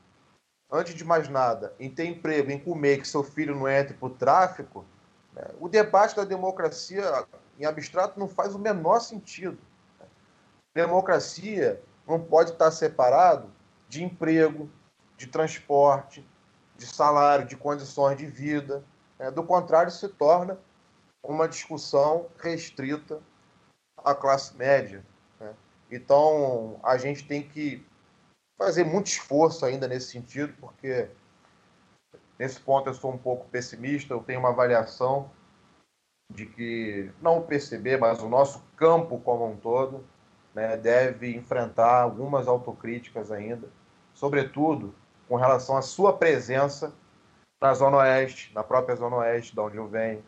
antes 0.70 0.94
de 0.94 1.04
mais 1.04 1.28
nada, 1.28 1.74
em 1.80 1.90
ter 1.90 2.04
emprego, 2.04 2.50
em 2.50 2.58
comer, 2.58 3.00
que 3.00 3.08
seu 3.08 3.24
filho 3.24 3.56
não 3.56 3.68
entre 3.68 3.94
para 3.94 4.06
o 4.06 4.10
tráfico, 4.10 4.84
né, 5.32 5.44
o 5.58 5.68
debate 5.68 6.14
da 6.14 6.24
democracia 6.24 7.26
em 7.58 7.64
abstrato 7.64 8.18
não 8.18 8.28
faz 8.28 8.54
o 8.54 8.58
menor 8.58 9.00
sentido. 9.00 9.58
Democracia 10.74 11.82
não 12.06 12.20
pode 12.20 12.52
estar 12.52 12.70
separado 12.70 13.50
de 13.88 14.04
emprego, 14.04 14.70
de 15.16 15.26
transporte, 15.26 16.26
de 16.76 16.86
salário, 16.86 17.46
de 17.46 17.56
condições 17.56 18.16
de 18.16 18.26
vida. 18.26 18.84
Né? 19.18 19.30
Do 19.30 19.42
contrário, 19.42 19.90
se 19.90 20.08
torna 20.08 20.58
uma 21.22 21.48
discussão 21.48 22.28
restrita 22.38 23.20
à 23.96 24.14
classe 24.14 24.56
média. 24.56 25.04
Né? 25.40 25.52
Então, 25.90 26.78
a 26.82 26.96
gente 26.96 27.26
tem 27.26 27.42
que 27.42 27.84
fazer 28.56 28.84
muito 28.84 29.08
esforço 29.08 29.66
ainda 29.66 29.88
nesse 29.88 30.12
sentido, 30.12 30.54
porque 30.60 31.08
nesse 32.38 32.60
ponto 32.60 32.88
eu 32.88 32.94
sou 32.94 33.12
um 33.12 33.18
pouco 33.18 33.48
pessimista, 33.48 34.14
eu 34.14 34.22
tenho 34.22 34.38
uma 34.38 34.50
avaliação 34.50 35.30
de 36.30 36.46
que 36.46 37.10
não 37.22 37.38
o 37.38 37.46
mas 38.00 38.22
o 38.22 38.28
nosso 38.28 38.62
campo 38.76 39.18
como 39.20 39.50
um 39.50 39.56
todo, 39.56 40.04
né, 40.54 40.76
deve 40.76 41.34
enfrentar 41.34 42.02
algumas 42.02 42.46
autocríticas 42.46 43.32
ainda, 43.32 43.68
sobretudo 44.12 44.94
com 45.28 45.36
relação 45.36 45.76
à 45.76 45.82
sua 45.82 46.16
presença 46.16 46.92
na 47.60 47.74
Zona 47.74 47.98
Oeste, 47.98 48.52
na 48.54 48.62
própria 48.62 48.96
Zona 48.96 49.16
Oeste, 49.16 49.54
de 49.54 49.60
onde 49.60 49.76
eu 49.76 49.88
venho, 49.88 50.22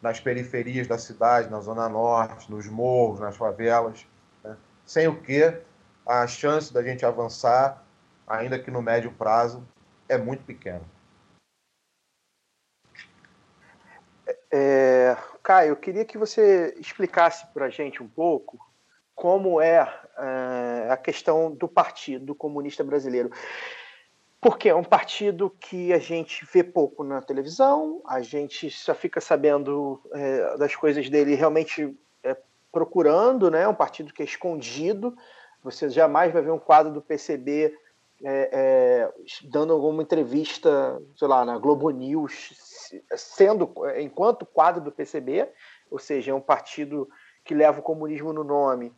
nas 0.00 0.18
periferias 0.18 0.86
da 0.86 0.98
cidade, 0.98 1.50
na 1.50 1.60
Zona 1.60 1.88
Norte, 1.88 2.50
nos 2.50 2.66
morros, 2.66 3.20
nas 3.20 3.36
favelas, 3.36 4.06
né? 4.42 4.56
sem 4.86 5.06
o 5.06 5.20
que 5.20 5.60
a 6.06 6.26
chance 6.26 6.72
da 6.72 6.82
gente 6.82 7.04
avançar, 7.04 7.84
ainda 8.26 8.58
que 8.58 8.70
no 8.70 8.80
médio 8.80 9.12
prazo, 9.12 9.62
é 10.08 10.16
muito 10.16 10.42
pequena. 10.44 10.82
É, 14.52 15.16
Caio, 15.42 15.70
eu 15.70 15.76
queria 15.76 16.04
que 16.04 16.18
você 16.18 16.74
explicasse 16.78 17.46
para 17.48 17.66
a 17.66 17.70
gente 17.70 18.02
um 18.02 18.08
pouco 18.08 18.58
como 19.14 19.60
é, 19.60 19.86
é 20.18 20.88
a 20.90 20.96
questão 20.96 21.50
do 21.50 21.68
Partido 21.68 22.34
Comunista 22.34 22.82
Brasileiro. 22.82 23.30
Porque 24.40 24.70
é 24.70 24.74
um 24.74 24.84
partido 24.84 25.50
que 25.60 25.92
a 25.92 25.98
gente 25.98 26.46
vê 26.50 26.64
pouco 26.64 27.04
na 27.04 27.20
televisão, 27.20 28.00
a 28.06 28.22
gente 28.22 28.70
só 28.70 28.94
fica 28.94 29.20
sabendo 29.20 30.00
é, 30.14 30.56
das 30.56 30.74
coisas 30.74 31.10
dele 31.10 31.34
realmente 31.34 31.94
é, 32.24 32.34
procurando, 32.72 33.50
né? 33.50 33.62
É 33.62 33.68
um 33.68 33.74
partido 33.74 34.14
que 34.14 34.22
é 34.22 34.24
escondido. 34.24 35.14
Você 35.62 35.90
jamais 35.90 36.32
vai 36.32 36.40
ver 36.40 36.52
um 36.52 36.58
quadro 36.58 36.90
do 36.90 37.02
PCB 37.02 37.76
é, 38.24 38.50
é, 38.52 39.12
dando 39.44 39.72
alguma 39.72 40.02
entrevista, 40.02 41.00
sei 41.16 41.28
lá, 41.28 41.44
na 41.44 41.58
Globo 41.58 41.90
News, 41.90 42.54
sendo 43.16 43.72
enquanto 43.98 44.46
quadro 44.46 44.80
do 44.80 44.92
PCB, 44.92 45.48
ou 45.90 45.98
seja, 45.98 46.30
é 46.30 46.34
um 46.34 46.40
partido 46.40 47.08
que 47.44 47.54
leva 47.54 47.80
o 47.80 47.82
comunismo 47.82 48.32
no 48.32 48.44
nome 48.44 48.92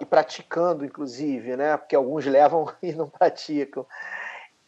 e 0.00 0.04
praticando, 0.04 0.84
inclusive, 0.84 1.56
né? 1.56 1.76
Porque 1.76 1.94
alguns 1.94 2.24
levam 2.26 2.72
e 2.82 2.92
não 2.92 3.08
praticam. 3.08 3.86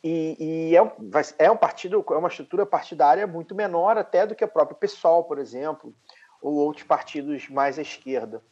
E, 0.05 0.37
e 0.39 0.77
é, 0.77 0.93
é, 1.39 1.51
um, 1.51 1.57
partido, 1.57 2.05
é 2.11 2.15
uma 2.15 2.29
estrutura 2.29 2.67
partidária 2.67 3.27
muito 3.27 3.55
menor 3.55 3.97
até 3.99 4.27
do 4.27 4.35
que 4.35 4.45
o 4.45 4.49
próprio 4.49 4.77
PSOL, 4.77 5.25
por 5.25 5.39
exemplo, 5.39 5.93
ou 6.41 6.55
outros 6.55 6.85
partidos 6.85 7.49
mais 7.49 7.79
à 7.79 7.83
esquerda. 7.83 8.43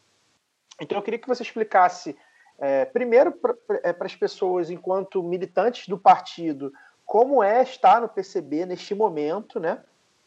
Então 0.80 0.98
eu 0.98 1.02
queria 1.02 1.18
que 1.18 1.28
você 1.28 1.42
explicasse, 1.42 2.16
é, 2.58 2.84
primeiro, 2.86 3.30
para 3.30 3.54
é, 3.84 3.94
as 3.96 4.16
pessoas, 4.16 4.70
enquanto 4.70 5.22
militantes 5.22 5.86
do 5.86 5.98
partido, 5.98 6.72
como 7.06 7.42
é 7.42 7.62
estar 7.62 8.00
no 8.00 8.08
PCB 8.08 8.66
neste 8.66 8.94
momento, 8.94 9.60
né? 9.60 9.80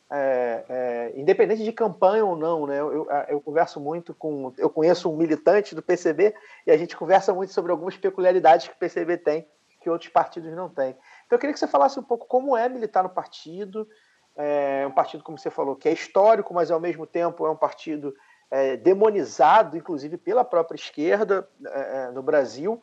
É, 0.09 0.63
é, 0.69 1.19
independente 1.19 1.63
de 1.63 1.71
campanha 1.73 2.23
ou 2.23 2.37
não, 2.37 2.65
né? 2.65 2.79
Eu, 2.79 3.07
eu, 3.27 3.41
converso 3.41 3.79
muito 3.79 4.13
com. 4.13 4.53
Eu 4.57 4.69
conheço 4.69 5.11
um 5.11 5.17
militante 5.17 5.75
do 5.75 5.81
PCB 5.81 6.33
e 6.65 6.71
a 6.71 6.77
gente 6.77 6.95
conversa 6.95 7.33
muito 7.33 7.51
sobre 7.51 7.71
algumas 7.73 7.97
peculiaridades 7.97 8.67
que 8.67 8.73
o 8.73 8.77
PCB 8.77 9.17
tem 9.17 9.45
que 9.87 9.89
outros 9.89 10.11
partidos 10.11 10.53
não 10.53 10.69
têm. 10.69 10.97
Então 11.25 11.37
eu 11.37 11.39
queria 11.39 11.53
que 11.53 11.59
você 11.59 11.67
falasse 11.67 11.99
um 11.99 12.03
pouco 12.03 12.27
como 12.27 12.57
é 12.57 12.67
militar 12.67 13.03
no 13.03 13.09
partido, 13.09 13.87
é 14.35 14.85
um 14.85 14.91
partido, 14.91 15.23
como 15.23 15.37
você 15.37 15.49
falou, 15.49 15.75
que 15.75 15.87
é 15.87 15.93
histórico, 15.93 16.53
mas 16.53 16.69
ao 16.69 16.79
mesmo 16.79 17.07
tempo 17.07 17.45
é 17.45 17.49
um 17.49 17.55
partido 17.55 18.13
é, 18.51 18.77
demonizado, 18.77 19.77
inclusive 19.77 20.17
pela 20.17 20.43
própria 20.43 20.75
esquerda 20.75 21.47
é, 21.65 22.07
é 22.07 22.11
no 22.11 22.21
Brasil. 22.21 22.81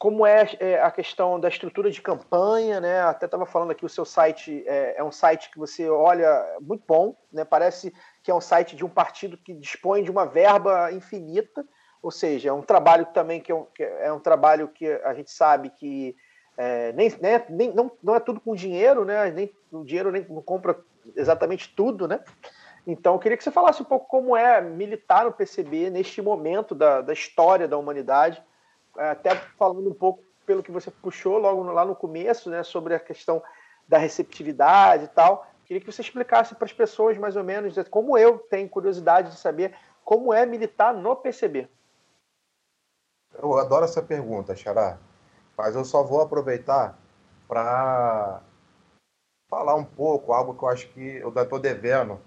Como 0.00 0.24
é, 0.24 0.48
é, 0.60 0.80
a 0.80 0.90
questão 0.90 1.38
da 1.38 1.50
estrutura 1.50 1.90
de 1.90 2.00
campanha, 2.00 2.80
né? 2.80 3.02
Até 3.02 3.26
estava 3.26 3.44
falando 3.44 3.72
aqui, 3.72 3.84
o 3.84 3.88
seu 3.88 4.06
site 4.06 4.64
é, 4.66 4.94
é, 4.96 5.04
um 5.04 5.12
site 5.12 5.50
que 5.50 5.58
você 5.58 5.90
olha 5.90 6.56
muito 6.58 6.82
bom, 6.88 7.14
né? 7.30 7.44
Parece 7.44 7.92
que 8.22 8.30
é 8.30 8.34
um 8.34 8.40
site 8.40 8.74
de 8.74 8.82
um 8.82 8.88
partido 8.88 9.36
que 9.36 9.52
dispõe 9.52 10.02
de 10.02 10.10
uma 10.10 10.24
verba 10.24 10.90
infinita, 10.90 11.66
ou 12.02 12.10
seja, 12.10 12.48
é 12.48 12.52
um 12.52 12.62
trabalho 12.62 13.04
também 13.12 13.42
que 13.42 13.52
é 13.52 13.54
um, 13.54 13.66
que 13.74 13.82
é 13.82 14.10
um 14.10 14.18
trabalho 14.18 14.68
que 14.68 14.90
a 14.90 15.12
gente 15.12 15.30
sabe 15.30 15.68
que 15.68 16.16
é, 16.56 16.92
nem, 16.94 17.10
né, 17.20 17.44
nem, 17.50 17.70
não, 17.74 17.92
não 18.02 18.14
é 18.14 18.20
tudo 18.20 18.40
com 18.40 18.54
dinheiro, 18.54 19.04
né? 19.04 19.30
Nem, 19.30 19.54
o 19.70 19.84
dinheiro 19.84 20.10
nem, 20.10 20.24
não 20.30 20.40
compra 20.40 20.80
exatamente 21.14 21.74
tudo, 21.76 22.08
né? 22.08 22.20
Então, 22.86 23.12
eu 23.12 23.18
queria 23.18 23.36
que 23.36 23.44
você 23.44 23.50
falasse 23.50 23.82
um 23.82 23.84
pouco 23.84 24.08
como 24.08 24.34
é 24.34 24.62
militar 24.62 25.26
no 25.26 25.32
PCB 25.32 25.90
neste 25.90 26.22
momento 26.22 26.74
da, 26.74 27.02
da 27.02 27.12
história 27.12 27.68
da 27.68 27.76
humanidade, 27.76 28.42
é, 28.42 28.49
até 29.08 29.34
falando 29.34 29.88
um 29.88 29.94
pouco 29.94 30.22
pelo 30.44 30.62
que 30.62 30.70
você 30.70 30.90
puxou 30.90 31.38
logo 31.38 31.62
lá 31.62 31.84
no 31.84 31.96
começo, 31.96 32.50
né, 32.50 32.62
sobre 32.62 32.94
a 32.94 33.00
questão 33.00 33.42
da 33.88 33.98
receptividade 33.98 35.04
e 35.04 35.08
tal. 35.08 35.46
Queria 35.64 35.80
que 35.80 35.90
você 35.90 36.02
explicasse 36.02 36.54
para 36.54 36.64
as 36.64 36.72
pessoas, 36.72 37.16
mais 37.16 37.36
ou 37.36 37.44
menos, 37.44 37.74
como 37.88 38.18
eu 38.18 38.38
tenho 38.38 38.68
curiosidade 38.68 39.30
de 39.30 39.38
saber 39.38 39.74
como 40.04 40.34
é 40.34 40.44
militar 40.44 40.92
no 40.92 41.14
PCB. 41.14 41.68
Eu 43.40 43.56
adoro 43.56 43.84
essa 43.84 44.02
pergunta, 44.02 44.56
Xará. 44.56 44.98
Mas 45.56 45.76
eu 45.76 45.84
só 45.84 46.02
vou 46.02 46.20
aproveitar 46.20 46.98
para 47.46 48.40
falar 49.48 49.74
um 49.76 49.84
pouco, 49.84 50.32
algo 50.32 50.54
que 50.54 50.64
eu 50.64 50.68
acho 50.68 50.88
que 50.88 51.16
eu 51.16 51.28
estou 51.28 51.58
devendo 51.58 52.20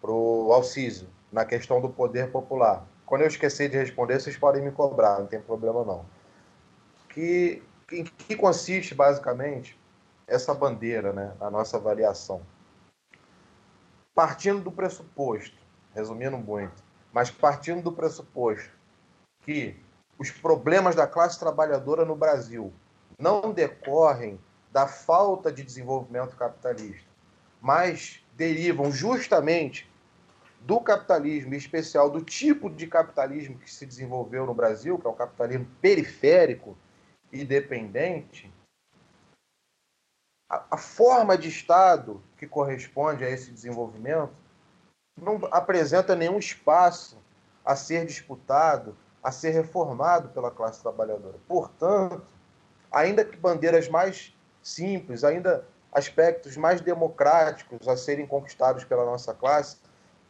para 0.00 0.10
o 0.10 0.52
Alcísio, 0.52 1.08
na 1.30 1.44
questão 1.44 1.80
do 1.80 1.88
poder 1.88 2.30
popular. 2.30 2.84
Quando 3.06 3.22
eu 3.22 3.26
esquecer 3.26 3.68
de 3.68 3.76
responder, 3.76 4.20
vocês 4.20 4.36
podem 4.36 4.62
me 4.62 4.70
cobrar, 4.70 5.18
não 5.18 5.26
tem 5.26 5.40
problema 5.40 5.84
não. 5.84 6.04
Que, 7.08 7.62
em 7.92 8.04
que 8.04 8.34
consiste, 8.34 8.94
basicamente, 8.94 9.78
essa 10.26 10.54
bandeira, 10.54 11.12
né, 11.12 11.34
a 11.40 11.50
nossa 11.50 11.76
avaliação? 11.76 12.42
Partindo 14.14 14.62
do 14.62 14.72
pressuposto, 14.72 15.56
resumindo 15.94 16.38
muito, 16.38 16.82
mas 17.12 17.30
partindo 17.30 17.82
do 17.82 17.92
pressuposto 17.92 18.70
que 19.42 19.76
os 20.18 20.30
problemas 20.30 20.94
da 20.94 21.06
classe 21.06 21.38
trabalhadora 21.38 22.04
no 22.04 22.16
Brasil 22.16 22.72
não 23.18 23.52
decorrem 23.52 24.40
da 24.72 24.88
falta 24.88 25.52
de 25.52 25.62
desenvolvimento 25.62 26.36
capitalista, 26.36 27.08
mas 27.60 28.24
derivam 28.34 28.90
justamente 28.90 29.90
do 30.64 30.80
capitalismo, 30.80 31.54
em 31.54 31.58
especial 31.58 32.10
do 32.10 32.22
tipo 32.22 32.70
de 32.70 32.86
capitalismo 32.86 33.58
que 33.58 33.70
se 33.70 33.84
desenvolveu 33.84 34.46
no 34.46 34.54
Brasil, 34.54 34.98
que 34.98 35.06
é 35.06 35.10
o 35.10 35.14
capitalismo 35.14 35.66
periférico 35.80 36.76
e 37.30 37.44
dependente, 37.44 38.52
a, 40.50 40.64
a 40.70 40.76
forma 40.78 41.36
de 41.36 41.48
Estado 41.48 42.22
que 42.38 42.46
corresponde 42.46 43.24
a 43.24 43.30
esse 43.30 43.50
desenvolvimento 43.50 44.32
não 45.20 45.38
apresenta 45.50 46.16
nenhum 46.16 46.38
espaço 46.38 47.18
a 47.64 47.76
ser 47.76 48.06
disputado 48.06 48.96
a 49.22 49.32
ser 49.32 49.52
reformado 49.52 50.28
pela 50.28 50.50
classe 50.50 50.82
trabalhadora. 50.82 51.38
Portanto, 51.48 52.22
ainda 52.92 53.24
que 53.24 53.38
bandeiras 53.38 53.88
mais 53.88 54.36
simples, 54.62 55.24
ainda 55.24 55.66
aspectos 55.90 56.58
mais 56.58 56.82
democráticos 56.82 57.88
a 57.88 57.96
serem 57.96 58.26
conquistados 58.26 58.84
pela 58.84 59.06
nossa 59.06 59.32
classe, 59.32 59.78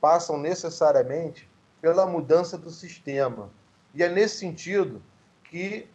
passam 0.05 0.37
necessariamente 0.37 1.49
pela 1.81 2.05
mudança 2.05 2.59
do 2.59 2.69
sistema. 2.69 3.49
E 3.95 4.03
é 4.03 4.09
nesse 4.11 4.37
sentido 4.37 5.03
que, 5.45 5.89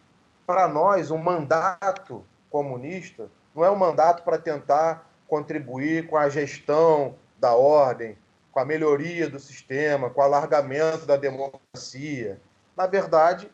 para 0.47 0.67
nós, 0.67 1.11
um 1.11 1.17
mandato 1.19 2.25
comunista 2.49 3.29
não 3.53 3.63
é 3.63 3.69
um 3.69 3.75
mandato 3.75 4.23
para 4.23 4.39
tentar 4.39 5.07
contribuir 5.27 6.07
com 6.07 6.17
a 6.17 6.27
gestão 6.27 7.13
da 7.37 7.53
ordem, 7.53 8.17
com 8.51 8.59
a 8.59 8.65
melhoria 8.65 9.29
do 9.29 9.39
sistema, 9.39 10.09
com 10.09 10.21
o 10.21 10.23
alargamento 10.23 11.05
da 11.05 11.15
democracia. 11.15 12.41
Na 12.75 12.87
verdade, 12.87 13.47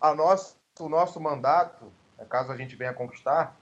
nosso, 0.00 0.56
o 0.78 0.88
nosso 0.88 1.18
mandato, 1.18 1.92
né, 2.16 2.24
caso 2.30 2.52
a 2.52 2.56
gente 2.56 2.76
venha 2.76 2.94
conquistar, 2.94 3.56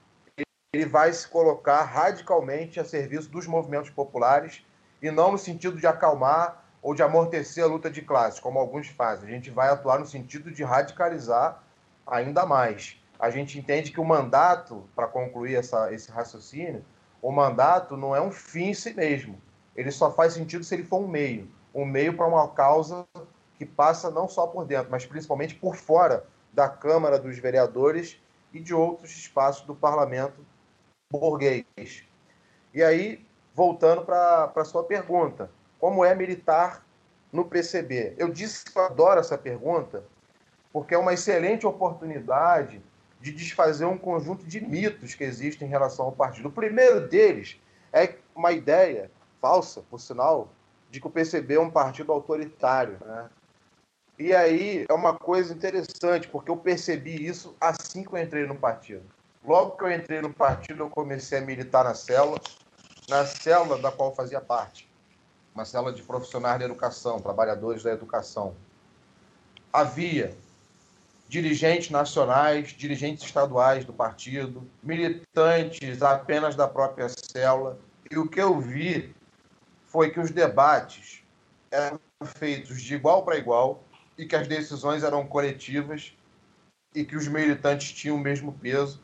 ele 0.71 0.85
vai 0.85 1.11
se 1.11 1.27
colocar 1.27 1.81
radicalmente 1.81 2.79
a 2.79 2.85
serviço 2.85 3.31
dos 3.31 3.47
movimentos 3.47 3.89
populares 3.89 4.63
e 5.07 5.11
não 5.11 5.31
no 5.31 5.37
sentido 5.37 5.77
de 5.77 5.85
acalmar 5.85 6.63
ou 6.81 6.93
de 6.93 7.03
amortecer 7.03 7.63
a 7.63 7.67
luta 7.67 7.89
de 7.89 8.01
classes, 8.01 8.39
como 8.39 8.59
alguns 8.59 8.87
fazem. 8.87 9.27
A 9.27 9.31
gente 9.31 9.49
vai 9.49 9.69
atuar 9.69 9.99
no 9.99 10.05
sentido 10.05 10.51
de 10.51 10.63
radicalizar 10.63 11.61
ainda 12.05 12.45
mais. 12.45 12.99
A 13.19 13.29
gente 13.29 13.57
entende 13.57 13.91
que 13.91 13.99
o 13.99 14.05
mandato, 14.05 14.83
para 14.95 15.07
concluir 15.07 15.55
essa, 15.55 15.91
esse 15.93 16.11
raciocínio, 16.11 16.83
o 17.21 17.31
mandato 17.31 17.95
não 17.97 18.15
é 18.15 18.21
um 18.21 18.31
fim 18.31 18.65
em 18.65 18.73
si 18.73 18.93
mesmo. 18.93 19.41
Ele 19.75 19.91
só 19.91 20.11
faz 20.11 20.33
sentido 20.33 20.63
se 20.63 20.75
ele 20.75 20.83
for 20.83 21.01
um 21.01 21.07
meio. 21.07 21.49
Um 21.73 21.85
meio 21.85 22.15
para 22.15 22.27
uma 22.27 22.47
causa 22.49 23.05
que 23.57 23.65
passa 23.65 24.11
não 24.11 24.27
só 24.27 24.47
por 24.47 24.65
dentro, 24.65 24.91
mas 24.91 25.05
principalmente 25.05 25.55
por 25.55 25.75
fora 25.75 26.25
da 26.53 26.69
Câmara 26.69 27.17
dos 27.17 27.37
Vereadores 27.37 28.19
e 28.53 28.59
de 28.59 28.73
outros 28.73 29.11
espaços 29.11 29.65
do 29.65 29.75
parlamento 29.75 30.45
burguês. 31.11 32.03
E 32.73 32.83
aí, 32.83 33.24
voltando 33.55 34.03
para 34.03 34.51
a 34.53 34.65
sua 34.65 34.83
pergunta, 34.83 35.49
como 35.79 36.03
é 36.03 36.13
militar 36.13 36.85
no 37.31 37.45
PCB? 37.45 38.13
Eu 38.17 38.29
disse 38.29 38.65
que 38.65 38.77
eu 38.77 38.83
adoro 38.83 39.21
essa 39.21 39.37
pergunta 39.37 40.03
porque 40.73 40.93
é 40.93 40.97
uma 40.97 41.13
excelente 41.13 41.65
oportunidade 41.65 42.83
de 43.21 43.31
desfazer 43.31 43.85
um 43.85 43.97
conjunto 43.97 44.45
de 44.45 44.59
mitos 44.59 45.15
que 45.15 45.23
existem 45.23 45.65
em 45.65 45.71
relação 45.71 46.05
ao 46.05 46.11
partido. 46.11 46.49
O 46.49 46.51
primeiro 46.51 47.07
deles 47.07 47.57
é 47.93 48.15
uma 48.35 48.51
ideia 48.51 49.09
falsa, 49.41 49.81
por 49.89 50.01
sinal, 50.01 50.49
de 50.91 50.99
que 50.99 51.07
o 51.07 51.09
PCB 51.09 51.55
é 51.55 51.59
um 51.59 51.71
partido 51.71 52.11
autoritário. 52.11 52.97
Né? 53.05 53.29
E 54.19 54.35
aí 54.35 54.85
é 54.89 54.93
uma 54.93 55.13
coisa 55.13 55.53
interessante, 55.53 56.27
porque 56.27 56.51
eu 56.51 56.57
percebi 56.57 57.25
isso 57.25 57.55
assim 57.59 58.03
que 58.03 58.13
eu 58.13 58.19
entrei 58.19 58.45
no 58.45 58.55
partido. 58.55 59.03
Logo 59.45 59.77
que 59.77 59.83
eu 59.85 59.91
entrei 59.91 60.21
no 60.21 60.33
partido, 60.33 60.83
eu 60.83 60.89
comecei 60.89 61.37
a 61.37 61.41
militar 61.41 61.85
na 61.85 61.93
célula, 61.93 62.39
na 63.09 63.25
célula 63.25 63.77
da 63.77 63.91
qual 63.91 64.13
fazia 64.15 64.41
parte 64.41 64.87
uma 65.55 65.63
célula 65.63 65.93
de 65.93 66.03
profissionais 66.03 66.59
da 66.59 66.65
educação, 66.65 67.21
trabalhadores 67.21 67.81
da 67.81 67.91
educação. 67.91 68.53
Havia 69.71 70.35
dirigentes 71.29 71.89
nacionais, 71.89 72.69
dirigentes 72.69 73.23
estaduais 73.23 73.85
do 73.85 73.93
partido, 73.93 74.69
militantes 74.83 76.01
apenas 76.01 76.55
da 76.55 76.67
própria 76.67 77.07
célula. 77.09 77.79
E 78.11 78.17
o 78.17 78.27
que 78.27 78.41
eu 78.41 78.59
vi 78.59 79.15
foi 79.85 80.11
que 80.11 80.19
os 80.19 80.29
debates 80.29 81.23
eram 81.71 81.99
feitos 82.37 82.81
de 82.81 82.95
igual 82.95 83.23
para 83.23 83.37
igual 83.37 83.81
e 84.17 84.25
que 84.25 84.35
as 84.35 84.47
decisões 84.47 85.03
eram 85.03 85.25
coletivas 85.25 86.13
e 86.93 87.05
que 87.05 87.15
os 87.15 87.27
militantes 87.27 87.91
tinham 87.93 88.17
o 88.17 88.19
mesmo 88.19 88.53
peso, 88.53 89.01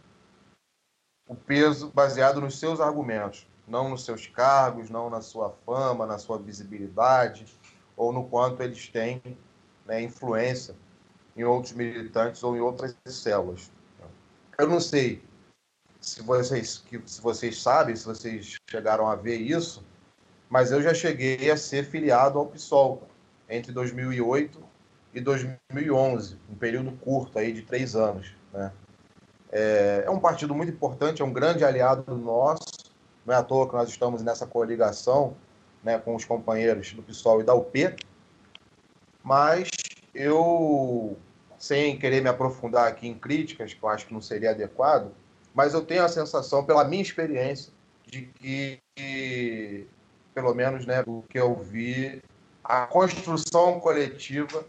o 1.27 1.35
peso 1.35 1.89
baseado 1.93 2.41
nos 2.41 2.59
seus 2.59 2.79
argumentos 2.79 3.47
não 3.71 3.89
nos 3.89 4.03
seus 4.03 4.27
cargos, 4.27 4.89
não 4.89 5.09
na 5.09 5.21
sua 5.21 5.55
fama, 5.65 6.05
na 6.05 6.17
sua 6.17 6.37
visibilidade, 6.37 7.45
ou 7.95 8.11
no 8.11 8.25
quanto 8.25 8.61
eles 8.61 8.89
têm 8.89 9.21
né, 9.85 10.01
influência 10.01 10.75
em 11.35 11.43
outros 11.45 11.73
militantes 11.73 12.43
ou 12.43 12.55
em 12.55 12.59
outras 12.59 12.95
células. 13.05 13.71
Eu 14.59 14.67
não 14.67 14.81
sei 14.81 15.23
se 16.01 16.21
vocês, 16.21 16.83
se 17.05 17.21
vocês 17.21 17.61
sabem, 17.61 17.95
se 17.95 18.05
vocês 18.05 18.57
chegaram 18.69 19.07
a 19.07 19.15
ver 19.15 19.37
isso, 19.37 19.83
mas 20.49 20.71
eu 20.71 20.81
já 20.81 20.93
cheguei 20.93 21.49
a 21.49 21.55
ser 21.55 21.85
filiado 21.85 22.37
ao 22.37 22.47
PSOL 22.47 23.07
entre 23.49 23.71
2008 23.71 24.61
e 25.13 25.21
2011, 25.21 26.37
um 26.49 26.55
período 26.55 26.91
curto 26.97 27.39
aí 27.39 27.53
de 27.53 27.61
três 27.61 27.95
anos. 27.95 28.33
Né? 28.51 28.71
É, 29.49 30.03
é 30.05 30.09
um 30.09 30.19
partido 30.19 30.53
muito 30.53 30.71
importante, 30.71 31.21
é 31.21 31.25
um 31.25 31.31
grande 31.31 31.63
aliado 31.63 32.15
nosso, 32.17 32.80
não 33.25 33.33
é 33.33 33.37
à 33.37 33.43
toa 33.43 33.67
que 33.67 33.73
nós 33.73 33.89
estamos 33.89 34.23
nessa 34.23 34.45
coligação 34.45 35.35
né, 35.83 35.97
com 35.97 36.15
os 36.15 36.25
companheiros 36.25 36.93
do 36.93 37.01
PSOL 37.01 37.41
e 37.41 37.43
da 37.43 37.53
UP. 37.53 37.95
Mas 39.23 39.69
eu, 40.13 41.17
sem 41.57 41.97
querer 41.97 42.21
me 42.21 42.29
aprofundar 42.29 42.87
aqui 42.87 43.07
em 43.07 43.13
críticas, 43.13 43.73
que 43.73 43.83
eu 43.83 43.89
acho 43.89 44.07
que 44.07 44.13
não 44.13 44.21
seria 44.21 44.51
adequado, 44.51 45.11
mas 45.53 45.73
eu 45.73 45.83
tenho 45.83 46.03
a 46.03 46.09
sensação, 46.09 46.63
pela 46.63 46.83
minha 46.83 47.01
experiência, 47.01 47.71
de 48.05 48.23
que, 48.23 49.87
pelo 50.33 50.53
menos 50.53 50.85
né, 50.85 51.03
do 51.03 51.23
que 51.29 51.39
eu 51.39 51.55
vi, 51.55 52.21
a 52.63 52.85
construção 52.87 53.79
coletiva 53.79 54.65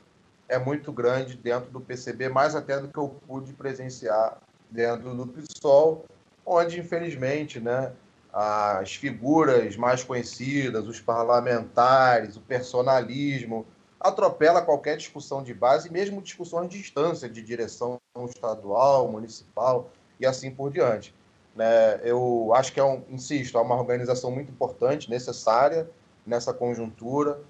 é 0.48 0.58
muito 0.58 0.92
grande 0.92 1.36
dentro 1.36 1.70
do 1.70 1.80
PCB, 1.80 2.28
mais 2.28 2.54
até 2.54 2.78
do 2.78 2.88
que 2.88 2.98
eu 2.98 3.08
pude 3.26 3.52
presenciar 3.52 4.38
dentro 4.70 5.14
do 5.14 5.26
PSOL, 5.26 6.04
onde, 6.44 6.80
infelizmente, 6.80 7.58
né, 7.60 7.92
as 8.32 8.94
figuras 8.94 9.76
mais 9.76 10.02
conhecidas, 10.02 10.86
os 10.88 11.00
parlamentares, 11.00 12.36
o 12.36 12.40
personalismo, 12.40 13.66
atropela 14.00 14.62
qualquer 14.62 14.96
discussão 14.96 15.42
de 15.42 15.52
base, 15.52 15.92
mesmo 15.92 16.22
discussões 16.22 16.68
de 16.68 16.78
instância 16.78 17.28
de 17.28 17.42
direção 17.42 18.00
estadual, 18.28 19.10
municipal 19.10 19.90
e 20.18 20.26
assim 20.26 20.50
por 20.50 20.72
diante. 20.72 21.14
Né? 21.54 22.00
Eu 22.02 22.52
acho 22.54 22.72
que 22.72 22.80
é 22.80 22.84
um, 22.84 23.02
insisto, 23.10 23.58
é 23.58 23.60
uma 23.60 23.76
organização 23.76 24.30
muito 24.30 24.50
importante, 24.50 25.10
necessária 25.10 25.88
nessa 26.26 26.54
conjuntura, 26.54 27.40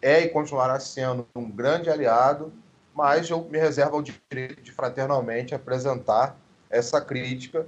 é 0.00 0.22
e 0.22 0.28
continuará 0.28 0.80
sendo 0.80 1.26
um 1.36 1.48
grande 1.48 1.88
aliado, 1.88 2.52
mas 2.92 3.30
eu 3.30 3.44
me 3.44 3.58
reservo 3.58 3.98
o 3.98 4.02
direito 4.02 4.60
de 4.60 4.72
fraternalmente 4.72 5.54
apresentar 5.54 6.36
essa 6.68 7.00
crítica 7.00 7.66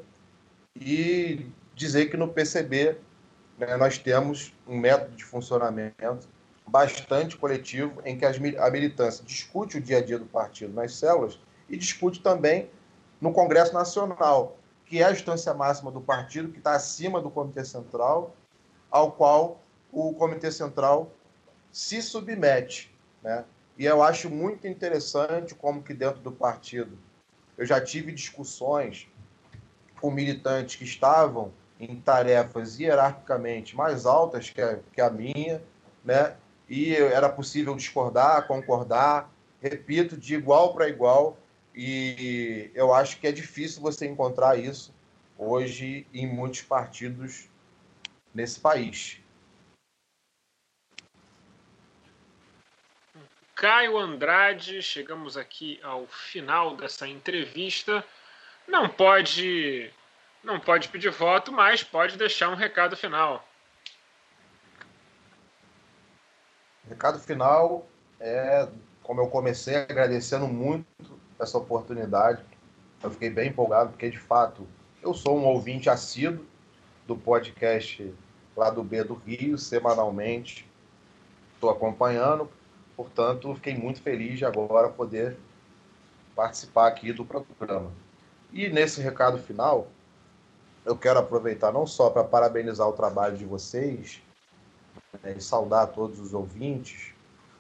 e 0.75 1.47
dizer 1.75 2.07
que 2.07 2.17
no 2.17 2.29
PCB 2.29 2.97
né, 3.59 3.77
nós 3.77 3.99
temos 3.99 4.55
um 4.67 4.79
método 4.79 5.17
de 5.17 5.25
funcionamento 5.25 6.29
bastante 6.67 7.37
coletivo 7.37 8.01
em 8.05 8.17
que 8.17 8.25
a 8.25 8.71
militância 8.71 9.25
discute 9.25 9.79
o 9.79 9.81
dia 9.81 9.99
a 9.99 10.05
dia 10.05 10.19
do 10.19 10.25
partido 10.25 10.73
nas 10.73 10.95
células 10.97 11.39
e 11.69 11.77
discute 11.77 12.21
também 12.21 12.71
no 13.21 13.33
Congresso 13.33 13.73
Nacional, 13.73 14.57
que 14.87 15.01
é 15.01 15.05
a 15.05 15.13
instância 15.13 15.53
máxima 15.55 15.91
do 15.91 16.01
partido, 16.01 16.51
que 16.51 16.59
está 16.59 16.73
acima 16.73 17.21
do 17.21 17.31
Comitê 17.31 17.65
Central, 17.65 18.35
ao 18.91 19.13
qual 19.13 19.61
o 19.93 20.13
Comitê 20.15 20.51
Central 20.51 21.11
se 21.71 22.03
submete. 22.03 22.95
Né? 23.23 23.45
E 23.79 23.85
eu 23.85 24.03
acho 24.03 24.31
muito 24.31 24.67
interessante 24.67 25.55
como 25.55 25.83
que 25.83 25.95
dentro 25.95 26.21
do 26.21 26.33
partido 26.33 26.97
eu 27.57 27.65
já 27.65 27.81
tive 27.81 28.13
discussões 28.13 29.09
com 30.01 30.11
militantes 30.11 30.77
que 30.77 30.85
estavam 30.85 31.53
em 31.79 31.97
tarefas 32.01 32.79
hierarquicamente 32.79 33.77
mais 33.77 34.07
altas 34.07 34.51
que 34.51 34.61
a, 34.61 34.79
que 34.93 35.01
a 35.01 35.11
minha, 35.11 35.63
né? 36.05 36.37
E 36.69 36.95
era 36.95 37.29
possível 37.29 37.75
discordar, 37.75 38.47
concordar, 38.47 39.31
repito, 39.61 40.17
de 40.17 40.35
igual 40.35 40.73
para 40.73 40.89
igual. 40.89 41.37
E 41.75 42.71
eu 42.75 42.95
acho 42.95 43.19
que 43.19 43.27
é 43.27 43.33
difícil 43.33 43.83
você 43.83 44.07
encontrar 44.07 44.59
isso 44.59 44.95
hoje 45.37 46.07
em 46.15 46.27
muitos 46.27 46.63
partidos 46.63 47.49
nesse 48.33 48.61
país. 48.61 49.21
Caio 53.55 53.99
Andrade, 53.99 54.83
chegamos 54.83 55.37
aqui 55.37 55.79
ao 55.83 56.07
final 56.07 56.77
dessa 56.77 57.07
entrevista. 57.07 58.05
Não 58.67 58.89
pode 58.89 59.93
não 60.45 60.61
pode 60.61 60.89
pedir 60.89 61.11
voto, 61.11 61.51
mas 61.51 61.83
pode 61.83 62.17
deixar 62.17 62.51
um 62.51 62.55
recado 62.55 62.97
final. 62.97 63.47
Recado 66.89 67.19
final 67.19 67.87
é, 68.21 68.69
como 69.03 69.21
eu 69.21 69.29
comecei 69.29 69.77
agradecendo 69.77 70.47
muito 70.47 70.87
essa 71.39 71.59
oportunidade. 71.59 72.45
Eu 73.03 73.11
fiquei 73.11 73.31
bem 73.31 73.49
empolgado, 73.49 73.91
porque 73.91 74.11
de 74.11 74.19
fato 74.19 74.67
eu 75.03 75.15
sou 75.15 75.39
um 75.39 75.45
ouvinte 75.45 75.91
assíduo 75.91 76.47
do 77.07 77.17
podcast 77.17 78.15
lá 78.57 78.71
do 78.71 78.83
B 78.83 79.05
do 79.05 79.15
Rio, 79.15 79.59
semanalmente. 79.59 80.69
Estou 81.55 81.71
acompanhando, 81.71 82.51
portanto, 82.97 83.55
fiquei 83.55 83.75
muito 83.75 84.01
feliz 84.01 84.39
de 84.39 84.45
agora 84.45 84.89
poder 84.89 85.37
participar 86.35 86.89
aqui 86.89 87.13
do 87.13 87.25
programa. 87.25 87.93
E 88.53 88.69
nesse 88.69 89.01
recado 89.01 89.39
final, 89.39 89.89
eu 90.85 90.97
quero 90.97 91.19
aproveitar 91.19 91.73
não 91.73 91.87
só 91.87 92.11
para 92.11 92.25
parabenizar 92.25 92.89
o 92.89 92.93
trabalho 92.93 93.37
de 93.37 93.45
vocês 93.45 94.23
né, 95.23 95.35
e 95.37 95.41
saudar 95.41 95.89
todos 95.89 96.21
os 96.21 96.35
ouvintes, 96.35 97.13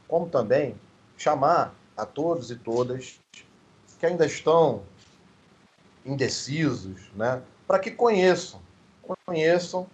como 0.06 0.28
também 0.28 0.78
chamar 1.16 1.74
a 1.96 2.04
todos 2.04 2.50
e 2.50 2.56
todas 2.56 3.20
que 3.98 4.06
ainda 4.06 4.26
estão 4.26 4.82
indecisos, 6.04 7.10
né, 7.14 7.42
para 7.66 7.78
que 7.78 7.90
conheçam, 7.90 8.60
conheçam 9.24 9.86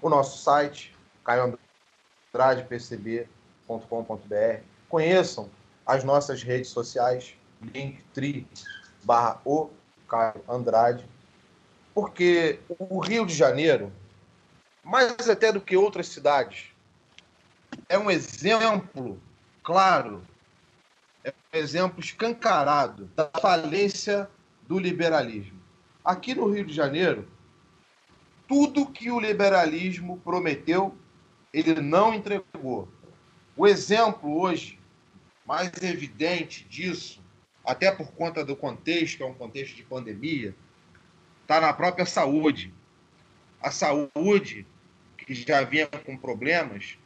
o 0.00 0.08
nosso 0.08 0.42
site, 0.42 0.96
andradepcb.com.br. 2.34 4.62
Conheçam 4.88 5.50
as 5.86 6.04
nossas 6.04 6.42
redes 6.42 6.68
sociais, 6.68 7.34
linktree 7.60 8.46
barra 9.02 9.40
o 9.44 9.70
Caio 10.08 10.42
Andrade, 10.48 11.08
porque 11.94 12.58
o 12.78 12.98
Rio 13.00 13.26
de 13.26 13.34
Janeiro, 13.34 13.92
mais 14.82 15.28
até 15.28 15.52
do 15.52 15.60
que 15.60 15.76
outras 15.76 16.08
cidades, 16.08 16.66
é 17.88 17.98
um 17.98 18.10
exemplo 18.10 19.20
claro, 19.62 20.22
é 21.24 21.30
um 21.30 21.58
exemplo 21.58 22.00
escancarado 22.00 23.10
da 23.14 23.30
falência 23.40 24.28
do 24.66 24.78
liberalismo. 24.78 25.60
Aqui 26.04 26.34
no 26.34 26.50
Rio 26.50 26.64
de 26.64 26.74
Janeiro, 26.74 27.28
tudo 28.48 28.86
que 28.86 29.10
o 29.10 29.20
liberalismo 29.20 30.18
prometeu, 30.18 30.94
ele 31.52 31.80
não 31.80 32.12
entregou. 32.12 32.88
O 33.56 33.66
exemplo 33.66 34.40
hoje 34.40 34.78
mais 35.46 35.70
evidente 35.82 36.64
disso, 36.64 37.22
até 37.64 37.90
por 37.90 38.12
conta 38.12 38.44
do 38.44 38.56
contexto, 38.56 39.18
que 39.18 39.22
é 39.22 39.26
um 39.26 39.34
contexto 39.34 39.76
de 39.76 39.82
pandemia, 39.82 40.54
está 41.42 41.60
na 41.60 41.72
própria 41.72 42.06
saúde. 42.06 42.72
A 43.60 43.70
saúde, 43.70 44.66
que 45.16 45.34
já 45.34 45.62
vinha 45.62 45.86
com 45.86 46.16
problemas, 46.16 46.96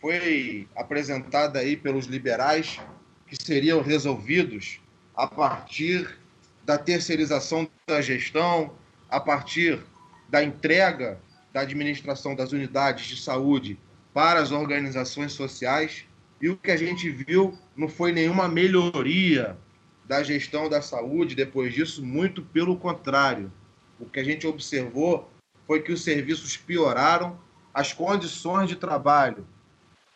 foi 0.00 0.68
apresentada 0.76 1.60
aí 1.60 1.76
pelos 1.76 2.06
liberais 2.06 2.80
que 3.26 3.36
seriam 3.42 3.80
resolvidos 3.80 4.80
a 5.16 5.26
partir 5.26 6.18
da 6.64 6.76
terceirização 6.76 7.68
da 7.86 8.00
gestão, 8.00 8.74
a 9.08 9.20
partir 9.20 9.80
da 10.28 10.42
entrega 10.42 11.20
da 11.52 11.60
administração 11.60 12.34
das 12.34 12.52
unidades 12.52 13.06
de 13.06 13.22
saúde 13.22 13.78
para 14.12 14.40
as 14.40 14.50
organizações 14.50 15.32
sociais. 15.32 16.04
E 16.40 16.48
o 16.48 16.56
que 16.56 16.70
a 16.70 16.76
gente 16.76 17.08
viu 17.08 17.56
não 17.76 17.88
foi 17.88 18.12
nenhuma 18.12 18.48
melhoria 18.48 19.56
da 20.04 20.22
gestão 20.22 20.68
da 20.68 20.82
saúde 20.82 21.34
depois 21.34 21.72
disso, 21.72 22.04
muito 22.04 22.42
pelo 22.42 22.76
contrário. 22.76 23.52
O 23.98 24.06
que 24.06 24.20
a 24.20 24.24
gente 24.24 24.46
observou 24.46 25.30
foi 25.66 25.80
que 25.80 25.92
os 25.92 26.02
serviços 26.02 26.56
pioraram, 26.56 27.38
as 27.72 27.92
condições 27.92 28.68
de 28.68 28.76
trabalho 28.76 29.46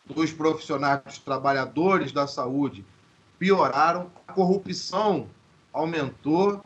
dos 0.04 0.32
profissionais, 0.32 1.02
dos 1.04 1.18
trabalhadores 1.18 2.12
da 2.12 2.26
saúde 2.26 2.84
pioraram, 3.38 4.10
a 4.26 4.32
corrupção 4.32 5.28
aumentou, 5.72 6.64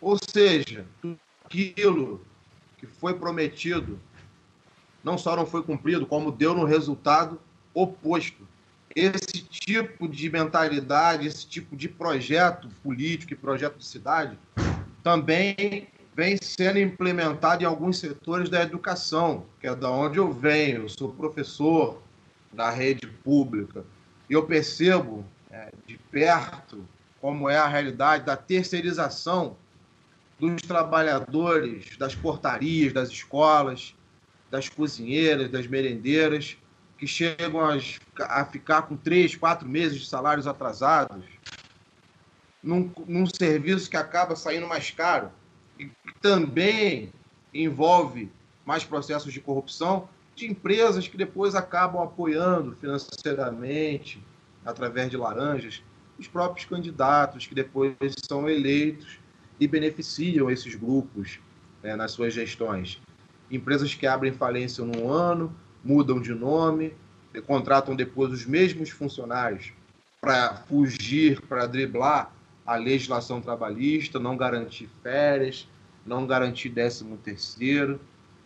ou 0.00 0.18
seja, 0.18 0.86
aquilo 1.44 2.24
que 2.76 2.86
foi 2.86 3.14
prometido 3.14 4.00
não 5.02 5.16
só 5.16 5.36
não 5.36 5.46
foi 5.46 5.62
cumprido, 5.62 6.06
como 6.06 6.32
deu 6.32 6.54
no 6.54 6.64
resultado 6.64 7.40
oposto. 7.72 8.47
Esse 8.98 9.44
tipo 9.44 10.08
de 10.08 10.28
mentalidade, 10.28 11.24
esse 11.24 11.46
tipo 11.46 11.76
de 11.76 11.88
projeto 11.88 12.68
político 12.82 13.32
e 13.32 13.36
projeto 13.36 13.78
de 13.78 13.86
cidade 13.86 14.36
também 15.04 15.86
vem 16.16 16.36
sendo 16.42 16.80
implementado 16.80 17.62
em 17.62 17.64
alguns 17.64 17.98
setores 17.98 18.48
da 18.48 18.60
educação, 18.60 19.46
que 19.60 19.68
é 19.68 19.74
da 19.76 19.88
onde 19.88 20.18
eu 20.18 20.32
venho. 20.32 20.82
Eu 20.82 20.88
sou 20.88 21.12
professor 21.12 22.02
da 22.52 22.70
rede 22.70 23.06
pública 23.06 23.84
e 24.28 24.32
eu 24.32 24.44
percebo 24.44 25.24
é, 25.48 25.70
de 25.86 25.96
perto 25.96 26.84
como 27.20 27.48
é 27.48 27.56
a 27.56 27.68
realidade 27.68 28.24
da 28.24 28.36
terceirização 28.36 29.56
dos 30.40 30.60
trabalhadores 30.62 31.96
das 31.96 32.16
portarias, 32.16 32.92
das 32.92 33.10
escolas, 33.10 33.94
das 34.50 34.68
cozinheiras, 34.68 35.48
das 35.48 35.68
merendeiras, 35.68 36.56
que 36.98 37.06
chegam 37.06 37.60
a, 37.60 37.76
a 38.40 38.44
ficar 38.44 38.82
com 38.82 38.96
três, 38.96 39.36
quatro 39.36 39.68
meses 39.68 40.00
de 40.00 40.06
salários 40.06 40.46
atrasados, 40.46 41.24
num, 42.62 42.90
num 43.06 43.24
serviço 43.26 43.88
que 43.88 43.96
acaba 43.96 44.34
saindo 44.34 44.66
mais 44.66 44.90
caro 44.90 45.30
e 45.78 45.86
que 45.86 46.20
também 46.20 47.12
envolve 47.54 48.30
mais 48.66 48.84
processos 48.84 49.32
de 49.32 49.40
corrupção 49.40 50.08
de 50.34 50.46
empresas 50.46 51.06
que 51.08 51.16
depois 51.16 51.54
acabam 51.54 52.02
apoiando 52.02 52.76
financeiramente, 52.76 54.22
através 54.64 55.10
de 55.10 55.16
laranjas, 55.16 55.82
os 56.18 56.26
próprios 56.26 56.66
candidatos 56.66 57.46
que 57.46 57.54
depois 57.54 57.94
são 58.28 58.48
eleitos 58.48 59.18
e 59.58 59.66
beneficiam 59.66 60.50
esses 60.50 60.74
grupos 60.74 61.40
né, 61.82 61.96
nas 61.96 62.10
suas 62.10 62.34
gestões. 62.34 63.00
Empresas 63.50 63.94
que 63.94 64.06
abrem 64.06 64.32
falência 64.32 64.84
num 64.84 65.10
ano, 65.10 65.54
mudam 65.84 66.20
de 66.20 66.34
nome, 66.34 66.94
contratam 67.46 67.94
depois 67.94 68.32
os 68.32 68.46
mesmos 68.46 68.90
funcionários 68.90 69.72
para 70.20 70.56
fugir, 70.68 71.40
para 71.42 71.66
driblar 71.66 72.32
a 72.66 72.76
legislação 72.76 73.40
trabalhista, 73.40 74.18
não 74.18 74.36
garantir 74.36 74.88
férias, 75.02 75.68
não 76.04 76.26
garantir 76.26 76.68
décimo 76.68 77.16
terceiro, 77.16 78.00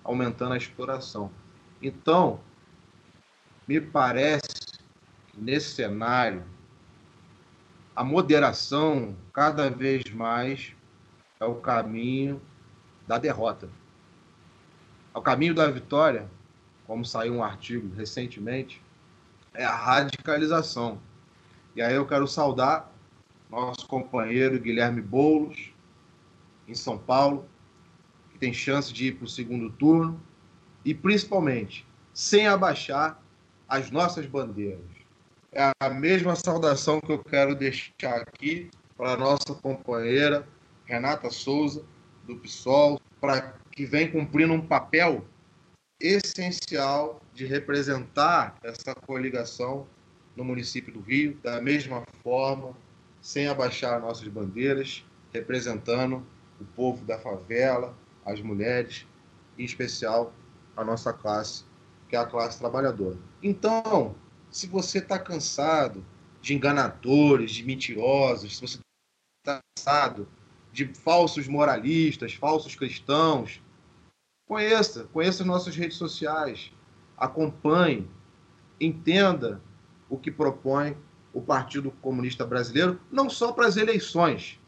aumentando 0.05 0.55
a 0.55 0.57
exploração. 0.57 1.31
Então, 1.81 2.41
me 3.67 3.81
parece 3.81 4.79
que 5.29 5.41
nesse 5.41 5.75
cenário, 5.75 6.45
a 7.95 8.05
moderação 8.05 9.17
cada 9.33 9.71
vez 9.71 10.05
mais 10.13 10.73
é 11.41 11.45
o 11.45 11.57
caminho 11.57 12.41
da 13.07 13.19
derrota. 13.19 13.69
É 15.15 15.19
o 15.19 15.23
caminho 15.23 15.55
da 15.55 15.69
vitória, 15.71 16.29
como 16.87 17.05
saiu 17.05 17.35
um 17.35 17.43
artigo 17.43 17.95
recentemente, 17.95 18.83
é 19.55 19.65
a 19.65 19.75
radicalização. 19.75 20.99
E 21.75 21.83
aí 21.83 21.95
eu 21.95 22.07
quero 22.07 22.27
saudar 22.27 22.93
nosso 23.51 23.87
companheiro 23.87 24.59
Guilherme 24.59 25.03
Boulos, 25.03 25.73
em 26.67 26.75
São 26.75 26.97
Paulo, 26.97 27.47
que 28.31 28.39
tem 28.39 28.53
chance 28.53 28.93
de 28.93 29.09
ir 29.09 29.17
para 29.17 29.25
o 29.25 29.29
segundo 29.29 29.71
turno, 29.71 30.21
e 30.85 30.95
principalmente 30.95 31.87
sem 32.15 32.47
abaixar 32.47 33.23
as 33.69 33.91
nossas 33.91 34.27
bandeiras. 34.27 34.85
É 35.53 35.71
a 35.81 35.91
mesma 35.91 36.35
saudação 36.35 37.01
que 37.01 37.13
eu 37.13 37.23
quero 37.23 37.55
deixar 37.55 38.23
aqui 38.23 38.71
para 38.97 39.17
nossa 39.17 39.55
companheira 39.55 40.49
Renata 40.87 41.31
Souza, 41.31 41.85
do 42.27 42.37
PSOL, 42.37 43.01
para 43.21 43.55
que 43.71 43.85
vem 43.85 44.11
cumprindo 44.11 44.53
um 44.53 44.67
papel 44.67 45.25
essencial 46.03 47.23
de 47.33 47.47
representar 47.47 48.57
essa 48.63 48.95
coligação 48.95 49.87
no 50.35 50.45
município 50.45 50.93
do 50.93 51.01
Rio, 51.01 51.39
da 51.43 51.61
mesma 51.61 52.03
forma, 52.23 52.77
sem 53.21 53.47
abaixar 53.47 54.01
nossas 54.01 54.27
bandeiras, 54.27 55.05
representando 55.33 56.27
o 56.61 56.65
povo 56.65 57.05
da 57.05 57.19
favela, 57.19 57.97
as 58.27 58.41
mulheres, 58.41 59.07
em 59.57 59.65
especial 59.65 60.35
a 60.77 60.85
nossa 60.85 61.13
classe, 61.13 61.65
que 62.09 62.17
é 62.17 62.19
a 62.19 62.27
classe 62.27 62.59
trabalhadora. 62.59 63.17
Então, 63.43 64.15
se 64.51 64.67
você 64.67 64.99
está 64.99 65.19
cansado 65.19 66.05
de 66.41 66.55
enganadores, 66.55 67.53
de 67.53 67.65
mentirosos, 67.65 68.57
se 68.57 68.61
você 68.61 68.79
está 69.39 69.61
cansado 69.77 70.29
de 70.73 70.87
falsos 70.95 71.47
moralistas, 71.47 72.35
falsos 72.35 72.75
cristãos. 72.75 73.61
Conheça, 74.53 75.09
conheça 75.11 75.47
nossas 75.47 75.75
redes 75.75 75.97
sociais, 75.97 76.71
acompanhe, 77.17 78.07
entenda 78.79 79.63
o 80.11 80.19
que 80.19 80.31
propõe 80.31 80.95
o 81.33 81.41
Partido 81.41 81.91
Comunista 82.03 82.45
Brasileiro, 82.45 83.01
não 83.11 83.31
só 83.31 83.51
para 83.51 83.67
as 83.67 83.79
eleições, 83.79 84.61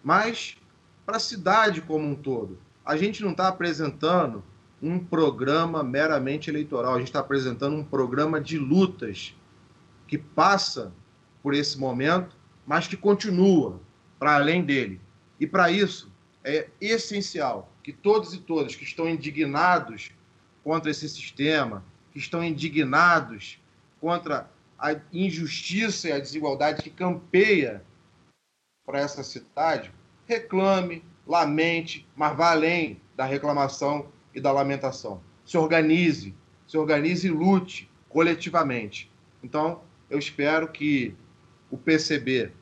mas 0.00 0.56
para 1.04 1.16
a 1.16 1.18
cidade 1.18 1.80
como 1.80 2.06
um 2.06 2.14
todo. 2.14 2.56
A 2.84 2.96
gente 2.96 3.20
não 3.20 3.32
está 3.32 3.48
apresentando 3.48 4.44
um 4.80 5.00
programa 5.00 5.82
meramente 5.82 6.48
eleitoral, 6.48 6.94
a 6.94 6.98
gente 6.98 7.08
está 7.08 7.18
apresentando 7.18 7.74
um 7.74 7.84
programa 7.84 8.40
de 8.40 8.56
lutas 8.56 9.34
que 10.06 10.18
passa 10.18 10.92
por 11.42 11.52
esse 11.52 11.76
momento, 11.80 12.36
mas 12.64 12.86
que 12.86 12.96
continua 12.96 13.80
para 14.20 14.36
além 14.36 14.64
dele. 14.64 15.00
E 15.40 15.48
para 15.48 15.68
isso 15.68 16.12
é 16.44 16.68
essencial 16.80 17.71
que 17.82 17.92
todos 17.92 18.32
e 18.32 18.38
todas 18.38 18.76
que 18.76 18.84
estão 18.84 19.08
indignados 19.08 20.12
contra 20.62 20.90
esse 20.90 21.08
sistema, 21.08 21.84
que 22.12 22.18
estão 22.18 22.42
indignados 22.42 23.60
contra 24.00 24.48
a 24.78 24.96
injustiça 25.12 26.08
e 26.08 26.12
a 26.12 26.18
desigualdade 26.18 26.82
que 26.82 26.90
campeia 26.90 27.84
para 28.84 29.00
essa 29.00 29.22
cidade, 29.22 29.92
reclame, 30.26 31.04
lamente, 31.26 32.06
mas 32.16 32.36
vá 32.36 32.50
além 32.50 33.00
da 33.16 33.24
reclamação 33.24 34.08
e 34.34 34.40
da 34.40 34.50
lamentação. 34.50 35.22
Se 35.44 35.56
organize, 35.56 36.34
se 36.66 36.76
organize 36.76 37.26
e 37.26 37.30
lute 37.30 37.90
coletivamente. 38.08 39.10
Então, 39.42 39.82
eu 40.10 40.18
espero 40.18 40.68
que 40.68 41.14
o 41.70 41.78
PCB 41.78 42.52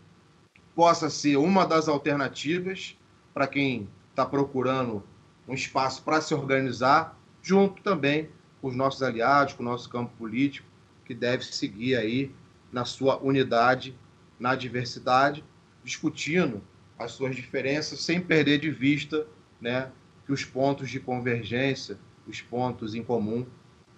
possa 0.75 1.11
ser 1.11 1.37
uma 1.37 1.67
das 1.67 1.89
alternativas 1.89 2.97
para 3.35 3.47
quem 3.47 3.89
está 4.11 4.25
procurando 4.25 5.03
um 5.51 5.55
espaço 5.55 6.05
para 6.05 6.21
se 6.21 6.33
organizar, 6.33 7.19
junto 7.43 7.83
também 7.83 8.31
com 8.63 8.69
os 8.69 8.77
nossos 8.77 9.03
aliados, 9.03 9.53
com 9.53 9.65
o 9.65 9.67
nosso 9.67 9.91
campo 9.91 10.13
político, 10.17 10.69
que 11.05 11.13
deve 11.13 11.45
seguir 11.45 11.97
aí 11.97 12.33
na 12.71 12.85
sua 12.85 13.19
unidade, 13.19 13.99
na 14.39 14.55
diversidade, 14.55 15.45
discutindo 15.83 16.63
as 16.97 17.11
suas 17.13 17.35
diferenças 17.35 18.01
sem 18.01 18.21
perder 18.21 18.61
de 18.61 18.71
vista 18.71 19.27
né, 19.61 19.91
que 20.25 20.33
os 20.33 20.45
pontos 20.45 20.89
de 20.89 21.01
convergência, 21.01 21.99
os 22.29 22.41
pontos 22.41 22.95
em 22.95 23.03
comum, 23.03 23.45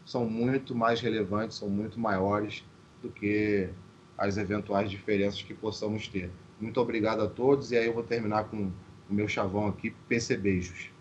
são 0.07 0.25
muito 0.25 0.75
mais 0.75 1.03
relevantes, 1.03 1.59
são 1.59 1.69
muito 1.69 2.01
maiores 2.01 2.65
do 3.03 3.11
que 3.11 3.69
as 4.17 4.39
eventuais 4.39 4.91
diferenças 4.91 5.43
que 5.43 5.53
possamos 5.53 6.09
ter. 6.09 6.31
Muito 6.59 6.81
obrigado 6.81 7.21
a 7.21 7.29
todos 7.29 7.73
e 7.73 7.77
aí 7.77 7.87
eu 7.87 7.93
vou 7.93 8.03
terminar 8.03 8.45
com 8.45 8.73
o 9.11 9.15
meu 9.15 9.29
chavão 9.29 9.67
aqui, 9.67 9.91
PC 10.09 10.39
Beijos. 10.39 10.92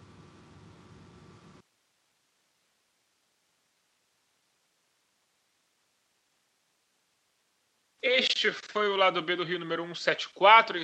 Este 8.44 8.52
foi 8.74 8.90
o 8.90 8.96
lado 8.96 9.22
B 9.22 9.36
do 9.36 9.44
Rio 9.44 9.60
número 9.60 9.84
174. 9.84 10.76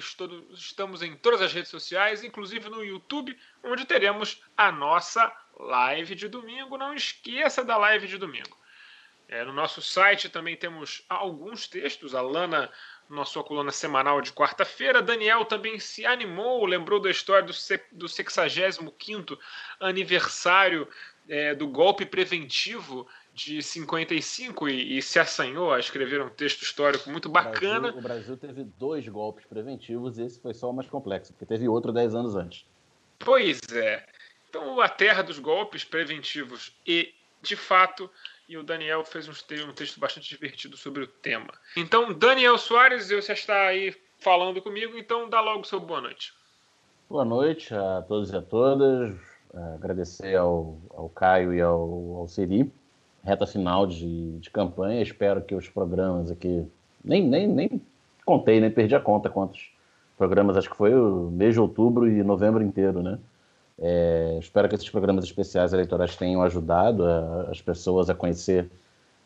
Estamos 0.54 1.02
em 1.02 1.16
todas 1.16 1.42
as 1.42 1.52
redes 1.52 1.72
sociais, 1.72 2.24
inclusive 2.24 2.70
no 2.70 2.84
YouTube, 2.84 3.36
onde 3.64 3.84
teremos 3.84 4.44
a 4.56 4.72
nossa 4.72 5.36
live 5.60 6.14
de 6.14 6.28
domingo. 6.28 6.78
Não 6.78 6.94
esqueça 6.94 7.64
da 7.64 7.76
live 7.76 8.08
de 8.08 8.20
domingo. 8.20 8.56
É, 9.28 9.44
no 9.44 9.52
nosso 9.52 9.82
site 9.82 10.30
também 10.30 10.56
temos 10.56 11.04
alguns 11.10 11.68
textos. 11.68 12.14
A 12.14 12.22
Lana, 12.22 12.72
na 13.10 13.26
sua 13.26 13.44
coluna 13.44 13.72
semanal 13.72 14.22
de 14.22 14.32
quarta-feira. 14.32 15.02
Daniel 15.02 15.44
também 15.44 15.80
se 15.80 16.06
animou, 16.06 16.64
lembrou 16.64 17.00
da 17.00 17.10
história 17.10 17.42
do, 17.42 17.54
do 17.92 18.08
65 18.08 19.40
aniversário 19.80 20.88
é, 21.28 21.56
do 21.56 21.68
golpe 21.68 22.06
preventivo 22.06 23.08
de 23.38 23.62
55 23.62 24.68
e, 24.68 24.98
e 24.98 25.02
se 25.02 25.20
assanhou 25.20 25.72
a 25.72 25.80
escrever 25.80 26.20
um 26.24 26.30
texto 26.30 26.64
histórico 26.64 27.08
muito 27.12 27.30
bacana. 27.30 27.90
O 27.90 27.92
Brasil, 27.92 28.00
o 28.00 28.02
Brasil 28.02 28.38
teve 28.38 28.64
dois 28.64 29.08
golpes 29.08 29.46
preventivos 29.46 30.18
e 30.18 30.24
esse 30.24 30.40
foi 30.40 30.56
só 30.56 30.72
o 30.72 30.74
mais 30.74 30.90
complexo, 30.90 31.32
porque 31.34 31.46
teve 31.46 31.68
outro 31.68 31.94
10 31.94 32.16
anos 32.16 32.36
antes. 32.36 32.66
Pois 33.20 33.60
é. 33.72 34.04
Então, 34.50 34.82
a 34.82 34.90
terra 34.90 35.22
dos 35.22 35.38
golpes 35.38 35.84
preventivos 35.84 36.76
e, 36.86 37.14
de 37.40 37.56
fato, 37.56 38.10
e 38.50 38.58
o 38.58 38.64
Daniel 38.64 39.06
fez 39.06 39.30
um 39.30 39.72
texto 39.72 40.00
bastante 40.00 40.28
divertido 40.28 40.76
sobre 40.76 41.04
o 41.04 41.08
tema. 41.08 41.54
Então, 41.76 42.12
Daniel 42.12 42.58
Soares, 42.58 43.10
você 43.10 43.34
está 43.34 43.68
aí 43.68 43.96
falando 44.18 44.64
comigo, 44.64 44.98
então 44.98 45.30
dá 45.30 45.40
logo 45.42 45.64
seu 45.64 45.80
boa 45.80 46.02
noite. 46.02 46.34
Boa 47.08 47.24
noite 47.24 47.72
a 47.72 48.02
todos 48.02 48.32
e 48.32 48.36
a 48.36 48.42
todas. 48.42 49.16
É, 49.54 49.76
agradecer 49.76 50.36
ao, 50.36 50.80
ao 50.90 51.08
Caio 51.10 51.54
e 51.54 51.62
ao, 51.62 52.18
ao 52.18 52.28
Siri 52.28 52.72
reta 53.28 53.46
final 53.46 53.86
de, 53.86 54.40
de 54.40 54.50
campanha. 54.50 55.02
Espero 55.02 55.42
que 55.42 55.54
os 55.54 55.68
programas 55.68 56.32
aqui. 56.32 56.66
Nem, 57.04 57.28
nem, 57.28 57.48
nem 57.48 57.82
contei, 58.26 58.60
nem 58.60 58.72
perdi 58.72 58.96
a 58.96 59.00
conta 59.00 59.30
quantos 59.30 59.70
programas, 60.18 60.58
acho 60.58 60.70
que 60.70 60.76
foi 60.76 60.94
o 60.94 61.30
mês 61.32 61.54
de 61.54 61.60
outubro 61.60 62.08
e 62.08 62.24
novembro 62.24 62.64
inteiro, 62.64 63.04
né? 63.04 63.20
É, 63.80 64.38
espero 64.40 64.68
que 64.68 64.74
esses 64.74 64.90
programas 64.90 65.24
especiais 65.24 65.72
eleitorais 65.72 66.16
tenham 66.16 66.42
ajudado 66.42 67.06
a, 67.06 67.48
as 67.52 67.62
pessoas 67.62 68.10
a 68.10 68.16
conhecer 68.16 68.68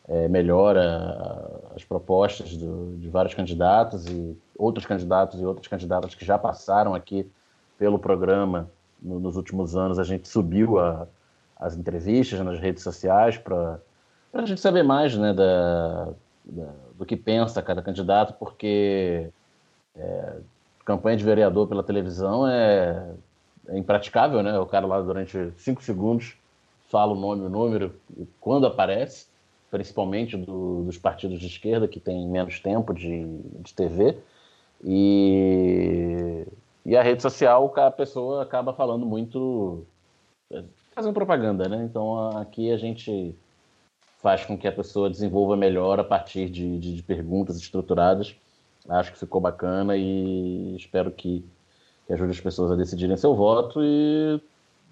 é, 0.06 0.28
melhor 0.28 0.76
a, 0.76 1.72
as 1.74 1.82
propostas 1.84 2.54
do, 2.56 2.96
de 2.98 3.08
vários 3.08 3.34
candidatos 3.34 4.06
e 4.06 4.36
outros 4.58 4.84
candidatos 4.84 5.40
e 5.40 5.44
outras 5.46 5.66
candidatas 5.68 6.14
que 6.14 6.24
já 6.24 6.36
passaram 6.36 6.94
aqui 6.94 7.30
pelo 7.78 7.98
programa 7.98 8.68
no, 9.00 9.18
nos 9.18 9.36
últimos 9.36 9.74
anos. 9.74 9.98
A 9.98 10.04
gente 10.04 10.28
subiu 10.28 10.78
a, 10.78 11.08
as 11.56 11.74
entrevistas 11.74 12.38
nas 12.40 12.60
redes 12.60 12.82
sociais 12.82 13.38
para 13.38 13.80
para 14.32 14.42
a 14.42 14.46
gente 14.46 14.60
saber 14.60 14.82
mais 14.82 15.16
né, 15.16 15.34
da, 15.34 16.06
da, 16.44 16.72
do 16.96 17.04
que 17.04 17.16
pensa 17.16 17.62
cada 17.62 17.82
candidato, 17.82 18.32
porque 18.38 19.28
é, 19.94 20.36
campanha 20.84 21.18
de 21.18 21.24
vereador 21.24 21.68
pela 21.68 21.82
televisão 21.82 22.48
é, 22.48 23.14
é, 23.68 23.78
impraticável, 23.78 24.42
né? 24.42 24.58
O 24.58 24.66
cara 24.66 24.86
lá 24.86 25.00
durante 25.00 25.52
cinco 25.58 25.82
segundos 25.82 26.34
fala 26.88 27.12
o 27.12 27.14
nome, 27.14 27.44
o 27.44 27.48
número, 27.48 27.94
quando 28.40 28.66
aparece, 28.66 29.26
principalmente 29.70 30.36
do, 30.36 30.84
dos 30.84 30.98
partidos 30.98 31.38
de 31.38 31.46
esquerda 31.46 31.86
que 31.86 32.00
tem 32.00 32.26
menos 32.26 32.58
tempo 32.60 32.92
de, 32.92 33.24
de 33.60 33.74
TV, 33.74 34.18
e, 34.84 36.46
e 36.84 36.96
a 36.96 37.02
rede 37.02 37.22
social 37.22 37.72
a 37.76 37.90
pessoa 37.90 38.42
acaba 38.42 38.72
falando 38.72 39.06
muito, 39.06 39.86
fazendo 40.94 41.14
propaganda, 41.14 41.68
né? 41.68 41.84
Então 41.84 42.36
aqui 42.36 42.70
a 42.72 42.76
gente 42.76 43.34
faz 44.22 44.44
com 44.46 44.56
que 44.56 44.68
a 44.68 44.72
pessoa 44.72 45.10
desenvolva 45.10 45.56
melhor 45.56 45.98
a 45.98 46.04
partir 46.04 46.48
de, 46.48 46.78
de, 46.78 46.94
de 46.94 47.02
perguntas 47.02 47.56
estruturadas. 47.56 48.36
Acho 48.88 49.12
que 49.12 49.18
ficou 49.18 49.40
bacana 49.40 49.96
e 49.96 50.76
espero 50.76 51.10
que, 51.10 51.44
que 52.06 52.12
ajude 52.12 52.30
as 52.30 52.40
pessoas 52.40 52.70
a 52.70 52.76
decidirem 52.76 53.16
seu 53.16 53.34
voto. 53.34 53.80
E 53.82 54.40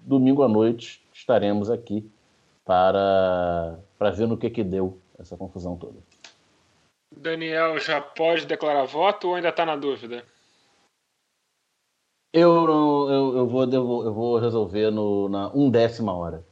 domingo 0.01 0.43
à 0.43 0.49
noite 0.49 1.01
estaremos 1.13 1.69
aqui 1.69 2.09
para, 2.65 3.79
para 3.97 4.11
ver 4.11 4.27
no 4.27 4.37
que, 4.37 4.49
que 4.49 4.63
deu 4.63 4.99
essa 5.17 5.37
confusão 5.37 5.77
toda. 5.77 5.99
Daniel 7.15 7.79
já 7.79 8.01
pode 8.01 8.45
declarar 8.45 8.85
voto 8.85 9.29
ou 9.29 9.35
ainda 9.35 9.49
está 9.49 9.65
na 9.65 9.75
dúvida? 9.75 10.25
Eu, 12.33 12.65
eu, 13.09 13.37
eu, 13.37 13.47
vou, 13.47 13.63
eu 13.69 14.13
vou 14.13 14.37
resolver 14.37 14.89
no, 14.89 15.27
na 15.27 15.49
undécima 15.53 16.15
hora. 16.15 16.45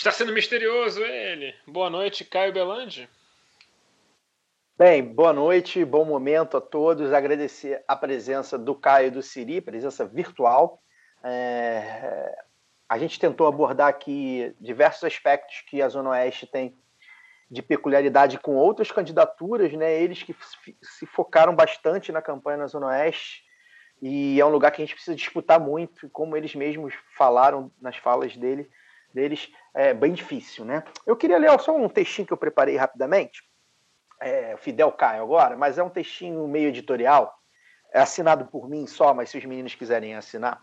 Está 0.00 0.10
sendo 0.10 0.32
misterioso 0.32 1.04
ele. 1.04 1.54
Boa 1.66 1.90
noite, 1.90 2.24
Caio 2.24 2.54
Belandi. 2.54 3.06
Bem, 4.78 5.04
boa 5.04 5.30
noite, 5.30 5.84
bom 5.84 6.06
momento 6.06 6.56
a 6.56 6.60
todos. 6.62 7.12
Agradecer 7.12 7.84
a 7.86 7.94
presença 7.94 8.56
do 8.56 8.74
Caio 8.74 9.08
e 9.08 9.10
do 9.10 9.20
Siri, 9.20 9.60
presença 9.60 10.06
virtual. 10.06 10.82
É... 11.22 12.34
A 12.88 12.96
gente 12.96 13.20
tentou 13.20 13.46
abordar 13.46 13.88
aqui 13.88 14.56
diversos 14.58 15.04
aspectos 15.04 15.62
que 15.68 15.82
a 15.82 15.88
Zona 15.90 16.08
Oeste 16.12 16.46
tem 16.46 16.74
de 17.50 17.60
peculiaridade 17.60 18.38
com 18.38 18.56
outras 18.56 18.90
candidaturas, 18.90 19.70
né? 19.74 20.00
Eles 20.00 20.22
que 20.22 20.34
se 20.80 21.04
focaram 21.04 21.54
bastante 21.54 22.10
na 22.10 22.22
campanha 22.22 22.56
na 22.56 22.66
Zona 22.68 22.86
Oeste 22.86 23.44
e 24.00 24.40
é 24.40 24.46
um 24.46 24.50
lugar 24.50 24.70
que 24.70 24.80
a 24.80 24.84
gente 24.86 24.94
precisa 24.94 25.14
disputar 25.14 25.60
muito, 25.60 26.08
como 26.08 26.38
eles 26.38 26.54
mesmos 26.54 26.94
falaram 27.18 27.70
nas 27.78 27.96
falas 27.96 28.34
dele, 28.34 28.66
deles 29.14 29.50
é 29.74 29.94
bem 29.94 30.12
difícil, 30.12 30.64
né? 30.64 30.84
Eu 31.06 31.16
queria 31.16 31.38
ler 31.38 31.58
só 31.60 31.76
um 31.76 31.88
textinho 31.88 32.26
que 32.26 32.32
eu 32.32 32.36
preparei 32.36 32.76
rapidamente, 32.76 33.42
é, 34.20 34.56
Fidel 34.56 34.92
Caio 34.92 35.22
agora, 35.22 35.56
mas 35.56 35.78
é 35.78 35.82
um 35.82 35.88
textinho 35.88 36.46
meio 36.46 36.68
editorial, 36.68 37.34
é 37.92 38.00
assinado 38.00 38.46
por 38.46 38.68
mim 38.68 38.86
só, 38.86 39.14
mas 39.14 39.30
se 39.30 39.38
os 39.38 39.44
meninos 39.44 39.74
quiserem 39.74 40.14
assinar. 40.14 40.62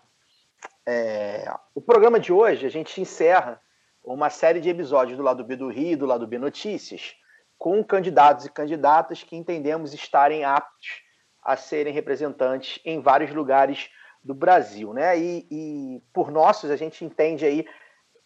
É, 0.86 1.52
o 1.76 1.82
programa 1.82 2.20
de 2.20 2.32
hoje 2.32 2.66
a 2.66 2.70
gente 2.70 3.02
encerra 3.02 3.62
uma 4.04 4.30
série 4.30 4.62
de 4.62 4.70
episódios 4.70 5.18
do 5.18 5.24
lado 5.24 5.44
B 5.44 5.56
do 5.56 5.70
Rio, 5.70 5.98
do 5.98 6.06
lado 6.06 6.26
B 6.26 6.38
Notícias, 6.38 7.16
com 7.58 7.84
candidatos 7.84 8.46
e 8.46 8.52
candidatas 8.52 9.24
que 9.24 9.36
entendemos 9.36 9.94
estarem 9.94 10.46
aptos 10.46 11.02
a 11.44 11.58
serem 11.58 11.94
representantes 11.94 12.80
em 12.86 13.02
vários 13.02 13.34
lugares 13.34 13.90
do 14.24 14.34
Brasil, 14.34 14.94
né? 14.94 15.18
E, 15.18 15.48
e 15.50 16.04
por 16.14 16.32
nossos 16.32 16.70
a 16.70 16.76
gente 16.76 17.04
entende 17.04 17.46
aí 17.46 17.66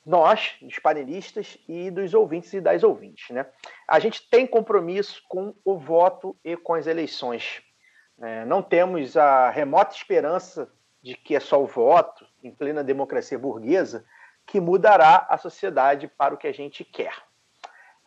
nós, 0.06 0.56
dos 0.62 0.80
panelistas 0.80 1.58
e 1.68 1.92
dos 1.92 2.14
ouvintes 2.14 2.54
e 2.54 2.62
das 2.62 2.84
ouvintes. 2.84 3.30
Né? 3.30 3.46
A 3.88 4.00
gente 4.00 4.28
tem 4.30 4.48
compromisso 4.48 5.22
com 5.30 5.54
o 5.64 5.78
voto 5.78 6.36
e 6.44 6.58
com 6.58 6.74
as 6.74 6.88
eleições. 6.88 7.62
É, 8.20 8.46
não 8.46 8.62
temos 8.62 9.16
a 9.18 9.50
remota 9.50 9.96
esperança 9.96 10.72
de 11.02 11.16
que 11.16 11.36
é 11.36 11.40
só 11.40 11.62
o 11.62 11.68
voto, 11.68 12.26
em 12.44 12.52
plena 12.52 12.84
democracia 12.84 13.38
burguesa, 13.38 14.06
que 14.46 14.60
mudará 14.60 15.26
a 15.30 15.38
sociedade 15.38 16.08
para 16.08 16.34
o 16.34 16.38
que 16.38 16.48
a 16.48 16.54
gente 16.54 16.84
quer. 16.84 17.14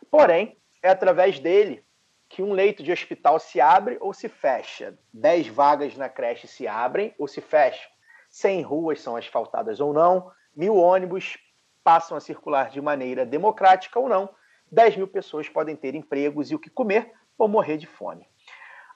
Porém, 0.09 0.57
é 0.81 0.89
através 0.89 1.39
dele 1.39 1.83
que 2.29 2.41
um 2.41 2.53
leito 2.53 2.83
de 2.83 2.91
hospital 2.91 3.39
se 3.39 3.59
abre 3.61 3.97
ou 3.99 4.13
se 4.13 4.27
fecha. 4.27 4.97
Dez 5.13 5.47
vagas 5.47 5.95
na 5.95 6.09
creche 6.09 6.47
se 6.47 6.67
abrem 6.67 7.13
ou 7.17 7.27
se 7.27 7.41
fecham. 7.41 7.89
Cem 8.29 8.61
ruas 8.61 9.01
são 9.01 9.15
asfaltadas 9.15 9.79
ou 9.79 9.93
não. 9.93 10.31
Mil 10.55 10.75
ônibus 10.75 11.37
passam 11.85 12.17
a 12.17 12.19
circular 12.19 12.71
de 12.71 12.81
maneira 12.81 13.23
democrática 13.23 13.99
ou 13.99 14.09
não, 14.09 14.27
10 14.71 14.97
mil 14.97 15.07
pessoas 15.07 15.47
podem 15.47 15.75
ter 15.75 15.93
empregos 15.93 16.49
e 16.49 16.55
o 16.55 16.59
que 16.59 16.67
comer 16.67 17.13
ou 17.37 17.47
morrer 17.47 17.77
de 17.77 17.85
fome. 17.85 18.27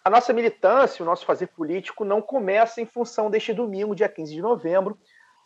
A 0.03 0.09
nossa 0.09 0.33
militância, 0.33 1.03
o 1.03 1.05
nosso 1.05 1.23
fazer 1.23 1.47
político 1.47 2.03
não 2.03 2.19
começa 2.19 2.81
em 2.81 2.87
função 2.87 3.29
deste 3.29 3.53
domingo, 3.53 3.95
dia 3.95 4.09
15 4.09 4.33
de 4.33 4.41
novembro, 4.41 4.97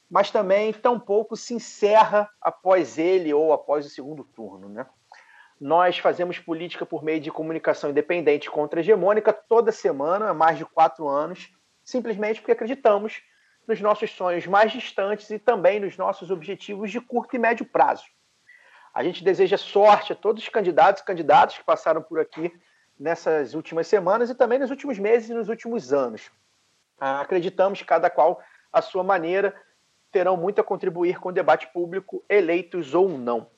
mas 0.09 0.31
também 0.31 0.71
tampouco 0.71 1.35
se 1.35 1.53
encerra 1.53 2.29
após 2.39 2.97
ele 2.97 3.33
ou 3.33 3.51
após 3.51 3.85
o 3.85 3.89
segundo 3.89 4.23
turno. 4.23 4.69
Né? 4.69 4.85
Nós 5.59 5.97
fazemos 5.97 6.39
política 6.39 6.85
por 6.85 7.03
meio 7.03 7.19
de 7.19 7.29
comunicação 7.29 7.89
independente 7.89 8.49
contra-hegemônica 8.49 9.33
toda 9.33 9.69
semana, 9.69 10.29
há 10.29 10.33
mais 10.33 10.57
de 10.57 10.63
quatro 10.63 11.09
anos, 11.09 11.51
simplesmente 11.83 12.39
porque 12.39 12.53
acreditamos 12.53 13.21
nos 13.67 13.79
nossos 13.79 14.11
sonhos 14.11 14.45
mais 14.45 14.71
distantes 14.71 15.29
e 15.29 15.39
também 15.39 15.79
nos 15.79 15.97
nossos 15.97 16.29
objetivos 16.31 16.91
de 16.91 16.99
curto 16.99 17.35
e 17.35 17.39
médio 17.39 17.65
prazo. 17.65 18.05
A 18.93 19.03
gente 19.03 19.23
deseja 19.23 19.57
sorte 19.57 20.13
a 20.13 20.15
todos 20.15 20.43
os 20.43 20.49
candidatos 20.49 21.01
e 21.01 21.05
candidatas 21.05 21.57
que 21.57 21.63
passaram 21.63 22.01
por 22.01 22.19
aqui 22.19 22.53
nessas 22.99 23.53
últimas 23.53 23.87
semanas 23.87 24.29
e 24.29 24.35
também 24.35 24.59
nos 24.59 24.69
últimos 24.69 24.99
meses 24.99 25.29
e 25.29 25.33
nos 25.33 25.49
últimos 25.49 25.91
anos. 25.91 26.31
Acreditamos 26.99 27.79
que 27.79 27.85
cada 27.85 28.09
qual, 28.09 28.41
à 28.71 28.81
sua 28.81 29.03
maneira, 29.03 29.53
terão 30.11 30.37
muito 30.37 30.61
a 30.61 30.63
contribuir 30.63 31.19
com 31.19 31.29
o 31.29 31.33
debate 31.33 31.67
público, 31.73 32.23
eleitos 32.29 32.93
ou 32.93 33.09
não. 33.09 33.49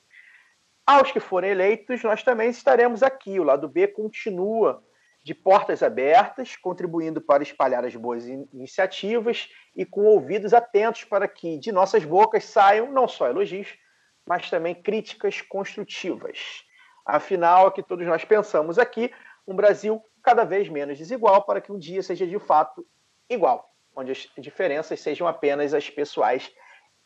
Aos 0.86 1.12
que 1.12 1.20
forem 1.20 1.50
eleitos, 1.50 2.02
nós 2.02 2.22
também 2.22 2.48
estaremos 2.48 3.02
aqui. 3.02 3.38
O 3.38 3.44
lado 3.44 3.68
B 3.68 3.88
continua 3.88 4.82
de 5.26 5.34
portas 5.34 5.82
abertas, 5.82 6.54
contribuindo 6.54 7.20
para 7.20 7.42
espalhar 7.42 7.84
as 7.84 7.96
boas 7.96 8.28
iniciativas 8.28 9.48
e 9.74 9.84
com 9.84 10.04
ouvidos 10.04 10.54
atentos 10.54 11.02
para 11.02 11.26
que 11.26 11.58
de 11.58 11.72
nossas 11.72 12.04
bocas 12.04 12.44
saiam 12.44 12.92
não 12.92 13.08
só 13.08 13.26
elogios, 13.26 13.76
mas 14.24 14.48
também 14.48 14.72
críticas 14.72 15.40
construtivas. 15.40 16.62
Afinal, 17.04 17.66
é 17.66 17.70
que 17.72 17.82
todos 17.82 18.06
nós 18.06 18.24
pensamos 18.24 18.78
aqui, 18.78 19.12
um 19.48 19.56
Brasil 19.56 20.00
cada 20.22 20.44
vez 20.44 20.68
menos 20.68 20.96
desigual 20.96 21.42
para 21.42 21.60
que 21.60 21.72
um 21.72 21.78
dia 21.78 22.04
seja 22.04 22.24
de 22.24 22.38
fato 22.38 22.86
igual, 23.28 23.74
onde 23.96 24.12
as 24.12 24.30
diferenças 24.38 25.00
sejam 25.00 25.26
apenas 25.26 25.74
as 25.74 25.90
pessoais 25.90 26.52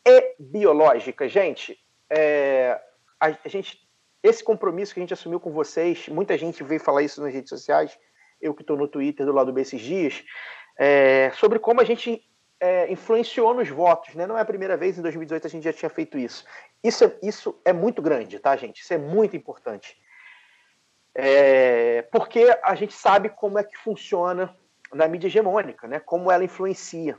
e 0.07 0.37
biológicas. 0.39 1.33
Gente, 1.33 1.79
é, 2.11 2.79
a, 3.19 3.29
a, 3.29 3.49
gente, 3.49 3.79
esse 4.23 4.45
compromisso 4.45 4.93
que 4.93 5.01
a 5.01 5.03
gente 5.03 5.15
assumiu 5.15 5.41
com 5.41 5.51
vocês, 5.51 6.07
muita 6.09 6.37
gente 6.37 6.63
veio 6.63 6.81
falar 6.81 7.03
isso 7.03 7.23
nas 7.23 7.33
redes 7.33 7.49
sociais, 7.49 7.99
eu 8.41 8.55
que 8.55 8.63
estou 8.63 8.77
no 8.77 8.89
Twitter 8.89 9.27
do 9.27 9.33
lado 9.33 9.53
desses 9.53 9.81
dias, 9.81 10.25
é, 10.79 11.31
sobre 11.35 11.59
como 11.59 11.81
a 11.81 11.85
gente 11.85 12.23
é, 12.61 12.91
influenciou 12.93 13.55
nos 13.55 13.69
votos. 13.69 14.15
Né? 14.15 14.27
Não 14.27 14.37
é 14.37 14.41
a 14.43 14.45
primeira 14.45 14.77
vez, 14.77 14.99
em 14.99 15.03
2018 15.03 15.47
a 15.47 15.51
gente 15.51 15.65
já 15.65 15.73
tinha 15.73 15.91
feito 15.91 16.19
isso. 16.19 16.45
Isso 16.83 17.05
é, 17.05 17.19
isso 17.23 17.61
é 17.65 17.73
muito 17.73 18.03
grande, 18.03 18.39
tá, 18.39 18.57
gente? 18.57 18.81
Isso 18.81 18.93
é 18.93 18.99
muito 18.99 19.37
importante. 19.37 19.97
É, 21.15 22.03
porque 22.13 22.47
a 22.63 22.75
gente 22.75 22.93
sabe 22.93 23.31
como 23.31 23.59
é 23.59 23.65
que 23.65 23.77
funciona 23.77 24.57
na 24.93 25.09
mídia 25.09 25.27
hegemônica, 25.27 25.89
né? 25.89 25.99
como 26.01 26.31
ela 26.31 26.45
influencia 26.45 27.19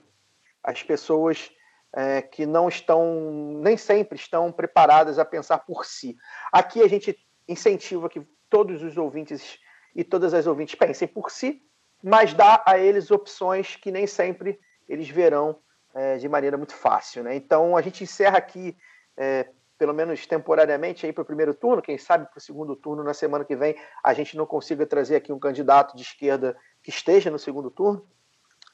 as 0.63 0.83
pessoas 0.83 1.51
é, 1.93 2.21
que 2.21 2.45
não 2.45 2.69
estão, 2.69 3.59
nem 3.61 3.75
sempre 3.75 4.17
estão 4.17 4.51
preparadas 4.51 5.19
a 5.19 5.25
pensar 5.25 5.59
por 5.59 5.85
si. 5.85 6.15
Aqui 6.51 6.81
a 6.81 6.87
gente 6.87 7.17
incentiva 7.47 8.09
que 8.09 8.21
todos 8.49 8.81
os 8.83 8.97
ouvintes 8.97 9.59
e 9.95 10.03
todas 10.03 10.33
as 10.33 10.47
ouvintes 10.47 10.75
pensem 10.75 11.07
por 11.07 11.29
si, 11.29 11.61
mas 12.03 12.33
dá 12.33 12.63
a 12.65 12.77
eles 12.77 13.11
opções 13.11 13.75
que 13.75 13.91
nem 13.91 14.07
sempre 14.07 14.59
eles 14.87 15.09
verão 15.09 15.59
é, 15.93 16.17
de 16.17 16.27
maneira 16.27 16.57
muito 16.57 16.73
fácil. 16.73 17.23
Né? 17.23 17.35
Então 17.35 17.77
a 17.77 17.81
gente 17.81 18.03
encerra 18.03 18.37
aqui, 18.37 18.75
é, 19.17 19.49
pelo 19.77 19.93
menos 19.93 20.25
temporariamente, 20.25 21.11
para 21.11 21.21
o 21.21 21.25
primeiro 21.25 21.53
turno, 21.53 21.81
quem 21.81 21.97
sabe 21.97 22.25
para 22.27 22.37
o 22.37 22.41
segundo 22.41 22.75
turno 22.75 23.03
na 23.03 23.13
semana 23.13 23.45
que 23.45 23.55
vem 23.55 23.75
a 24.03 24.13
gente 24.13 24.37
não 24.37 24.45
consiga 24.45 24.85
trazer 24.85 25.15
aqui 25.15 25.31
um 25.31 25.39
candidato 25.39 25.95
de 25.95 26.03
esquerda 26.03 26.55
que 26.81 26.89
esteja 26.89 27.29
no 27.29 27.39
segundo 27.39 27.69
turno, 27.69 28.05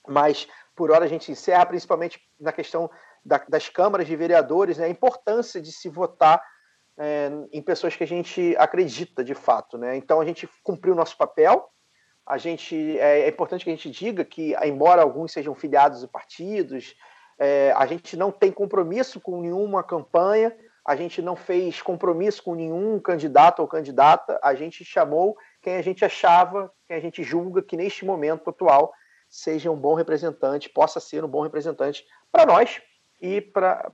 mas 0.07 0.48
por 0.76 0.91
hora 0.91 1.06
a 1.06 1.07
gente 1.07 1.31
encerra, 1.31 1.65
principalmente 1.65 2.22
na 2.39 2.52
questão 2.52 2.89
da, 3.26 3.44
das 3.49 3.68
câmaras 3.68 4.07
de 4.07 4.15
vereadores, 4.15 4.77
né, 4.77 4.85
a 4.85 4.89
importância 4.89 5.61
de 5.61 5.72
se 5.72 5.89
votar 5.89 6.41
é, 6.97 7.29
em 7.51 7.61
pessoas 7.61 7.95
que 7.95 8.03
a 8.03 8.07
gente 8.07 8.55
acredita 8.57 9.23
de 9.23 9.35
fato. 9.35 9.77
Né? 9.77 9.95
Então 9.97 10.19
a 10.19 10.25
gente 10.25 10.49
cumpriu 10.63 10.93
o 10.93 10.97
nosso 10.97 11.17
papel, 11.17 11.69
a 12.25 12.37
gente 12.37 12.99
é, 12.99 13.21
é, 13.21 13.29
importante 13.29 13.63
que 13.63 13.69
a 13.69 13.75
gente 13.75 13.89
diga 13.89 14.25
que, 14.25 14.53
embora 14.65 15.01
alguns 15.01 15.31
sejam 15.31 15.55
filiados 15.55 16.03
a 16.03 16.07
partidos, 16.07 16.95
é, 17.39 17.71
a 17.75 17.85
gente 17.85 18.17
não 18.17 18.31
tem 18.31 18.51
compromisso 18.51 19.21
com 19.21 19.41
nenhuma 19.41 19.83
campanha, 19.83 20.53
a 20.85 20.95
gente 20.95 21.21
não 21.21 21.35
fez 21.35 21.81
compromisso 21.81 22.43
com 22.43 22.55
nenhum 22.55 22.99
candidato 22.99 23.61
ou 23.61 23.67
candidata, 23.67 24.39
a 24.43 24.55
gente 24.55 24.83
chamou 24.83 25.37
quem 25.61 25.75
a 25.75 25.81
gente 25.81 26.03
achava, 26.03 26.71
quem 26.85 26.97
a 26.97 26.99
gente 26.99 27.23
julga 27.23 27.61
que 27.61 27.77
neste 27.77 28.05
momento 28.05 28.49
atual 28.49 28.91
seja 29.29 29.69
um 29.69 29.75
bom 29.75 29.93
representante, 29.93 30.69
possa 30.69 30.99
ser 30.99 31.23
um 31.23 31.27
bom 31.27 31.41
representante 31.41 32.05
para 32.31 32.45
nós 32.45 32.81
e 33.22 33.41
para 33.41 33.91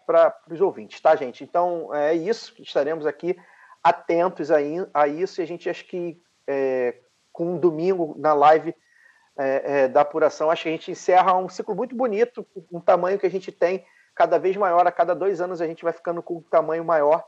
os 0.50 0.62
ouvintes, 0.62 1.00
tá, 1.00 1.16
gente? 1.16 1.44
Então 1.44 1.94
é 1.94 2.14
isso, 2.14 2.54
estaremos 2.62 3.06
aqui 3.06 3.38
atentos 3.84 4.52
a, 4.52 4.58
a 4.94 5.08
isso 5.08 5.42
e 5.42 5.44
a 5.44 5.48
gente 5.48 5.70
acho 5.70 5.86
que 5.86 6.22
é, 6.48 6.96
com 7.32 7.56
um 7.56 7.58
domingo 7.58 8.16
na 8.18 8.34
live 8.34 8.76
é, 9.38 9.84
é, 9.84 9.88
da 9.88 10.02
apuração. 10.02 10.50
Acho 10.50 10.64
que 10.64 10.70
a 10.70 10.72
gente 10.72 10.92
encerra 10.92 11.36
um 11.38 11.50
ciclo 11.50 11.76
muito 11.76 11.96
bonito, 11.96 12.46
um 12.72 12.80
tamanho 12.80 13.20
que 13.20 13.26
a 13.26 13.32
gente 13.32 13.52
tem 13.52 13.86
cada 14.16 14.38
vez 14.38 14.56
maior. 14.56 14.86
A 14.86 14.92
cada 14.92 15.16
dois 15.16 15.42
anos 15.42 15.62
a 15.62 15.68
gente 15.68 15.84
vai 15.84 15.94
ficando 15.94 16.22
com 16.22 16.38
um 16.38 16.42
tamanho 16.42 16.84
maior. 16.86 17.26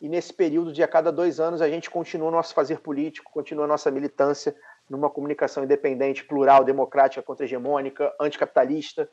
E 0.00 0.08
nesse 0.08 0.32
período 0.32 0.72
de 0.72 0.82
a 0.82 0.88
cada 0.88 1.12
dois 1.12 1.38
anos 1.38 1.62
a 1.62 1.68
gente 1.68 1.88
continua 1.88 2.28
o 2.28 2.32
nosso 2.32 2.52
fazer 2.52 2.80
político, 2.80 3.30
continua 3.32 3.64
a 3.64 3.68
nossa 3.68 3.90
militância 3.90 4.54
numa 4.90 5.08
comunicação 5.08 5.64
independente, 5.64 6.24
plural, 6.24 6.64
democrática, 6.64 7.22
contra-hegemônica, 7.22 8.12
anticapitalista, 8.20 9.08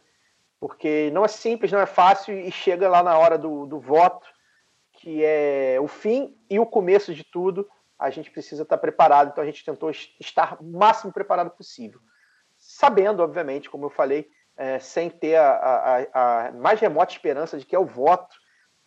porque 0.61 1.09
não 1.11 1.25
é 1.25 1.27
simples, 1.27 1.71
não 1.71 1.79
é 1.79 1.88
fácil 1.88 2.38
e 2.38 2.51
chega 2.51 2.88
lá 2.88 3.01
na 3.01 3.17
hora 3.17 3.35
do, 3.35 3.65
do 3.65 3.79
voto, 3.79 4.27
que 4.93 5.25
é 5.25 5.79
o 5.81 5.88
fim 5.88 6.38
e 6.47 6.59
o 6.59 6.67
começo 6.67 7.15
de 7.15 7.23
tudo, 7.23 7.67
a 7.97 8.11
gente 8.11 8.29
precisa 8.29 8.61
estar 8.61 8.77
preparado. 8.77 9.31
Então 9.31 9.43
a 9.43 9.47
gente 9.47 9.65
tentou 9.65 9.89
estar 9.89 10.61
o 10.61 10.63
máximo 10.63 11.11
preparado 11.11 11.49
possível. 11.49 11.99
Sabendo, 12.59 13.23
obviamente, 13.23 13.71
como 13.71 13.85
eu 13.85 13.89
falei, 13.89 14.29
é, 14.55 14.77
sem 14.77 15.09
ter 15.09 15.35
a, 15.35 15.49
a, 16.13 16.47
a, 16.47 16.51
mais 16.51 16.79
remota 16.79 17.11
esperança 17.11 17.57
de 17.57 17.65
que 17.65 17.75
é 17.75 17.79
o 17.79 17.85
voto 17.85 18.35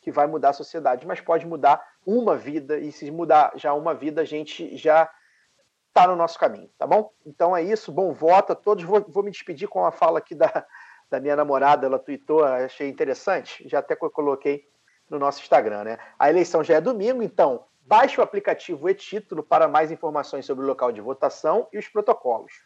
que 0.01 0.13
vai 0.13 0.29
mudar 0.29 0.51
a 0.51 0.53
sociedade, 0.53 1.05
mas 1.05 1.21
pode 1.21 1.45
mudar 1.45 1.85
uma 2.07 2.37
vida, 2.37 2.79
e 2.79 2.93
se 2.93 3.11
mudar 3.11 3.51
já 3.57 3.75
uma 3.75 3.95
vida, 3.95 4.21
a 4.21 4.25
gente 4.25 4.77
já 4.77 5.11
está 5.89 6.07
no 6.07 6.15
nosso 6.15 6.39
caminho, 6.39 6.71
tá 6.79 6.87
bom? 6.87 7.11
Então 7.27 7.57
é 7.57 7.63
isso, 7.63 7.91
bom 7.91 8.13
voto 8.13 8.53
a 8.53 8.55
todos. 8.55 8.85
Vou, 8.85 9.05
vou 9.09 9.25
me 9.25 9.33
despedir 9.33 9.67
com 9.67 9.85
a 9.85 9.91
fala 9.91 10.19
aqui 10.21 10.37
da, 10.37 10.65
da 11.15 11.21
minha 11.21 11.37
namorada, 11.37 11.87
ela 11.87 11.99
tweetou, 11.99 12.45
achei 12.45 12.89
interessante, 12.89 13.69
já 13.69 13.79
até 13.79 13.97
coloquei 13.97 14.69
no 15.09 15.19
nosso 15.19 15.41
Instagram, 15.41 15.85
né? 15.85 15.99
A 16.19 16.29
eleição 16.29 16.63
já 16.63 16.75
é 16.75 16.81
domingo, 16.81 17.23
então 17.23 17.65
Baixe 17.87 18.19
o 18.19 18.23
aplicativo 18.23 18.89
e-título 18.89 19.43
para 19.43 19.69
mais 19.69 19.91
informações 19.91 20.47
sobre 20.47 20.65
o 20.65 20.67
local 20.67 20.91
de 20.91 21.03
votação 21.03 21.69
e 21.71 21.77
os 21.77 21.87
protocolos. 21.87 22.65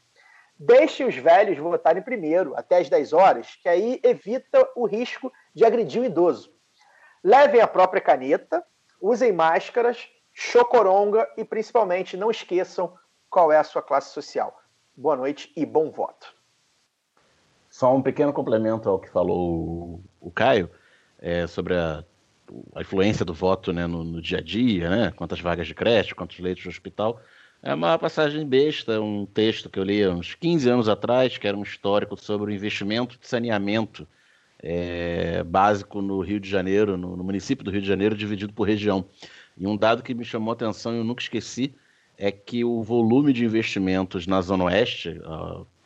Deixe 0.57 1.05
os 1.05 1.17
velhos 1.17 1.59
votarem 1.59 2.03
primeiro, 2.03 2.55
até 2.57 2.79
às 2.79 2.89
10 2.89 3.13
horas, 3.13 3.57
que 3.57 3.69
aí 3.69 4.01
evita 4.05 4.69
o 4.77 4.87
risco 4.87 5.33
de 5.53 5.65
agredir 5.65 6.03
o 6.03 6.05
idoso. 6.05 6.55
Levem 7.23 7.61
a 7.61 7.67
própria 7.67 8.01
caneta, 8.01 8.65
usem 9.01 9.33
máscaras, 9.33 10.09
chocoronga 10.33 11.29
e 11.37 11.45
principalmente 11.45 12.17
não 12.17 12.31
esqueçam 12.31 12.97
qual 13.29 13.51
é 13.51 13.59
a 13.59 13.65
sua 13.65 13.83
classe 13.83 14.11
social. 14.11 14.57
Boa 14.97 15.17
noite 15.17 15.53
e 15.57 15.67
bom 15.67 15.91
voto. 15.91 16.38
Só 17.79 17.95
um 17.95 18.03
pequeno 18.03 18.33
complemento 18.33 18.89
ao 18.89 18.99
que 18.99 19.09
falou 19.09 20.03
o 20.21 20.33
Caio 20.33 20.69
é, 21.21 21.47
sobre 21.47 21.77
a 21.77 22.05
a 22.75 22.81
influência 22.81 23.27
do 23.27 23.35
voto 23.35 23.75
né, 23.75 23.87
no, 23.87 24.03
no, 24.03 24.23
dia 24.23 24.39
a 24.39 24.41
dia, 24.41 24.89
né, 24.89 25.13
quantas 25.15 25.39
vagas 25.39 25.67
de 25.67 25.75
creche, 25.75 26.15
quantos 26.15 26.39
leitos 26.41 26.63
de 26.63 26.69
hospital. 26.71 27.21
É 27.63 27.75
uma 27.75 27.99
passagem 27.99 28.45
besta, 28.47 28.99
um 29.01 29.27
texto 29.27 29.69
que 29.69 29.79
eu 29.79 29.85
li 29.85 30.09
uns 30.09 30.35
15 30.35 30.71
anos 30.71 30.89
atrás, 30.89 31.37
que 31.37 31.47
era 31.47 31.55
um 31.55 31.63
histórico 31.63 32.17
sobre 32.17 32.51
o 32.51 32.55
investimento 32.55 33.19
de 33.19 33.29
saneamento 33.29 34.09
é, 34.61 35.45
básico 35.45 36.01
no 36.01 36.21
Rio 36.21 36.41
de 36.41 36.49
Janeiro, 36.49 36.97
no, 36.97 37.19
no, 37.19 37.23
município 37.23 37.63
do 37.63 37.71
Rio 37.71 37.83
de 37.83 37.87
Janeiro, 37.87 38.17
dividido 38.17 38.55
por 38.55 38.67
região. 38.67 39.05
E 39.59 39.67
um 39.67 39.77
dado 39.77 40.03
que 40.03 40.15
me 40.15 40.25
chamou 40.25 40.53
a 40.53 40.55
atenção 40.55 40.95
e 40.95 40.97
eu 40.97 41.05
nunca 41.05 41.23
esqueci 41.23 41.75
é 42.17 42.33
que 42.33 42.65
o 42.65 42.83
volume 42.83 43.33
de 43.33 43.45
investimentos 43.45 44.27
na 44.27 44.41
Zona 44.41 44.65
Oeste, 44.65 45.21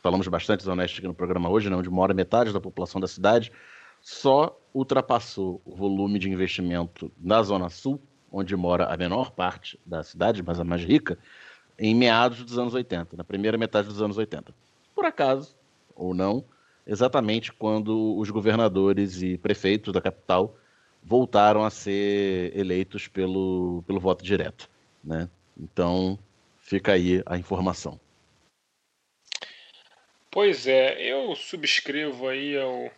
falamos 0.03 0.27
bastante 0.27 0.65
da 0.65 0.73
aqui 0.73 1.07
no 1.07 1.13
programa 1.13 1.49
hoje, 1.49 1.69
né, 1.69 1.75
onde 1.77 1.89
mora 1.89 2.13
metade 2.13 2.51
da 2.51 2.59
população 2.59 2.99
da 2.99 3.07
cidade, 3.07 3.53
só 4.01 4.59
ultrapassou 4.73 5.61
o 5.63 5.73
volume 5.73 6.19
de 6.19 6.29
investimento 6.29 7.09
na 7.17 7.41
Zona 7.41 7.69
Sul, 7.69 8.01
onde 8.29 8.53
mora 8.53 8.93
a 8.93 8.97
menor 8.97 9.31
parte 9.31 9.79
da 9.85 10.03
cidade, 10.03 10.43
mas 10.43 10.59
a 10.59 10.63
mais 10.65 10.83
rica, 10.83 11.17
em 11.79 11.95
meados 11.95 12.43
dos 12.43 12.59
anos 12.59 12.73
80, 12.73 13.15
na 13.15 13.23
primeira 13.23 13.57
metade 13.57 13.87
dos 13.87 14.01
anos 14.01 14.17
80. 14.17 14.53
Por 14.93 15.05
acaso, 15.05 15.55
ou 15.95 16.13
não, 16.13 16.43
exatamente 16.85 17.53
quando 17.53 18.17
os 18.17 18.29
governadores 18.29 19.21
e 19.21 19.37
prefeitos 19.37 19.93
da 19.93 20.01
capital 20.01 20.57
voltaram 21.01 21.63
a 21.63 21.69
ser 21.69 22.51
eleitos 22.57 23.07
pelo, 23.07 23.81
pelo 23.87 24.01
voto 24.01 24.21
direto. 24.21 24.69
Né? 25.01 25.29
Então, 25.57 26.19
fica 26.59 26.91
aí 26.91 27.23
a 27.25 27.37
informação. 27.37 27.99
Pois 30.33 30.65
é, 30.65 30.99
eu 30.99 31.35
subscrevo 31.35 32.27
aí 32.27 32.57
ao 32.57 32.91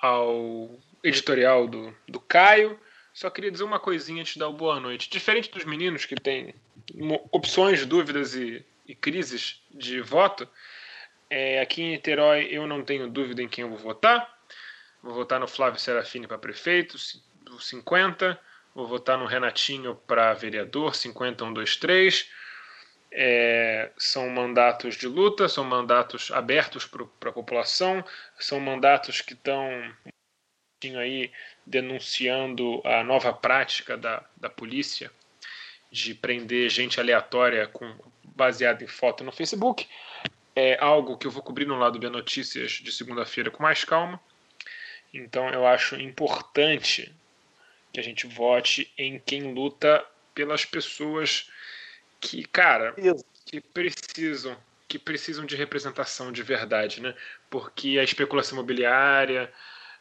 ao 0.00 0.70
editorial 1.02 1.66
do, 1.66 1.92
do 2.06 2.20
Caio. 2.20 2.78
Só 3.12 3.28
queria 3.28 3.50
dizer 3.50 3.64
uma 3.64 3.80
coisinha 3.80 4.20
antes 4.20 4.34
de 4.34 4.38
dar 4.38 4.46
o 4.46 4.52
boa 4.52 4.78
noite. 4.78 5.10
Diferente 5.10 5.50
dos 5.50 5.64
meninos 5.64 6.04
que 6.04 6.14
têm 6.14 6.54
opções, 7.32 7.84
dúvidas 7.84 8.36
e, 8.36 8.64
e 8.86 8.94
crises 8.94 9.60
de 9.68 10.00
voto, 10.00 10.48
é, 11.28 11.60
aqui 11.60 11.82
em 11.82 11.90
Niterói 11.90 12.46
eu 12.52 12.68
não 12.68 12.84
tenho 12.84 13.10
dúvida 13.10 13.42
em 13.42 13.48
quem 13.48 13.62
eu 13.62 13.70
vou 13.70 13.78
votar. 13.78 14.32
Vou 15.02 15.14
votar 15.14 15.40
no 15.40 15.48
Flávio 15.48 15.80
Serafini 15.80 16.28
para 16.28 16.38
prefeito, 16.38 16.96
50. 17.58 18.38
Vou 18.76 18.86
votar 18.86 19.18
no 19.18 19.26
Renatinho 19.26 19.96
para 20.06 20.32
vereador, 20.34 20.94
50, 20.94 21.44
1, 21.44 21.52
2, 21.52 21.76
3. 21.78 22.30
É, 23.14 23.90
são 23.98 24.30
mandatos 24.30 24.96
de 24.96 25.06
luta, 25.06 25.48
são 25.48 25.64
mandatos 25.64 26.30
abertos 26.30 26.86
para 26.86 27.28
a 27.28 27.32
população, 27.32 28.02
são 28.38 28.58
mandatos 28.58 29.20
que 29.20 29.34
estão 29.34 29.60
aí 30.98 31.30
denunciando 31.66 32.80
a 32.84 33.04
nova 33.04 33.32
prática 33.32 33.96
da, 33.96 34.24
da 34.36 34.48
polícia 34.48 35.10
de 35.90 36.14
prender 36.14 36.70
gente 36.70 36.98
aleatória 36.98 37.66
com 37.66 37.94
baseada 38.24 38.82
em 38.82 38.86
foto 38.86 39.22
no 39.22 39.30
Facebook. 39.30 39.86
É 40.56 40.78
algo 40.80 41.18
que 41.18 41.26
eu 41.26 41.30
vou 41.30 41.42
cobrir 41.42 41.66
no 41.66 41.78
lado 41.78 41.98
B 41.98 42.08
Notícias 42.08 42.72
de 42.72 42.90
segunda-feira 42.90 43.50
com 43.50 43.62
mais 43.62 43.84
calma. 43.84 44.18
Então 45.12 45.50
eu 45.50 45.66
acho 45.66 45.96
importante 45.96 47.14
que 47.92 48.00
a 48.00 48.02
gente 48.02 48.26
vote 48.26 48.90
em 48.96 49.18
quem 49.18 49.52
luta 49.52 50.04
pelas 50.34 50.64
pessoas 50.64 51.50
que, 52.22 52.44
cara, 52.44 52.94
que 53.44 53.60
precisam, 53.60 54.56
que 54.88 54.98
precisam 54.98 55.44
de 55.44 55.56
representação 55.56 56.30
de 56.30 56.42
verdade, 56.42 57.02
né? 57.02 57.14
Porque 57.50 57.98
a 57.98 58.04
especulação 58.04 58.56
imobiliária, 58.56 59.52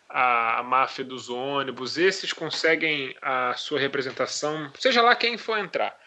a, 0.07 0.59
a 0.59 0.63
máfia 0.63 1.03
dos 1.03 1.29
ônibus, 1.29 1.97
esses 1.97 2.31
conseguem 2.31 3.15
a 3.21 3.55
sua 3.55 3.79
representação, 3.79 4.71
seja 4.79 5.01
lá 5.01 5.15
quem 5.15 5.37
for 5.37 5.57
entrar. 5.57 5.99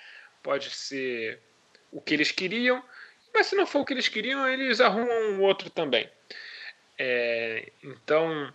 Pode 0.42 0.70
ser 0.70 1.40
o 1.90 2.00
que 2.00 2.14
eles 2.14 2.30
queriam, 2.30 2.82
mas 3.34 3.48
se 3.48 3.56
não 3.56 3.66
for 3.66 3.80
o 3.80 3.84
que 3.84 3.92
eles 3.92 4.08
queriam, 4.08 4.48
eles 4.48 4.80
arrumam 4.80 5.32
um 5.32 5.42
outro 5.42 5.68
também. 5.68 6.08
É, 6.96 7.72
então, 7.82 8.52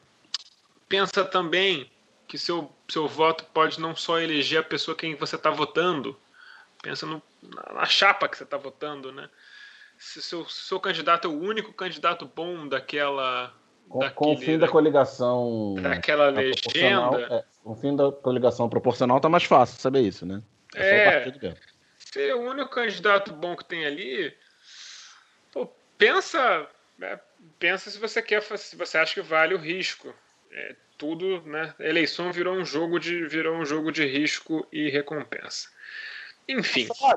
pensa 0.87 1.25
também 1.25 1.91
que 2.25 2.37
seu, 2.37 2.71
seu 2.87 3.05
voto 3.05 3.43
pode 3.45 3.81
não 3.81 3.95
só 3.95 4.19
eleger 4.19 4.59
a 4.59 4.63
pessoa 4.63 4.95
quem 4.95 5.15
você 5.15 5.35
está 5.35 5.49
votando, 5.49 6.17
pensa 6.81 7.05
no, 7.05 7.21
na 7.41 7.85
chapa 7.85 8.27
que 8.27 8.37
você 8.37 8.43
está 8.43 8.57
votando, 8.57 9.11
né? 9.11 9.29
Se 9.97 10.21
seu, 10.21 10.45
seu 10.47 10.79
candidato 10.79 11.27
é 11.27 11.31
o 11.31 11.39
único 11.39 11.73
candidato 11.73 12.25
bom 12.25 12.67
daquela. 12.67 13.53
Com, 13.87 14.09
com 14.11 14.33
o 14.33 14.37
fim 14.37 14.57
da 14.57 14.67
coligação. 14.67 15.75
Daquela 15.81 16.29
legenda. 16.29 17.21
É, 17.29 17.43
o 17.63 17.75
fim 17.75 17.95
da 17.95 18.11
coligação 18.11 18.69
proporcional 18.69 19.19
tá 19.19 19.27
mais 19.27 19.43
fácil 19.43 19.79
saber 19.79 20.01
isso, 20.01 20.25
né? 20.25 20.41
É. 20.75 21.27
é 21.27 21.55
se 21.97 22.29
é 22.29 22.35
o 22.35 22.41
único 22.41 22.69
candidato 22.69 23.33
bom 23.33 23.55
que 23.55 23.65
tem 23.65 23.85
ali. 23.85 24.33
Pô, 25.51 25.69
pensa. 25.97 26.67
É, 27.01 27.19
pensa 27.57 27.89
se 27.89 27.99
você 27.99 28.21
quer. 28.21 28.41
Se 28.57 28.75
você 28.75 28.97
acha 28.97 29.13
que 29.13 29.21
vale 29.21 29.53
o 29.53 29.59
risco. 29.59 30.13
É, 30.51 30.75
tudo, 30.97 31.41
né? 31.43 31.73
A 31.79 31.83
eleição 31.83 32.31
virou 32.31 32.55
um 32.55 32.65
jogo 32.65 32.99
de 32.99 33.25
virou 33.25 33.55
um 33.55 33.65
jogo 33.65 33.91
de 33.91 34.05
risco 34.05 34.67
e 34.71 34.89
recompensa. 34.89 35.69
Enfim. 36.49 36.87
Só, 36.95 37.15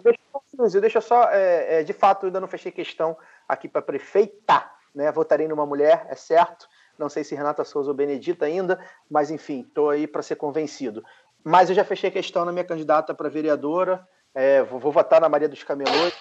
deixa, 0.80 1.00
só, 1.00 1.24
é, 1.30 1.80
é, 1.80 1.82
de 1.82 1.94
fato, 1.94 2.26
ainda 2.26 2.38
não 2.38 2.46
fechei 2.46 2.70
questão 2.70 3.16
aqui 3.48 3.66
para 3.66 3.80
prefeita, 3.80 4.70
né? 4.94 5.10
Votarei 5.10 5.48
numa 5.48 5.64
mulher, 5.64 6.06
é 6.10 6.14
certo. 6.14 6.68
Não 6.98 7.09
sei 7.09 7.24
se 7.24 7.34
Renata 7.34 7.64
Souza 7.64 7.90
ou 7.90 7.96
Benedita 7.96 8.44
ainda, 8.44 8.78
mas 9.10 9.30
enfim, 9.30 9.62
estou 9.66 9.88
aí 9.88 10.06
para 10.06 10.20
ser 10.20 10.36
convencido. 10.36 11.02
Mas 11.42 11.70
eu 11.70 11.74
já 11.74 11.82
fechei 11.82 12.10
questão 12.10 12.44
na 12.44 12.52
minha 12.52 12.64
candidata 12.64 13.14
para 13.14 13.30
vereadora. 13.30 14.06
É, 14.34 14.62
vou, 14.62 14.78
vou, 14.78 14.92
votar 14.92 15.20
na 15.20 15.28
Maria 15.28 15.48
dos 15.48 15.62
Camelões, 15.62 16.14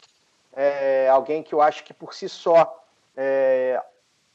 é, 0.54 1.10
alguém 1.10 1.44
que 1.44 1.54
eu 1.54 1.62
acho 1.62 1.84
que 1.84 1.94
por 1.94 2.14
si 2.14 2.28
só 2.28 2.82
é, 3.16 3.82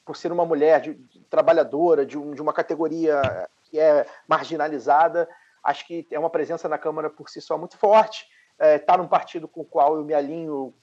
por 0.04 0.16
ser 0.16 0.30
uma 0.30 0.46
mulher 0.46 0.80
de, 0.80 0.94
de, 0.94 1.20
trabalhadora, 1.24 2.06
de, 2.06 2.16
um, 2.16 2.32
de, 2.32 2.40
uma 2.40 2.52
categoria 2.52 3.20
que 3.64 3.78
é 3.78 4.06
marginalizada, 4.28 5.28
acho 5.62 5.86
que 5.86 6.06
é 6.10 6.18
uma 6.18 6.30
presença 6.30 6.68
na 6.68 6.78
Câmara 6.78 7.10
por 7.10 7.28
si 7.28 7.40
só 7.40 7.58
muito 7.58 7.76
forte. 7.76 8.26
Está 8.58 8.66
é, 8.66 8.78
tá 8.78 8.96
num 8.96 9.06
partido 9.06 9.46
com 9.46 9.60
o 9.60 9.64
qual 9.64 9.96
eu 9.96 10.04
me 10.04 10.14
alinho 10.14 10.74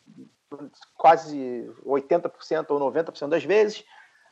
quase 0.95 1.67
80% 1.85 2.69
ou 2.69 2.79
90% 2.79 3.29
das 3.29 3.43
vezes. 3.43 3.83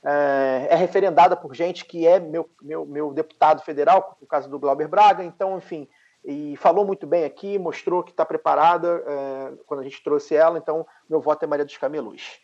É, 0.03 0.67
é, 0.71 0.75
referendada 0.75 1.35
por 1.35 1.53
gente 1.53 1.85
que 1.85 2.07
é 2.07 2.19
meu, 2.19 2.49
meu, 2.61 2.85
meu 2.85 3.13
deputado 3.13 3.61
federal, 3.61 4.17
no 4.19 4.27
caso 4.27 4.49
do 4.49 4.59
Glauber 4.59 4.87
Braga. 4.87 5.23
Então, 5.23 5.57
enfim, 5.57 5.87
e 6.23 6.55
falou 6.57 6.85
muito 6.85 7.07
bem 7.07 7.23
aqui, 7.23 7.57
mostrou 7.57 8.03
que 8.03 8.11
está 8.11 8.25
preparada 8.25 9.03
é, 9.05 9.53
quando 9.65 9.79
a 9.81 9.83
gente 9.83 10.03
trouxe 10.03 10.35
ela. 10.35 10.57
Então, 10.57 10.85
meu 11.09 11.19
voto 11.19 11.43
é 11.43 11.47
Maria 11.47 11.65
dos 11.65 11.77
Camelus. 11.77 12.39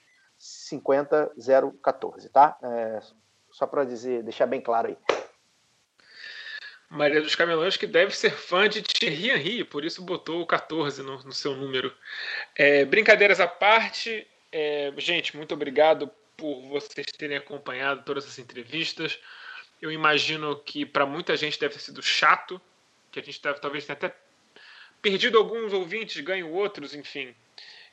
50014, 0.69 2.29
tá? 2.29 2.57
É, 2.61 2.99
só 3.51 3.65
para 3.65 3.83
dizer, 3.83 4.21
deixar 4.23 4.45
bem 4.45 4.61
claro 4.61 4.89
aí. 4.89 4.97
Maria 6.89 7.21
dos 7.21 7.35
Camelões, 7.35 7.75
que 7.75 7.85
deve 7.85 8.15
ser 8.15 8.31
fã 8.31 8.67
de 8.69 8.81
Thierry 8.81 9.29
Henry, 9.29 9.63
por 9.63 9.83
isso 9.83 10.01
botou 10.01 10.41
o 10.41 10.45
14 10.45 11.03
no, 11.03 11.21
no 11.23 11.33
seu 11.33 11.55
número. 11.55 11.93
É, 12.55 12.85
brincadeiras 12.85 13.39
à 13.39 13.47
parte, 13.47 14.25
é, 14.51 14.93
gente, 14.97 15.35
muito 15.35 15.53
obrigado 15.53 16.09
por 16.37 16.61
vocês 16.63 17.07
terem 17.17 17.37
acompanhado 17.37 18.03
todas 18.03 18.23
essas 18.23 18.39
entrevistas. 18.39 19.19
Eu 19.81 19.91
imagino 19.91 20.55
que 20.55 20.85
para 20.85 21.05
muita 21.05 21.35
gente 21.35 21.59
deve 21.59 21.73
ter 21.73 21.81
sido 21.81 22.01
chato, 22.01 22.61
que 23.11 23.19
a 23.19 23.23
gente 23.23 23.41
deve 23.41 23.59
talvez 23.59 23.85
tenha 23.85 23.95
até 23.95 24.15
perdido 25.01 25.37
alguns 25.37 25.73
ouvintes, 25.73 26.21
ganho 26.21 26.49
outros, 26.49 26.93
enfim 26.95 27.35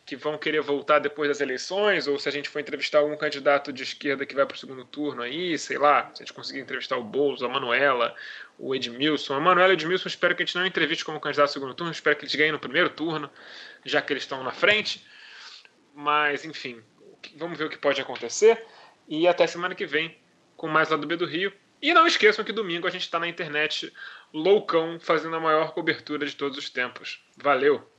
que 0.07 0.17
vão 0.17 0.37
querer 0.37 0.61
voltar 0.61 0.99
depois 0.99 1.29
das 1.29 1.41
eleições, 1.41 2.07
ou 2.07 2.19
se 2.19 2.29
a 2.29 2.33
gente 2.33 2.49
for 2.49 2.61
entrevistar 2.61 2.99
algum 2.99 3.17
candidato 3.17 3.73
de 3.73 3.83
esquerda 3.83 4.27
que 4.27 4.35
vai 4.35 4.45
para 4.45 4.55
o 4.55 4.59
segundo 4.59 4.85
turno 4.85 5.23
aí, 5.23 5.59
sei 5.59 5.79
lá, 5.79 6.11
se 6.15 6.23
a 6.23 6.27
gente 6.27 6.35
conseguir 6.35 6.61
entrevistar 6.61 6.99
o 6.99 7.03
Boulos, 7.03 7.43
a 7.43 7.49
Manuela, 7.49 8.15
o 8.59 8.75
Edmilson. 8.75 9.35
A 9.35 9.41
Manuela 9.41 9.73
e 9.73 9.77
o 9.77 9.79
Edmilson, 9.79 10.09
espero 10.09 10.37
que 10.37 10.43
a 10.43 10.47
gente 10.47 10.57
não 10.57 10.67
entreviste 10.67 11.05
como 11.05 11.19
candidato 11.19 11.49
ao 11.49 11.53
segundo 11.53 11.75
turno, 11.75 11.91
espero 11.91 12.17
que 12.17 12.25
eles 12.25 12.35
ganhem 12.35 12.53
no 12.53 12.59
primeiro 12.59 12.91
turno, 12.91 13.31
já 13.85 14.03
que 14.03 14.13
eles 14.13 14.25
estão 14.25 14.45
na 14.45 14.53
frente. 14.53 15.05
Mas, 15.95 16.45
enfim, 16.45 16.83
vamos 17.37 17.57
ver 17.57 17.65
o 17.65 17.71
que 17.71 17.79
pode 17.79 18.01
acontecer. 18.01 18.63
E 19.09 19.27
até 19.27 19.47
semana 19.47 19.75
que 19.75 19.87
vem 19.87 20.17
com 20.57 20.69
mais 20.69 20.91
lá 20.91 20.97
do 20.97 21.07
B 21.07 21.17
do 21.17 21.27
Rio. 21.27 21.53
E 21.81 21.93
não 21.95 22.07
esqueçam 22.07 22.45
que 22.45 22.53
domingo 22.53 22.87
a 22.87 22.91
gente 22.91 23.03
está 23.03 23.19
na 23.19 23.29
internet 23.29 23.93
loucão, 24.33 24.99
fazendo 25.01 25.37
a 25.37 25.41
maior 25.41 25.73
cobertura 25.73 26.27
de 26.27 26.35
todos 26.35 26.59
os 26.59 26.69
tempos. 26.69 27.23
Valeu! 27.37 27.94